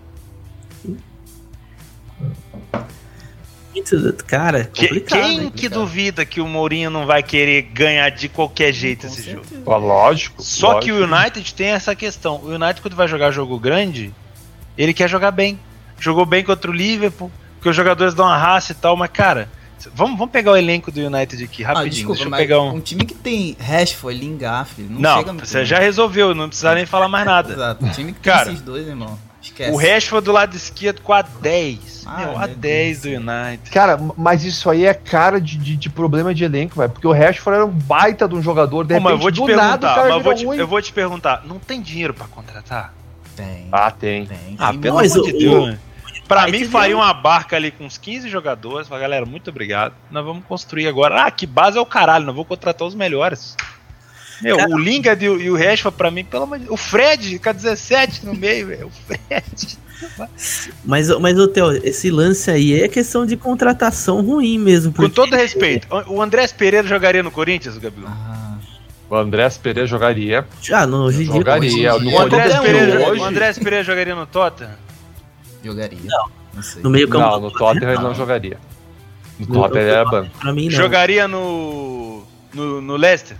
Cara, 4.25 4.63
Que- 4.65 4.87
complicado. 4.87 5.21
quem 5.21 5.39
hein? 5.41 5.51
que 5.55 5.69
duvida 5.69 6.25
que 6.25 6.41
o 6.41 6.47
Mourinho 6.47 6.89
não 6.89 7.05
vai 7.05 7.21
querer 7.21 7.61
ganhar 7.61 8.09
de 8.09 8.27
qualquer 8.27 8.73
jeito 8.73 9.05
Com 9.05 9.13
esse 9.13 9.31
jogo? 9.31 9.45
certeza. 9.45 9.71
Ah, 9.71 9.77
lógico. 9.77 10.41
Só 10.41 10.73
lógico. 10.73 10.85
que 10.85 10.91
o 10.91 11.03
United 11.05 11.53
tem 11.53 11.67
essa 11.67 11.95
questão. 11.95 12.37
O 12.37 12.47
United, 12.47 12.81
quando 12.81 12.95
vai 12.95 13.07
jogar 13.07 13.29
jogo 13.29 13.59
grande, 13.59 14.11
ele 14.75 14.93
quer 14.95 15.07
jogar 15.07 15.29
bem. 15.29 15.59
Jogou 15.99 16.25
bem 16.25 16.43
contra 16.43 16.69
o 16.71 16.73
Liverpool, 16.73 17.31
porque 17.57 17.69
os 17.69 17.75
jogadores 17.75 18.13
dão 18.13 18.25
uma 18.25 18.37
raça 18.37 18.71
e 18.71 18.75
tal, 18.75 18.95
mas, 18.95 19.09
cara, 19.11 19.49
vamos, 19.93 20.17
vamos 20.17 20.31
pegar 20.31 20.51
o 20.51 20.57
elenco 20.57 20.91
do 20.91 20.99
United 20.99 21.43
aqui, 21.43 21.63
Ah, 21.63 21.69
rapidinho. 21.69 21.91
desculpa, 21.91 22.15
Deixa 22.23 22.29
eu 22.29 22.37
pegar 22.37 22.61
um. 22.61 22.75
um 22.75 22.79
time 22.79 23.03
que 23.05 23.13
tem 23.13 23.55
Rashford, 23.59 24.17
Lingard, 24.19 24.69
filho, 24.69 24.89
não, 24.91 24.99
Não, 25.01 25.17
chega 25.19 25.33
no 25.33 25.39
você 25.39 25.65
já 25.65 25.79
resolveu, 25.79 26.33
não 26.33 26.47
precisa 26.47 26.73
nem 26.73 26.85
falar 26.85 27.07
mais 27.07 27.25
nada. 27.25 27.53
Exato, 27.53 27.85
um 27.85 27.89
time 27.89 28.13
que 28.13 28.19
Cara. 28.21 28.45
tem 28.45 28.53
esses 28.53 28.65
dois, 28.65 28.87
irmão. 28.87 29.17
Esquece. 29.41 29.71
O 29.71 29.77
Rashford 29.77 30.25
do 30.25 30.31
lado 30.31 30.55
esquerdo 30.57 30.99
com 31.01 31.13
a 31.13 31.21
10. 31.21 32.03
Ah, 32.05 32.17
meu, 32.17 32.37
a 32.37 32.47
meu 32.47 32.55
10 32.57 33.01
Deus. 33.01 33.23
do 33.23 33.31
United. 33.31 33.69
Cara, 33.71 33.97
mas 34.17 34.43
isso 34.43 34.69
aí 34.69 34.83
é 34.85 34.93
cara 34.93 35.39
de, 35.39 35.57
de, 35.57 35.75
de 35.77 35.89
problema 35.89 36.33
de 36.33 36.43
elenco, 36.43 36.75
velho. 36.77 36.89
Porque 36.91 37.07
o 37.07 37.13
Rashford 37.13 37.55
era 37.57 37.65
um 37.65 37.69
baita 37.71 38.27
de 38.27 38.35
um 38.35 38.41
jogador, 38.41 38.83
de 38.85 38.93
Pô, 38.95 38.99
mas 38.99 39.11
eu 39.13 39.17
vou 39.19 39.31
te 39.31 39.35
do 39.35 39.47
nada, 39.47 39.57
o 39.57 39.57
perguntar, 39.79 39.95
cara 39.95 40.07
mas 40.09 40.17
eu 40.17 40.23
vou 40.23 40.33
te, 40.35 40.45
ruim. 40.45 40.57
eu 40.57 40.67
vou 40.67 40.81
te 40.81 40.91
perguntar, 40.91 41.43
não 41.45 41.59
tem 41.59 41.81
dinheiro 41.81 42.13
pra 42.13 42.25
contratar? 42.27 42.93
Tem. 43.35 43.67
Ah, 43.71 43.91
tem. 43.91 44.25
tem. 44.25 44.55
Ah, 44.57 44.73
pelo 44.73 44.95
mas 44.95 45.13
amor 45.15 45.23
o- 45.23 45.31
de 45.31 45.37
Deus, 45.37 45.55
o- 45.63 45.67
né? 45.67 45.79
Pra 46.27 46.43
Aí 46.43 46.51
mim, 46.51 46.65
faria 46.65 46.89
deu. 46.89 46.97
uma 46.97 47.13
barca 47.13 47.55
ali 47.55 47.71
com 47.71 47.85
uns 47.85 47.97
15 47.97 48.27
jogadores. 48.29 48.87
Fala, 48.87 48.99
galera, 49.01 49.25
muito 49.25 49.49
obrigado. 49.49 49.93
Nós 50.11 50.25
vamos 50.25 50.43
construir 50.45 50.87
agora. 50.87 51.23
Ah, 51.23 51.31
que 51.31 51.45
base 51.45 51.77
é 51.77 51.81
o 51.81 51.85
caralho, 51.85 52.25
nós 52.25 52.35
vamos 52.35 52.47
contratar 52.49 52.85
os 52.87 52.93
melhores. 52.95 53.55
Meu, 54.41 54.57
Cara- 54.57 54.69
o 54.69 54.77
Lingard 54.77 55.23
e 55.25 55.29
o, 55.29 55.41
e 55.41 55.49
o 55.49 55.55
Rashford, 55.57 55.97
pra 55.97 56.11
mim, 56.11 56.23
pelo 56.23 56.43
amor 56.43 56.59
de 56.59 56.65
Deus. 56.65 56.73
O 56.73 56.77
Fred, 56.77 57.39
com 57.39 57.49
a 57.49 57.51
17 57.53 58.25
no 58.25 58.35
meio, 58.35 58.67
velho. 58.67 58.87
O 58.87 58.91
Fred. 58.91 59.77
Mas, 60.85 61.09
mas 61.19 61.39
ô 61.39 61.47
Theo, 61.47 61.71
esse 61.83 62.11
lance 62.11 62.51
aí 62.51 62.81
é 62.83 62.87
questão 62.87 63.25
de 63.25 63.35
contratação 63.35 64.21
ruim 64.21 64.59
mesmo. 64.59 64.91
Com 64.91 64.97
porque- 65.03 65.15
todo 65.15 65.35
respeito, 65.35 65.87
o 66.07 66.21
Andrés 66.21 66.51
Pereira 66.51 66.87
jogaria 66.87 67.23
no 67.23 67.31
Corinthians, 67.31 67.77
Gabriel? 67.79 68.09
Ah, 68.11 68.57
O 69.09 69.15
Andrés 69.15 69.57
Pereira 69.57 69.87
jogaria. 69.87 70.45
Ah, 70.71 70.85
no 70.85 71.05
hoje 71.05 71.21
em 71.23 71.25
dia. 71.25 71.33
Jogaria. 71.33 71.95
hoje 71.95 72.07
em 72.07 72.11
No 72.11 72.17
O 72.17 72.21
Andrés, 72.21 72.59
Pereira, 72.59 73.09
hoje- 73.09 73.21
o 73.21 73.23
Andrés 73.23 73.57
Pereira 73.57 73.83
jogaria 73.83 74.13
no 74.15 74.25
Tottenham? 74.27 74.86
Jogaria. 75.63 75.99
Não 76.53 76.61
sei. 76.63 76.81
No 76.81 76.89
meio 76.89 77.07
campo. 77.07 77.25
Não, 77.25 77.39
no 77.41 77.51
Tottenham 77.51 77.91
ele 77.93 78.01
não 78.01 78.13
jogaria. 78.15 78.57
No 79.39 79.47
No- 79.47 79.53
Tottenham 79.61 79.81
ele 79.83 79.91
era 79.91 80.05
banco. 80.05 80.37
Pra 80.39 80.53
mim, 80.53 80.65
não. 80.65 80.71
Jogaria 80.71 81.27
no, 81.27 82.23
no, 82.53 82.81
no 82.81 82.95
Leicester? 82.95 83.37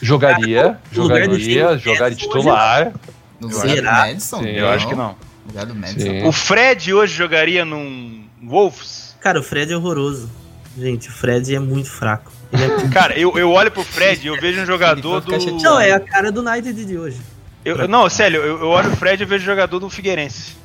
Jogaria, 0.00 0.78
do 0.90 1.02
jogaria, 1.04 2.16
titular. 2.16 2.92
No 3.40 3.48
lugar? 3.48 3.82
Madison? 3.82 4.40
Sim, 4.42 4.48
Eu 4.48 4.68
acho 4.68 4.88
que 4.88 4.94
não. 4.94 5.08
No 5.10 5.48
lugar 5.48 5.66
do 5.66 5.74
Madison. 5.74 6.00
Sim. 6.10 6.26
O 6.26 6.32
Fred 6.32 6.92
hoje 6.92 7.14
jogaria 7.14 7.64
num 7.64 8.24
Wolves? 8.42 9.16
Cara, 9.20 9.38
o 9.38 9.42
Fred 9.42 9.72
é 9.72 9.76
horroroso. 9.76 10.28
Gente, 10.76 11.08
o 11.08 11.12
Fred 11.12 11.54
é 11.54 11.58
muito 11.60 11.88
fraco. 11.90 12.32
É- 12.52 12.88
Cara, 12.92 13.16
eu, 13.18 13.36
eu 13.38 13.50
olho 13.50 13.70
pro 13.70 13.84
Fred 13.84 14.24
e 14.24 14.26
eu 14.26 14.40
vejo 14.40 14.60
um 14.62 14.66
jogador 14.66 15.20
do. 15.20 15.62
não, 15.62 15.78
é 15.80 15.92
a 15.92 16.00
cara 16.00 16.32
do 16.32 16.40
United 16.40 16.84
de 16.84 16.98
hoje. 16.98 17.20
Eu, 17.64 17.86
não, 17.88 18.08
sério, 18.08 18.40
eu, 18.42 18.60
eu 18.60 18.68
olho 18.68 18.88
pro 18.88 18.96
Fred 18.98 19.22
e 19.22 19.26
vejo 19.26 19.44
jogador 19.44 19.78
do 19.78 19.88
Figueirense. 19.88 20.56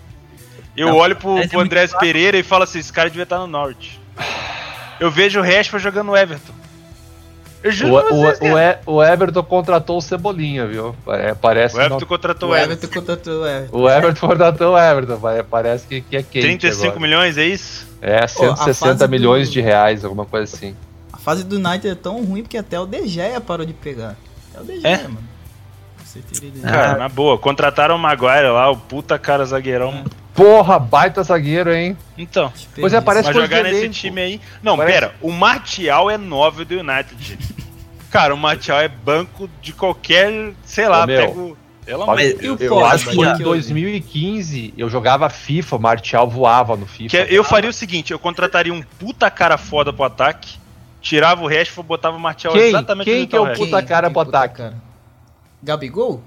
Eu 0.75 0.89
Não, 0.89 0.95
olho 0.97 1.15
pro, 1.15 1.37
é 1.37 1.47
pro 1.47 1.59
Andrés. 1.59 1.91
Pereira 1.93 2.37
e 2.37 2.43
falo 2.43 2.63
assim: 2.63 2.79
esse 2.79 2.91
cara 2.93 3.09
devia 3.09 3.23
estar 3.23 3.39
no 3.39 3.47
Norte. 3.47 3.99
Eu 4.99 5.09
vejo 5.11 5.39
o 5.39 5.43
Rashford 5.43 5.83
jogando 5.83 6.07
no 6.07 6.17
Everton. 6.17 6.53
Eu 7.63 7.69
O, 7.69 7.73
juro 7.73 8.03
pra 8.05 8.15
vocês, 8.15 8.51
o, 8.51 8.55
o. 8.55 8.59
E- 8.59 8.77
o 8.85 9.03
Everton 9.03 9.43
contratou 9.43 9.97
o 9.97 10.01
Cebolinha, 10.01 10.67
viu? 10.67 10.95
É, 11.07 11.33
parece 11.33 11.75
O 11.75 11.79
Everton 11.79 11.99
não- 11.99 12.07
contratou 12.07 12.49
O 12.49 12.51
o 12.51 12.55
Everton. 12.55 12.87
Contratou 12.87 13.41
o 13.41 13.47
Everton. 13.47 13.77
o 13.77 13.89
Everton 13.89 14.27
contratou 14.27 14.73
o 14.73 14.79
Everton, 14.79 15.19
parece 15.49 15.87
que, 15.87 16.01
que 16.01 16.17
é 16.17 16.21
quente 16.23 16.41
35 16.45 16.85
agora. 16.85 16.99
milhões, 16.99 17.37
é 17.37 17.45
isso? 17.45 17.87
É, 18.01 18.23
a 18.23 18.27
160 18.27 18.73
fase 18.99 19.07
milhões 19.11 19.47
do- 19.49 19.53
de 19.53 19.61
reais, 19.61 20.05
alguma 20.05 20.25
coisa 20.25 20.55
assim. 20.55 20.75
A 21.11 21.17
fase 21.17 21.43
do 21.43 21.55
United 21.57 21.89
é 21.89 21.95
tão 21.95 22.23
ruim 22.23 22.43
porque 22.43 22.57
até 22.57 22.79
o 22.79 22.85
De 22.85 23.07
Gea 23.07 23.41
parou 23.41 23.65
de 23.65 23.73
pegar. 23.73 24.15
Até 24.53 24.61
o 24.61 24.63
De 24.65 24.79
Gea, 24.81 24.89
É? 24.91 25.03
mano. 25.03 25.17
Cara, 26.63 26.91
Ah. 26.93 26.97
na 26.97 27.09
boa, 27.09 27.37
contrataram 27.37 27.95
o 27.95 27.99
Maguire 27.99 28.47
lá, 28.49 28.69
o 28.71 28.77
puta 28.77 29.17
cara 29.19 29.45
zagueirão. 29.45 30.03
Porra, 30.33 30.77
baita 30.77 31.23
zagueiro, 31.23 31.73
hein? 31.73 31.97
Então, 32.17 32.53
Pois 32.79 32.93
é, 32.93 33.01
parece 33.01 33.31
coisa 33.31 33.41
jogar 33.47 33.63
nesse 33.63 33.89
time 33.89 34.21
aí. 34.21 34.41
Não, 34.61 34.77
Parece- 34.77 34.93
pera, 34.99 35.15
o 35.21 35.31
Martial 35.31 36.11
é 36.11 36.17
9 36.17 36.63
do 36.63 36.75
United. 36.79 37.39
Cara, 38.11 38.33
o 38.33 38.37
Martial 38.37 38.79
é 38.79 38.87
banco 38.87 39.49
de 39.61 39.73
qualquer. 39.73 40.53
Sei 40.63 40.87
lá, 40.87 41.05
pego. 41.05 41.57
Pelo 41.85 42.03
amor 42.03 42.19
eu, 42.19 42.55
o 42.55 42.57
eu 42.61 42.85
acho 42.85 43.05
que 43.09 43.15
que 43.15 43.21
em 43.21 43.23
eu 43.23 43.37
vi? 43.37 43.43
2015 43.43 44.73
eu 44.77 44.89
jogava 44.89 45.29
FIFA, 45.29 45.75
o 45.75 45.79
Martial 45.79 46.29
voava 46.29 46.75
no 46.75 46.85
FIFA. 46.85 47.09
Que 47.25 47.33
eu 47.35 47.43
faria 47.43 47.69
o 47.69 47.73
seguinte: 47.73 48.11
eu 48.11 48.19
contrataria 48.19 48.73
um 48.73 48.81
puta 48.99 49.29
cara 49.31 49.57
foda 49.57 49.91
pro 49.93 50.03
ataque, 50.03 50.57
tirava 51.01 51.43
o 51.43 51.47
resto 51.47 51.79
e 51.79 51.83
botava 51.83 52.15
o 52.17 52.19
Martial 52.19 52.53
Quem? 52.53 52.63
exatamente 52.69 53.05
Quem 53.09 53.25
que 53.25 53.35
é 53.35 53.39
tá 53.39 53.43
o 53.43 53.47
resto. 53.47 53.63
puta 53.65 53.81
cara 53.83 54.09
pro 54.11 54.19
ataque? 54.21 54.55
cara? 54.57 54.73
Gabigol? 55.61 56.21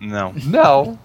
Não. 0.00 0.32
Não. 0.44 0.98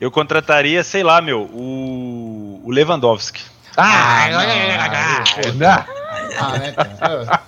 Eu 0.00 0.10
contrataria, 0.10 0.82
sei 0.82 1.02
lá, 1.02 1.20
meu, 1.20 1.42
o. 1.42 2.60
O 2.64 2.70
Lewandowski. 2.70 3.42
Ah, 3.76 4.28
não, 4.30 4.38
não, 4.40 5.54
não. 5.54 5.84
Ah, 6.38 6.58
né, 6.58 6.72
cara? 6.72 7.42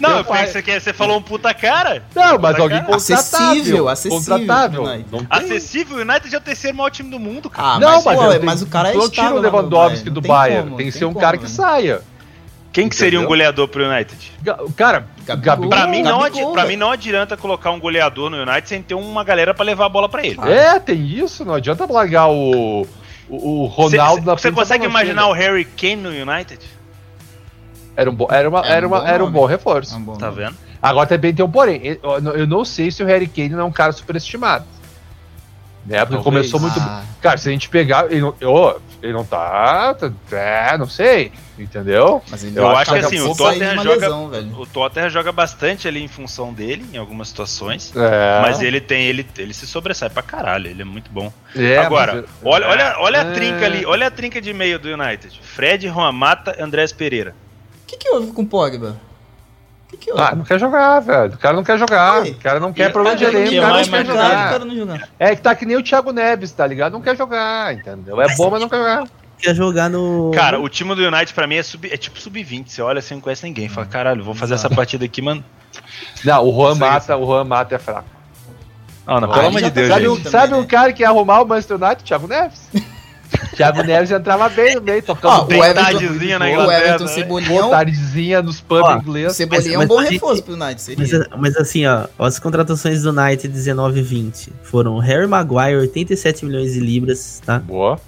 Não, 0.00 0.18
Eu 0.18 0.24
pensei 0.24 0.62
que 0.62 0.80
você 0.80 0.92
falou 0.92 1.18
um 1.18 1.22
puta 1.22 1.52
cara. 1.52 2.02
Não, 2.14 2.38
mas 2.38 2.52
Puta 2.52 2.62
alguém 2.62 2.80
cara. 2.80 2.92
contratável. 2.92 3.48
Acessível, 3.50 3.88
acessível 3.88 4.18
Contratável. 4.18 4.82
Não. 5.10 5.26
Acessível, 5.28 5.98
o 5.98 6.00
United 6.00 6.34
é 6.34 6.38
o 6.38 6.40
terceiro 6.40 6.76
maior 6.76 6.90
time 6.90 7.10
do 7.10 7.18
mundo, 7.18 7.50
cara. 7.50 7.74
Ah, 7.76 7.78
não, 7.80 7.90
mas, 7.96 8.04
mas, 8.04 8.16
pô, 8.16 8.32
eu- 8.32 8.42
mas 8.42 8.62
o 8.62 8.66
cara 8.66 8.90
é 8.90 8.94
não 8.94 9.10
tira 9.10 9.34
o 9.34 9.38
Lewandowski 9.38 10.08
do 10.10 10.20
Bayern. 10.22 10.62
como, 10.64 10.76
tem 10.76 10.86
que 10.86 10.92
ser 10.92 11.04
um 11.04 11.12
tem 11.12 11.20
cara 11.20 11.36
como, 11.36 11.48
que 11.48 11.54
velho. 11.56 11.68
saia. 11.68 12.02
Quem 12.72 12.88
que 12.88 12.96
seria 12.96 13.20
um 13.20 13.26
goleador 13.26 13.68
pro 13.68 13.86
United? 13.86 14.32
Cara, 14.76 15.06
Gabigol. 15.26 15.68
Pra 15.68 15.86
mim, 15.86 16.02
não 16.02 16.22
adi- 16.22 16.44
pra 16.52 16.64
mim 16.64 16.76
não 16.76 16.90
adianta 16.90 17.36
colocar 17.36 17.70
um 17.70 17.78
goleador 17.78 18.30
no 18.30 18.38
United 18.42 18.66
sem 18.68 18.82
ter 18.82 18.94
uma 18.94 19.22
galera 19.22 19.52
pra 19.52 19.64
levar 19.64 19.86
a 19.86 19.88
bola 19.90 20.08
pra 20.08 20.24
ele. 20.24 20.40
É, 20.40 20.78
tem 20.80 21.04
isso. 21.06 21.44
Não 21.44 21.54
adianta 21.54 21.84
largar 21.90 22.28
o, 22.28 22.86
o, 23.28 23.62
o 23.62 23.66
Ronaldo 23.66 24.24
na 24.24 24.32
Você 24.34 24.50
consegue 24.50 24.86
imaginar 24.86 25.28
o. 25.28 25.32
Harry 25.32 25.64
Kane 25.66 25.96
no 25.96 26.08
United? 26.08 26.60
Era 27.94 28.10
um, 28.10 28.14
bo... 28.14 28.26
era, 28.30 28.48
uma, 28.48 28.60
É 28.60 28.62
um 28.62 28.72
era, 28.72 28.86
uma, 28.86 29.00
bom 29.00 29.06
era 29.06 29.24
um 29.24 29.30
bom 29.30 29.44
reforço. 29.44 29.94
É 29.94 29.98
um 29.98 30.02
bom 30.02 30.16
Tá 30.16 30.30
nome. 30.30 30.38
vendo? 30.44 30.56
Agora 30.80 31.06
também 31.06 31.34
tem 31.34 31.44
um 31.44 31.50
porém. 31.50 31.98
Eu 32.02 32.34
eu 32.34 32.46
não 32.46 32.64
sei 32.64 32.90
se 32.90 33.02
o 33.02 33.06
Harry 33.06 33.26
Kane 33.28 33.50
não 33.50 33.60
é 33.60 33.64
um 33.64 33.70
cara 33.70 33.92
superestimado. 33.92 34.64
Né? 35.84 35.98
Porque 36.06 36.14
Talvez. 36.22 36.24
começou 36.50 36.58
muito. 36.58 36.80
Ah. 36.80 37.02
Cara, 37.20 37.36
se 37.36 37.48
a 37.48 37.52
gente 37.52 37.68
pegar. 37.68 38.06
Não, 38.08 38.34
ô, 38.42 38.76
ele 39.02 39.12
não 39.12 39.24
tá. 39.24 39.94
tá- 39.94 40.12
É, 40.30 40.78
não 40.78 40.86
sei. 40.88 41.32
Entendeu? 41.58 42.22
Eu 42.56 42.68
acho 42.70 42.90
que 42.92 42.98
a 42.98 43.00
assim, 43.06 43.20
o 43.20 43.36
Tottenham 43.36 43.76
joga- 43.82 43.94
lesão. 43.94 44.30
O 44.58 44.66
Tottenham 44.66 45.10
joga 45.10 45.30
bastante 45.30 45.86
ali 45.86 46.02
em 46.02 46.08
função 46.08 46.52
dele, 46.52 46.84
em 46.92 46.96
algumas 46.96 47.28
situações. 47.28 47.92
É. 47.94 48.40
Mas 48.40 48.62
ele 48.62 48.80
tem, 48.80 49.04
ele, 49.06 49.26
ele 49.36 49.52
se 49.52 49.66
sobressai 49.66 50.08
pra 50.08 50.22
caralho, 50.22 50.68
ele 50.68 50.80
é 50.82 50.84
muito 50.84 51.10
bom. 51.10 51.32
É, 51.54 51.76
Agora, 51.78 52.14
mas- 52.14 52.24
olha, 52.42 52.66
olha, 52.68 52.94
olha 52.98 53.20
a 53.20 53.24
É. 53.26 53.32
trinca 53.32 53.66
ali, 53.66 53.84
olha 53.84 54.06
a 54.06 54.10
trinca 54.10 54.40
de 54.40 54.52
meio 54.54 54.78
do 54.78 54.88
United. 54.88 55.38
Fred, 55.42 55.86
Juan 55.88 56.10
Mata, 56.12 56.56
Andrés 56.58 56.90
Pereira. 56.92 57.34
O 57.82 57.86
que, 57.86 57.96
que 57.98 58.08
houve 58.08 58.32
com 58.32 58.42
o 58.42 58.46
Pogba? 58.46 58.96
Que? 60.00 60.10
Ah, 60.16 60.34
não 60.34 60.44
quer 60.44 60.58
jogar, 60.58 60.98
velho. 61.00 61.34
O 61.34 61.38
cara 61.38 61.54
não 61.56 61.62
quer 61.62 61.78
jogar. 61.78 62.22
Aí. 62.22 62.30
O 62.32 62.34
cara 62.36 62.58
não 62.58 62.72
quer 62.72 62.88
E- 62.90 62.92
problema 62.92 63.16
de 63.16 63.24
mas 63.24 63.34
elenco, 63.34 63.56
o 63.56 63.60
cara 63.60 64.58
não 64.58 64.68
quer 64.70 64.76
jogar. 64.76 65.08
É 65.18 65.36
que 65.36 65.42
tá 65.42 65.54
que 65.54 65.64
nem 65.66 65.76
o 65.76 65.82
Thiago 65.82 66.12
Neves, 66.12 66.50
tá 66.52 66.66
ligado? 66.66 66.92
Não 66.92 67.00
quer 67.02 67.16
jogar, 67.16 67.72
entendeu? 67.74 68.20
É 68.20 68.34
bom, 68.36 68.50
mas 68.50 68.60
não 68.60 68.68
quer 68.68 68.76
jogar. 68.78 69.04
Quer 69.38 69.54
jogar 69.54 69.90
no. 69.90 70.30
Cara, 70.34 70.58
o 70.60 70.68
time 70.68 70.94
do 70.94 71.02
United 71.02 71.34
pra 71.34 71.46
mim 71.46 71.56
é, 71.56 71.62
sub, 71.62 71.88
é 71.92 71.96
tipo 71.96 72.18
sub-20. 72.20 72.68
Você 72.68 72.80
olha, 72.82 73.00
você 73.00 73.12
não 73.14 73.20
conhece 73.20 73.44
ninguém. 73.44 73.68
Fala, 73.68 73.86
caralho, 73.86 74.22
vou 74.24 74.34
fazer 74.34 74.54
essa 74.54 74.70
partida 74.70 75.04
aqui, 75.04 75.20
mano. 75.20 75.44
Não, 76.24 76.44
o 76.46 76.52
Juan. 76.54 76.74
Mata, 76.76 77.16
o 77.16 77.26
Juan 77.26 77.44
Mata 77.44 77.74
é 77.74 77.78
fraco. 77.78 78.08
Não, 79.06 79.20
não, 79.20 79.30
Ah, 79.30 79.34
pelo 79.34 79.46
amor 79.48 79.60
de 79.60 79.68
tá 79.70 79.74
Deus, 79.74 79.88
Sabe, 79.88 80.00
gente. 80.04 80.16
também, 80.18 80.30
sabe 80.32 80.52
né? 80.52 80.58
um 80.58 80.64
cara 80.66 80.92
que 80.92 81.02
ia 81.02 81.08
arrumar 81.08 81.40
o 81.42 81.46
Manchester 81.46 81.76
United? 81.76 82.04
Thiago 82.04 82.28
Neves. 82.28 82.68
Thiago 83.56 83.82
Neves 83.82 84.10
entrava 84.10 84.48
bem 84.48 84.74
no 84.76 84.82
meio, 84.82 85.02
tocando 85.02 85.44
bem. 85.44 85.60
o 85.60 85.74
tardezinha 85.74 86.38
na 86.38 86.46
o 86.46 86.48
Inglaterra, 86.48 86.78
Everton 86.84 87.04
né? 87.04 87.10
Cebolinha, 87.10 87.60
é 87.60 87.64
um- 87.64 87.70
tardezinha 87.70 88.42
nos 88.42 88.60
pubs 88.60 88.82
Ó, 88.84 88.96
o 88.96 88.98
ingleses. 89.00 89.36
Cebolinha 89.36 89.74
é 89.74 89.76
um 89.76 89.78
Mas- 89.80 89.88
bom 89.88 89.96
mas 89.96 90.08
reforço 90.10 90.42
pro 90.42 90.54
United, 90.54 90.94
Mas, 90.98 91.08
seria. 91.10 91.28
mas 91.38 91.56
assim, 91.56 91.86
ó, 91.86 92.06
as 92.18 92.38
contratações 92.38 93.02
do 93.02 93.10
United 93.10 93.48
19 93.48 94.00
e 94.00 94.02
20 94.02 94.52
foram 94.62 94.98
Harry 94.98 95.26
Maguire, 95.26 95.76
87 95.76 96.44
milhões 96.44 96.72
de 96.72 96.80
libras, 96.80 97.42
tá? 97.44 97.58
Boa. 97.58 98.00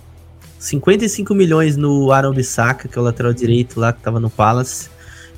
55 0.59 1.35
milhões 1.35 1.77
no 1.77 2.11
Aaron 2.11 2.33
Bissaka, 2.33 2.89
que 2.89 2.99
é 2.99 3.01
o 3.01 3.05
lateral 3.05 3.33
direito 3.33 3.79
lá 3.79 3.93
que 3.93 4.01
tava 4.01 4.19
no 4.19 4.31
Palace. 4.31 4.89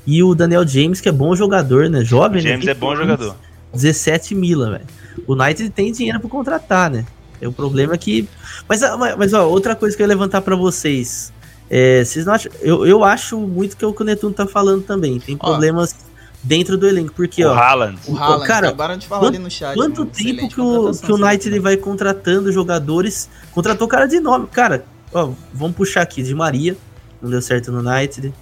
E 0.05 0.23
o 0.23 0.33
Daniel 0.33 0.65
James, 0.65 1.01
que 1.01 1.09
é 1.09 1.11
bom 1.11 1.35
jogador, 1.35 1.89
né? 1.89 2.03
Jovem, 2.03 2.41
né? 2.41 2.51
James 2.51 2.65
é 2.67 2.73
20 2.73 2.79
bom 2.79 2.95
jogador. 2.95 3.35
17 3.73 4.33
mila, 4.33 4.71
velho. 4.71 4.85
O 5.27 5.33
United 5.33 5.69
tem 5.71 5.91
dinheiro 5.91 6.19
pra 6.21 6.29
contratar, 6.29 6.89
né? 6.89 7.03
É 7.41 7.47
o 7.47 7.51
problema 7.51 7.93
é 7.93 7.97
que. 7.97 8.27
Mas, 8.67 8.81
ah, 8.83 8.97
mas, 8.97 9.15
mas, 9.15 9.33
ó, 9.33 9.47
outra 9.47 9.75
coisa 9.75 9.95
que 9.95 10.01
eu 10.01 10.05
ia 10.05 10.09
levantar 10.09 10.41
pra 10.41 10.55
vocês. 10.55 11.31
É, 11.69 12.03
vocês 12.03 12.25
não 12.25 12.33
acham. 12.33 12.51
Eu, 12.61 12.85
eu 12.87 13.03
acho 13.03 13.37
muito 13.39 13.75
que 13.77 13.83
é 13.83 13.87
o 13.87 13.93
que 13.93 14.01
o 14.01 14.05
Netuno 14.05 14.33
tá 14.33 14.47
falando 14.47 14.83
também. 14.83 15.19
Tem 15.19 15.35
Ó. 15.39 15.45
problemas 15.49 15.95
dentro 16.41 16.77
do 16.77 16.87
elenco. 16.87 17.13
Porque, 17.13 17.43
O 17.45 17.49
ó. 17.49 17.53
Haaland. 17.53 17.99
O 18.07 18.17
Haaland, 18.17 18.47
cara, 18.47 18.67
acabaram 18.69 18.97
de 18.97 19.05
falar 19.05 19.21
quanto- 19.21 19.35
ali 19.35 19.43
no 19.43 19.51
chat. 19.51 19.75
Quanto 19.75 19.99
mano, 19.99 20.11
tempo 20.11 20.47
que 20.47 20.61
o, 20.61 20.91
que 20.93 21.11
o 21.11 21.15
United 21.15 21.35
excelente. 21.35 21.47
ele 21.49 21.59
vai 21.59 21.77
contratando 21.77 22.51
jogadores? 22.51 23.29
Contratou 23.51 23.87
cara 23.87 24.05
de 24.07 24.19
nome. 24.19 24.47
Cara, 24.47 24.85
ó, 25.13 25.31
vamos 25.53 25.75
puxar 25.75 26.01
aqui. 26.01 26.23
De 26.23 26.33
Maria, 26.33 26.75
não 27.21 27.29
deu 27.29 27.41
certo 27.41 27.71
no 27.71 27.79
United. 27.87 28.33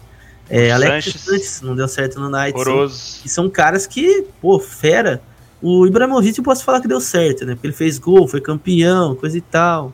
É, 0.48 0.72
Alex 0.72 1.06
Sanches. 1.06 1.22
Sanches, 1.22 1.62
não 1.62 1.76
deu 1.76 1.88
certo 1.88 2.20
no 2.20 2.28
United. 2.28 2.64
São, 2.64 2.72
Horroroso. 2.74 3.22
e 3.26 3.30
são 3.30 3.50
caras 3.50 3.88
que, 3.88 4.26
pô, 4.40 4.60
fera. 4.60 5.20
O 5.68 5.88
Ibrahimovic 5.88 6.38
eu 6.38 6.44
posso 6.44 6.64
falar 6.64 6.80
que 6.80 6.88
deu 6.88 7.02
certo, 7.02 7.44
né? 7.44 7.56
Porque 7.56 7.66
ele 7.66 7.74
fez 7.74 7.98
gol, 7.98 8.28
foi 8.28 8.40
campeão, 8.40 9.16
coisa 9.16 9.36
e 9.36 9.42
tal. 9.42 9.92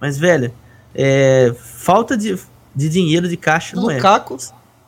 Mas, 0.00 0.16
velho, 0.16 0.52
é, 0.94 1.52
falta 1.60 2.16
de, 2.16 2.38
de 2.72 2.88
dinheiro 2.88 3.28
de 3.28 3.36
caixa 3.36 3.74
não 3.74 3.90
é. 3.90 3.96
Lukaku, 3.96 4.36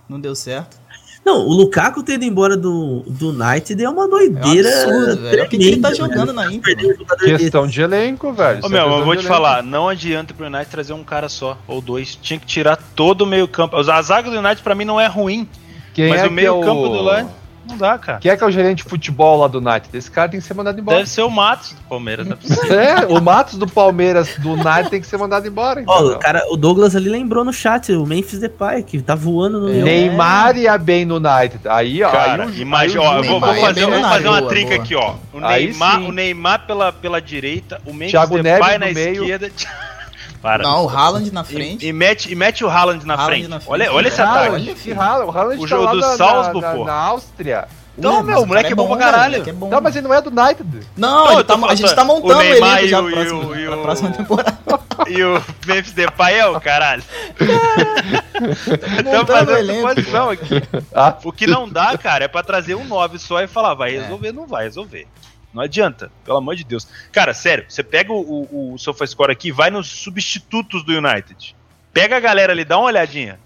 não 0.09 0.21
deu 0.21 0.37
certo. 0.37 0.79
Não, 1.27 1.49
o 1.49 1.53
Lukaku 1.53 2.05
tendo 2.05 2.25
embora 2.25 2.57
do, 2.57 3.01
do 3.09 3.31
United 3.31 3.83
é 3.83 3.89
uma 3.91 4.07
doideira. 4.07 4.69
É 4.69 4.87
um 4.87 4.91
absurdo, 4.91 5.23
velho. 5.23 5.41
É 5.41 5.45
o 5.45 5.49
que 5.49 5.59
que 5.59 5.67
ele 5.67 5.77
tá 5.79 5.89
tremenda, 5.89 6.15
jogando 6.15 6.33
velho. 6.33 6.49
na 6.49 6.55
Inter, 6.55 6.77
um. 6.79 7.37
Questão 7.37 7.67
de 7.67 7.83
elenco, 7.83 8.33
velho. 8.33 8.61
Ô 8.63 8.67
é 8.67 8.71
meu, 8.71 8.89
eu 8.89 9.05
vou 9.05 9.17
te 9.17 9.27
falar, 9.27 9.65
não 9.65 9.89
adianta 9.89 10.33
pro 10.33 10.47
United 10.47 10.71
trazer 10.71 10.93
um 10.93 11.03
cara 11.03 11.29
só, 11.29 11.59
ou 11.67 11.81
dois. 11.81 12.15
Tinha 12.15 12.39
que 12.39 12.47
tirar 12.47 12.77
todo 12.95 13.23
o 13.23 13.27
meio 13.27 13.49
campo. 13.49 13.77
A 13.77 14.01
zaga 14.01 14.31
do 14.31 14.39
United 14.39 14.63
pra 14.63 14.77
mim 14.77 14.85
não 14.85 15.01
é 15.01 15.09
ruim, 15.09 15.49
Quem 15.93 16.09
mas 16.09 16.21
é 16.21 16.27
o 16.27 16.29
que 16.29 16.35
meio 16.35 16.63
é 16.63 16.65
campo 16.65 16.89
do 16.89 17.01
United 17.01 17.40
não 17.71 17.79
dá, 17.79 17.99
cara. 17.99 18.19
Quem 18.19 18.31
é 18.31 18.37
que 18.37 18.45
é 18.45 18.47
o 18.47 18.51
gerente 18.51 18.79
de 18.79 18.85
futebol 18.85 19.39
lá 19.41 19.49
do 19.49 19.59
United? 19.59 19.89
Esse 19.93 20.11
cara 20.11 20.29
tem 20.29 20.41
que 20.41 20.47
ser 20.47 20.55
mandado 20.55 20.79
embora. 20.81 20.99
Deve 20.99 21.09
ser 21.09 21.23
o 21.23 21.31
Matos 21.31 21.73
do 21.73 21.83
Palmeiras, 21.83 22.27
não 22.27 22.35
é 22.35 22.37
possível. 22.37 22.81
É, 22.81 23.07
o 23.07 23.21
Matos 23.21 23.59
do 23.59 23.67
Palmeiras 23.67 24.37
do 24.39 24.53
United 24.53 24.91
tem 24.91 25.01
que 25.01 25.07
ser 25.07 25.17
mandado 25.17 25.47
embora. 25.47 25.83
Ó, 25.87 26.17
cara, 26.17 26.45
o 26.51 26.57
Douglas 26.57 26.95
ali 26.97 27.09
lembrou 27.09 27.45
no 27.45 27.53
chat, 27.53 27.93
o 27.93 28.07
Memphis 28.07 28.39
Depay, 28.41 28.83
que 28.83 29.01
tá 29.01 29.15
voando 29.15 29.61
no 29.61 29.69
É. 29.71 29.83
Neymar 29.83 30.57
ia 30.57 30.77
bem 30.77 31.05
no 31.05 31.17
United. 31.17 31.69
Aí, 31.69 32.03
ó. 32.03 32.11
Cara, 32.11 32.45
aí 32.45 32.61
imagina, 32.61 33.03
ó, 33.03 33.17
eu 33.19 33.25
vou, 33.25 33.41
vou 33.41 33.55
fazer, 33.55 33.87
vou 33.87 34.01
fazer 34.01 34.29
uma 34.29 34.41
boa, 34.41 34.49
trinca 34.49 34.71
boa. 34.71 34.83
aqui, 34.83 34.95
ó. 34.95 35.15
O 35.33 35.41
Neymar, 35.41 36.03
o 36.03 36.13
Neymar 36.13 36.67
pela, 36.67 36.93
pela 36.93 37.21
direita, 37.21 37.81
o 37.87 37.93
Memphis 37.93 38.11
Thiago 38.13 38.43
Depay 38.43 38.79
Neves 38.79 38.79
na 38.79 38.87
no 38.87 38.95
meio. 38.95 39.41
Para. 40.43 40.63
Não, 40.63 40.85
o 40.85 40.89
Haaland 40.89 41.31
na 41.33 41.45
frente. 41.45 41.85
E, 41.85 41.89
e 41.89 41.93
mete, 41.93 42.33
e 42.33 42.35
mete 42.35 42.65
o 42.65 42.69
Haaland 42.69 43.07
na, 43.07 43.15
Haaland 43.15 43.31
frente. 43.33 43.49
na 43.49 43.61
frente. 43.61 43.71
Olha, 43.73 43.93
olha 43.93 44.09
esse 44.09 44.21
Haaland. 44.23 44.71
ataque. 44.71 44.93
Haaland, 44.93 45.29
o 45.31 45.37
Haaland 45.39 45.57
O 45.59 45.61
tá 45.63 45.67
jogo 45.69 45.85
lá 45.85 45.93
do 45.93 46.01
na, 46.01 46.17
Salzburg, 46.17 46.61
na, 46.67 46.73
pô. 46.75 46.85
na 46.85 46.93
Áustria. 46.95 47.69
Não, 47.99 48.17
Ué, 48.19 48.23
meu, 48.23 48.41
o 48.43 48.47
moleque 48.47 48.71
cara 48.71 48.73
é 48.73 48.77
bom 48.77 48.89
pra 48.89 48.97
caralho. 48.97 49.49
é 49.49 49.53
bom. 49.53 49.69
Não, 49.69 49.81
mas 49.83 49.95
ele 49.95 50.09
não 50.09 50.15
é 50.15 50.23
do 50.23 50.31
United. 50.31 50.87
Não, 50.97 51.25
Não, 51.27 51.33
ele 51.35 51.45
tá- 51.45 51.59
a 51.69 51.75
gente 51.75 51.95
tá 51.95 52.05
montando 52.05 52.39
o 52.39 52.43
Neymar 52.43 52.83
e 52.85 52.89
já 52.89 53.01
o- 53.01 53.11
pra 53.11 53.11
e 53.11 53.15
próxima, 53.27 53.45
o- 53.51 53.57
e 53.57 53.67
pra 53.67 53.77
o- 53.77 53.83
próxima 53.83 54.11
temporada. 54.13 54.59
E 55.09 55.25
o 55.25 55.43
Memphis 55.67 55.93
Depay 55.93 56.39
é 56.39 56.47
o 56.47 56.61
caralho. 56.61 57.03
Estamos 58.99 59.27
fazendo 59.27 59.57
elenco, 59.59 59.95
posição 59.95 60.31
aqui. 60.31 60.63
Ah, 60.95 61.17
O 61.25 61.33
que 61.33 61.47
não 61.47 61.69
dá, 61.69 61.97
cara, 61.99 62.25
é 62.25 62.29
pra 62.29 62.43
trazer 62.43 62.75
um 62.75 62.85
9 62.85 63.19
só 63.19 63.41
e 63.41 63.47
falar, 63.47 63.75
vai 63.75 63.97
É. 63.97 64.01
resolver, 64.03 64.33
não 64.33 64.47
vai 64.47 64.65
resolver. 64.65 65.07
Não 65.53 65.63
adianta, 65.63 66.11
pelo 66.25 66.39
amor 66.39 66.55
de 66.55 66.63
Deus. 66.65 66.87
Cara, 67.11 67.35
sério, 67.35 67.65
você 67.69 67.83
pega 67.83 68.13
o, 68.13 68.21
o, 68.51 68.75
o 68.75 68.79
SofaScore 68.79 69.33
aqui 69.33 69.49
e 69.49 69.53
vai 69.53 69.71
nos 69.71 69.89
substitutos 69.89 70.85
do 70.85 70.93
United. 70.93 71.57
Pega 71.93 72.17
a 72.17 72.21
galera 72.21 72.53
ali, 72.53 72.65
dá 72.65 72.79
uma 72.79 72.87
olhadinha. 72.87 73.39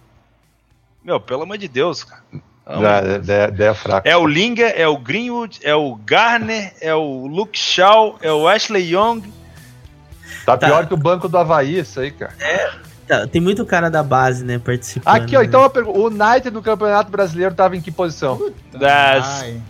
Meu, 1.02 1.18
pelo 1.20 1.42
amor 1.42 1.56
de 1.58 1.66
Deus, 1.68 2.04
cara. 2.04 2.22
De 2.32 3.30
é, 3.30 3.64
é, 3.64 3.68
é 3.70 3.74
fraco. 3.74 4.08
É 4.08 4.16
o 4.16 4.26
Linga, 4.26 4.66
é 4.66 4.86
o 4.88 4.96
Greenwood, 4.96 5.60
é 5.62 5.74
o 5.74 5.94
Garner, 5.96 6.74
é 6.80 6.94
o 6.94 7.26
Luke 7.26 7.58
Shaw, 7.58 8.18
é 8.22 8.32
o 8.32 8.46
Ashley 8.48 8.94
Young. 8.94 9.20
Tá 10.46 10.56
Tá. 10.56 10.66
pior 10.66 10.86
que 10.86 10.94
o 10.94 10.96
banco 10.96 11.28
do 11.28 11.36
Havaí, 11.38 11.78
isso 11.78 12.00
aí, 12.00 12.10
cara. 12.10 12.34
Tá, 13.06 13.26
tem 13.26 13.40
muito 13.40 13.64
cara 13.66 13.90
da 13.90 14.02
base, 14.02 14.42
né, 14.44 14.58
participando. 14.58 15.14
Aqui, 15.14 15.36
ó, 15.36 15.40
né? 15.40 15.46
então 15.46 15.62
eu 15.62 15.68
pergunto, 15.70 15.98
o 15.98 16.06
United 16.06 16.50
no 16.50 16.62
Campeonato 16.62 17.10
Brasileiro 17.10 17.54
tava 17.54 17.76
em 17.76 17.80
que 17.82 17.90
posição? 17.90 18.50
Das- 18.72 19.42
Ai. 19.42 19.60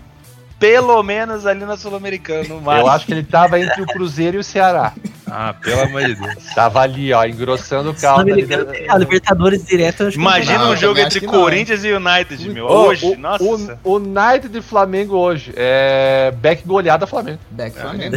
Pelo 0.64 1.02
menos 1.02 1.44
ali 1.46 1.64
na 1.64 1.76
Sul-Americana, 1.76 2.48
no 2.48 2.60
máximo. 2.60 2.86
Eu 2.86 2.90
acho 2.90 3.04
que 3.06 3.12
ele 3.12 3.22
tava 3.22 3.60
entre 3.60 3.82
o 3.82 3.86
Cruzeiro 3.86 4.36
e 4.38 4.40
o 4.40 4.44
Ceará. 4.44 4.92
Ah, 5.30 5.52
pelo 5.52 5.82
amor 5.82 6.02
de 6.04 6.14
Deus. 6.14 6.44
Tava 6.54 6.80
ali, 6.80 7.12
ó, 7.12 7.24
engrossando 7.24 7.90
o 7.90 7.94
caldo. 7.94 8.32
ali 8.32 8.46
da- 8.46 8.64
a 8.88 8.96
Libertadores 8.96 9.64
direto, 9.66 10.08
Imagina 10.10 10.58
Não, 10.58 10.70
um 10.72 10.76
jogo 10.76 10.98
entre 11.00 11.20
que 11.20 11.26
não, 11.26 11.32
Corinthians 11.34 11.84
e 11.84 11.92
United, 11.92 12.48
meu. 12.50 12.66
Ô, 12.66 12.86
Hoje, 12.86 13.06
o, 13.06 13.18
nossa. 13.18 13.44
o, 13.44 13.92
o 13.92 13.96
United 13.96 14.56
e 14.56 14.62
Flamengo 14.62 15.16
hoje. 15.16 15.52
É. 15.56 16.32
Back 16.40 16.62
goleada 16.66 17.06
Flamengo. 17.06 17.40
Back 17.50 17.76
É, 17.76 17.80
Flamengo. 17.82 18.16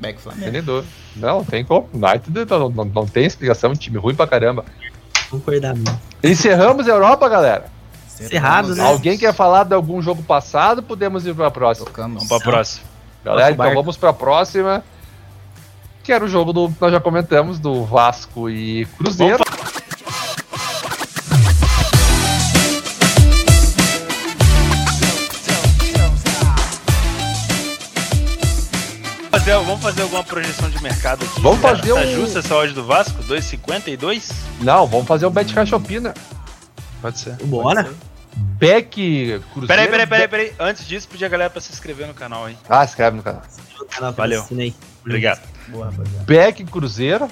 Back 0.00 0.20
Flamengo. 0.20 0.42
Entendedor. 0.44 0.84
Não, 1.14 1.44
tem 1.44 1.64
como. 1.64 1.88
United 1.94 2.46
não, 2.50 2.68
não, 2.70 2.84
não 2.86 3.06
tem 3.06 3.24
explicação. 3.24 3.72
Time 3.74 3.98
ruim 3.98 4.14
pra 4.16 4.26
caramba. 4.26 4.64
concordar 5.30 5.74
mesmo. 5.76 6.00
Encerramos 6.24 6.88
a 6.88 6.90
Europa, 6.92 7.28
galera. 7.28 7.66
Encerrado, 8.20 8.74
né? 8.74 8.84
Alguém 8.84 9.16
quer 9.18 9.32
falar 9.34 9.64
de 9.64 9.74
algum 9.74 10.00
jogo 10.02 10.22
passado? 10.22 10.82
Podemos 10.82 11.26
ir 11.26 11.34
pra 11.34 11.50
próxima. 11.50 11.86
Tocamos. 11.86 12.14
Vamos 12.26 12.28
pra 12.28 12.40
próxima. 12.52 12.84
Galera, 13.24 13.42
Nosso 13.44 13.54
então 13.54 13.64
barco. 13.66 13.80
vamos 13.82 13.96
pra 13.96 14.12
próxima. 14.12 14.84
Que 16.02 16.12
era 16.12 16.24
o 16.24 16.28
jogo 16.28 16.52
do. 16.52 16.72
Nós 16.80 16.92
já 16.92 17.00
comentamos, 17.00 17.58
do 17.58 17.84
Vasco 17.84 18.50
e 18.50 18.86
Cruzeiro. 18.98 19.42
Fazer- 29.30 29.54
vamos 29.64 29.82
fazer 29.82 30.02
alguma 30.02 30.22
projeção 30.22 30.70
de 30.70 30.80
mercado 30.82 31.24
aqui. 31.24 31.40
Vamos 31.40 31.60
Cara, 31.60 31.76
fazer 31.78 31.94
Tá 31.94 32.00
um- 32.00 32.14
justa 32.14 32.38
essa 32.40 32.54
odd 32.54 32.72
do 32.74 32.84
Vasco? 32.84 33.22
2,52? 33.24 34.30
Não, 34.60 34.86
vamos 34.86 35.06
fazer 35.06 35.26
o 35.26 35.30
Bet 35.30 35.52
Cachopina. 35.52 36.14
Pode 37.02 37.18
ser. 37.18 37.34
Bora. 37.44 37.92
Beck 38.34 39.42
Cruzeiro. 39.52 39.66
Peraí, 39.66 39.88
peraí, 39.88 40.06
peraí, 40.06 40.28
peraí. 40.28 40.52
Antes 40.58 40.86
disso, 40.86 41.06
pedir 41.08 41.26
a 41.26 41.28
galera 41.28 41.50
pra 41.50 41.60
se 41.60 41.70
inscrever 41.72 42.06
no 42.06 42.14
canal, 42.14 42.48
hein? 42.48 42.56
Ah, 42.68 42.82
escreve 42.84 43.16
no 43.18 43.22
canal. 43.22 43.42
Valeu. 44.16 44.46
Obrigado. 45.04 45.42
Boa, 45.68 45.86
rapaziada. 45.86 46.24
Beck 46.24 46.64
Cruzeiro, 46.64 47.28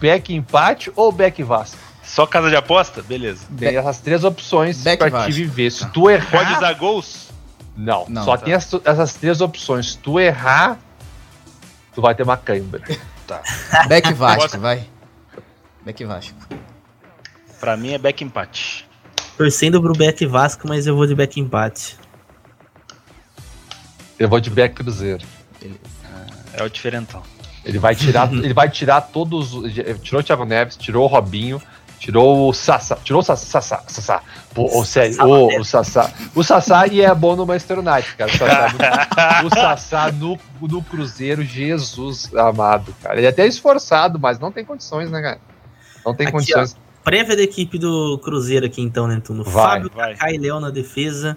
Beck 0.00 0.34
empate 0.34 0.92
ou 0.94 1.10
Beck 1.10 1.42
Vasco? 1.42 1.78
Só 2.02 2.26
casa 2.26 2.50
de 2.50 2.56
aposta? 2.56 3.02
Beleza. 3.02 3.46
Tem 3.56 3.76
essas 3.76 4.00
três 4.00 4.24
opções 4.24 4.82
Beck 4.82 4.98
pra 4.98 5.08
te 5.08 5.12
Vasco. 5.12 5.32
viver. 5.32 5.70
Se 5.70 5.86
tu 5.90 6.10
errar. 6.10 6.30
Pode 6.30 6.52
usar 6.52 6.72
gols? 6.74 7.28
Não, 7.76 8.04
Não, 8.08 8.24
só 8.24 8.36
tá. 8.36 8.44
tem 8.44 8.54
as- 8.54 8.70
essas 8.84 9.14
três 9.14 9.40
opções. 9.40 9.92
Se 9.92 9.98
tu 9.98 10.18
errar, 10.18 10.78
tu 11.94 12.02
vai 12.02 12.14
ter 12.14 12.22
uma 12.24 12.36
cãibra. 12.36 12.82
Back 13.88 14.12
Vasco, 14.14 14.42
Posso- 14.42 14.58
vai. 14.60 14.86
Back 15.84 16.04
Vasco. 16.04 16.36
Pra 17.60 17.76
mim 17.76 17.92
é 17.92 17.98
back 17.98 18.22
empate. 18.24 18.87
Torcendo 19.38 19.80
pro 19.80 19.92
Beck 19.92 20.26
Vasco, 20.26 20.66
mas 20.68 20.86
eu 20.86 20.96
vou 20.96 21.06
de 21.06 21.14
Beck 21.14 21.38
empate. 21.38 21.96
Eu 24.18 24.28
vou 24.28 24.40
de 24.40 24.50
Beck 24.50 24.74
Cruzeiro. 24.74 25.24
É 26.54 26.62
o 26.64 26.68
diferentão. 26.68 27.22
Ele 27.64 27.78
vai 27.78 27.94
tirar, 27.94 28.30
ele 28.34 28.52
vai 28.52 28.68
tirar 28.68 29.00
todos. 29.00 29.54
os- 29.54 29.72
Tirou 30.02 30.20
o 30.20 30.24
Thiago 30.24 30.44
Neves, 30.44 30.76
tirou 30.76 31.04
o 31.04 31.06
Robinho, 31.06 31.62
tirou 32.00 32.48
o 32.48 32.52
Sassá. 32.52 32.96
Tirou 32.96 33.20
o 33.20 33.24
Sassá. 33.24 33.80
Sassá, 33.86 34.22
sério, 34.84 35.16
Neves. 35.46 35.60
o 35.60 35.70
Sassá. 35.70 36.12
O 36.34 36.42
Sassá 36.42 36.88
e 36.88 37.00
é 37.00 37.14
bom 37.14 37.36
no 37.36 37.46
Manchester 37.46 37.78
United, 37.78 38.16
cara. 38.16 38.32
O 38.32 38.36
Sassá, 38.36 38.72
no, 39.42 39.46
o 39.46 39.50
Sassá 39.50 40.12
no, 40.12 40.38
no 40.62 40.82
Cruzeiro, 40.82 41.44
Jesus 41.44 42.28
amado, 42.34 42.92
cara. 43.00 43.18
Ele 43.18 43.26
é 43.26 43.30
até 43.30 43.46
esforçado, 43.46 44.18
mas 44.18 44.40
não 44.40 44.50
tem 44.50 44.64
condições, 44.64 45.12
né, 45.12 45.22
cara? 45.22 45.40
Não 46.04 46.12
tem 46.12 46.26
Aqui, 46.26 46.32
condições. 46.36 46.76
Prévia 47.08 47.36
da 47.36 47.42
equipe 47.42 47.78
do 47.78 48.18
Cruzeiro 48.18 48.66
aqui 48.66 48.82
então, 48.82 49.06
né, 49.08 49.20
Tuno? 49.24 49.42
Vai, 49.44 49.52
Fábio. 49.82 49.90
Kaká 49.90 50.32
e 50.32 50.38
Léo 50.38 50.60
na 50.60 50.70
defesa. 50.70 51.36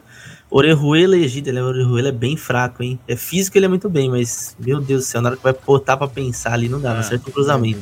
Orejuela 0.50 1.16
e 1.16 1.24
Egida. 1.24 1.50
Ele- 1.50 1.62
O 1.62 1.66
Orejuela 1.66 2.10
é 2.10 2.12
bem 2.12 2.36
fraco, 2.36 2.84
hein? 2.84 3.00
É 3.08 3.16
físico, 3.16 3.58
ele 3.58 3.66
é 3.66 3.70
muito 3.70 3.90
bem, 3.90 4.10
mas, 4.10 4.56
meu 4.60 4.82
Deus 4.82 5.04
do 5.04 5.08
céu, 5.08 5.22
na 5.22 5.30
hora 5.30 5.38
que 5.38 5.44
vai 5.44 5.54
botar 5.66 5.96
pra 5.96 6.08
pensar 6.08 6.54
ali, 6.54 6.68
não 6.68 6.80
dá, 6.82 6.92
Ah, 6.92 6.94
não 6.96 7.00
acerta 7.00 7.30
o 7.30 7.32
cruzamento. 7.32 7.80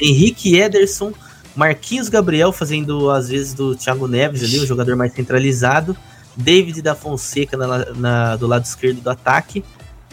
Henrique 0.00 0.56
Ederson, 0.56 1.12
Marquinhos 1.56 2.08
Gabriel 2.08 2.52
fazendo 2.52 3.10
às 3.10 3.28
vezes 3.28 3.54
do 3.54 3.74
Thiago 3.74 4.06
Neves 4.06 4.42
ali, 4.44 4.60
o 4.60 4.66
jogador 4.66 4.94
mais 4.96 5.12
centralizado. 5.12 5.96
David 6.36 6.80
da 6.80 6.94
Fonseca 6.94 7.56
na- 7.56 7.92
na- 7.94 8.36
do 8.36 8.46
lado 8.46 8.64
esquerdo 8.64 9.00
do 9.02 9.10
ataque. 9.10 9.62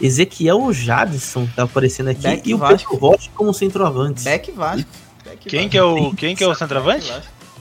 Ezequiel 0.02 0.72
Jadson 0.72 1.46
tá 1.54 1.62
aparecendo 1.62 2.08
aqui. 2.08 2.22
Beck 2.22 2.50
e 2.50 2.54
o 2.54 2.58
Vasco. 2.58 2.90
Pedro 2.90 3.06
Rocha 3.06 3.30
como 3.34 3.54
centroavante. 3.54 4.24
Back 4.24 4.50
Vasco. 4.50 4.88
Back 5.44 5.48
Quem 5.50 5.68
que 5.68 5.78
é 5.78 5.82
o, 5.82 6.14
quem 6.14 6.36
que 6.36 6.44
é 6.44 6.46
o 6.46 6.54
centroavante? 6.54 7.12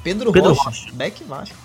Pedro, 0.04 0.32
Pedro 0.32 0.54
Rocha. 0.54 0.70
Rocha. 0.82 0.92
Back 0.94 1.24
Vasco. 1.24 1.56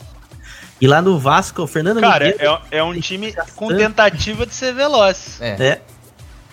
E 0.81 0.87
lá 0.87 1.01
no 1.01 1.19
Vasco, 1.19 1.62
o 1.62 1.67
Fernando 1.67 2.01
Cara, 2.01 2.27
Miguel. 2.27 2.61
é, 2.71 2.79
é 2.79 2.83
um 2.83 2.99
time 3.01 3.35
com 3.55 3.69
tentativa 3.69 4.45
de 4.45 4.55
ser 4.55 4.75
veloz. 4.75 5.41
É. 5.41 5.57
É, 5.61 5.81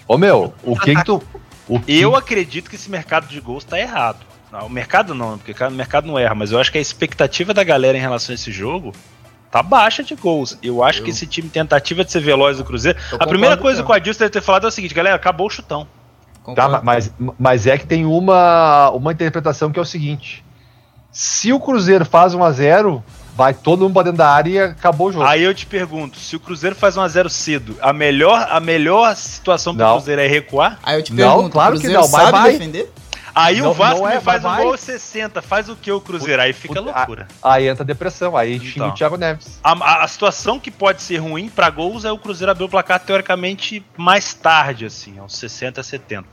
Ô 0.07 0.17
meu, 0.17 0.53
o 0.63 0.77
que 0.77 0.95
que 0.95 1.03
tu. 1.03 1.21
O 1.67 1.79
que, 1.79 1.99
Eu 1.99 2.15
acredito 2.15 2.69
que 2.69 2.75
esse 2.75 2.89
mercado 2.89 3.27
de 3.27 3.39
gols 3.39 3.63
tá 3.63 3.79
errado. 3.79 4.19
Não, 4.51 4.67
o 4.67 4.69
mercado 4.69 5.15
não, 5.15 5.37
porque 5.37 5.63
o 5.63 5.71
mercado 5.71 6.05
não 6.05 6.19
erra, 6.19 6.35
mas 6.35 6.51
eu 6.51 6.59
acho 6.59 6.71
que 6.71 6.77
a 6.77 6.81
expectativa 6.81 7.53
da 7.53 7.63
galera 7.63 7.97
em 7.97 8.01
relação 8.01 8.33
a 8.33 8.35
esse 8.35 8.51
jogo 8.51 8.93
tá 9.49 9.63
baixa 9.63 10.03
de 10.03 10.13
gols. 10.15 10.57
Eu 10.61 10.83
acho 10.83 10.99
Eu- 10.99 11.05
que 11.05 11.11
esse 11.11 11.25
time 11.25 11.47
tentativa 11.49 12.03
de 12.03 12.11
ser 12.11 12.19
veloz 12.19 12.57
do 12.57 12.63
Cruzeiro. 12.65 12.99
Eu 13.11 13.17
a 13.21 13.25
primeira 13.27 13.55
coisa 13.57 13.81
com 13.81 13.87
que 13.87 13.93
o 13.93 13.95
Adilson 13.95 14.19
deve 14.19 14.31
ter 14.31 14.41
falado 14.41 14.65
é 14.65 14.67
o 14.67 14.71
seguinte, 14.71 14.93
galera, 14.93 15.15
acabou 15.15 15.47
o 15.47 15.49
chutão. 15.49 15.87
Tá, 16.55 16.81
mas, 16.83 17.11
mas 17.39 17.67
é 17.67 17.77
que 17.77 17.85
tem 17.85 18.05
uma, 18.05 18.89
uma 18.91 19.11
interpretação 19.11 19.71
que 19.71 19.77
é 19.77 19.81
o 19.81 19.85
seguinte: 19.85 20.43
se 21.11 21.53
o 21.53 21.59
Cruzeiro 21.59 22.05
faz 22.05 22.33
1 22.33 22.43
a 22.43 22.51
0 22.51 23.03
vai 23.35 23.53
todo 23.53 23.81
mundo 23.83 23.93
pra 23.93 24.03
dentro 24.03 24.17
da 24.17 24.29
área 24.29 24.49
e 24.49 24.59
acabou 24.59 25.07
o 25.07 25.11
jogo. 25.11 25.25
Aí 25.25 25.41
eu 25.41 25.53
te 25.53 25.65
pergunto, 25.65 26.17
se 26.19 26.35
o 26.35 26.39
Cruzeiro 26.39 26.75
faz 26.75 26.97
1 26.97 27.01
a 27.01 27.07
0 27.07 27.29
cedo, 27.29 27.77
a 27.81 27.93
melhor, 27.93 28.47
a 28.49 28.59
melhor 28.59 29.15
situação 29.15 29.73
pro 29.75 29.85
Não. 29.85 29.93
Cruzeiro 29.95 30.21
é 30.21 30.27
recuar? 30.27 30.79
Aí 30.83 30.97
eu 30.99 31.03
te 31.03 31.13
Não, 31.13 31.35
pergunto, 31.35 31.49
claro 31.51 31.75
o 31.75 31.79
que 31.79 31.87
Cruzeiro 31.87 32.01
não, 32.01 32.09
mas 32.11 32.21
sabe 32.25 32.37
vai. 32.37 32.51
defender? 32.53 32.91
Aí 33.33 33.61
Não- 33.61 33.71
o 33.71 33.73
Vasco 33.73 34.07
é, 34.07 34.15
me 34.15 34.21
faz 34.21 34.43
um 34.43 34.55
gol 34.55 34.71
aos 34.71 34.79
60, 34.81 35.41
faz 35.41 35.69
o 35.69 35.75
que 35.75 35.91
o 35.91 36.01
Cruzeiro? 36.01 36.41
Aí 36.41 36.53
fica 36.53 36.79
loucura. 36.79 37.27
Aí 37.41 37.67
entra 37.67 37.83
a 37.83 37.85
depressão, 37.85 38.35
aí 38.35 38.59
xinga 38.59 38.69
Então. 38.75 38.89
o 38.89 38.93
Thiago 38.93 39.17
Neves. 39.17 39.59
A, 39.63 39.71
a- 39.73 40.03
a 40.03 40.07
situação 40.07 40.59
que 40.59 40.69
pode 40.71 41.01
ser 41.01 41.17
ruim 41.17 41.49
pra 41.49 41.69
gols 41.69 42.03
é 42.05 42.11
o 42.11 42.17
Cruzeiro 42.17 42.51
abrir 42.51 42.65
o 42.65 42.69
placar 42.69 42.99
teoricamente 42.99 43.85
mais 43.95 44.33
tarde, 44.33 44.85
assim, 44.85 45.17
aos 45.19 45.35
60, 45.37 45.81
70. 45.81 46.25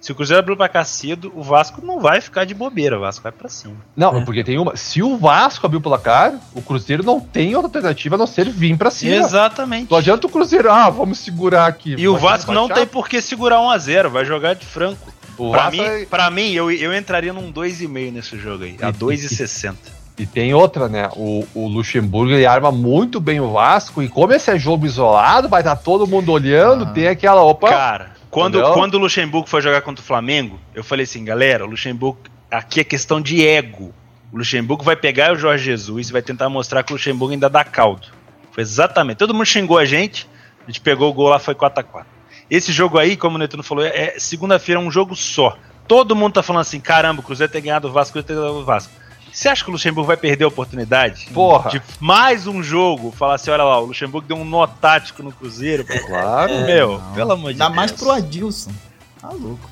Se 0.00 0.10
o 0.12 0.14
Cruzeiro 0.14 0.40
abrir 0.40 0.54
o 0.54 0.56
placar 0.56 0.86
cedo, 0.86 1.30
o 1.36 1.42
Vasco 1.42 1.84
não 1.84 2.00
vai 2.00 2.22
ficar 2.22 2.46
de 2.46 2.54
bobeira, 2.54 2.96
o 2.96 3.00
Vasco 3.02 3.22
vai 3.22 3.30
pra 3.32 3.50
cima. 3.50 3.76
Não, 3.94 4.16
É. 4.16 4.24
porque 4.24 4.42
tem 4.42 4.58
uma. 4.58 4.74
Se 4.74 5.02
o 5.02 5.18
Vasco 5.18 5.66
abrir 5.66 5.76
o 5.76 5.80
placar, 5.82 6.32
o 6.54 6.62
Cruzeiro 6.62 7.02
não 7.04 7.20
tem 7.20 7.54
outra 7.54 7.68
alternativa 7.68 8.14
a 8.14 8.18
não 8.18 8.26
ser 8.26 8.48
vir 8.48 8.78
pra 8.78 8.90
cima. 8.90 9.14
Exatamente. 9.16 9.90
Não 9.90 9.98
adianta 9.98 10.26
o 10.26 10.30
Cruzeiro, 10.30 10.70
ah, 10.72 10.88
vamos 10.88 11.18
segurar 11.18 11.66
aqui. 11.66 11.94
E 11.98 12.08
o 12.08 12.16
Vasco 12.16 12.50
não 12.50 12.66
tem 12.66 12.86
por 12.86 13.06
que 13.10 13.20
segurar 13.20 13.58
1x0, 13.60 14.08
vai 14.08 14.24
jogar 14.24 14.54
de 14.54 14.64
franco. 14.64 15.12
O 15.40 15.52
Pra 15.52 15.70
mim, 15.70 15.80
é- 15.80 16.04
pra 16.04 16.30
mim 16.30 16.52
eu, 16.52 16.70
eu 16.70 16.94
entraria 16.94 17.32
num 17.32 17.50
2,5 17.50 18.12
nesse 18.12 18.36
jogo 18.38 18.64
aí, 18.64 18.76
a 18.82 18.90
E- 18.90 18.92
2,60. 18.92 19.74
E 20.18 20.26
tem 20.26 20.52
outra, 20.52 20.86
né? 20.86 21.08
O, 21.16 21.46
o 21.54 21.66
Luxemburgo 21.66 22.32
ele 22.32 22.44
arma 22.44 22.70
muito 22.70 23.18
bem 23.18 23.40
o 23.40 23.52
Vasco. 23.52 24.02
E 24.02 24.08
como 24.08 24.34
esse 24.34 24.50
é 24.50 24.58
jogo 24.58 24.84
isolado, 24.84 25.48
vai 25.48 25.62
estar 25.62 25.76
todo 25.76 26.06
mundo 26.06 26.30
olhando. 26.30 26.84
Ah. 26.84 26.90
Tem 26.90 27.08
aquela. 27.08 27.42
Opa! 27.42 27.70
Cara, 27.70 28.10
quando, 28.30 28.58
Entendeu? 28.58 28.74
quando 28.74 28.94
o 28.94 28.98
Luxemburgo 28.98 29.48
foi 29.48 29.62
jogar 29.62 29.80
contra 29.80 30.02
o 30.02 30.06
Flamengo, 30.06 30.60
eu 30.74 30.84
falei 30.84 31.04
assim, 31.04 31.24
galera, 31.24 31.64
o 31.64 31.70
Luxemburgo, 31.70 32.18
aqui 32.50 32.80
é 32.80 32.84
questão 32.84 33.18
de 33.18 33.46
ego. 33.46 33.94
O 34.30 34.36
Luxemburgo 34.36 34.84
vai 34.84 34.94
pegar 34.94 35.32
o 35.32 35.36
Jorge 35.36 35.64
Jesus 35.64 36.10
e 36.10 36.12
vai 36.12 36.20
tentar 36.20 36.50
mostrar 36.50 36.82
que 36.82 36.92
o 36.92 36.96
Luxemburgo 36.96 37.32
ainda 37.32 37.48
dá 37.48 37.64
caldo. 37.64 38.08
Foi 38.52 38.62
exatamente. 38.62 39.16
Todo 39.16 39.32
mundo 39.32 39.46
xingou 39.46 39.78
a 39.78 39.86
gente, 39.86 40.28
a 40.62 40.66
gente 40.70 40.82
pegou 40.82 41.08
o 41.08 41.14
gol 41.14 41.28
lá, 41.30 41.38
foi 41.38 41.54
4x4. 41.54 42.04
Esse 42.50 42.72
jogo 42.72 42.98
aí, 42.98 43.16
como 43.16 43.36
o 43.36 43.38
Netuno 43.38 43.62
falou, 43.62 43.84
é 43.84 44.14
segunda-feira 44.18 44.80
é 44.80 44.84
um 44.84 44.90
jogo 44.90 45.14
só. 45.14 45.56
Todo 45.86 46.16
mundo 46.16 46.34
tá 46.34 46.42
falando 46.42 46.62
assim, 46.62 46.80
caramba, 46.80 47.20
o 47.20 47.22
Cruzeiro 47.22 47.52
tem 47.52 47.62
ganhado 47.62 47.88
o 47.88 47.92
Vasco, 47.92 48.10
o 48.10 48.12
Cruzeiro 48.22 48.26
tem 48.26 48.36
ganhado 48.36 48.58
o 48.60 48.64
Vasco. 48.64 48.92
Você 49.32 49.48
acha 49.48 49.62
que 49.62 49.70
o 49.70 49.72
Luxemburgo 49.72 50.08
vai 50.08 50.16
perder 50.16 50.44
a 50.44 50.48
oportunidade? 50.48 51.28
Porra. 51.32 51.70
De 51.70 51.80
mais 52.00 52.48
um 52.48 52.62
jogo, 52.62 53.12
falar 53.12 53.34
assim, 53.34 53.50
olha 53.50 53.62
lá, 53.62 53.78
o 53.78 53.86
Luxemburgo 53.86 54.26
deu 54.26 54.36
um 54.36 54.44
nó 54.44 54.66
tático 54.66 55.22
no 55.22 55.30
Cruzeiro. 55.30 55.84
pô. 55.84 55.94
Claro. 56.06 56.52
Meu, 56.66 56.98
Não. 56.98 57.12
pelo 57.12 57.32
amor 57.32 57.52
de 57.52 57.58
Dá 57.58 57.66
Deus. 57.66 57.76
mais 57.76 57.92
pro 57.92 58.10
Adilson. 58.10 58.72
Tá 59.20 59.28
louco. 59.28 59.70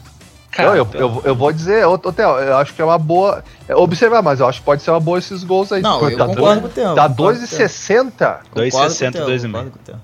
Não, 0.56 0.74
eu, 0.74 0.88
eu, 0.94 1.22
eu 1.24 1.34
vou 1.36 1.52
dizer, 1.52 1.86
ô, 1.86 1.96
Theo, 1.98 2.30
eu 2.38 2.56
acho 2.56 2.74
que 2.74 2.82
é 2.82 2.84
uma 2.84 2.98
boa. 2.98 3.44
é, 3.68 3.76
observar, 3.76 4.22
mas 4.22 4.40
eu 4.40 4.48
acho 4.48 4.58
que 4.58 4.64
pode 4.64 4.82
ser 4.82 4.90
uma 4.90 4.98
boa 4.98 5.18
esses 5.18 5.44
gols 5.44 5.70
aí. 5.70 5.80
Não, 5.82 6.08
eu 6.08 6.16
tá 6.16 6.26
concordo 6.26 6.62
com 6.62 6.66
o 6.66 6.70
Theo. 6.70 6.88
Concordo 6.88 7.14
com 7.16 7.22
o 7.22 7.36
Theo. 7.36 7.48
2,60. 7.48 8.38
O 8.52 8.58
2,60, 8.58 9.12
Theo, 9.12 9.26
2,5. 9.26 9.94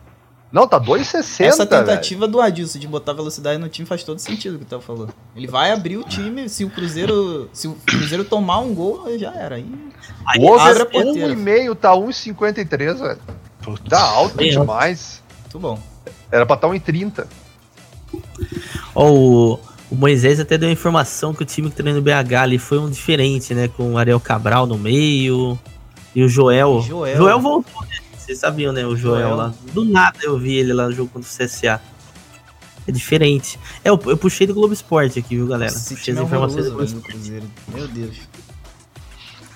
Não, 0.55 0.69
tá 0.69 0.81
2,60. 0.81 1.45
Essa 1.47 1.67
velho. 1.67 1.85
tentativa 1.85 2.29
do 2.29 2.41
Adilson 2.41 2.79
de 2.79 2.87
botar 2.87 3.13
velocidade 3.13 3.59
no 3.59 3.69
time 3.69 3.85
faz 3.85 4.05
todo 4.05 4.21
sentido 4.21 4.55
o 4.55 4.59
que 4.59 4.65
o 4.65 4.69
Theo 4.69 4.81
falou. 4.81 5.09
Ele 5.35 5.49
vai 5.49 5.73
abrir 5.73 5.97
o 5.97 6.05
time, 6.05 6.49
se 6.49 6.65
o 6.65 6.71
Cruzeiro. 6.71 7.51
Se 7.53 7.67
o 7.67 7.75
Cruzeiro 7.85 8.25
tomar 8.25 8.61
um 8.61 8.73
gol, 8.73 9.05
aí 9.05 9.19
já 9.19 9.35
era. 9.35 9.57
Aí 9.57 9.67
O 10.39 10.47
over 10.47 10.61
Abre 10.69 10.83
a 10.83 10.87
porteira. 10.87 11.35
1,5 11.35 11.75
tá 11.75 11.91
1,53, 11.91 12.95
velho. 13.01 13.19
Tá 13.91 14.01
alto 14.01 14.37
Bem 14.37 14.53
demais. 14.53 15.21
muito 15.43 15.59
bom. 15.59 15.83
Era 16.31 16.47
pra 16.47 16.55
estar 16.55 16.69
1,30. 16.69 17.27
Ó, 18.95 19.11
o, 19.11 19.55
o 19.91 19.97
Moisés 19.97 20.39
até 20.39 20.57
deu 20.57 20.69
a 20.69 20.73
informação 20.73 21.35
que 21.35 21.43
o 21.43 21.47
time 21.47 21.69
que 21.69 21.75
treina 21.75 21.99
no 21.99 22.01
BH 22.01 22.35
ali 22.41 22.59
foi 22.61 22.79
um 22.79 22.89
diferente, 22.89 23.53
né? 23.55 23.67
Com 23.67 23.95
o 23.95 23.99
Ariel 23.99 24.21
Cabral 24.21 24.69
no 24.69 24.79
meio 24.79 25.59
e 26.15 26.23
o 26.23 26.29
Joel. 26.29 26.81
Joel. 26.81 27.41
voltou, 27.41 27.83
né? 27.83 28.04
Vocês 28.25 28.39
sabiam, 28.39 28.73
né? 28.73 28.87
O 28.87 28.97
Joel, 28.97 29.35
lá. 29.35 29.53
Do 29.75 29.85
nada 29.85 30.19
eu 30.23 30.39
vi 30.39 30.55
ele 30.55 30.73
lá 30.73 30.87
no 30.87 30.93
jogo 30.93 31.11
contra 31.13 31.29
o 31.29 31.47
CSA. 31.47 31.79
É 32.87 32.93
diferente. 32.93 33.59
É, 33.85 33.91
eu, 33.91 34.01
eu 34.07 34.17
puxei 34.17 34.47
do 34.47 34.55
Globo 34.55 34.73
Esporte 34.73 35.19
aqui, 35.19 35.37
viu, 35.37 35.47
galera? 35.47 35.71
Esse 35.71 35.95
puxei 35.95 36.15
as 36.15 36.21
informações 36.21 36.65
do 36.65 36.71
Globo 36.71 36.85
Esporte. 36.85 37.43
Meu 37.69 37.87
Deus. 37.89 38.17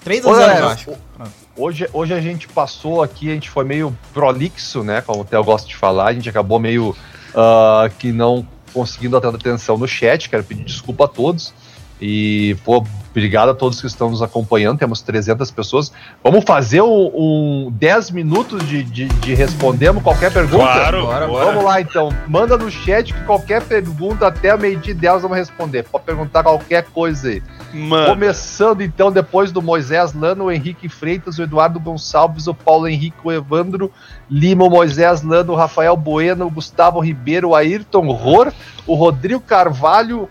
3 0.04 0.24
Ô, 0.24 0.30
a 0.30 0.34
0 0.34 0.46
galera, 0.46 0.66
Vasco. 0.66 0.98
Pronto. 1.16 1.32
Hoje, 1.56 1.88
hoje 1.94 2.12
a 2.12 2.20
gente 2.20 2.46
passou 2.46 3.02
aqui, 3.02 3.30
a 3.30 3.34
gente 3.34 3.48
foi 3.48 3.64
meio 3.64 3.96
prolixo, 4.12 4.84
né? 4.84 5.00
Como 5.00 5.22
o 5.22 5.24
Theo 5.24 5.42
gosta 5.42 5.66
de 5.66 5.74
falar, 5.74 6.08
a 6.08 6.12
gente 6.12 6.28
acabou 6.28 6.58
meio 6.58 6.94
ah, 7.34 7.90
que 7.98 8.12
não 8.12 8.46
conseguindo 8.74 9.16
a 9.16 9.20
tanta 9.20 9.38
atenção 9.38 9.78
no 9.78 9.88
chat. 9.88 10.28
Quero 10.28 10.44
pedir 10.44 10.64
desculpa 10.64 11.06
a 11.06 11.08
todos. 11.08 11.54
E, 12.00 12.56
pô, 12.64 12.84
obrigado 13.10 13.50
a 13.50 13.54
todos 13.54 13.80
que 13.80 13.86
estão 13.86 14.10
nos 14.10 14.22
acompanhando. 14.22 14.78
Temos 14.78 15.02
300 15.02 15.50
pessoas. 15.50 15.92
Vamos 16.22 16.44
fazer 16.44 16.80
um, 16.80 17.10
um 17.14 17.72
10 17.72 18.12
minutos 18.12 18.66
de, 18.66 18.84
de, 18.84 19.06
de 19.06 19.34
respondemos 19.34 20.02
qualquer 20.02 20.32
pergunta? 20.32 20.64
Claro, 20.64 21.02
Bora, 21.02 21.26
bora. 21.26 21.44
Vamos 21.46 21.64
lá 21.64 21.80
então, 21.80 22.10
manda 22.26 22.56
no 22.56 22.70
chat 22.70 23.12
que 23.12 23.24
qualquer 23.24 23.62
pergunta 23.62 24.26
até 24.26 24.54
o 24.54 24.58
meio-dia 24.58 24.94
delas 24.94 25.22
vamos 25.22 25.36
responder. 25.36 25.84
Pode 25.84 26.04
perguntar 26.04 26.42
qualquer 26.42 26.84
coisa 26.84 27.28
aí. 27.28 27.42
Mano, 27.72 28.06
Começando 28.06 28.82
então, 28.82 29.10
depois 29.10 29.52
do 29.52 29.60
Moisés 29.60 30.14
Lano, 30.14 30.44
o 30.44 30.52
Henrique 30.52 30.88
Freitas, 30.88 31.38
o 31.38 31.42
Eduardo 31.42 31.80
Gonçalves, 31.80 32.46
o 32.46 32.54
Paulo 32.54 32.88
Henrique, 32.88 33.18
o 33.24 33.32
Evandro 33.32 33.90
Lima, 34.30 34.64
o 34.64 34.70
Moisés 34.70 35.22
Lano, 35.22 35.52
o 35.52 35.56
Rafael 35.56 35.96
Bueno, 35.96 36.46
o 36.46 36.50
Gustavo 36.50 37.00
Ribeiro, 37.00 37.50
o 37.50 37.54
Ayrton 37.54 38.10
Ror, 38.10 38.52
o 38.86 38.94
Rodrigo 38.94 39.40
Carvalho 39.40 40.28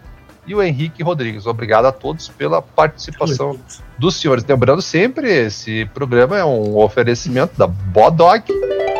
e 0.47 0.55
o 0.55 0.63
Henrique 0.63 1.03
Rodrigues. 1.03 1.45
Obrigado 1.45 1.85
a 1.85 1.91
todos 1.91 2.29
pela 2.29 2.61
participação 2.61 3.59
dos 3.97 4.15
senhores. 4.15 4.43
Lembrando 4.45 4.81
sempre, 4.81 5.29
esse 5.29 5.85
programa 5.93 6.37
é 6.37 6.45
um 6.45 6.77
oferecimento 6.77 7.57
da 7.57 7.67
Bodog. 7.67 8.43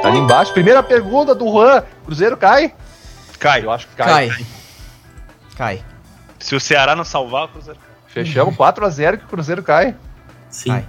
Tá 0.02 0.10
ali 0.10 0.18
embaixo. 0.20 0.54
Primeira 0.54 0.84
pergunta 0.84 1.34
do 1.34 1.46
Juan: 1.50 1.84
Cruzeiro 2.06 2.38
cai? 2.38 2.74
cai. 3.40 3.64
Eu 3.64 3.72
acho 3.72 3.88
que 3.88 3.96
cai. 3.96 4.30
Cai. 4.30 4.46
Cai. 5.56 5.86
Se 6.38 6.56
o 6.56 6.60
Ceará 6.60 6.96
não 6.96 7.04
salvar, 7.04 7.46
o 7.46 7.48
Cruzeiro 7.48 7.80
cai. 7.80 7.88
Fechamos 8.08 8.56
4x0 8.56 9.18
que 9.18 9.26
o 9.26 9.28
Cruzeiro 9.28 9.64
cai. 9.64 9.96
Sim. 10.50 10.72
Ai. 10.72 10.86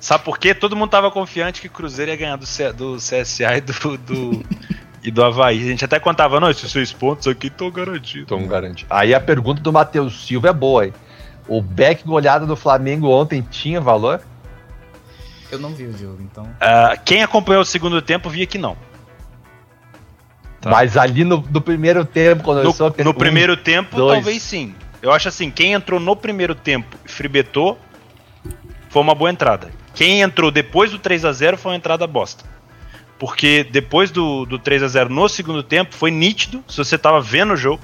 Sabe 0.00 0.24
por 0.24 0.36
quê? 0.36 0.52
Todo 0.52 0.74
mundo 0.74 0.90
tava 0.90 1.12
confiante 1.12 1.60
que 1.60 1.68
o 1.68 1.70
Cruzeiro 1.70 2.10
ia 2.10 2.16
ganhar 2.16 2.34
do, 2.34 2.44
C- 2.44 2.72
do 2.72 2.96
CSA 2.96 3.56
e 3.58 3.60
do, 3.60 3.96
do, 3.98 4.44
e 5.02 5.10
do 5.10 5.22
Havaí. 5.24 5.60
A 5.62 5.66
gente 5.70 5.84
até 5.84 5.98
contava, 5.98 6.38
não, 6.40 6.50
esses 6.50 6.70
seis 6.70 6.92
pontos 6.92 7.26
aqui 7.26 7.48
estão 7.48 7.70
garantidos. 7.70 8.22
Então 8.24 8.46
garante. 8.46 8.86
Aí 8.88 9.14
a 9.14 9.20
pergunta 9.20 9.60
do 9.60 9.72
Matheus 9.72 10.26
Silva 10.26 10.48
é 10.48 10.52
boa, 10.52 10.86
hein? 10.86 10.92
O 11.48 11.60
back 11.60 12.04
goleada 12.04 12.46
do 12.46 12.54
Flamengo 12.56 13.08
ontem 13.08 13.42
tinha 13.50 13.80
valor? 13.80 14.20
Eu 15.50 15.58
não 15.58 15.70
vi 15.74 15.84
o 15.84 15.96
jogo, 15.98 16.18
então. 16.22 16.48
Ah, 16.60 16.96
quem 17.04 17.22
acompanhou 17.22 17.62
o 17.62 17.66
segundo 17.66 18.00
tempo 18.00 18.30
via 18.30 18.46
que 18.46 18.56
não. 18.56 18.76
Tá. 20.60 20.70
Mas 20.70 20.96
ali 20.96 21.24
no, 21.24 21.44
no 21.50 21.60
primeiro 21.60 22.04
tempo, 22.04 22.44
quando 22.44 22.58
No, 22.58 22.64
começou 22.64 22.86
aquele 22.86 23.04
no 23.04 23.10
um- 23.10 23.14
primeiro 23.18 23.56
tempo, 23.56 23.96
dois. 23.96 24.14
talvez 24.14 24.42
sim. 24.42 24.74
Eu 25.02 25.10
acho 25.10 25.28
assim, 25.28 25.50
quem 25.50 25.72
entrou 25.72 25.98
no 25.98 26.14
primeiro 26.14 26.54
tempo 26.54 26.96
e 27.04 27.10
fribetou, 27.10 27.76
foi 28.88 29.02
uma 29.02 29.14
boa 29.14 29.30
entrada. 29.30 29.70
Quem 29.94 30.20
entrou 30.22 30.50
depois 30.50 30.90
do 30.92 30.98
3 30.98 31.24
a 31.24 31.32
0 31.32 31.58
foi 31.58 31.72
uma 31.72 31.76
entrada 31.76 32.06
bosta. 32.06 32.44
Porque 33.22 33.62
depois 33.62 34.10
do, 34.10 34.44
do 34.44 34.58
3 34.58 34.82
a 34.82 34.88
0 34.88 35.08
no 35.08 35.28
segundo 35.28 35.62
tempo, 35.62 35.94
foi 35.94 36.10
nítido, 36.10 36.60
se 36.66 36.76
você 36.76 36.98
tava 36.98 37.20
vendo 37.20 37.52
o 37.52 37.56
jogo, 37.56 37.80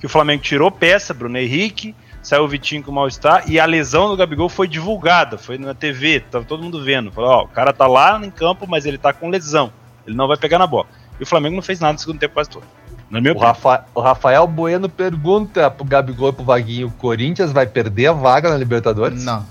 que 0.00 0.06
o 0.06 0.08
Flamengo 0.08 0.42
tirou 0.42 0.68
peça, 0.68 1.14
Bruno 1.14 1.38
Henrique, 1.38 1.94
saiu 2.20 2.42
o 2.42 2.48
Vitinho 2.48 2.82
com 2.82 2.90
mal-estar, 2.90 3.48
e 3.48 3.60
a 3.60 3.64
lesão 3.66 4.08
do 4.08 4.16
Gabigol 4.16 4.48
foi 4.48 4.66
divulgada, 4.66 5.38
foi 5.38 5.58
na 5.58 5.74
TV, 5.74 6.18
tava 6.28 6.44
todo 6.44 6.60
mundo 6.64 6.82
vendo. 6.82 7.12
Falou, 7.12 7.30
ó, 7.30 7.44
o 7.44 7.48
cara 7.48 7.72
tá 7.72 7.86
lá 7.86 8.20
em 8.20 8.32
campo, 8.32 8.66
mas 8.68 8.84
ele 8.84 8.98
tá 8.98 9.12
com 9.12 9.28
lesão, 9.30 9.72
ele 10.04 10.16
não 10.16 10.26
vai 10.26 10.36
pegar 10.36 10.58
na 10.58 10.66
bola. 10.66 10.88
E 11.20 11.22
o 11.22 11.26
Flamengo 11.26 11.54
não 11.54 11.62
fez 11.62 11.78
nada 11.78 11.92
no 11.92 11.98
segundo 12.00 12.18
tempo 12.18 12.34
quase 12.34 12.50
todo. 12.50 12.64
Na 13.08 13.20
minha 13.20 13.32
O. 13.32 13.38
Rafa- 13.38 13.84
o 13.94 14.00
Rafael 14.00 14.44
Bueno 14.48 14.88
pergunta 14.88 15.70
pro 15.70 15.84
Gabigol 15.84 16.30
e 16.30 16.32
pro 16.32 16.42
Vaguinho: 16.44 16.88
o 16.88 16.92
Corinthians 16.92 17.52
vai 17.52 17.64
perder 17.66 18.08
a 18.08 18.12
vaga 18.12 18.50
na 18.50 18.56
Libertadores? 18.56 19.22
Não. 19.24 19.46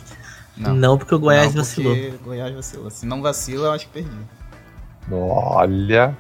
Não, 0.58 0.76
Não. 0.76 0.98
porque 0.98 1.16
o 1.16 1.20
Goiás 1.20 1.56
Não, 1.56 1.62
vacilou. 1.64 1.96
porque 1.96 2.14
Goiás 2.26 2.54
vacilou. 2.54 2.90
Se 2.90 3.06
não 3.06 3.22
vacila, 3.22 3.68
eu 3.68 3.72
acho 3.72 3.86
que 3.88 3.94
perdi. 3.94 4.10
Olha. 5.12 6.16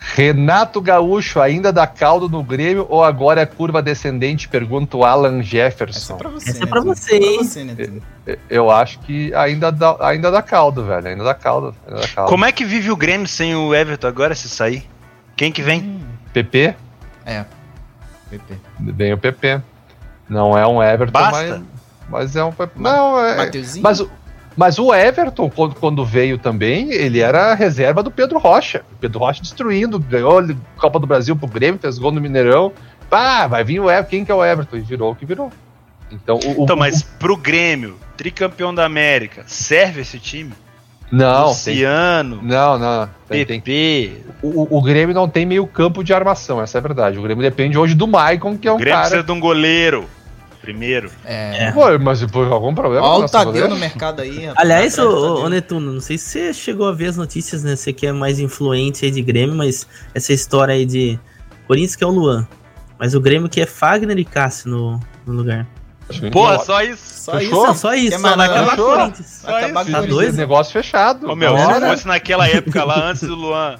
Renato 0.00 0.80
Gaúcho 0.80 1.40
ainda 1.40 1.72
dá 1.72 1.84
caldo 1.86 2.28
no 2.28 2.42
Grêmio 2.42 2.86
ou 2.88 3.02
agora 3.02 3.40
é 3.40 3.46
curva 3.46 3.82
descendente? 3.82 4.48
Pergunta 4.48 4.96
o 4.96 5.04
Alan 5.04 5.38
Essa 5.40 5.40
é 5.40 5.42
Jefferson. 5.42 6.16
pra 6.16 6.28
você, 6.30 6.50
Essa 6.50 6.62
é 6.62 6.66
pra 6.66 6.80
Neto. 6.80 6.94
você, 6.96 7.16
hein? 7.16 7.36
Pra 7.38 7.44
você, 7.44 7.64
Neto. 7.64 8.02
Eu 8.48 8.70
acho 8.70 9.00
que 9.00 9.34
ainda 9.34 9.72
dá, 9.72 9.96
ainda 10.00 10.30
dá 10.30 10.40
caldo, 10.40 10.84
velho. 10.84 11.08
Ainda 11.08 11.24
dá 11.24 11.34
caldo. 11.34 11.74
Ainda 11.86 12.00
dá 12.00 12.08
caldo. 12.08 12.30
Como 12.30 12.44
é 12.44 12.52
que 12.52 12.64
vive 12.64 12.90
o 12.92 12.96
Grêmio 12.96 13.26
sem 13.26 13.56
o 13.56 13.74
Everton 13.74 14.06
agora, 14.06 14.34
se 14.36 14.48
sair? 14.48 14.88
Quem 15.36 15.50
que 15.50 15.62
vem? 15.62 15.80
Hum, 15.82 16.00
PP? 16.32 16.74
É. 17.26 17.44
PP. 18.30 18.54
Bem 18.78 19.12
o 19.12 19.18
PP. 19.18 19.60
Não 20.28 20.56
é 20.56 20.66
um 20.66 20.80
Everton, 20.82 21.12
Basta? 21.12 21.58
mas, 21.58 21.62
mas 22.08 22.36
é 22.36 22.44
um. 22.44 22.52
Não, 22.76 23.18
é. 23.24 23.36
Mateuzinho? 23.36 23.82
Mas, 23.82 23.98
o- 24.00 24.10
mas 24.58 24.78
o 24.78 24.92
Everton, 24.92 25.48
quando, 25.48 25.74
quando 25.76 26.04
veio 26.04 26.36
também, 26.36 26.90
ele 26.92 27.20
era 27.20 27.52
a 27.52 27.54
reserva 27.54 28.02
do 28.02 28.10
Pedro 28.10 28.38
Rocha. 28.38 28.82
O 28.92 28.96
Pedro 28.96 29.20
Rocha 29.20 29.40
destruindo, 29.40 29.98
ganhou 29.98 30.40
a 30.40 30.44
Copa 30.76 30.98
do 30.98 31.06
Brasil 31.06 31.36
pro 31.36 31.46
Grêmio, 31.46 31.80
fez 31.80 31.96
gol 31.98 32.10
no 32.12 32.20
Mineirão. 32.20 32.72
Pá, 33.08 33.46
vai 33.46 33.62
vir 33.64 33.78
o 33.80 33.88
Everton. 33.90 34.10
Quem 34.10 34.24
que 34.24 34.32
é 34.32 34.34
o 34.34 34.44
Everton? 34.44 34.76
E 34.76 34.80
virou 34.80 35.12
o 35.12 35.14
que 35.14 35.24
virou. 35.24 35.50
Então, 36.10 36.38
o, 36.44 36.60
o- 36.60 36.64
Então, 36.64 36.76
mas 36.76 37.02
pro 37.02 37.36
Grêmio, 37.36 37.96
tricampeão 38.16 38.74
da 38.74 38.84
América, 38.84 39.44
serve 39.46 40.00
esse 40.00 40.18
time? 40.18 40.52
Não, 41.10 41.44
tem, 41.44 41.74
Luciano, 41.74 42.40
não, 42.42 42.78
não. 42.78 43.08
Tem, 43.28 43.46
tem- 43.46 43.60
PP. 43.62 44.12
o, 44.42 44.76
o 44.76 44.82
Grêmio 44.82 45.14
não 45.14 45.26
tem 45.26 45.46
meio 45.46 45.66
campo 45.66 46.04
de 46.04 46.12
armação, 46.12 46.60
essa 46.60 46.76
é 46.76 46.80
a 46.80 46.82
verdade. 46.82 47.18
O 47.18 47.22
Grêmio 47.22 47.42
depende 47.42 47.78
hoje 47.78 47.94
do 47.94 48.06
Maicon, 48.06 48.58
que 48.58 48.68
é 48.68 48.70
O 48.70 48.74
um 48.74 48.78
Grêmio 48.78 48.92
cara. 48.94 49.08
precisa 49.08 49.22
de 49.24 49.32
um 49.32 49.40
goleiro. 49.40 50.04
Primeiro. 50.68 51.10
É. 51.24 51.72
Pô, 51.72 51.98
mas 51.98 52.22
por 52.26 52.46
algum 52.52 52.74
problema. 52.74 53.06
Olha 53.06 53.24
o 53.24 53.28
Tadeu 53.28 53.70
no 53.70 53.76
mercado 53.78 54.20
aí, 54.20 54.44
rapaz. 54.44 54.54
Aliás, 54.58 54.98
ô, 54.98 55.02
ô, 55.02 55.06
Tadeu. 55.14 55.44
ô, 55.44 55.48
Netuno, 55.48 55.92
não 55.94 56.00
sei 56.02 56.18
se 56.18 56.24
você 56.26 56.52
chegou 56.52 56.86
a 56.86 56.92
ver 56.92 57.06
as 57.06 57.16
notícias, 57.16 57.64
né? 57.64 57.74
Você 57.74 57.90
que 57.90 58.06
é 58.06 58.12
mais 58.12 58.38
influente 58.38 59.06
aí 59.06 59.10
de 59.10 59.22
Grêmio, 59.22 59.56
mas 59.56 59.86
essa 60.14 60.30
história 60.30 60.74
aí 60.74 60.84
de 60.84 61.18
Corinthians 61.66 61.96
que 61.96 62.04
é 62.04 62.06
o 62.06 62.10
Luan. 62.10 62.46
Mas 62.98 63.14
o 63.14 63.20
Grêmio 63.20 63.48
que 63.48 63.62
é 63.62 63.64
Fagner 63.66 64.18
e 64.18 64.26
Cássio 64.26 64.68
no, 64.70 65.00
no 65.26 65.32
lugar. 65.32 65.66
Porra, 66.30 66.58
só 66.58 66.82
isso. 66.82 67.22
Só 67.24 67.38
Fechou? 67.38 67.66
Não, 67.66 67.74
só 67.74 67.94
isso, 67.94 68.16
só 68.18 68.22
vai 68.28 68.36
nada? 68.36 68.52
acabar 68.52 68.70
Fechou? 68.72 68.94
Corinthians. 68.94 69.42
Vai 69.44 69.64
acabar 69.64 69.84
Tá 69.86 70.04
isso. 70.04 70.32
Negócio 70.36 70.72
fechado. 70.74 71.30
Ô, 71.30 71.34
meu, 71.34 71.56
se 71.56 71.80
fosse 71.80 72.06
naquela 72.06 72.46
época 72.46 72.84
lá, 72.84 73.08
antes 73.08 73.22
do 73.26 73.34
Luan 73.34 73.76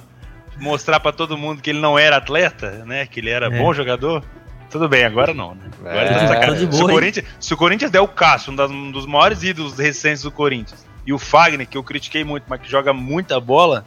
mostrar 0.57 0.99
pra 0.99 1.11
todo 1.11 1.37
mundo 1.37 1.61
que 1.61 1.69
ele 1.69 1.79
não 1.79 1.99
era 1.99 2.17
atleta, 2.17 2.83
né? 2.87 3.05
Que 3.05 3.19
ele 3.19 3.29
era 3.29 3.45
É. 3.45 3.59
bom 3.59 3.71
jogador. 3.75 4.23
Tudo 4.69 4.87
bem, 4.87 5.03
agora 5.03 5.33
não, 5.33 5.55
né? 5.55 5.61
Agora 5.79 6.01
ele 6.05 6.09
tá 6.09 6.15
É, 6.15 6.23
de 6.23 6.27
sacanagem. 6.27 6.67
de 6.67 6.75
se, 6.75 6.83
o? 6.83 6.87
Corinthians, 6.87 7.25
se 7.39 7.53
o 7.53 7.57
Corinthians 7.57 7.91
der 7.91 8.01
o 8.01 8.07
Cássio, 8.07 8.51
um, 8.53 8.55
das- 8.55 8.69
um 8.71 8.91
dos 8.91 9.05
maiores 9.05 9.41
ídolos 9.43 9.77
recentes 9.77 10.21
do 10.23 10.31
Corinthians, 10.31 10.85
e 11.05 11.11
o 11.13 11.17
Fagner, 11.17 11.67
que 11.67 11.77
eu 11.77 11.83
critiquei 11.83 12.23
muito, 12.23 12.43
mas 12.47 12.61
que 12.61 12.69
joga 12.69 12.93
muita 12.93 13.39
bola, 13.39 13.83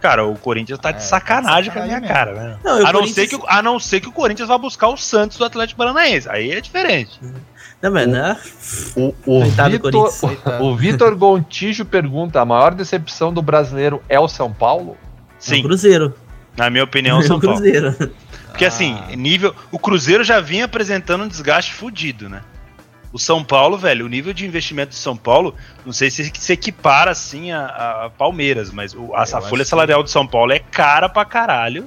cara, 0.00 0.24
o 0.24 0.34
Corinthians 0.36 0.78
tá 0.78 0.90
de 0.90 0.96
É, 0.96 1.00
tá 1.00 1.04
de 1.04 1.08
sacanagem 1.10 1.70
com 1.72 1.78
a 1.78 1.82
minha 1.82 2.00
sacanagem 2.00 2.32
cara, 2.32 2.32
né? 2.32 2.58
Não, 2.64 2.72
o 2.72 2.76
A 2.76 2.78
não, 2.92 3.00
Corinthians- 3.00 3.14
ser 3.14 3.26
que, 3.28 3.36
o- 3.36 3.44
a 3.46 3.62
não 3.62 3.78
ser 3.78 4.00
que 4.00 4.08
o 4.08 4.12
Corinthians 4.12 4.48
vá 4.48 4.56
buscar 4.56 4.88
o 4.88 4.96
Santos 4.96 5.36
do 5.36 5.44
Atlético 5.44 5.76
Paranaense. 5.78 6.28
Aí 6.30 6.50
é 6.50 6.60
diferente. 6.60 7.20
Não, 7.82 7.90
mas 7.90 8.06
né? 8.06 8.38
O, 8.96 9.12
o 9.26 9.44
Vitor, 9.44 10.10
o 10.60 10.76
Vitor 10.76 11.14
Gontijo 11.16 11.84
pergunta: 11.84 12.40
a 12.40 12.44
maior 12.44 12.72
decepção 12.74 13.32
do 13.34 13.42
brasileiro 13.42 14.00
é 14.08 14.18
o 14.20 14.28
São 14.28 14.52
Paulo? 14.52 14.92
O 14.92 14.96
Sim, 15.38 15.62
Cruzeiro. 15.62 16.14
na 16.56 16.70
minha 16.70 16.84
opinião, 16.84 17.16
É 17.18 17.20
o 17.20 17.26
São 17.26 17.36
o 17.38 17.40
Paulo. 17.40 17.56
Cruzeiro. 17.60 18.12
Porque 18.62 18.74
assim, 18.74 19.16
nível. 19.16 19.54
O 19.70 19.78
Cruzeiro 19.78 20.22
já 20.22 20.40
vinha 20.40 20.64
apresentando 20.66 21.24
um 21.24 21.28
desgaste 21.28 21.72
fudido, 21.74 22.28
né? 22.28 22.42
O 23.12 23.18
São 23.18 23.44
Paulo, 23.44 23.76
velho, 23.76 24.06
o 24.06 24.08
nível 24.08 24.32
de 24.32 24.46
investimento 24.46 24.90
do 24.90 24.94
São 24.94 25.16
Paulo, 25.16 25.54
não 25.84 25.92
sei 25.92 26.10
se 26.10 26.30
se 26.34 26.52
equipara 26.52 27.10
assim 27.10 27.52
a, 27.52 27.66
a 28.06 28.10
Palmeiras, 28.10 28.70
mas 28.70 28.94
o- 28.94 29.14
a, 29.14 29.26
folha 29.26 29.64
que- 29.64 29.68
salarial 29.68 30.02
do 30.02 30.08
São 30.08 30.26
Paulo 30.26 30.52
é 30.52 30.58
cara 30.58 31.08
pra 31.08 31.24
caralho. 31.24 31.86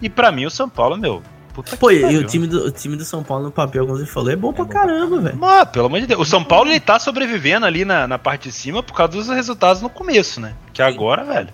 E 0.00 0.08
pra 0.08 0.32
mim 0.32 0.46
o 0.46 0.50
São 0.50 0.68
Paulo, 0.68 0.96
meu. 0.96 1.22
Pô, 1.54 1.62
que 1.62 1.74
e 1.96 2.16
o 2.16 2.24
time, 2.24 2.46
do, 2.46 2.66
o 2.66 2.70
time 2.70 2.96
do 2.96 3.04
São 3.04 3.22
Paulo 3.22 3.44
no 3.44 3.50
papel, 3.50 3.84
como 3.84 3.98
você 3.98 4.06
falou, 4.06 4.30
é 4.30 4.36
bom 4.36 4.52
pra 4.52 4.64
caramba, 4.64 5.20
velho. 5.20 5.38
Ah, 5.44 5.66
pelo 5.66 5.86
amor 5.86 6.00
de 6.00 6.06
Deus. 6.06 6.20
O 6.20 6.24
São 6.24 6.42
Paulo 6.44 6.70
ele 6.70 6.78
tá 6.80 6.98
sobrevivendo 7.00 7.66
ali 7.66 7.84
na, 7.84 8.06
na 8.06 8.18
parte 8.18 8.48
de 8.48 8.52
cima 8.54 8.80
por 8.82 8.94
causa 8.94 9.12
dos 9.12 9.28
resultados 9.28 9.82
no 9.82 9.90
começo, 9.90 10.40
né? 10.40 10.54
Que 10.72 10.80
agora, 10.82 11.24
velho. 11.24 11.48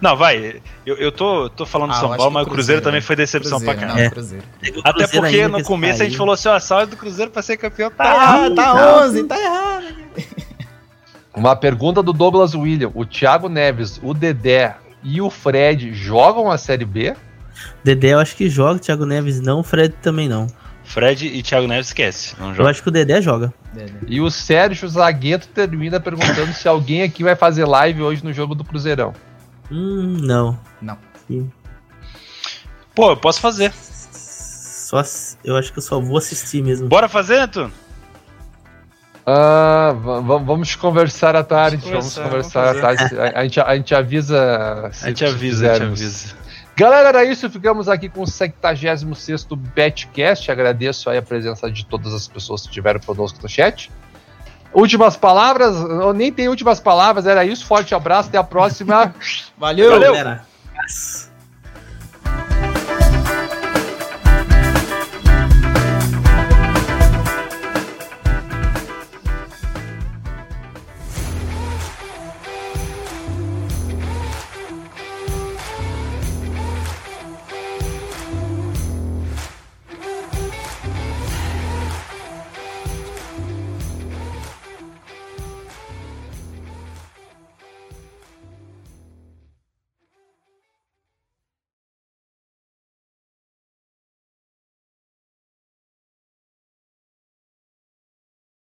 Não, 0.00 0.16
vai. 0.16 0.60
Eu, 0.86 0.96
eu 0.96 1.10
tô, 1.10 1.50
tô 1.50 1.66
falando 1.66 1.90
do 1.90 1.96
Ah, 1.96 2.00
São 2.00 2.16
Paulo, 2.16 2.30
mas 2.30 2.46
o 2.46 2.50
Cruzeiro 2.50 2.80
Cruzeiro, 2.80 2.82
também 2.82 3.00
né? 3.00 3.06
foi 3.06 3.16
decepção 3.16 3.58
Cruzeiro, 3.58 3.78
pra 3.78 3.88
caralho. 3.88 4.14
É. 4.62 4.70
O 4.70 4.80
Até 4.84 5.06
porque 5.08 5.48
no 5.48 5.62
começo 5.64 6.02
a 6.02 6.04
gente 6.04 6.16
falou 6.16 6.34
assim, 6.34 6.48
ó, 6.48 6.54
a 6.54 6.60
salve 6.60 6.86
do 6.86 6.96
Cruzeiro 6.96 7.30
pra 7.30 7.42
ser 7.42 7.56
campeão 7.56 7.90
tá 7.90 8.04
Tá 8.04 8.14
errado. 8.14 8.54
tá 8.54 8.74
Não. 8.74 9.04
11, 9.06 9.24
tá 9.24 9.38
errado. 9.40 9.84
Uma 11.34 11.54
pergunta 11.56 12.02
do 12.02 12.12
Douglas 12.12 12.54
William: 12.54 12.90
o 12.94 13.04
Thiago 13.04 13.48
Neves, 13.48 14.00
o 14.02 14.12
Dedé 14.14 14.76
e 15.02 15.20
o 15.20 15.30
Fred 15.30 15.92
jogam 15.94 16.50
a 16.50 16.58
Série 16.58 16.84
B? 16.84 17.14
Dedé 17.82 18.14
eu 18.14 18.18
acho 18.20 18.36
que 18.36 18.48
joga, 18.48 18.78
Thiago 18.78 19.04
Neves 19.04 19.40
não, 19.40 19.62
Fred 19.62 19.94
também 20.02 20.28
não. 20.28 20.46
Fred 20.84 21.26
e 21.26 21.42
Thiago 21.42 21.66
Neves 21.66 21.88
esquece. 21.88 22.34
Não 22.40 22.54
Eu 22.54 22.66
acho 22.66 22.82
que 22.82 22.88
o 22.88 22.92
Dedé 22.92 23.20
joga. 23.20 23.52
E 24.06 24.20
o 24.20 24.30
Sérgio 24.30 24.88
Zagueto 24.88 25.46
termina 25.48 26.00
perguntando 26.00 26.52
se 26.54 26.66
alguém 26.66 27.02
aqui 27.02 27.22
vai 27.22 27.36
fazer 27.36 27.64
live 27.66 28.02
hoje 28.02 28.24
no 28.24 28.32
jogo 28.32 28.54
do 28.54 28.64
Cruzeirão. 28.64 29.12
Hum, 29.70 30.16
não. 30.20 30.58
Não. 30.80 30.98
Sim. 31.26 31.50
Pô, 32.94 33.10
eu 33.10 33.16
posso 33.16 33.40
fazer. 33.40 33.72
Só, 33.72 35.02
eu 35.44 35.56
acho 35.56 35.72
que 35.72 35.78
eu 35.78 35.82
só 35.82 36.00
vou 36.00 36.16
assistir 36.18 36.62
mesmo. 36.62 36.88
Bora 36.88 37.08
fazer, 37.08 37.38
Antônio? 37.40 37.72
Ah, 39.26 39.94
va- 40.02 40.20
va- 40.20 40.38
vamos 40.38 40.74
conversar 40.74 41.36
à 41.36 41.44
tarde. 41.44 41.76
Vamos 41.76 42.16
Conversar, 42.16 42.22
conversar 42.24 42.76
à 42.76 42.80
tarde. 42.80 43.18
A, 43.20 43.40
a 43.40 43.42
gente, 43.44 43.60
a 43.60 43.76
gente 43.76 43.94
avisa. 43.94 44.88
se- 44.92 45.04
A 45.04 45.08
gente 45.08 45.24
avisa, 45.24 45.70
a 45.70 45.74
gente 45.74 45.82
avisa. 45.84 46.34
Galera, 46.74 47.08
era 47.10 47.24
isso. 47.24 47.50
Ficamos 47.50 47.88
aqui 47.88 48.08
com 48.08 48.22
o 48.22 48.26
76 48.26 49.04
Betcast. 49.74 50.50
Agradeço 50.50 51.10
aí 51.10 51.18
a 51.18 51.22
presença 51.22 51.70
de 51.70 51.84
todas 51.84 52.14
as 52.14 52.26
pessoas 52.26 52.62
que 52.62 52.68
estiveram 52.68 53.00
conosco 53.00 53.38
no 53.42 53.48
chat. 53.48 53.90
Últimas 54.72 55.16
palavras? 55.16 55.76
Eu 55.76 56.12
nem 56.12 56.32
tem 56.32 56.48
últimas 56.48 56.80
palavras, 56.80 57.26
era 57.26 57.44
isso. 57.44 57.66
Forte 57.66 57.94
abraço, 57.94 58.28
até 58.28 58.38
a 58.38 58.44
próxima. 58.44 59.14
Valeu. 59.56 59.90
Valeu. 59.90 60.12
Galera. 60.12 60.46